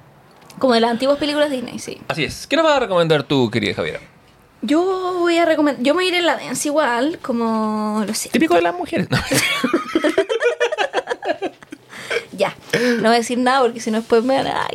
[0.58, 1.98] Como de las antiguas películas Disney, sí.
[2.08, 2.46] Así es.
[2.46, 4.00] ¿Qué nos vas a recomendar tú, querida Javiera?
[4.62, 5.82] Yo voy a recomendar.
[5.82, 8.28] Yo me iré en la dance igual, como lo sé.
[8.28, 9.08] Típico de las mujeres.
[9.10, 9.18] No.
[12.32, 12.56] Ya,
[12.96, 14.66] no voy a decir nada porque si no después me van a...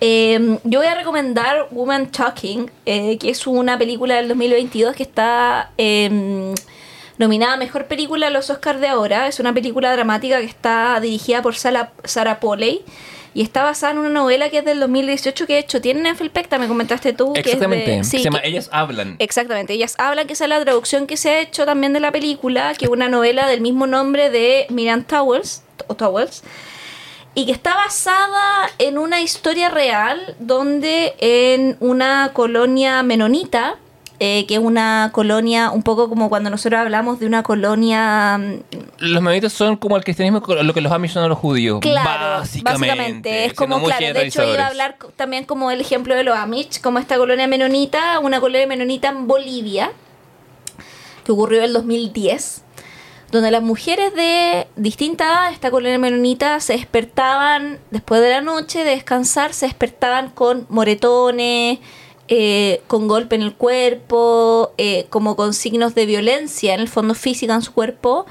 [0.00, 5.02] Eh, yo voy a recomendar Woman Talking, eh, que es una película del 2022 que
[5.02, 5.70] está...
[5.76, 6.54] eh,
[7.20, 9.28] nominada a Mejor Película a los Oscars de ahora.
[9.28, 12.82] Es una película dramática que está dirigida por Sara, Sarah Polley
[13.34, 16.32] y está basada en una novela que es del 2018 que de hecho tiene Netflix
[16.32, 17.32] Pecta, me comentaste tú.
[17.34, 18.04] que es de- Exactamente.
[18.04, 19.16] sí, Se llama que- Ellas hablan.
[19.20, 22.10] Exactamente, ellas hablan que esa es la traducción que se ha hecho también de la
[22.10, 26.42] película, que es una novela del mismo nombre de Miriam Towers, o Towers,
[27.34, 33.76] y que está basada en una historia real donde en una colonia menonita,
[34.22, 38.60] eh, que es una colonia un poco como cuando nosotros hablamos de una colonia mm,
[38.98, 41.80] Los menonitas son como el cristianismo, lo que los amish son a los judíos.
[41.80, 42.86] Claro, básicamente.
[42.86, 43.44] básicamente.
[43.46, 46.82] Es como, claro, de hecho iba a hablar también como el ejemplo de los Amish,
[46.82, 49.90] como esta colonia menonita, una colonia menonita en Bolivia,
[51.24, 52.62] que ocurrió en el 2010,
[53.30, 58.90] donde las mujeres de distinta esta colonia menonita se despertaban después de la noche de
[58.90, 61.78] descansar, se despertaban con moretones,
[62.32, 67.14] eh, con golpe en el cuerpo, eh, como con signos de violencia en el fondo
[67.14, 68.24] física en su cuerpo,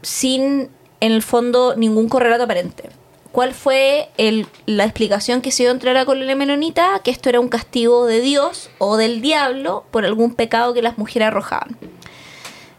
[0.00, 0.70] sin
[1.00, 2.88] en el fondo ningún correlato aparente.
[3.30, 4.08] ¿Cuál fue
[4.64, 7.02] la explicación que se dio entre la colonia menonita?
[7.04, 10.96] Que esto era un castigo de Dios o del diablo por algún pecado que las
[10.96, 11.76] mujeres arrojaban.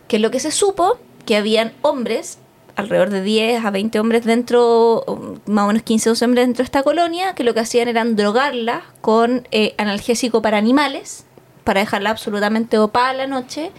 [0.07, 2.39] Que lo que se supo, que habían hombres,
[2.79, 5.03] alrededor de 10 a 20 hombres dentro,
[5.45, 7.87] más o menos 15 o 12 hombres dentro de esta colonia, que lo que hacían
[7.87, 11.25] eran drogarlas con eh, analgésico para animales,
[11.63, 13.71] para dejarla absolutamente opada la noche,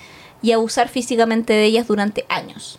[0.43, 2.79] y abusar físicamente de ellas durante años.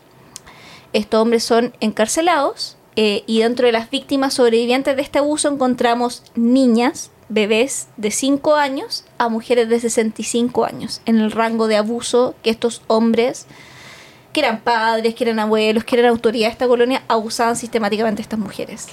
[0.93, 6.23] Estos hombres son encarcelados eh, y dentro de las víctimas sobrevivientes de este abuso encontramos
[6.35, 12.35] niñas, bebés de 5 años a mujeres de 65 años en el rango de abuso
[12.43, 13.47] que estos hombres,
[14.31, 18.23] que eran padres, que eran abuelos, que eran autoridades de esta colonia, abusaban sistemáticamente de
[18.23, 18.87] estas mujeres.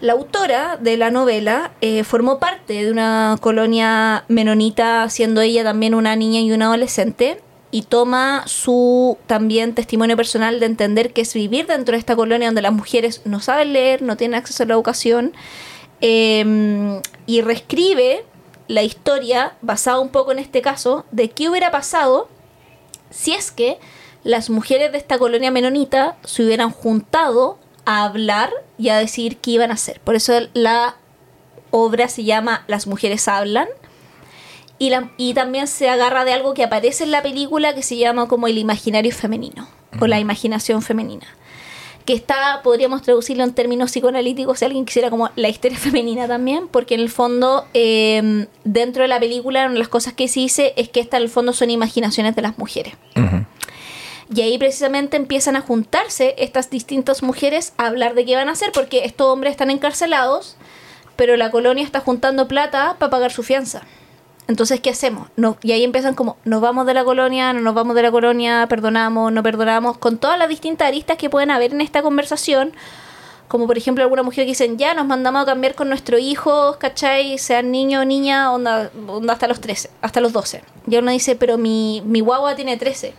[0.00, 5.94] La autora de la novela eh, formó parte de una colonia menonita, siendo ella también
[5.94, 11.34] una niña y una adolescente, y toma su también testimonio personal de entender que es
[11.34, 14.66] vivir dentro de esta colonia donde las mujeres no saben leer, no tienen acceso a
[14.66, 15.32] la educación,
[16.00, 18.24] eh, y reescribe
[18.68, 22.28] la historia basada un poco en este caso de qué hubiera pasado
[23.10, 23.78] si es que
[24.24, 29.52] las mujeres de esta colonia menonita se hubieran juntado a hablar y a decir qué
[29.52, 30.00] iban a hacer.
[30.00, 30.96] Por eso la
[31.70, 33.68] obra se llama Las mujeres hablan.
[34.78, 37.96] Y, la- y también se agarra de algo que aparece en la película que se
[37.96, 39.68] llama como el imaginario femenino
[40.00, 41.26] o la imaginación femenina.
[42.04, 46.66] Que está, podríamos traducirlo en términos psicoanalíticos si alguien quisiera como la historia femenina también,
[46.68, 50.40] porque en el fondo, eh, dentro de la película, una de las cosas que se
[50.40, 52.94] dice es que esta en el fondo son imaginaciones de las mujeres.
[53.16, 53.44] Ujú.
[54.32, 58.52] Y ahí precisamente empiezan a juntarse estas distintas mujeres a hablar de qué van a
[58.52, 60.56] hacer, porque estos hombres están encarcelados,
[61.16, 63.82] pero la colonia está juntando plata para pagar su fianza.
[64.46, 65.28] Entonces, ¿qué hacemos?
[65.36, 68.10] No, y ahí empiezan como, nos vamos de la colonia, no nos vamos de la
[68.10, 72.72] colonia, perdonamos, no perdonamos, con todas las distintas aristas que pueden haber en esta conversación.
[73.48, 76.76] Como por ejemplo alguna mujer que dicen, ya nos mandamos a cambiar con nuestros hijos,
[76.76, 77.38] ¿cachai?
[77.38, 80.62] Sean niño o niña, onda, onda hasta los 13, hasta los 12.
[80.88, 83.14] Y uno dice, pero mi, mi guagua tiene 13.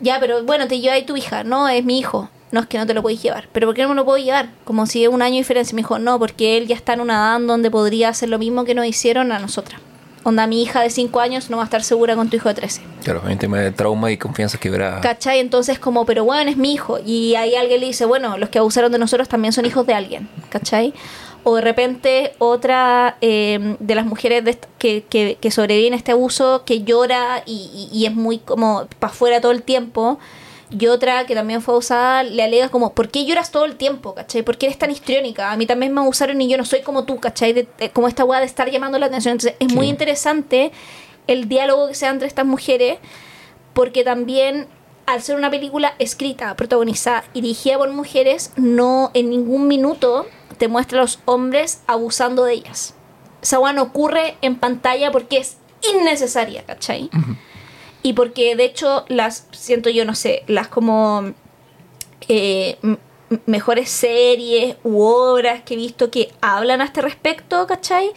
[0.00, 1.44] Ya, pero bueno, te lleva ahí tu hija.
[1.44, 2.28] No, es mi hijo.
[2.52, 3.48] No, es que no te lo puedes llevar.
[3.52, 4.50] ¿Pero por qué no me lo puedo llevar?
[4.64, 5.74] Como si es un año de diferencia.
[5.74, 8.64] Me dijo, no, porque él ya está en una edad donde podría hacer lo mismo
[8.64, 9.80] que nos hicieron a nosotras.
[10.22, 12.54] Onda, mi hija de 5 años no va a estar segura con tu hijo de
[12.54, 12.82] 13.
[13.04, 15.00] Claro, hay un tema de trauma y confianza quebrada.
[15.00, 15.38] ¿Cachai?
[15.38, 16.98] Entonces, como, pero bueno, es mi hijo.
[17.04, 19.94] Y ahí alguien le dice, bueno, los que abusaron de nosotros también son hijos de
[19.94, 20.28] alguien.
[20.50, 20.92] ¿Cachai?
[21.42, 26.12] O de repente otra eh, de las mujeres de que, que, que sobreviven a este
[26.12, 30.18] abuso, que llora y, y- y es muy como para afuera todo el tiempo.
[30.70, 34.14] Y otra que también fue abusada le alega como, ¿por qué lloras todo el tiempo?
[34.14, 34.42] ¿Cachai?
[34.42, 35.50] ¿Por qué eres tan histriónica?
[35.50, 37.52] A mí también me abusaron y yo no soy como tú, ¿cachai?
[37.52, 39.32] De- de- como esta weá de estar llamando la atención.
[39.32, 40.70] Entonces es muy interesante
[41.26, 42.98] el diálogo que se da entre estas mujeres
[43.72, 44.68] porque también
[45.06, 50.26] al ser una película escrita, protagonizada y dirigida por mujeres, no en ningún minuto
[50.60, 52.94] te muestra a los hombres abusando de ellas.
[53.40, 55.56] Esa no ocurre en pantalla porque es
[55.94, 57.08] innecesaria, ¿cachai?
[58.02, 61.32] Y porque de hecho las, siento yo, no sé, las como
[62.28, 62.76] eh,
[63.46, 68.10] mejores series u obras que he visto que hablan a este respecto, ¿cachai?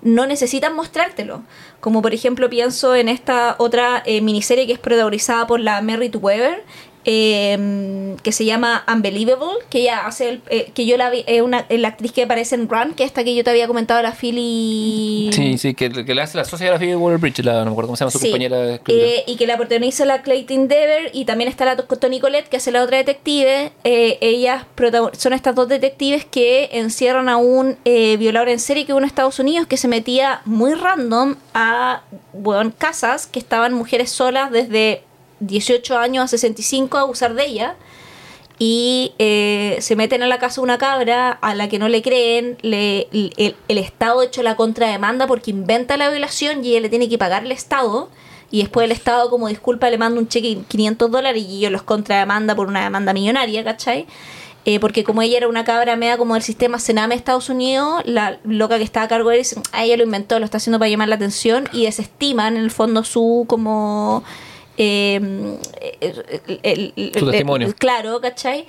[0.00, 1.42] No necesitan mostrártelo.
[1.80, 6.14] Como por ejemplo pienso en esta otra eh, miniserie que es protagonizada por la Merritt
[6.14, 6.64] Weber,
[7.04, 11.42] eh, que se llama Unbelievable, que ella hace, el- eh, que yo la vi, es
[11.42, 14.02] una, la actriz que aparece en Run, que es esta que yo te había comentado,
[14.02, 15.30] la Philly...
[15.32, 17.88] Sí, sí, que, que le hace la sociografía de Waller Bridge, la, no me acuerdo
[17.88, 18.26] cómo se llama su Sí.
[18.26, 19.06] compañera de escritura.
[19.06, 22.48] Eh, y que la protagoniza la Clayton Dever y también está la to- Toni Collette
[22.48, 23.72] que hace la otra detective.
[23.84, 24.64] Eh, ellas
[25.12, 29.38] son estas dos detectives que encierran a un violador en serie que hubo en Estados
[29.38, 32.02] Unidos que se metía muy random a
[32.32, 35.02] bueno, casas que estaban mujeres solas desde
[35.40, 37.76] 18 años a 65 a abusar de ella.
[38.58, 42.58] Y eh, se meten a la casa una cabra a la que no le creen.
[42.62, 47.08] Le, el, el Estado hecho la contrademanda porque inventa la violación y ella le tiene
[47.08, 48.10] que pagar el Estado.
[48.50, 51.72] Y después el Estado, como disculpa, le manda un cheque de 500 dólares y ellos
[51.72, 54.06] los contrademanda por una demanda millonaria, ¿cachai?
[54.66, 58.02] Eh, porque como ella era una cabra media como del sistema Sename de Estados Unidos,
[58.04, 60.78] la loca que estaba a cargo de él, a ella lo inventó, lo está haciendo
[60.78, 64.22] para llamar la atención y desestiman en el fondo su como...
[64.82, 65.20] eh,
[66.96, 67.74] el- testimonio.
[67.76, 68.64] claro, ¿cachai?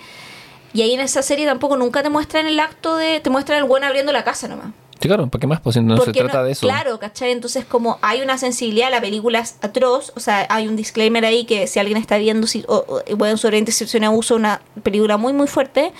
[0.73, 3.19] Y ahí en esa serie tampoco nunca te muestran el acto de...
[3.19, 4.67] Te muestran el buen abriendo la casa nomás.
[5.01, 5.59] Sí, claro, ¿para qué más?
[5.61, 6.67] Pues no se trata de eso.
[6.67, 7.31] Claro, ¿cachai?
[7.31, 11.45] Entonces, como hay una sensibilidad, la película es atroz, o sea, hay un disclaimer ahí
[11.45, 15.33] que si alguien está viendo, si, o, o, bueno, sobre intercepción abuso, una película muy,
[15.33, 15.91] muy fuerte,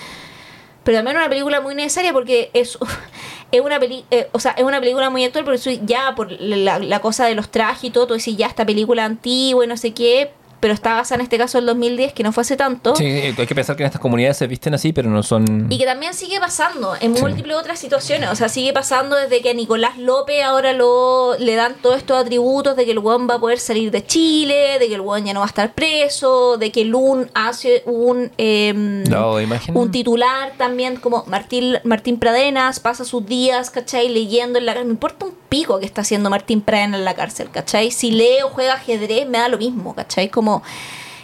[0.83, 2.77] pero también una película muy necesaria porque es,
[3.51, 6.79] es una peli, eh, o sea, es una película muy actual, pero ya por la,
[6.79, 9.77] la cosa de los trajes y todo, tú decís, ya esta película antigua y no
[9.77, 10.31] sé qué,
[10.61, 12.95] pero está basada en este caso en el 2010, que no fue hace tanto.
[12.95, 15.67] Sí, hay que pensar que en estas comunidades se visten así, pero no son...
[15.69, 17.21] Y que también sigue pasando en Sí.
[17.21, 18.29] múltiples otras situaciones.
[18.29, 22.17] O sea, sigue pasando desde que a Nicolás López ahora lo, le dan todos estos
[22.17, 25.25] atributos de que el weón va a poder salir de Chile, de que el weón
[25.25, 29.75] ya no va a estar preso, de que Lun hace un, em, Lavado de imagen.
[29.75, 34.07] un titular también como Martín, Martín Pradenas, pasa sus días, ¿cachai?
[34.09, 34.87] Leyendo en la cárcel.
[34.87, 37.91] Me importa un pico que está haciendo Martín Pradenas en la cárcel, ¿cachai?
[37.91, 40.29] Si lee o juega ajedrez, me da lo mismo, ¿cachai?
[40.29, 40.50] Como...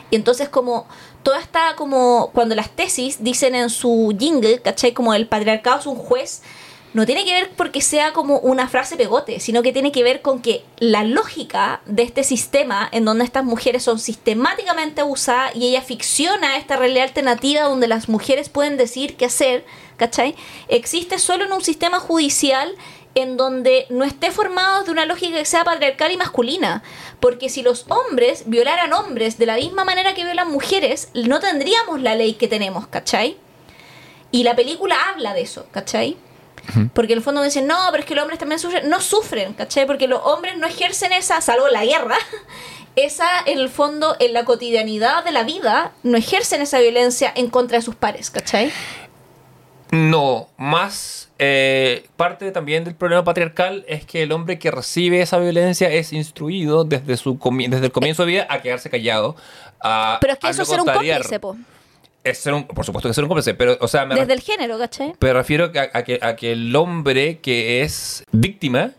[0.10, 0.88] Y entonces como
[1.24, 4.94] toda está como cuando las tesis dicen en su jingle, ¿cachai?
[4.94, 6.42] Como el patriarcado es un juez,
[6.94, 10.22] no tiene que ver porque sea como una frase pegote, sino que tiene que ver
[10.22, 15.68] con que la lógica de este sistema en donde estas mujeres son sistemáticamente abusadas y
[15.68, 19.66] ella ficciona esta realidad alternativa donde las mujeres pueden decir qué hacer,
[19.98, 20.36] ¿cachai?
[20.70, 22.74] Existe solo en un sistema judicial
[23.18, 26.84] en donde no esté formado de una lógica que sea patriarcal y masculina.
[27.20, 32.00] Porque si los hombres violaran hombres de la misma manera que violan mujeres, no tendríamos
[32.00, 33.38] la ley que tenemos, ¿cachai?
[34.30, 36.16] Y la película habla de eso, ¿cachai?
[36.94, 38.88] Porque en el fondo dicen, no, pero es que los hombres también sufren.
[38.88, 39.88] No sufren, ¿cachai?
[39.88, 42.18] Porque los hombres no ejercen esa, salvo la guerra,
[42.96, 47.50] esa en el fondo, en la cotidianidad de la vida, no ejercen esa violencia en
[47.50, 48.72] contra de sus pares, ¿cachai?
[49.92, 55.38] No, más eh, parte también del problema patriarcal es que el hombre que recibe esa
[55.40, 59.36] violencia es instruido desde su desde el comienzo de vida a quedarse callado.
[59.82, 61.56] A, Pero es que eso es ser un cómplice, po.
[62.24, 64.34] Es ser un, por supuesto que es ser un cómplice, pero, o sea, me, Desde
[64.34, 65.14] el género, ¿cachai?
[65.18, 68.92] pero refiero a, a que, a que el hombre que es víctima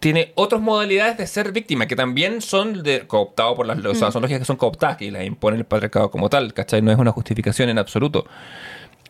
[0.00, 3.94] tiene otras modalidades de ser víctima que también son de, cooptados por las o Mm.
[3.94, 6.82] sea, son lógicas que son cooptadas que las impone el patriarcado como tal, ¿cachai?
[6.82, 8.26] No es una justificación en absoluto.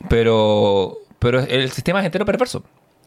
[0.09, 2.63] Pero, pero el sistema es entero perverso.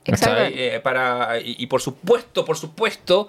[0.05, 0.43] Exacto.
[0.45, 3.27] Eh, para, y, y por supuesto, por supuesto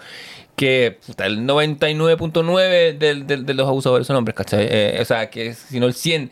[0.56, 4.66] que puta, el 99.9 del- del- de los abusadores son hombres, ¿cachai?
[4.68, 6.30] Eh, o sea, que si no el 100...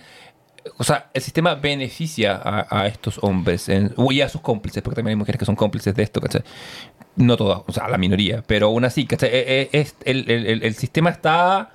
[0.79, 4.97] O sea, el sistema beneficia a, a estos hombres en- y a sus cómplices, porque
[4.97, 6.43] también hay mujeres que son cómplices de esto, ¿cachai?
[7.17, 9.31] No todas, o sea, la minoría, pero aún así, ¿cachai?
[9.33, 11.71] Eh, es- el, el- el- el sistema está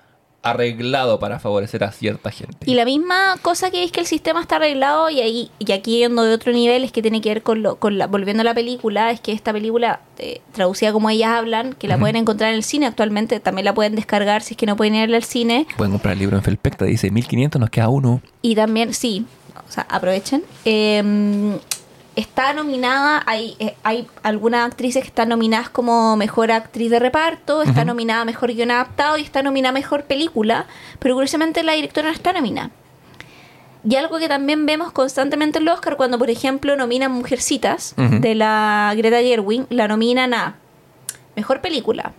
[0.51, 2.57] arreglado para favorecer a cierta gente.
[2.65, 5.99] Y la misma cosa que es que el sistema está arreglado y ahí y aquí
[5.99, 8.43] yendo de otro nivel es que tiene que ver con lo con la volviendo a
[8.43, 12.49] la película es que esta película eh, traducida como ellas hablan que la pueden encontrar
[12.51, 15.23] en el cine actualmente también la pueden descargar si es que no pueden ir al
[15.23, 18.21] cine Pueden comprar el libro en Felpecta, dice 1500, nos queda uno.
[18.41, 19.25] y también sí
[19.67, 21.57] o sea aprovechen Eh,
[22.17, 27.61] está nominada hay eh, hay algunas actrices que están nominadas como mejor actriz de reparto
[27.61, 30.65] está nominada mejor guion adaptado y está nominada mejor película
[30.99, 32.71] pero curiosamente la directora no está nominada.
[33.87, 38.35] Y algo que también vemos constantemente en los Oscar, cuando por ejemplo nominan Mujercitas de
[38.35, 40.55] la Greta Gerwig, la nominan a
[41.35, 42.11] Mejor Película,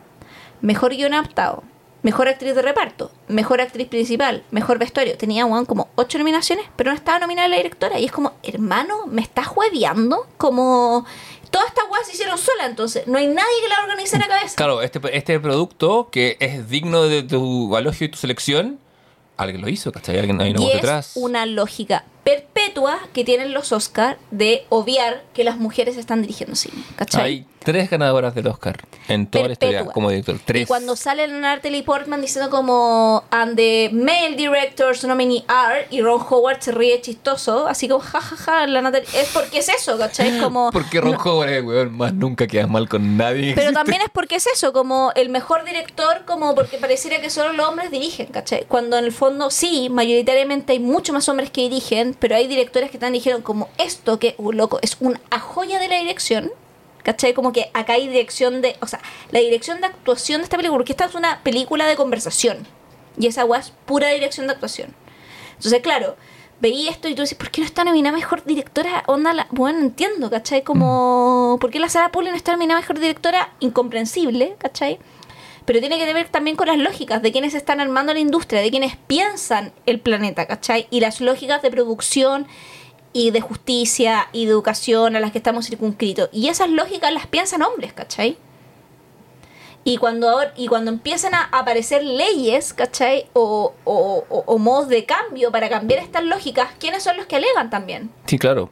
[0.62, 1.62] Mejor Guión Adaptado,
[2.02, 5.17] Mejor Actriz de Reparto, Mejor Actriz Principal, Mejor Vestuario.
[5.17, 7.99] Tenía weón, como ocho nominaciones, pero no estaba nominada la directora.
[7.99, 10.27] Y es como, hermano, ¿me estás jueveando?
[10.36, 11.05] Como...
[11.51, 14.28] Todas estas weas se hicieron sola, entonces no hay nadie que la organice en la
[14.28, 14.55] cabeza.
[14.55, 18.78] Claro, este, este producto que es digno de tu elogio y tu selección,
[19.39, 20.18] alguien lo hizo, ¿cachai?
[20.18, 21.12] Alguien hay una voz es detrás.
[21.15, 26.82] una lógica perpetua que tienen los Oscar de obviar que las mujeres están dirigiendo cine.
[26.97, 27.23] ¿Cachai?
[27.24, 28.76] Hay tres ganadoras del Oscar
[29.08, 30.39] en toda la historia como director.
[30.44, 30.62] Tres.
[30.62, 36.20] Y cuando sale Natalie Portman diciendo como and the male directors nominee are y Ron
[36.28, 40.36] Howard se ríe chistoso, así como jajaja, la Natalie es porque es eso, ¿cachai?
[40.36, 43.55] Es como Porque Ron no- Howard es weón, más nunca quedas mal con nadie.
[43.55, 47.52] pero también es porque es eso, como el mejor director, como porque pareciera que solo
[47.52, 48.65] los hombres dirigen, ¿cachai?
[48.68, 52.91] Cuando en el fondo, sí, mayoritariamente hay mucho más hombres que dirigen, pero hay directores
[52.91, 56.51] que están dijeron como esto que, uh, loco, es una joya de la dirección,
[57.03, 57.35] ¿cachai?
[57.35, 60.79] Como que acá hay dirección de, o sea, la dirección de actuación de esta película,
[60.79, 62.67] porque esta es una película de conversación.
[63.19, 64.95] Y esa es pura dirección de actuación.
[65.57, 66.17] Entonces, claro,
[66.61, 69.03] veí esto y tú dices, ¿por qué no está nominada mejor directora?
[69.07, 69.49] Onda, la...
[69.51, 70.63] bueno, entiendo, ¿cachai?
[70.63, 73.53] Como, ¿por qué la Sara Poli no está nominada mejor directora?
[73.61, 74.99] Incomprensible, ¿cachai?
[75.69, 78.71] Pero tiene que ver también con las lógicas de quienes están armando la industria, de
[78.71, 80.87] quienes piensan el planeta, ¿cachai?
[80.91, 82.47] Y las lógicas de producción
[83.13, 86.31] y de justicia y de educación a las que estamos circunscritos.
[86.33, 88.39] Y esas lógicas las piensan hombres, ¿cachai?
[89.85, 93.27] Y cuando, y cuando empiezan a aparecer leyes, ¿cachai?
[93.35, 97.69] O, o- o modos de cambio para cambiar estas lógicas, ¿quiénes son los que alegan
[97.69, 98.11] también?
[98.25, 98.71] Sí, claro.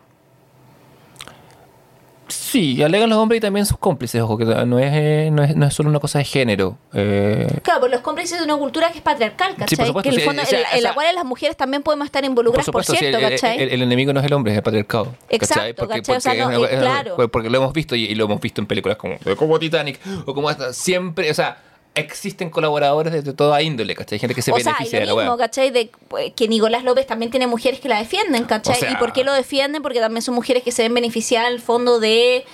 [2.49, 5.57] Sí, alegan los hombres y también sus cómplices, ojo, que no es, eh, no es,
[5.57, 6.79] no es solo una cosa de género.
[6.95, 9.87] Eh, Claro, por los cómplices de una cultura que es patriarcal, Sí, por ¿cachai?
[9.89, 12.07] supuesto, que en, el sí, fondo, o sea, en, la- cual las mujeres también podemos
[12.07, 13.61] estar involucradas, por, sí, cierto, el- el, ¿cachai?
[13.63, 15.07] el- el enemigo no es el hombre, es el patriarcado.
[15.07, 15.27] ¿cachai?
[15.31, 16.17] Exacto, ¿cachai?
[16.17, 17.31] O sea, es no, una- eh, es una- claro.
[17.33, 20.33] porque lo hemos visto y, y lo hemos visto en películas como, como Titanic o
[20.33, 20.73] como esta.
[20.73, 21.59] Siempre, o sea,
[21.97, 24.17] existen colaboradores de, de toda índole, ¿cachai?
[24.17, 25.37] Hay gente que se o sea, y beneficia de lo la mismo.
[25.37, 25.71] ¿cachai?
[25.71, 28.77] De pues, que Nicolás López también tiene mujeres que la defienden, ¿cachai?
[28.77, 29.83] O sea- ¿Y por qué lo defienden?
[29.83, 32.45] Porque también son mujeres que se ven beneficiadas al fondo de,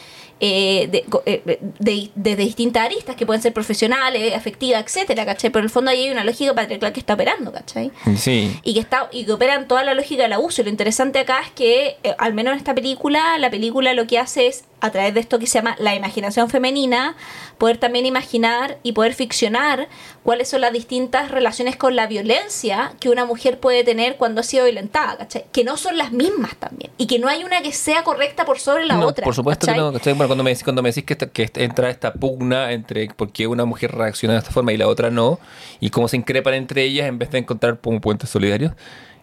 [0.44, 5.50] eh, de, eh, de- de- de distintas aristas, que pueden ser profesionales, afectivas, etcétera, ¿cachai?
[5.50, 7.90] Pero en el fondo ahí hay una lógica patriarcal que está operando, ¿cachai?
[8.16, 8.58] Sí.
[8.64, 10.62] y que está y que operan toda la lógica del abuso.
[10.62, 14.06] Y lo interesante acá es que, eh, al menos en esta película, la película lo
[14.06, 17.14] que hace es, a través de esto que se llama la imaginación femenina,
[17.56, 19.88] poder también imaginar y poder ficcionar
[20.24, 24.44] cuáles son las distintas relaciones con la violencia que una mujer puede tener cuando ha
[24.44, 25.44] sido violentada, ¿cachai?
[25.52, 26.90] Que no son las mismas también.
[26.98, 29.24] Y que no hay una que sea correcta por sobre la No, otra.
[29.24, 29.78] Por supuesto ¿cachai?
[29.78, 29.92] que no.
[29.92, 30.14] ¿cachai?
[30.14, 33.06] Bueno, cuando me decís, cuando me decís que, esta- que esta- entra esta pugna entre
[33.14, 35.38] por qué una mujer reacciona de esta forma y la otra no,
[35.78, 38.72] y cómo se increpan entre ellas en vez de encontrar como puentes solidarios,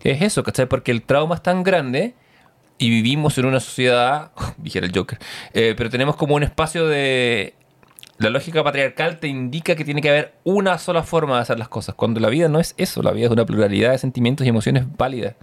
[0.04, 0.66] es eso, ¿cachai?
[0.68, 2.14] Porque el trauma es tan grande
[2.80, 5.20] y vivimos en una sociedad, dijera el Joker,
[5.54, 7.54] eh, pero tenemos como un espacio de...
[8.18, 11.70] La lógica patriarcal te indica que tiene que haber una sola forma de hacer las
[11.70, 14.50] cosas, cuando la vida no es eso, la vida es una pluralidad de sentimientos y
[14.50, 15.36] emociones válidas.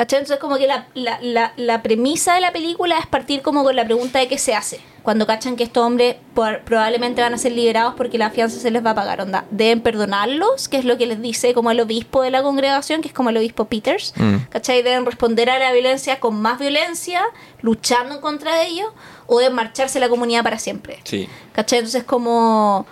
[0.00, 0.20] ¿Cachai?
[0.20, 3.76] Entonces como que la, la, la, la premisa de la película es partir como con
[3.76, 4.80] la pregunta de qué se hace.
[5.02, 8.70] Cuando cachan que estos hombres por- probablemente van a ser liberados porque la fianza se
[8.70, 9.20] les va a pagar.
[9.20, 13.02] Onda, deben perdonarlos, que es lo que les dice como el obispo de la congregación,
[13.02, 14.14] que es como el obispo Peters.
[14.16, 14.36] Mm.
[14.48, 14.82] ¿Cachai?
[14.82, 17.20] Deben responder a la violencia con más violencia,
[17.60, 18.88] luchando contra ellos,
[19.26, 20.98] o deben marcharse la comunidad para siempre.
[21.04, 21.28] Sí.
[21.52, 21.80] ¿Cachai?
[21.80, 22.86] Entonces como...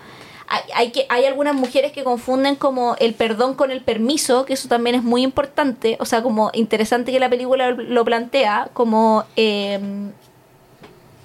[0.75, 4.68] Hay, que, hay algunas mujeres que confunden como el perdón con el permiso, que eso
[4.68, 9.25] también es muy importante, o sea, como interesante que la película lo plantea, como...
[9.36, 9.78] eh,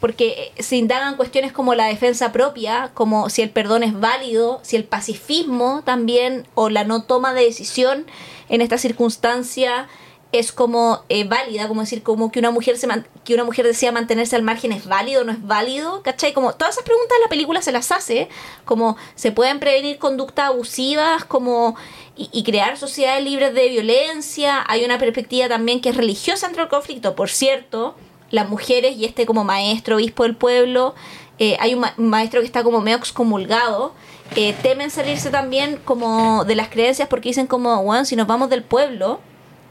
[0.03, 4.75] porque se indagan cuestiones como la defensa propia, como si el perdón es válido, si
[4.75, 8.05] el pacifismo también, o la no toma de decisión
[8.49, 9.87] en esta circunstancia
[10.33, 12.87] es como eh, válida, como decir, como que una mujer se
[13.23, 16.33] que una mujer decía mantenerse al margen es válido no es válido, ¿cachai?
[16.33, 18.29] Como todas esas preguntas la película se las hace,
[18.65, 21.75] como se pueden prevenir conductas abusivas, como
[22.15, 26.69] y, crear sociedades libres de violencia, hay una perspectiva también que es religiosa entre el
[26.69, 27.95] conflicto, por cierto,
[28.29, 30.95] las mujeres y este como maestro, obispo del pueblo,
[31.37, 33.93] eh, hay un maestro que está como medio excomulgado,
[34.35, 38.49] eh, temen salirse también como de las creencias porque dicen como, bueno, si nos vamos
[38.49, 39.19] del pueblo,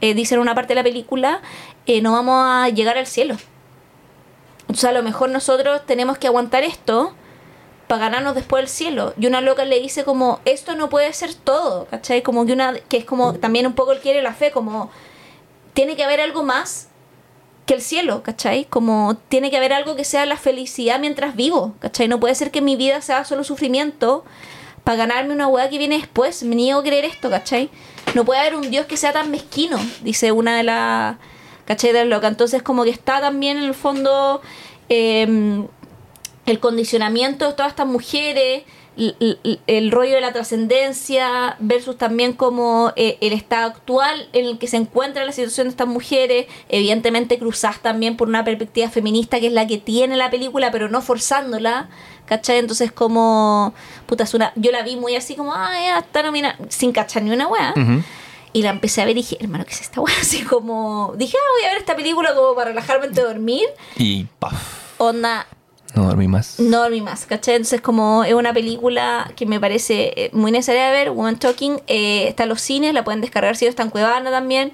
[0.03, 1.41] eh, dicen en una parte de la película,
[1.85, 3.37] eh, no vamos a llegar al cielo.
[4.63, 7.13] Entonces a lo mejor nosotros tenemos que aguantar esto
[7.87, 9.13] para ganarnos después el cielo.
[9.17, 12.21] Y una loca le dice como, esto no puede ser todo, ¿cachai?
[12.21, 14.91] Como que una, que es como también un poco el quiere la fe, como
[15.73, 16.89] tiene que haber algo más
[17.65, 18.65] que el cielo, ¿cachai?
[18.65, 22.09] Como tiene que haber algo que sea la felicidad mientras vivo, ¿cachai?
[22.09, 24.25] No puede ser que mi vida sea solo sufrimiento
[24.83, 26.43] para ganarme una weá que viene después.
[26.43, 27.69] Me niego a creer esto, ¿cachai?
[28.15, 31.17] No puede haber un Dios que sea tan mezquino, dice una de las,
[31.65, 31.93] ¿cachai?
[31.93, 32.31] De las locas.
[32.31, 34.41] Entonces como que está también en el fondo
[34.89, 35.65] eh,
[36.45, 38.63] el condicionamiento de todas estas mujeres,
[38.95, 44.67] el rollo de la trascendencia versus también como eh, el estado actual en el que
[44.67, 49.47] se encuentra la situación de estas mujeres, evidentemente cruzadas también por una perspectiva feminista que
[49.47, 51.89] es la que tiene la película, pero no forzándola,
[52.25, 52.59] ¿cachai?
[52.59, 53.73] Entonces como,
[54.05, 57.23] puta, es una, yo la vi muy así como, ah, ya, está nominada, sin cachar
[57.23, 57.73] ni una weá.
[58.55, 60.13] Y la empecé a ver y dije, hermano, ¿qué es esta weá?
[60.21, 63.65] Así como, dije, ah, voy a ver esta película como para relajarme antes de dormir.
[63.97, 64.53] Y paf,
[64.99, 65.47] Onda,
[65.95, 66.59] no dormí más.
[66.59, 67.55] no dormí más, ¿cachai?
[67.55, 71.81] Entonces como es una película que me parece eh, muy necesaria de ver, Woman Talking,
[71.87, 74.71] eh, está en los cines, la pueden descargar si no está en Cuevana también.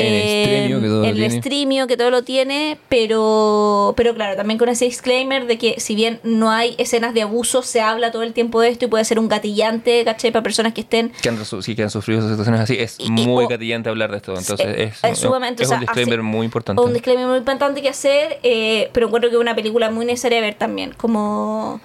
[0.00, 1.38] En Streamio, que todo lo en el tiene.
[1.38, 5.94] Streamio, que todo lo tiene, pero, pero claro, también con ese disclaimer de que si
[5.94, 9.04] bien no hay escenas de abuso, se habla todo el tiempo de esto y puede
[9.04, 10.30] ser un gatillante, ¿cachai?
[10.32, 12.76] Para personas que estén Que han, sí, que han sufrido esas situaciones así.
[12.78, 14.34] Es Y- y- muy o- gatillante hablar de esto.
[14.36, 16.82] Entonces Eh, es, es sumamente, es o sea, un disclaimer muy importante.
[16.82, 20.38] un disclaimer muy importante que hacer, eh, pero encuentro que es una película muy necesaria
[20.38, 20.92] de ver también.
[20.96, 21.80] Como.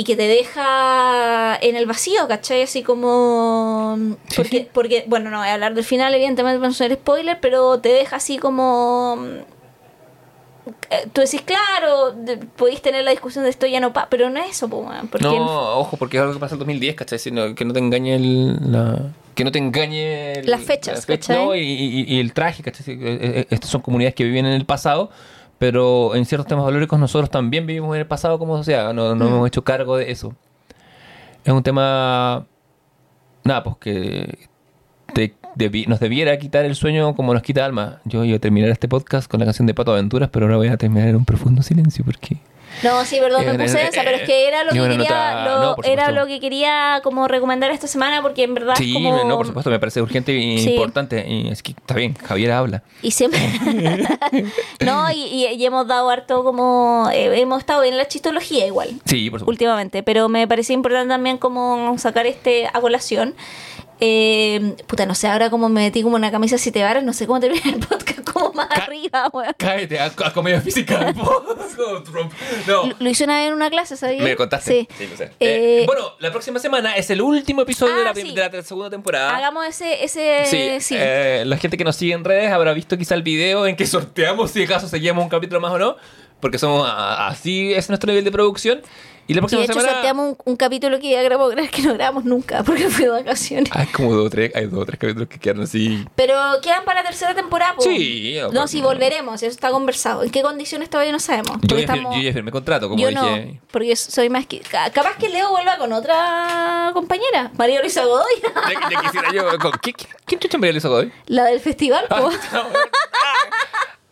[0.00, 2.62] Y que te deja en el vacío, ¿cachai?
[2.62, 3.98] Así como...
[4.34, 4.68] Porque, sí.
[4.72, 8.16] porque bueno, no voy a hablar del final, evidentemente no ser spoiler, pero te deja
[8.16, 9.18] así como...
[10.90, 12.14] eh, Tú decís, claro,
[12.56, 15.78] podéis tener la discusión de esto ya no pa, pero no es eso, porque No,
[15.78, 17.18] ojo, porque es algo que pasa en el 2010, ¿cachai?
[17.18, 18.98] Sino que no te engañe el, la...
[19.34, 20.32] Que no te engañe...
[20.40, 21.46] el- Las fechas, la fecha, ¿cachai?
[21.46, 22.94] no, y, y- y el traje, ¿cachai?
[22.94, 25.10] Eh, eh, Estas son comunidades que viven en el pasado,
[25.60, 29.26] pero en ciertos temas valóricos nosotros también vivimos en el pasado como sociedad, no, no
[29.26, 29.28] Mm.
[29.28, 30.34] hemos hecho cargo de eso.
[31.44, 32.46] Es un tema...
[33.44, 34.38] Nada, pues que
[35.12, 38.00] te- debi- nos debiera quitar el sueño como nos quita alma.
[38.06, 40.68] Yo iba a terminar este podcast con la canción de Pato Aventuras, pero ahora voy
[40.68, 42.38] a terminar en un profundo silencio porque...
[42.82, 44.96] No, sí, perdón, me Eh, puse eh, esa, pero es que era lo que quería,
[44.96, 48.78] nota- lo- no, era lo que quería como recomendar esta semana porque en verdad es
[48.78, 49.24] Sí, como...
[49.24, 50.70] no, por supuesto, me parece urgente y Sí.
[50.74, 51.24] importante.
[51.28, 52.82] Y es que está bien, Javier habla.
[53.02, 53.40] Y siempre...
[54.80, 57.08] no, y, y- y hemos dado harto como...
[57.12, 58.88] eh, hemos estado en la chistología igual.
[59.04, 59.50] Sí, por supuesto.
[59.50, 63.34] últimamente, pero me parecía importante también como sacar este a colación.
[64.00, 67.26] Eh, puta, no sé, ahora como me metí como una camisa siete varas, no sé
[67.26, 69.54] cómo terminar el podcast como más Ca- arriba, weón.
[69.58, 71.12] Cállate, a, a comedia física.
[71.16, 71.42] no.
[72.66, 74.22] Lo, lo hice una vez en una clase, ¿sabías?
[74.22, 74.88] Me contaste.
[74.98, 75.06] Sí.
[75.06, 75.24] lo sé.
[75.40, 78.34] Eh, Eh, bueno, la próxima semana es el último episodio de, Ah, la, prim- sí.
[78.34, 79.36] de la segunda temporada.
[79.36, 80.94] Hagamos ese, ese, Sí, sí.
[80.98, 83.86] eh, la gente que nos sigue en redes habrá visto quizá el video en que
[83.86, 85.96] sorteamos si acaso seguimos un capítulo más o no,
[86.40, 88.80] porque somos así es nuestro nivel de producción.
[89.30, 91.82] Y la y próxima de hecho semana sorteamos un, un capítulo que ya creo que
[91.82, 93.70] no grabamos nunca, porque fui de vacaciones.
[93.72, 96.04] hay como dos o tres, hay dos o tres capítulos que quedan así.
[96.16, 97.82] Pero quedan para la tercera temporada, po.
[97.82, 98.88] Sí, No, aparte, si no.
[98.88, 100.24] volveremos, eso está conversado.
[100.24, 101.58] ¿En qué condiciones todavía no sabemos?
[101.62, 103.20] Yo ya, estamos- yo ya firmé contrato, como Yo dije.
[103.52, 104.58] no, porque soy más que...
[104.60, 109.46] ca- Capaz que Leo vuelva con otra compañera, María Luisa Godoy, Ya, ya quisiera yo.
[109.60, 111.12] con- ¿Qui- qui- ¿Quién chucha María Luisa Godoy?
[111.26, 112.04] la del festival.
[112.10, 112.30] Ah, po.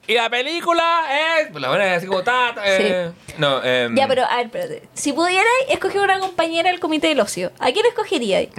[0.08, 1.04] Y la película
[1.40, 1.54] es.
[1.60, 2.52] La buena es así como ta.
[2.54, 4.82] ta, eh, No, eh, Ya, pero a ver, espérate.
[4.94, 8.48] Si pudierais escoger una compañera del comité del ocio, ¿a quién escogeríais?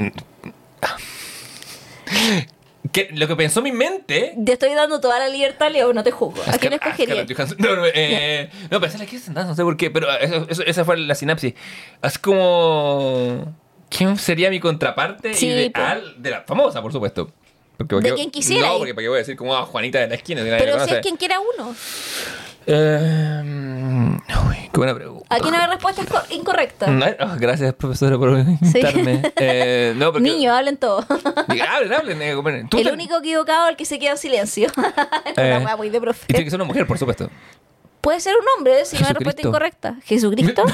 [2.92, 4.34] que lo que pensó mi mente.
[4.44, 6.42] Te estoy dando toda la libertad, Leo, no te juzgo.
[6.48, 6.74] ¿A quién?
[6.78, 7.58] Scarlett Johansson.
[7.60, 10.86] No, no, eh, no, pensé la que no sé por qué, pero eso- eso- esa
[10.86, 11.54] fue la sinapsis.
[12.02, 13.56] Es como.
[13.90, 17.32] ¿Quién sería mi contraparte Sí, ideal de la famosa, por supuesto?
[17.80, 18.78] Porque, De porque- quien quisiera No, ir.
[18.80, 20.42] porque para qué voy a decir como a Juanita de la esquina.
[20.44, 21.74] nadie Pero si es quien quiera uno.
[22.68, 23.42] Eh,
[24.48, 25.26] uy, qué buena pregunta.
[25.30, 26.90] Aquí no hay respuestas co- incorrectas.
[26.90, 29.22] No, oh, gracias, profesora, por invitarme.
[29.38, 30.30] Eh, no, porque...
[30.30, 31.06] Niños, hablen todo.
[31.48, 32.22] Diga, hablen, hablen.
[32.22, 34.68] eh, bueno, tú El te- único equivocado es el que se queda en silencio.
[35.38, 36.28] Eh, Una wea muy de Y tiene profe.
[36.44, 37.30] que ser una mujer, por supuesto.
[38.02, 39.96] Puede ser un hombre si no hay respuesta incorrecta.
[40.06, 40.64] ¿Jesucristo?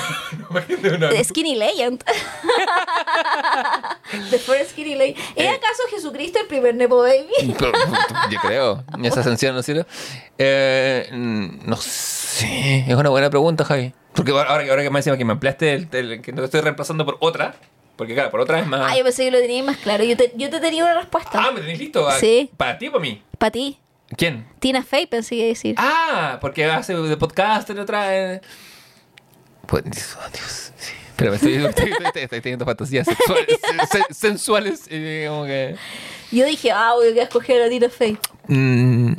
[0.81, 1.09] No, no.
[1.09, 2.03] The Skinny Legend.
[4.29, 5.17] The first Skinny Legend.
[5.35, 5.49] ¿Es Eh.
[5.49, 7.27] acaso Jesucristo el primer Nepo Baby?
[8.31, 8.83] Yo creo.
[9.03, 9.87] Esa ascensión, ¿no es cierto?
[10.37, 12.85] Eh, mm, no sé.
[12.87, 13.93] Es una buena pregunta, Javi.
[14.13, 16.61] Porque ahora, ahora que- me encima que me ampliaste, el, el- que no te estoy
[16.61, 17.55] reemplazando por otra.
[17.97, 18.91] Porque claro, por otra es más...
[18.91, 20.03] Ah, yo pensé que lo tenía más claro.
[20.03, 21.31] Yo te, yo te tenía una respuesta.
[21.41, 22.07] Ah, ¿me tenéis listo?
[22.19, 22.49] Sí.
[22.57, 23.21] ¿Para ti o para mí?
[23.37, 23.79] Para ti.
[24.17, 24.47] ¿Quién?
[24.59, 25.75] Tina Fey pensé que decir.
[25.77, 28.15] Ah, porque hace de podcast en otra.
[28.35, 28.41] eh.
[29.65, 30.93] Pues, Dios, oh, Dios, sí.
[31.15, 33.59] Pero me estoy, estoy, estoy- estoy teniendo fantasías sexuales,
[33.91, 34.85] sen- sensuales.
[34.91, 35.75] Y como que.
[36.31, 38.17] Yo dije, ah, voy a escoger a Tina Fey.
[38.47, 39.13] Mm,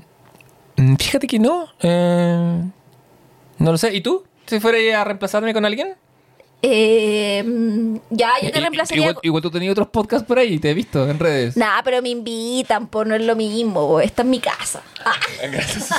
[0.76, 1.68] mm, fíjate que no.
[1.82, 2.62] eh,
[3.58, 3.94] no lo sé.
[3.94, 4.24] ¿Y tú?
[4.46, 5.96] Si fuera a reemplazarme con alguien.
[6.62, 9.02] Eh, mm, ya, yo te reemplazaría.
[9.02, 11.56] Igual, igual tú tenías otros podcasts por ahí, te he visto en redes.
[11.56, 14.00] Nah, pero me invitan, pues no es lo mismo.
[14.00, 14.82] Esta es mi casa.
[15.04, 15.12] Ah,
[15.50, 15.90] Gracias.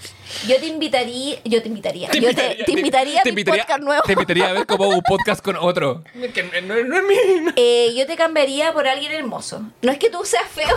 [0.48, 1.36] yo te invitaría.
[1.44, 2.08] Yo te invitaría.
[2.08, 4.02] Te yo invitaría- te, te invitaría a mi invitaría- podcast nuevo.
[4.04, 6.02] Te invitaría a ver como un podcast con otro.
[6.34, 7.50] Que no, no- no es mi.
[7.56, 9.62] Eh, yo te cambiaría por alguien hermoso.
[9.82, 10.74] No es que tú seas feo.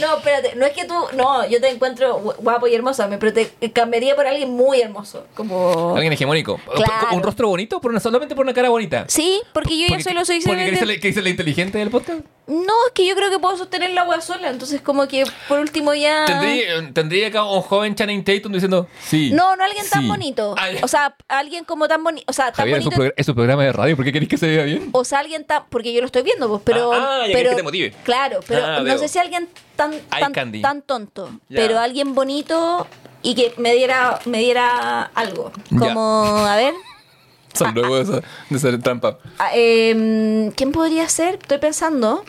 [0.00, 0.54] No, espérate.
[0.56, 0.94] No es que tú.
[1.14, 5.26] No, yo te encuentro gu- guapo y hermoso, pero te cambiaría por alguien muy hermoso.
[5.34, 5.94] Como.
[5.94, 6.60] Alguien hegemónico.
[6.74, 7.08] Claro.
[7.16, 9.04] Un rostro bonito, por una, solamente por una cara bonita.
[9.08, 12.20] Sí, porque yo ya Porque- solo soy porque ¿qué dice, dice la inteligente del podcast?
[12.46, 14.50] No, es que yo creo que puedo sostener la agua sola.
[14.50, 16.24] Entonces, como que por último ya.
[16.24, 19.30] Tendría, tendría acá un joven Channing Tatum diciendo sí.
[19.32, 20.08] No, no alguien tan sí.
[20.08, 20.54] bonito.
[20.58, 20.80] Ah, ya.
[20.84, 22.24] O sea, alguien como tan bonito.
[22.28, 23.14] O sea, tan Javier, bonito.
[23.16, 24.88] es un programa de radio, ¿por qué queréis que se vea bien?
[24.92, 25.62] O sea, alguien tan.
[25.70, 26.92] Porque yo lo estoy viendo, pues, pero.
[26.92, 27.94] Ah, ah, ya pero que te motive.
[28.02, 28.98] Claro, pero Ah, no veo.
[28.98, 30.62] sé si alguien tan, tan, candy.
[30.62, 31.30] tan tonto.
[31.48, 32.86] Pero alguien bonito
[33.22, 35.52] y que me diera, me diera algo.
[35.78, 36.74] Como, a ver.
[37.54, 38.22] Son luego de,
[38.54, 39.18] hacer trampa.
[39.38, 41.34] ah, em, ¿Quién podría ser?
[41.34, 42.24] Estoy pensando.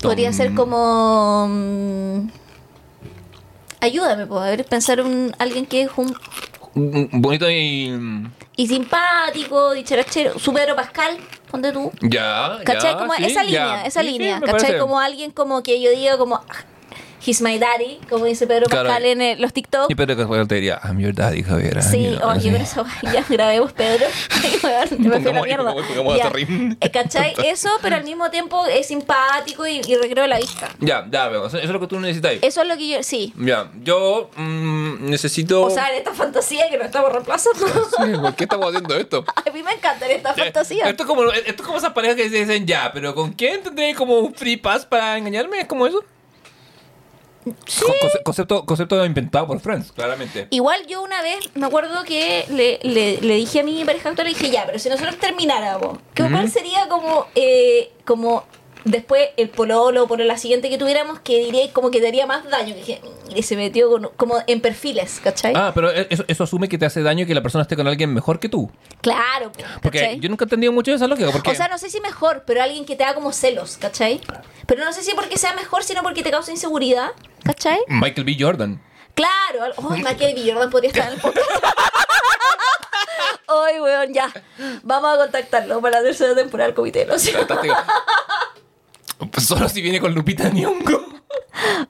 [0.00, 1.46] Podría Tom- ser como.
[1.48, 2.28] mm,
[3.80, 6.14] ayúdame, puedo a ver, pensar un alguien que es un
[6.78, 7.92] Bonito y.
[8.56, 11.16] y simpático, dicharachero, su Pedro Pascal,
[11.50, 11.90] ponte tú.
[12.00, 12.58] Ya.
[12.64, 12.92] ¿Cachai?
[12.92, 13.44] ya, como sí, esa ya.
[13.44, 14.34] línea, esa Sí, sí, línea.
[14.40, 14.60] me ¿Cachai?
[14.60, 14.78] parece.
[14.78, 16.40] Como alguien como que yo diga como...
[17.24, 18.88] He's my daddy, como dice Pedro Claro.
[18.88, 19.90] Pascal en eh, los TikTok.
[19.90, 21.82] Y Pedro Pascal te diría, I'm your daddy, Javier.
[21.82, 22.50] Sí, oye, así.
[22.50, 24.06] pero eso, ya grabemos, Pedro.
[24.98, 25.74] Me fui a la mierda.
[26.16, 26.32] Ya.
[26.80, 27.34] Eh, ¿Cachai?
[27.44, 30.68] Eso, pero al mismo tiempo es simpático y, y recreo la vista.
[30.80, 31.46] Ya, ya veo.
[31.46, 32.34] Eso es lo que tú necesitas.
[32.42, 33.32] Eso es lo que yo, sí.
[33.36, 35.62] Ya, yo mm, necesito.
[35.62, 37.66] O sea, en esta fantasía que nos estamos reemplazando.
[37.66, 39.24] Sí, ¿Por qué estamos haciendo esto?
[39.34, 40.88] A mí me encanta esta Eh, fantasía.
[40.88, 43.94] Esto es como, esto es como esas parejas que dicen ya, pero ¿con quién tendré
[43.94, 45.60] como un free pass para engañarme?
[45.60, 46.04] ¿Es como eso?
[47.66, 47.82] Sí.
[48.24, 50.46] Concepto, concepto inventado por Friends, claramente.
[50.50, 54.26] Igual yo una vez me acuerdo que le, le- le dije a mi pareja actual,
[54.28, 56.32] le dije, ya, pero si nosotros termináramos, ¿qué Ujú.
[56.32, 58.44] ¿cuál sería como, eh, como
[58.90, 62.26] después el pololo o por la siguiente que tuviéramos que diría como que te haría
[62.26, 62.74] más daño?
[63.34, 65.52] Que se metió con- como en perfiles, ¿cachai?
[65.56, 68.12] Ah, pero eso, eso asume que te hace daño que la persona esté con alguien
[68.12, 68.70] mejor que tú.
[69.00, 69.52] Claro,
[69.82, 70.20] Porque ¿cachai?
[70.20, 71.30] yo nunca he entendido mucho de esa lógica.
[71.30, 74.20] Porque O sea, no sé si mejor, pero alguien que te da como celos, ¿cachai?
[74.66, 77.10] Pero no sé si porque sea mejor, sino porque te causa inseguridad,
[77.44, 77.78] ¿cachai?
[77.88, 78.36] Michael B.
[78.38, 78.82] Jordan.
[79.14, 80.50] Claro, oh, Michael B.
[80.52, 81.46] Jordan podría estar en el podcast.
[83.48, 84.30] Ay, weón, ya.
[84.82, 87.06] Vamos a contactarlo para la tercera temporada del comité.
[87.06, 87.14] ¿no?
[89.18, 91.00] Pues Solo si viene con Lupita Nyong'o.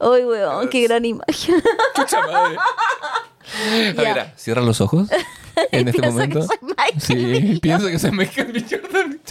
[0.00, 1.62] Ay, weón, qué gran imagen.
[1.94, 2.56] Chucha madre.
[3.96, 5.08] A ver, ah, cierra los ojos.
[5.72, 6.38] En este momento.
[6.38, 8.64] que soy Michael sí, pienso que soy Michael B.
[8.70, 9.20] Jordan.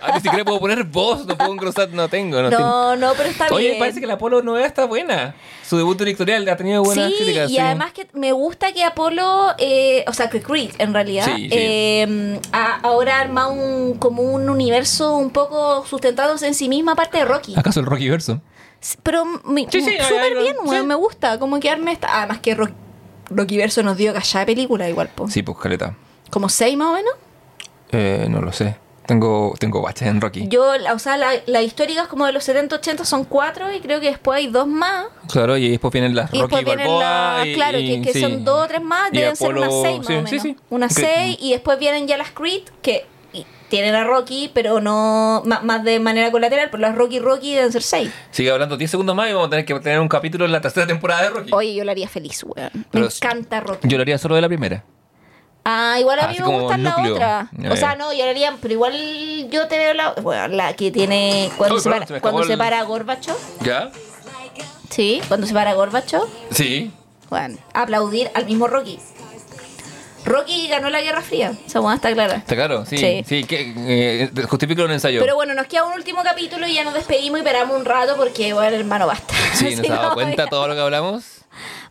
[0.00, 2.40] Ah, ni siquiera puedo poner voz, no puedo engrosar, no tengo.
[2.40, 2.62] No, tengo.
[2.62, 3.78] No, no, pero está Oye, bien.
[3.78, 5.34] parece que la Apolo 9 está buena.
[5.62, 7.50] Su debut directorial ha tenido buenas sí, críticas.
[7.50, 7.60] y sí.
[7.60, 12.40] además que me gusta que Apolo, eh, o sea, que Creed en realidad, Sí, eh,
[12.82, 17.54] ahora arma un, como un universo un poco sustentándose en sí misma, aparte de Rocky.
[17.56, 18.40] ¿Acaso el Rocky verso?
[19.02, 21.38] Pero súper bien, me gusta.
[21.38, 22.18] Como que arme esta.
[22.18, 22.74] Además que Rocky
[23.34, 25.28] Verso nos dio callada de película igual, po.
[25.28, 25.94] Sí, pues caleta.
[26.30, 27.12] Como seis más o menos.
[27.92, 28.76] Eh, no lo sé.
[29.06, 30.48] Tengo, tengo baches en Rocky.
[30.48, 33.80] Yo, la- o sea, la- las históricas como de los 70, 80 son cuatro y
[33.80, 35.06] creo que después hay dos más.
[35.30, 37.36] Claro, y después vienen las Y Rocky después vienen Balboa.
[37.38, 38.20] las, y- claro, y- que, que sí.
[38.22, 40.30] son dos o tres más, Y deben ser Apolo- unas seis más sí, o menos.
[40.30, 40.56] sí, sí.
[40.70, 43.04] Unas Que- seis y después vienen ya las Creed, que
[43.68, 47.72] tienen a Rocky, pero no ma- más, de manera colateral, pero las Rocky Rocky deben
[47.72, 48.10] ser seis.
[48.30, 50.60] Sigue hablando 10 segundos más y vamos a tener que tener un capítulo en la
[50.60, 51.50] tercera temporada de Rocky.
[51.52, 52.70] Oye, yo lo haría feliz, weón.
[52.74, 53.88] Me Pero- encanta Rocky.
[53.88, 54.84] Yo lo haría solo de la primera.
[55.66, 57.50] Ah, igual a mí Así me gusta la otra.
[57.70, 58.92] O sea, no, yo haría, pero igual
[59.50, 62.44] yo te veo la, bueno, la que tiene cuando Uy, se perdón, para, se cuando
[62.44, 63.34] se para Gorbachev.
[63.62, 63.90] ¿Ya?
[64.90, 66.20] Sí, cuando se para Gorbachev.
[66.50, 66.92] Sí.
[67.30, 68.98] Bueno, aplaudir al mismo Rocky.
[70.24, 72.36] Rocky ganó la Guerra Fría, esa buena está clara.
[72.36, 72.84] ¿Está claro?
[72.86, 72.96] Sí.
[72.98, 73.24] Sí.
[73.26, 75.20] Sí, que eh, justifico un ensayo.
[75.20, 78.16] Pero bueno, nos queda un último capítulo y ya nos despedimos y paramos un rato
[78.16, 79.34] porque, bueno, hermano, basta.
[79.54, 81.24] sí, Si ¿nos ha dado no, cuenta ya, todo lo que hablamos?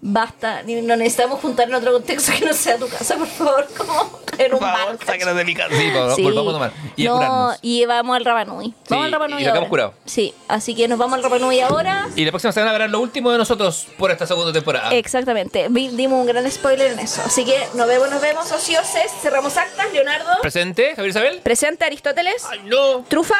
[0.01, 4.19] Basta, no necesitamos juntar en otro contexto que no sea tu casa, por favor, como
[4.37, 4.97] en un bar.
[5.05, 5.75] sáquenos de mi casa.
[5.75, 6.73] Sí, por- volvamos a tomar.
[6.95, 7.57] Y a no, curarnos.
[7.61, 8.73] y vamos al Rapanui.
[8.89, 9.69] Vamos al Rapanui y sacamos ahora.
[9.69, 9.93] curado.
[10.05, 12.09] Sí, así que nos vamos al Rapanui ahora.
[12.15, 14.93] Y la próxima semana verán lo último de nosotros por esta segunda temporada.
[14.93, 17.21] Exactamente, dimos un gran spoiler en eso.
[17.25, 19.11] Así que nos vemos, nos vemos, ocioses.
[19.21, 20.41] Cerramos actas, Leonardo.
[20.41, 21.39] ¿Presente, Javier Isabel?
[21.43, 22.43] Presente Aristóteles.
[22.49, 23.03] ¡Ay, no!
[23.07, 23.35] Trufa.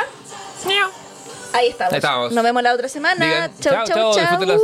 [1.54, 1.94] Ahí estamos.
[1.94, 2.32] Ahí estamos.
[2.32, 3.24] Nos vemos la otra semana.
[3.26, 4.58] Digan, chau, chao, chau, chao, chau.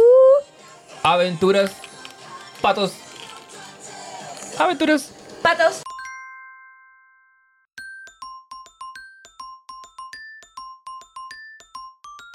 [1.03, 1.71] Aventuras.
[2.61, 2.93] Patos.
[4.57, 5.11] Aventuras.
[5.41, 5.81] Patos.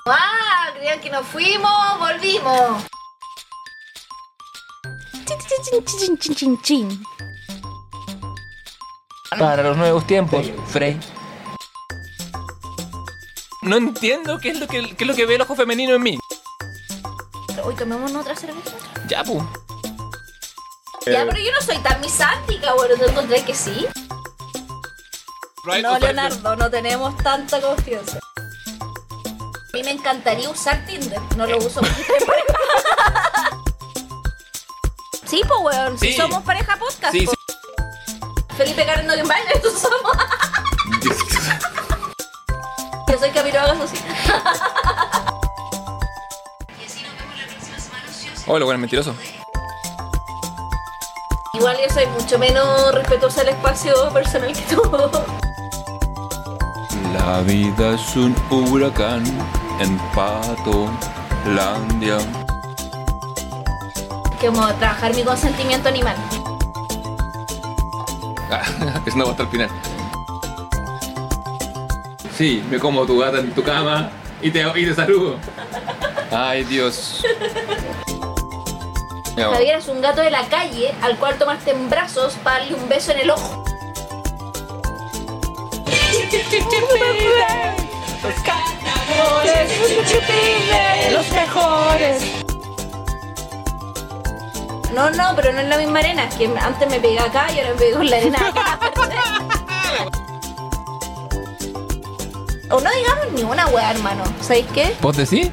[0.07, 0.71] ¡Ah!
[0.75, 2.85] Creían que nos fuimos, volvimos.
[5.27, 7.05] Chin, chin, chin, chin, chin, chin, chin.
[9.39, 10.99] Para los nuevos tiempos, Frey.
[13.63, 16.03] No entiendo qué es lo que, qué es lo que ve el ojo femenino en
[16.03, 16.19] mí.
[17.65, 18.71] Hoy tomemos otra cerveza.
[19.09, 19.43] Ya, pu.
[21.07, 23.87] Ya, pero yo no soy tan misántica, bueno, ¿te encontré que sí?
[25.83, 28.19] No, Leonardo, no tenemos tanta confianza.
[28.37, 32.13] A mí me encantaría usar Tinder, no lo uso en pareja.
[35.27, 36.17] Sí, pues, weón, si Sí.
[36.17, 37.13] somos pareja podcast.
[37.13, 37.33] Sí, po.
[37.33, 37.37] sí.
[38.57, 40.13] Felipe en baile, tú somos.
[43.09, 43.91] Yo soy Camilo Hagas
[48.45, 48.51] así.
[48.51, 49.15] Hola, bueno, mentiroso.
[51.55, 54.83] Igual yo soy mucho menos respetuosa del espacio personal que tú.
[57.13, 59.25] La vida es un huracán
[59.81, 60.91] en Pato
[61.55, 62.19] Landia.
[64.47, 66.17] A trabajar mi consentimiento animal.
[68.51, 68.63] Ah,
[69.07, 69.71] es no hasta el final.
[72.37, 74.11] Sí, me como tu gata en tu cama
[74.43, 75.37] y te, y te saludo.
[76.31, 77.25] Ay, Dios.
[79.35, 79.53] Bueno.
[79.53, 82.89] Javier es un gato de la calle al cual tomaste en brazos para darle un
[82.89, 83.65] beso en el ojo.
[91.13, 92.23] Los mejores.
[94.95, 96.29] No, no, pero no es la misma arena.
[96.29, 98.79] Es que antes me pegué acá y ahora me pego en la arena de acá.
[102.71, 104.23] o no digamos ni una wea, hermano.
[104.41, 104.95] ¿Sabéis qué?
[105.01, 105.51] ¿Vos decís?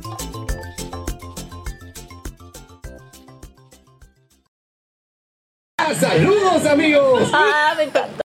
[6.00, 7.30] ¡Saludos, amigos!
[7.34, 8.20] Ah, me encanta.